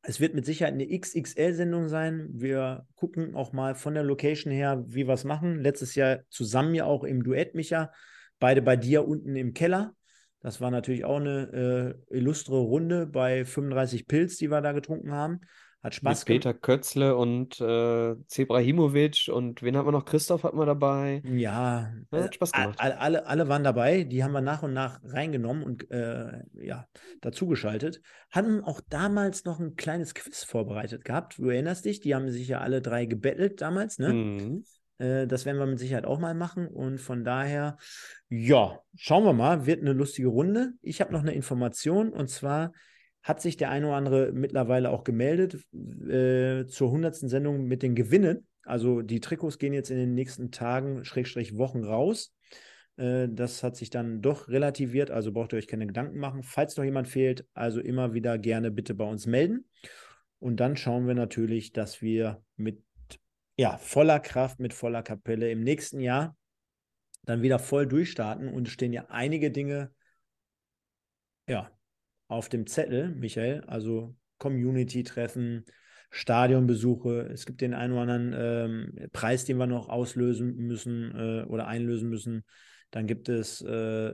Es 0.01 0.19
wird 0.19 0.33
mit 0.33 0.45
Sicherheit 0.45 0.73
eine 0.73 0.87
XXL-Sendung 0.87 1.89
sein. 1.89 2.29
Wir 2.31 2.87
gucken 2.95 3.35
auch 3.35 3.53
mal 3.53 3.75
von 3.75 3.93
der 3.93 4.03
Location 4.03 4.51
her, 4.51 4.83
wie 4.87 5.05
wir 5.05 5.13
es 5.13 5.25
machen. 5.25 5.59
Letztes 5.59 5.93
Jahr 5.93 6.21
zusammen 6.29 6.73
ja 6.73 6.85
auch 6.85 7.03
im 7.03 7.21
Duett, 7.21 7.53
Micha. 7.53 7.91
Beide 8.39 8.61
bei 8.61 8.75
dir 8.75 9.07
unten 9.07 9.35
im 9.35 9.53
Keller. 9.53 9.93
Das 10.41 10.61
war 10.61 10.71
natürlich 10.71 11.03
auch 11.03 11.17
eine 11.17 11.95
äh, 12.09 12.15
illustre 12.17 12.57
Runde 12.57 13.05
bei 13.05 13.43
35 13.43 14.07
Pilz, 14.07 14.37
die 14.37 14.49
wir 14.49 14.61
da 14.61 14.71
getrunken 14.71 15.11
haben. 15.11 15.41
Hat 15.81 15.95
Spaß 15.95 16.19
Mit 16.27 16.27
Peter 16.27 16.53
Kötzle 16.53 17.15
und 17.15 17.59
äh, 17.61 18.15
Zebrahimovic 18.27 19.29
und 19.33 19.61
wen 19.63 19.77
hat 19.77 19.85
man 19.85 19.93
noch? 19.93 20.03
Christoph 20.03 20.43
hat 20.43 20.53
man 20.53 20.67
dabei. 20.67 21.21
Ja, 21.23 21.93
Ja, 22.11 22.23
hat 22.23 22.35
Spaß 22.35 22.51
gemacht. 22.51 22.79
alle, 22.79 22.99
alle, 22.99 23.25
alle 23.27 23.47
waren 23.47 23.63
dabei. 23.63 24.03
Die 24.03 24.21
haben 24.21 24.33
wir 24.33 24.41
nach 24.41 24.61
und 24.61 24.73
nach 24.73 24.99
reingenommen 25.03 25.63
und 25.63 25.89
äh, 25.89 26.41
ja, 26.53 26.85
dazugeschaltet. 27.21 28.01
Hatten 28.29 28.61
auch 28.61 28.81
damals 28.89 29.45
noch 29.45 29.61
ein 29.61 29.75
kleines 29.77 30.13
Quiz 30.13 30.43
vorbereitet 30.43 31.05
gehabt. 31.05 31.37
Du 31.37 31.47
erinnerst 31.49 31.85
dich, 31.85 32.01
die 32.01 32.13
haben 32.13 32.29
sich 32.29 32.49
ja 32.49 32.59
alle 32.59 32.81
drei 32.81 33.05
gebettelt 33.05 33.61
damals, 33.61 33.99
ne? 33.99 34.13
Mhm. 34.13 34.63
Äh, 34.99 35.25
das 35.25 35.45
werden 35.45 35.57
wir 35.57 35.65
mit 35.65 35.79
Sicherheit 35.79 36.05
auch 36.05 36.19
mal 36.19 36.35
machen. 36.35 36.67
Und 36.67 36.99
von 36.99 37.23
daher, 37.23 37.77
ja, 38.29 38.79
schauen 38.95 39.23
wir 39.23 39.33
mal. 39.33 39.65
Wird 39.65 39.81
eine 39.81 39.93
lustige 39.93 40.27
Runde. 40.27 40.73
Ich 40.81 41.01
habe 41.01 41.11
noch 41.11 41.21
eine 41.21 41.33
Information 41.33 42.09
und 42.09 42.29
zwar 42.29 42.73
hat 43.23 43.41
sich 43.41 43.57
der 43.57 43.69
eine 43.69 43.87
oder 43.87 43.95
andere 43.97 44.31
mittlerweile 44.31 44.91
auch 44.91 45.03
gemeldet 45.03 45.55
äh, 45.75 46.65
zur 46.67 46.87
100. 46.87 47.15
Sendung 47.15 47.65
mit 47.65 47.83
den 47.83 47.95
Gewinnen. 47.95 48.47
Also 48.63 49.01
die 49.01 49.19
Trikots 49.19 49.57
gehen 49.57 49.73
jetzt 49.73 49.89
in 49.89 49.97
den 49.97 50.13
nächsten 50.13 50.51
Tagen, 50.51 51.03
Schrägstrich 51.03 51.57
Wochen 51.57 51.83
raus. 51.83 52.33
Äh, 52.95 53.27
das 53.29 53.63
hat 53.63 53.75
sich 53.75 53.89
dann 53.89 54.21
doch 54.21 54.47
relativiert, 54.47 55.11
also 55.11 55.31
braucht 55.31 55.53
ihr 55.53 55.57
euch 55.57 55.67
keine 55.67 55.87
Gedanken 55.87 56.19
machen. 56.19 56.43
Falls 56.43 56.77
noch 56.77 56.83
jemand 56.83 57.07
fehlt, 57.07 57.45
also 57.53 57.81
immer 57.81 58.13
wieder 58.13 58.37
gerne 58.37 58.71
bitte 58.71 58.93
bei 58.93 59.05
uns 59.05 59.25
melden. 59.25 59.65
Und 60.39 60.61
dann 60.61 60.77
schauen 60.77 61.05
wir 61.05 61.15
natürlich, 61.15 61.73
dass 61.73 62.01
wir 62.01 62.41
mit 62.55 62.81
ja, 63.59 63.77
voller 63.77 64.21
Kraft, 64.21 64.61
mit 64.61 64.73
voller 64.73 65.03
Kapelle 65.03 65.51
im 65.51 65.59
nächsten 65.59 65.99
Jahr 65.99 66.37
dann 67.23 67.41
wieder 67.41 67.59
voll 67.59 67.85
durchstarten. 67.85 68.47
Und 68.47 68.69
stehen 68.69 68.93
ja 68.93 69.07
einige 69.09 69.51
Dinge 69.51 69.91
ja, 71.49 71.69
auf 72.29 72.47
dem 72.47 72.67
Zettel, 72.67 73.13
Michael. 73.15 73.65
Also 73.67 74.15
Community-Treffen, 74.37 75.65
Stadionbesuche. 76.09 77.27
Es 77.33 77.45
gibt 77.45 77.59
den 77.59 77.73
einen 77.73 77.91
oder 77.91 78.03
anderen 78.03 78.33
ähm, 78.33 79.09
Preis, 79.11 79.43
den 79.43 79.57
wir 79.57 79.67
noch 79.67 79.89
auslösen 79.89 80.55
müssen 80.55 81.13
äh, 81.13 81.43
oder 81.43 81.67
einlösen 81.67 82.07
müssen. 82.07 82.45
Dann 82.91 83.07
gibt 83.07 83.27
es 83.27 83.61
äh, 83.61 84.13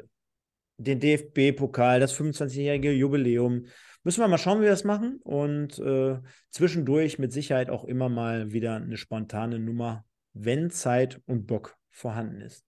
den 0.78 1.00
DFB-Pokal, 1.00 2.00
das 2.00 2.20
25-jährige 2.20 2.94
Jubiläum. 2.94 3.68
Müssen 4.06 4.22
wir 4.22 4.28
mal 4.28 4.38
schauen, 4.38 4.60
wie 4.60 4.66
wir 4.66 4.70
das 4.70 4.84
machen. 4.84 5.20
Und 5.24 5.80
äh, 5.80 6.20
zwischendurch 6.52 7.18
mit 7.18 7.34
Sicherheit 7.34 7.70
auch 7.70 7.84
immer 7.84 8.08
mal 8.08 8.54
wieder 8.54 8.76
eine 8.76 8.98
spontane 8.98 9.60
Nummer, 9.60 10.06
wenn 10.34 10.70
Zeit 10.70 11.22
und 11.26 11.48
Bock 11.48 11.76
vorhanden 11.90 12.40
ist. 12.40 12.64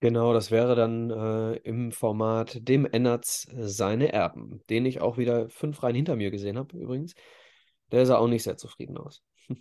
Genau, 0.00 0.34
das 0.34 0.50
wäre 0.50 0.76
dann 0.76 1.10
äh, 1.10 1.54
im 1.64 1.90
Format 1.90 2.68
Dem 2.68 2.84
Ennerts 2.84 3.48
seine 3.56 4.12
Erben, 4.12 4.62
den 4.68 4.84
ich 4.84 5.00
auch 5.00 5.16
wieder 5.16 5.48
fünf 5.48 5.82
Reihen 5.82 5.96
hinter 5.96 6.16
mir 6.16 6.30
gesehen 6.30 6.58
habe, 6.58 6.76
übrigens. 6.76 7.14
Der 7.90 8.04
sah 8.04 8.18
auch 8.18 8.28
nicht 8.28 8.42
sehr 8.42 8.56
zufrieden 8.56 8.98
aus. 8.98 9.22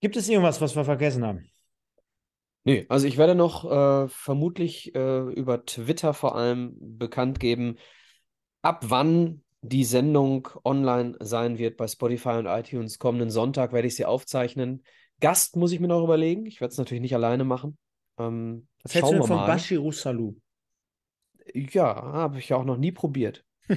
Gibt 0.00 0.16
es 0.16 0.28
irgendwas, 0.28 0.60
was 0.60 0.74
wir 0.74 0.84
vergessen 0.84 1.24
haben? 1.24 1.50
Nee, 2.64 2.86
also 2.88 3.06
ich 3.06 3.18
werde 3.18 3.34
noch 3.34 3.70
äh, 3.70 4.08
vermutlich 4.08 4.94
äh, 4.94 5.20
über 5.32 5.64
Twitter 5.64 6.14
vor 6.14 6.36
allem 6.36 6.74
bekannt 6.78 7.38
geben, 7.38 7.76
ab 8.62 8.84
wann 8.88 9.42
die 9.62 9.84
Sendung 9.84 10.48
online 10.64 11.16
sein 11.20 11.58
wird 11.58 11.76
bei 11.76 11.86
Spotify 11.86 12.30
und 12.30 12.46
iTunes. 12.46 12.98
Kommenden 12.98 13.30
Sonntag 13.30 13.72
werde 13.72 13.88
ich 13.88 13.96
sie 13.96 14.06
aufzeichnen. 14.06 14.82
Gast 15.20 15.56
muss 15.56 15.72
ich 15.72 15.80
mir 15.80 15.88
noch 15.88 16.02
überlegen. 16.02 16.46
Ich 16.46 16.60
werde 16.60 16.72
es 16.72 16.78
natürlich 16.78 17.02
nicht 17.02 17.14
alleine 17.14 17.44
machen. 17.44 17.76
Ähm, 18.18 18.66
Was 18.82 18.94
hältst 18.94 19.10
du 19.10 19.16
denn 19.16 19.26
von 19.26 19.36
mal. 19.36 19.46
Bashiru 19.46 19.92
Salou? 19.92 20.36
Ja, 21.54 21.94
habe 21.94 22.38
ich 22.38 22.48
ja 22.48 22.56
auch 22.56 22.64
noch 22.64 22.78
nie 22.78 22.92
probiert. 22.92 23.44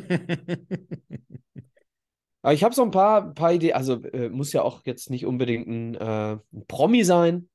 Aber 2.41 2.53
ich 2.53 2.63
habe 2.63 2.75
so 2.75 2.83
ein 2.83 2.91
paar, 2.91 3.33
paar 3.33 3.53
Ideen. 3.53 3.73
Also 3.73 4.03
äh, 4.03 4.29
muss 4.29 4.53
ja 4.53 4.61
auch 4.61 4.85
jetzt 4.85 5.09
nicht 5.09 5.25
unbedingt 5.25 5.67
ein, 5.67 5.95
äh, 5.95 6.37
ein 6.53 6.65
Promi 6.67 7.03
sein. 7.03 7.49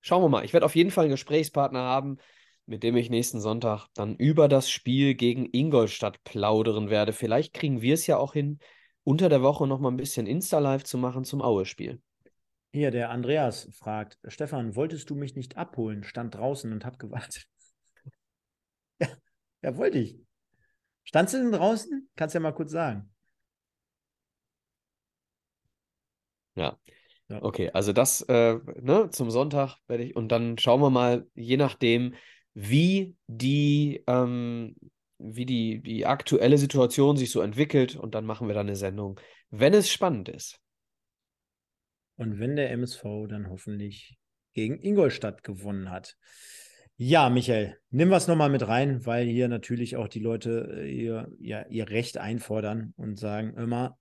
Schauen 0.00 0.22
wir 0.22 0.28
mal. 0.28 0.44
Ich 0.44 0.52
werde 0.52 0.66
auf 0.66 0.74
jeden 0.74 0.90
Fall 0.90 1.04
einen 1.04 1.12
Gesprächspartner 1.12 1.80
haben, 1.80 2.18
mit 2.66 2.82
dem 2.82 2.96
ich 2.96 3.10
nächsten 3.10 3.40
Sonntag 3.40 3.88
dann 3.94 4.16
über 4.16 4.48
das 4.48 4.70
Spiel 4.70 5.14
gegen 5.14 5.48
Ingolstadt 5.52 6.22
plaudern 6.24 6.90
werde. 6.90 7.12
Vielleicht 7.12 7.54
kriegen 7.54 7.82
wir 7.82 7.94
es 7.94 8.06
ja 8.06 8.16
auch 8.16 8.32
hin, 8.32 8.58
unter 9.04 9.28
der 9.28 9.42
Woche 9.42 9.66
noch 9.66 9.80
mal 9.80 9.90
ein 9.90 9.96
bisschen 9.96 10.26
Insta-Live 10.26 10.84
zu 10.84 10.98
machen 10.98 11.24
zum 11.24 11.42
Aue-Spiel. 11.42 12.00
Hier, 12.72 12.90
der 12.90 13.10
Andreas 13.10 13.68
fragt, 13.72 14.18
Stefan, 14.26 14.76
wolltest 14.76 15.10
du 15.10 15.14
mich 15.14 15.34
nicht 15.34 15.56
abholen? 15.56 16.04
Stand 16.04 16.34
draußen 16.34 16.72
und 16.72 16.84
hab 16.84 16.98
gewartet. 16.98 17.46
Ja, 19.00 19.08
ja, 19.62 19.76
wollte 19.76 19.98
ich. 19.98 20.18
Standst 21.04 21.34
du 21.34 21.38
denn 21.38 21.52
draußen? 21.52 22.08
Kannst 22.14 22.34
ja 22.34 22.40
mal 22.40 22.52
kurz 22.52 22.70
sagen. 22.70 23.10
Ja. 26.54 26.78
Ja. 27.28 27.42
Okay, 27.42 27.70
also 27.72 27.92
das 27.92 28.20
äh, 28.22 28.58
ne, 28.80 29.08
zum 29.10 29.30
Sonntag 29.30 29.78
werde 29.88 30.04
ich 30.04 30.14
und 30.14 30.28
dann 30.28 30.58
schauen 30.58 30.80
wir 30.82 30.90
mal, 30.90 31.26
je 31.34 31.56
nachdem, 31.56 32.14
wie 32.54 33.16
die, 33.26 34.02
ähm, 34.06 34.76
wie 35.18 35.46
die, 35.46 35.82
die 35.82 36.06
aktuelle 36.06 36.58
Situation 36.58 37.16
sich 37.16 37.30
so 37.30 37.40
entwickelt 37.40 37.96
und 37.96 38.14
dann 38.14 38.26
machen 38.26 38.48
wir 38.48 38.54
dann 38.54 38.66
eine 38.66 38.76
Sendung, 38.76 39.20
wenn 39.50 39.74
es 39.74 39.90
spannend 39.90 40.28
ist. 40.28 40.58
Und 42.16 42.38
wenn 42.38 42.56
der 42.56 42.70
MSV 42.70 43.02
dann 43.28 43.48
hoffentlich 43.48 44.18
gegen 44.52 44.80
Ingolstadt 44.80 45.42
gewonnen 45.42 45.90
hat. 45.90 46.16
Ja, 46.96 47.30
Michael, 47.30 47.78
nimm 47.90 48.10
was 48.10 48.28
nochmal 48.28 48.50
mit 48.50 48.66
rein, 48.68 49.06
weil 49.06 49.26
hier 49.26 49.48
natürlich 49.48 49.96
auch 49.96 50.08
die 50.08 50.20
Leute 50.20 50.68
äh, 50.76 50.90
ihr, 50.90 51.32
ja, 51.40 51.66
ihr 51.68 51.88
Recht 51.88 52.18
einfordern 52.18 52.92
und 52.96 53.18
sagen 53.18 53.54
immer, 53.56 53.98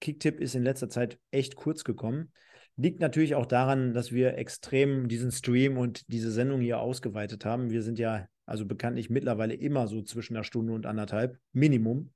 Kicktipp 0.00 0.40
ist 0.40 0.54
in 0.54 0.62
letzter 0.62 0.88
Zeit 0.88 1.18
echt 1.30 1.54
kurz 1.54 1.84
gekommen. 1.84 2.32
Liegt 2.80 3.00
natürlich 3.00 3.34
auch 3.34 3.44
daran, 3.44 3.92
dass 3.92 4.10
wir 4.10 4.38
extrem 4.38 5.06
diesen 5.06 5.30
Stream 5.32 5.76
und 5.76 6.10
diese 6.10 6.30
Sendung 6.30 6.62
hier 6.62 6.80
ausgeweitet 6.80 7.44
haben. 7.44 7.68
Wir 7.68 7.82
sind 7.82 7.98
ja 7.98 8.26
also 8.46 8.64
bekanntlich 8.64 9.10
mittlerweile 9.10 9.52
immer 9.52 9.86
so 9.86 10.00
zwischen 10.00 10.34
einer 10.34 10.44
Stunde 10.44 10.72
und 10.72 10.86
anderthalb, 10.86 11.38
Minimum. 11.52 12.10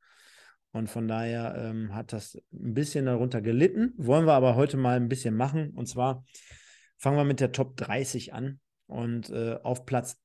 Und 0.73 0.89
von 0.89 1.07
daher 1.07 1.55
ähm, 1.59 1.95
hat 1.95 2.15
das 2.15 2.37
ein 2.51 2.73
bisschen 2.73 3.05
darunter 3.05 3.43
gelitten. 3.43 3.93
Wollen 3.99 4.25
wir 4.25 4.33
aber 4.33 4.57
heute 4.57 4.79
mal 4.79 4.97
ein 4.97 5.11
bisschen 5.11 5.37
machen. 5.37 5.69
Und 5.75 5.87
zwar 5.87 6.25
fangen 6.97 7.19
wir 7.19 7.25
mit 7.25 7.41
der 7.41 7.53
Top 7.53 7.77
30 7.77 8.33
an. 8.33 8.59
Und 8.87 9.29
äh, 9.29 9.59
auf 9.63 9.85
Platz, 9.85 10.19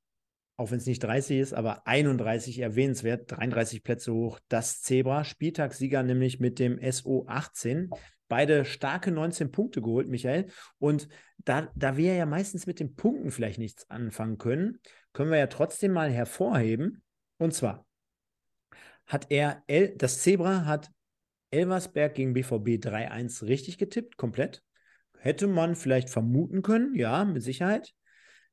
auch 0.56 0.72
wenn 0.72 0.78
es 0.78 0.86
nicht 0.86 1.04
30 1.04 1.38
ist, 1.38 1.54
aber 1.54 1.86
31 1.86 2.60
erwähnenswert, 2.60 3.30
33 3.30 3.84
Plätze 3.84 4.14
hoch, 4.14 4.40
das 4.48 4.82
Zebra. 4.84 5.26
Spieltagssieger 5.26 6.02
nämlich 6.02 6.40
mit 6.40 6.60
dem 6.60 6.80
SO 6.94 7.26
18. 7.28 7.90
Beide 8.30 8.64
starke 8.64 9.12
19 9.12 9.52
Punkte 9.52 9.82
geholt, 9.82 10.08
Michael. 10.08 10.48
Und 10.78 11.10
da, 11.40 11.70
da 11.76 11.98
wir 11.98 12.14
ja 12.14 12.26
meistens 12.26 12.68
mit 12.68 12.80
den 12.80 12.96
Punkten 12.96 13.32
vielleicht 13.32 13.60
nichts 13.60 13.90
anfangen 13.90 14.38
können, 14.38 14.80
können 15.12 15.32
wir 15.32 15.40
ja 15.40 15.48
trotzdem 15.48 15.92
mal 15.92 16.10
hervorheben. 16.10 17.04
Und 17.38 17.54
zwar 17.54 17.86
hat 19.08 19.32
er, 19.32 19.64
El, 19.68 19.96
das 19.98 20.22
Zebra 20.22 20.66
hat 20.66 20.92
Elversberg 21.52 22.14
gegen 22.14 22.34
BVB 22.34 22.78
3-1 22.80 23.48
richtig 23.48 23.80
getippt, 23.80 24.16
komplett. 24.18 24.64
Hätte 25.18 25.48
man 25.48 25.76
vielleicht 25.76 26.10
vermuten 26.10 26.62
können, 26.62 26.96
ja, 26.96 27.26
mit 27.26 27.42
Sicherheit. 27.42 27.94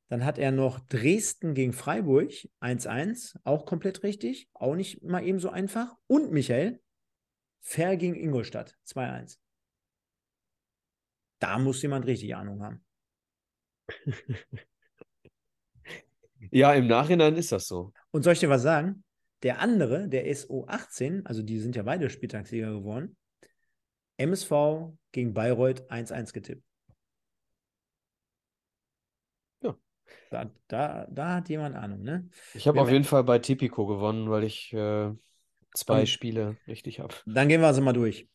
Dann 0.09 0.25
hat 0.25 0.39
er 0.39 0.51
noch 0.51 0.79
Dresden 0.79 1.53
gegen 1.53 1.73
Freiburg 1.73 2.31
1-1, 2.61 3.35
auch 3.43 3.65
komplett 3.65 4.03
richtig, 4.03 4.49
auch 4.53 4.75
nicht 4.75 5.03
mal 5.03 5.23
eben 5.23 5.39
so 5.39 5.49
einfach. 5.49 5.95
Und 6.07 6.31
Michael, 6.31 6.81
Fair 7.61 7.97
gegen 7.97 8.15
Ingolstadt 8.15 8.75
2-1. 8.87 9.37
Da 11.39 11.59
muss 11.59 11.81
jemand 11.81 12.05
richtig 12.05 12.35
Ahnung 12.35 12.63
haben. 12.63 12.83
Ja, 16.51 16.73
im 16.73 16.87
Nachhinein 16.87 17.35
ist 17.35 17.51
das 17.51 17.67
so. 17.67 17.93
Und 18.11 18.23
soll 18.23 18.33
ich 18.33 18.39
dir 18.39 18.49
was 18.49 18.61
sagen? 18.61 19.03
Der 19.43 19.59
andere, 19.59 20.07
der 20.07 20.27
SO18, 20.27 21.25
also 21.25 21.43
die 21.43 21.59
sind 21.59 21.75
ja 21.75 21.83
beide 21.83 22.09
Spieltagssieger 22.09 22.71
geworden, 22.71 23.17
MSV 24.17 24.93
gegen 25.11 25.33
Bayreuth 25.33 25.89
1-1 25.91 26.33
getippt. 26.33 26.63
Ja. 29.61 29.77
Da, 30.31 30.51
da, 30.67 31.07
da 31.09 31.35
hat 31.35 31.49
jemand 31.49 31.75
Ahnung, 31.75 32.01
ne? 32.01 32.29
Ich 32.53 32.67
habe 32.67 32.81
auf 32.81 32.89
jeden 32.89 33.03
Fall 33.03 33.23
bei 33.23 33.39
Tipico 33.39 33.85
gewonnen, 33.85 34.29
weil 34.29 34.43
ich 34.43 34.73
äh, 34.73 35.11
zwei 35.73 36.05
Spiele 36.05 36.57
richtig 36.67 36.99
habe. 36.99 37.13
Dann 37.25 37.47
gehen 37.47 37.61
wir 37.61 37.67
also 37.67 37.81
mal 37.81 37.93
durch. 37.93 38.27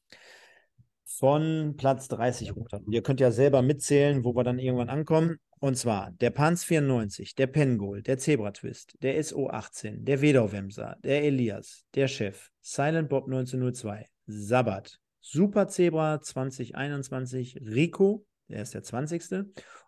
Von 1.18 1.74
Platz 1.76 2.09
30 2.09 2.56
runter. 2.56 2.80
Ihr 2.90 3.02
könnt 3.02 3.20
ja 3.20 3.30
selber 3.30 3.62
mitzählen, 3.62 4.24
wo 4.24 4.34
wir 4.34 4.44
dann 4.44 4.59
irgendwann 4.59 4.89
ankommen. 4.89 5.39
Und 5.60 5.76
zwar 5.76 6.10
der 6.12 6.30
Panz 6.30 6.64
94, 6.64 7.34
der 7.34 7.47
Pengol, 7.47 8.02
der 8.02 8.18
Zebra 8.18 8.51
Twist, 8.51 8.97
der 9.02 9.22
SO18, 9.22 10.05
der 10.05 10.20
Wedau-Wemser, 10.20 10.97
der 11.05 11.22
Elias, 11.22 11.84
der 11.94 12.09
Chef, 12.09 12.51
Silent 12.60 13.09
Bob 13.09 13.26
1902, 13.26 14.09
Sabbat, 14.26 14.98
Super 15.20 15.68
Zebra 15.68 16.20
2021, 16.20 17.60
Rico, 17.64 18.26
der 18.48 18.62
ist 18.62 18.74
der 18.74 18.82
20. 18.82 19.22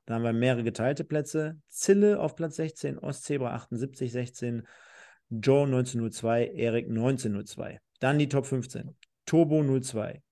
Da 0.07 0.15
haben 0.15 0.23
wir 0.23 0.33
mehrere 0.33 0.63
geteilte 0.63 1.05
Plätze. 1.05 1.59
Zille 1.69 2.21
auf 2.21 2.37
Platz 2.37 2.57
16, 2.57 2.99
Ostzebra 2.99 3.55
78, 3.55 4.13
16, 4.13 4.67
Joe 5.31 5.65
1902, 5.65 6.53
Erik 6.55 6.89
1902. 6.89 7.81
Dann 7.99 8.19
die 8.19 8.29
Top 8.29 8.47
15. 8.47 8.95
Turbo 9.27 9.63
02, 9.81 10.23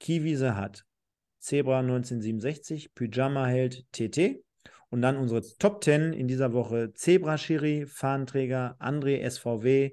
Kiwi 0.00 0.36
Hat, 0.36 0.84
Zebra 1.38 1.78
1967, 1.78 2.94
Pyjama 2.94 3.46
Held 3.46 3.86
TT. 3.92 4.42
Und 4.88 5.02
dann 5.02 5.16
unsere 5.16 5.42
Top 5.58 5.84
10 5.84 6.12
in 6.12 6.26
dieser 6.26 6.52
Woche: 6.52 6.92
Zebra 6.94 7.38
Schiri, 7.38 7.86
Fahnenträger, 7.86 8.76
André 8.80 9.24
SVW, 9.30 9.92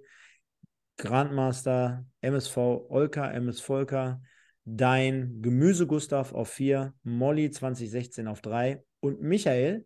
Grandmaster, 0.97 2.05
MSV 2.21 2.57
Olka, 2.57 3.29
MS 3.31 3.61
Volker, 3.61 4.21
Dein, 4.65 5.41
Gemüse 5.41 5.87
Gustav 5.87 6.33
auf 6.33 6.49
4, 6.49 6.93
Molly 7.03 7.51
2016 7.51 8.27
auf 8.27 8.41
3 8.41 8.83
und 8.99 9.21
Michael, 9.21 9.85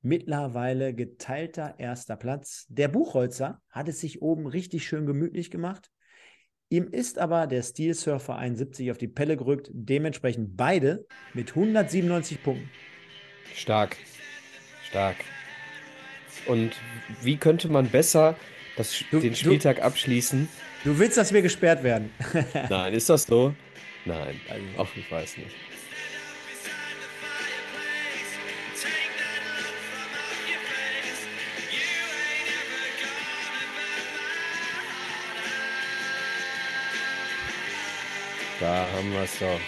mittlerweile 0.00 0.94
geteilter 0.94 1.74
erster 1.78 2.16
Platz. 2.16 2.66
Der 2.68 2.88
Buchholzer 2.88 3.60
hat 3.68 3.88
es 3.88 4.00
sich 4.00 4.22
oben 4.22 4.46
richtig 4.46 4.86
schön 4.86 5.04
gemütlich 5.04 5.50
gemacht. 5.50 5.90
Ihm 6.72 6.88
ist 6.90 7.18
aber 7.18 7.46
der 7.46 7.62
Steel 7.62 7.92
Surfer 7.92 8.36
71 8.36 8.90
auf 8.90 8.96
die 8.96 9.06
Pelle 9.06 9.36
gerückt, 9.36 9.68
dementsprechend 9.74 10.56
beide 10.56 11.04
mit 11.34 11.50
197 11.50 12.42
Punkten. 12.42 12.70
Stark. 13.54 13.98
Stark. 14.88 15.16
Und 16.46 16.72
wie 17.20 17.36
könnte 17.36 17.68
man 17.68 17.90
besser 17.90 18.36
das, 18.78 19.04
du, 19.10 19.20
den 19.20 19.34
Spieltag 19.34 19.76
du, 19.76 19.82
abschließen? 19.82 20.48
Du 20.82 20.98
willst, 20.98 21.18
dass 21.18 21.34
wir 21.34 21.42
gesperrt 21.42 21.82
werden. 21.82 22.08
Nein, 22.70 22.94
ist 22.94 23.10
das 23.10 23.24
so? 23.24 23.54
Nein, 24.06 24.40
auch 24.78 24.88
ich 24.96 25.12
weiß 25.12 25.36
nicht. 25.36 25.54
Da 38.62 38.86
haben 38.92 39.12
wir 39.12 39.22
es 39.22 39.40
doch. 39.40 39.58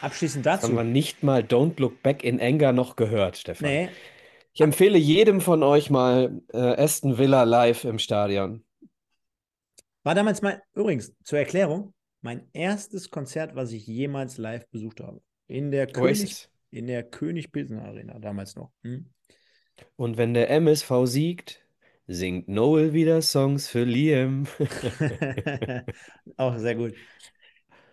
Abschließend 0.00 0.46
dazu. 0.46 0.68
Haben 0.68 0.76
wir 0.76 0.84
nicht 0.84 1.22
mal 1.22 1.42
Don't 1.42 1.78
Look 1.78 2.02
Back 2.02 2.24
in 2.24 2.40
Anger 2.40 2.72
noch 2.72 2.96
gehört, 2.96 3.36
Stefan. 3.36 3.68
Nee. 3.68 3.88
Ich 4.54 4.62
empfehle 4.62 4.96
jedem 4.96 5.42
von 5.42 5.62
euch 5.62 5.90
mal 5.90 6.40
äh, 6.54 6.56
Aston 6.58 7.18
Villa 7.18 7.42
live 7.42 7.84
im 7.84 7.98
Stadion. 7.98 8.64
War 10.04 10.14
damals 10.14 10.40
mein, 10.40 10.58
übrigens, 10.72 11.14
zur 11.22 11.38
Erklärung, 11.38 11.92
mein 12.22 12.48
erstes 12.54 13.10
Konzert, 13.10 13.54
was 13.54 13.72
ich 13.72 13.86
jemals 13.86 14.38
live 14.38 14.66
besucht 14.70 15.00
habe. 15.02 15.20
In 15.46 15.70
der 15.70 15.86
König, 15.86 16.48
in 16.70 16.86
der 16.86 17.02
König 17.02 17.52
Pilsen 17.52 17.78
Arena, 17.78 18.18
damals 18.18 18.56
noch. 18.56 18.72
Hm? 18.82 19.10
Und 19.96 20.16
wenn 20.16 20.34
der 20.34 20.50
MSV 20.50 20.90
siegt, 21.04 21.64
singt 22.06 22.48
Noel 22.48 22.92
wieder 22.92 23.22
Songs 23.22 23.68
für 23.68 23.84
Liam. 23.84 24.46
Auch 26.36 26.56
sehr 26.56 26.74
gut. 26.74 26.94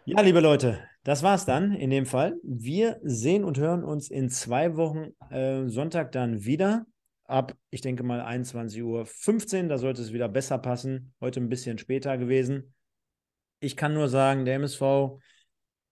Ja, 0.06 0.22
liebe 0.22 0.40
Leute, 0.40 0.80
das 1.04 1.24
war's 1.24 1.46
dann 1.46 1.74
in 1.74 1.90
dem 1.90 2.06
Fall. 2.06 2.36
Wir 2.44 3.00
sehen 3.04 3.44
und 3.44 3.58
hören 3.58 3.84
uns 3.84 4.10
in 4.10 4.30
zwei 4.30 4.76
Wochen 4.76 5.12
äh, 5.30 5.68
Sonntag 5.68 6.12
dann 6.12 6.44
wieder. 6.44 6.86
Ab, 7.26 7.56
ich 7.70 7.82
denke 7.82 8.04
mal, 8.04 8.22
21.15 8.22 9.64
Uhr. 9.64 9.70
Da 9.70 9.78
sollte 9.78 10.02
es 10.02 10.12
wieder 10.12 10.28
besser 10.28 10.58
passen. 10.58 11.14
Heute 11.22 11.40
ein 11.40 11.50
bisschen 11.50 11.78
später 11.78 12.18
gewesen. 12.18 12.74
Ich 13.60 13.78
kann 13.78 13.94
nur 13.94 14.10
sagen, 14.10 14.44
der 14.44 14.56
MSV 14.56 15.20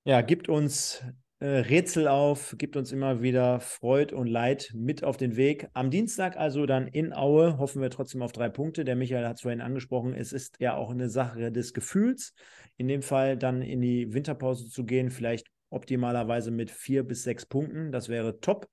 ja, 0.03 0.21
gibt 0.21 0.49
uns 0.49 1.03
Rätsel 1.41 2.09
auf, 2.09 2.55
gibt 2.57 2.75
uns 2.75 2.91
immer 2.91 3.21
wieder 3.21 3.61
Freud 3.61 4.13
und 4.13 4.27
Leid 4.27 4.71
mit 4.75 5.05
auf 5.05 5.15
den 5.15 5.37
Weg. 5.37 5.69
Am 5.73 5.89
Dienstag 5.89 6.35
also 6.35 6.65
dann 6.65 6.87
in 6.87 7.13
Aue 7.13 7.57
hoffen 7.57 7.81
wir 7.81 7.89
trotzdem 7.89 8.21
auf 8.21 8.33
drei 8.33 8.49
Punkte. 8.49 8.83
Der 8.83 8.97
Michael 8.97 9.25
hat 9.25 9.37
es 9.37 9.43
vorhin 9.43 9.61
angesprochen, 9.61 10.13
es 10.13 10.33
ist 10.33 10.57
ja 10.59 10.75
auch 10.75 10.89
eine 10.89 11.09
Sache 11.09 11.51
des 11.51 11.73
Gefühls. 11.73 12.33
In 12.75 12.89
dem 12.89 13.01
Fall 13.01 13.37
dann 13.37 13.61
in 13.61 13.79
die 13.79 14.13
Winterpause 14.13 14.69
zu 14.69 14.83
gehen, 14.83 15.11
vielleicht 15.11 15.47
optimalerweise 15.69 16.51
mit 16.51 16.71
vier 16.71 17.03
bis 17.03 17.23
sechs 17.23 17.45
Punkten. 17.45 17.93
Das 17.93 18.09
wäre 18.09 18.39
top. 18.41 18.67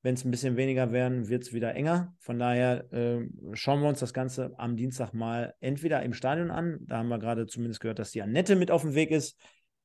Wenn 0.00 0.14
es 0.14 0.24
ein 0.24 0.30
bisschen 0.30 0.56
weniger 0.56 0.92
werden, 0.92 1.28
wird 1.28 1.42
es 1.42 1.52
wieder 1.52 1.74
enger. 1.74 2.14
Von 2.20 2.38
daher 2.38 2.90
äh, 2.92 3.28
schauen 3.54 3.82
wir 3.82 3.88
uns 3.88 3.98
das 3.98 4.14
Ganze 4.14 4.52
am 4.56 4.76
Dienstag 4.76 5.12
mal 5.12 5.54
entweder 5.60 6.02
im 6.04 6.14
Stadion 6.14 6.50
an. 6.52 6.78
Da 6.82 6.98
haben 6.98 7.08
wir 7.08 7.18
gerade 7.18 7.46
zumindest 7.46 7.80
gehört, 7.80 7.98
dass 7.98 8.12
die 8.12 8.22
Annette 8.22 8.54
mit 8.54 8.70
auf 8.70 8.82
dem 8.82 8.94
Weg 8.94 9.10
ist. 9.10 9.36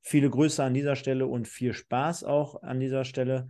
Viele 0.04 0.30
Grüße 0.30 0.62
an 0.62 0.74
dieser 0.74 0.96
Stelle 0.96 1.28
und 1.28 1.48
viel 1.48 1.74
Spaß 1.74 2.26
auch 2.26 2.62
an 2.62 2.80
dieser 2.80 3.06
Stelle. 3.06 3.48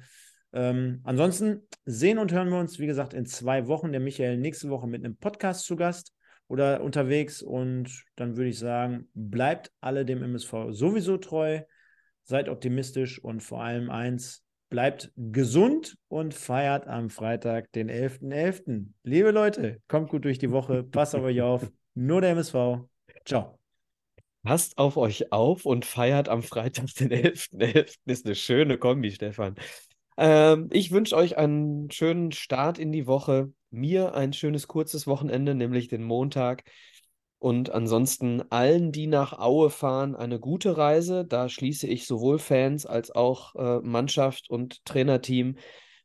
Ähm, 0.54 1.02
ansonsten 1.04 1.68
sehen 1.84 2.20
und 2.20 2.32
hören 2.32 2.50
wir 2.50 2.60
uns, 2.60 2.78
wie 2.78 2.86
gesagt, 2.86 3.14
in 3.14 3.26
zwei 3.26 3.68
Wochen. 3.68 3.92
Der 3.92 4.00
Michael 4.00 4.38
nächste 4.38 4.70
Woche 4.70 4.88
mit 4.88 5.04
einem 5.04 5.18
Podcast 5.18 5.66
zu 5.66 5.76
Gast 5.76 6.14
oder 6.48 6.82
unterwegs. 6.82 7.42
Und 7.42 8.06
dann 8.16 8.38
würde 8.38 8.52
ich 8.52 8.60
sagen, 8.60 9.10
bleibt 9.16 9.72
alle 9.82 10.06
dem 10.06 10.22
MSV 10.22 10.68
sowieso 10.70 11.18
treu, 11.18 11.62
seid 12.24 12.50
optimistisch 12.50 13.22
und 13.22 13.42
vor 13.42 13.64
allem 13.64 13.90
eins, 13.90 14.44
bleibt 14.70 15.12
gesund 15.16 15.98
und 16.08 16.36
feiert 16.36 16.88
am 16.88 17.10
Freitag 17.10 17.72
den 17.72 17.90
11.11. 17.90 18.32
.11. 18.32 18.86
Liebe 19.04 19.32
Leute, 19.32 19.82
kommt 19.88 20.10
gut 20.10 20.26
durch 20.26 20.38
die 20.38 20.52
Woche, 20.52 20.84
passt 20.84 21.16
auf 21.16 21.24
euch 21.24 21.42
auf. 21.42 21.68
Nur 21.96 22.22
der 22.22 22.32
MSV. 22.32 22.88
Ciao. 23.26 23.63
Passt 24.44 24.78
auf 24.78 24.98
euch 24.98 25.32
auf 25.32 25.66
und 25.66 25.86
feiert 25.86 26.28
am 26.28 26.44
Freitag 26.44 26.94
den 26.96 27.12
11.11. 27.12 27.58
.11. 27.58 27.96
Ist 28.06 28.26
eine 28.26 28.36
schöne 28.36 28.78
Kombi, 28.78 29.12
Stefan. 29.12 29.56
Ähm, 30.18 30.70
ich 30.72 30.92
wünsche 30.92 31.16
euch 31.16 31.38
einen 31.38 31.90
schönen 31.92 32.34
Start 32.34 32.78
in 32.78 32.92
die 32.92 33.08
Woche. 33.08 33.54
Mir 33.72 34.16
ein 34.16 34.34
schönes 34.34 34.68
kurzes 34.68 35.08
Wochenende, 35.08 35.56
nämlich 35.56 35.88
den 35.88 36.04
Montag. 36.04 36.64
Und 37.40 37.72
ansonsten 37.72 38.42
allen, 38.52 38.92
die 38.92 39.08
nach 39.08 39.38
Aue 39.40 39.70
fahren, 39.70 40.16
eine 40.16 40.40
gute 40.40 40.78
Reise. 40.78 41.26
Da 41.26 41.50
schließe 41.50 41.88
ich 41.88 42.06
sowohl 42.06 42.38
Fans 42.38 42.86
als 42.86 43.12
auch 43.12 43.56
äh, 43.56 43.80
Mannschaft 43.82 44.50
und 44.50 44.84
Trainerteam 44.86 45.58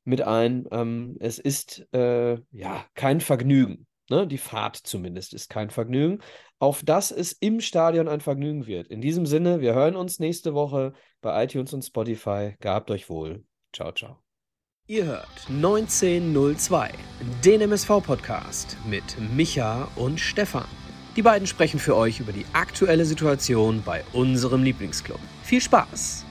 mit 0.05 0.23
ein. 0.23 0.67
Ähm, 0.71 1.17
es 1.21 1.39
ist 1.39 1.87
äh, 1.93 2.39
ja 2.51 2.85
kein 2.95 3.21
Vergnügen. 3.21 3.87
Ne? 4.11 4.27
Die 4.27 4.39
Fahrt 4.39 4.77
zumindest 4.77 5.35
ist 5.35 5.51
kein 5.51 5.71
Vergnügen, 5.71 6.21
auf 6.59 6.83
das 6.83 7.11
es 7.11 7.33
im 7.33 7.61
Stadion 7.61 8.09
ein 8.09 8.21
Vergnügen 8.21 8.67
wird. 8.67 8.89
In 8.89 9.01
diesem 9.01 9.27
Sinne, 9.27 9.61
wir 9.61 9.75
hören 9.75 9.97
uns 9.97 10.19
nächste 10.19 10.55
Woche 10.55 10.93
bei 11.21 11.45
iTunes 11.45 11.73
und 11.73 11.83
Spotify. 11.83 12.55
Gehabt 12.61 12.91
euch 12.91 13.09
wohl. 13.09 13.45
Ciao, 13.73 13.93
ciao. 13.93 14.19
Ihr 14.87 15.05
hört 15.05 15.47
1902, 15.51 16.91
den 17.45 17.61
MSV-Podcast 17.61 18.79
mit 18.89 19.05
Micha 19.37 19.87
und 19.97 20.19
Stefan. 20.19 20.65
Die 21.15 21.23
beiden 21.23 21.47
sprechen 21.47 21.79
für 21.79 21.95
euch 21.95 22.21
über 22.21 22.33
die 22.33 22.47
aktuelle 22.55 23.05
Situation 23.05 23.83
bei 23.85 24.03
unserem 24.15 24.63
Lieblingsclub. 24.63 25.21
Viel 25.43 25.61
Spaß! 25.61 26.28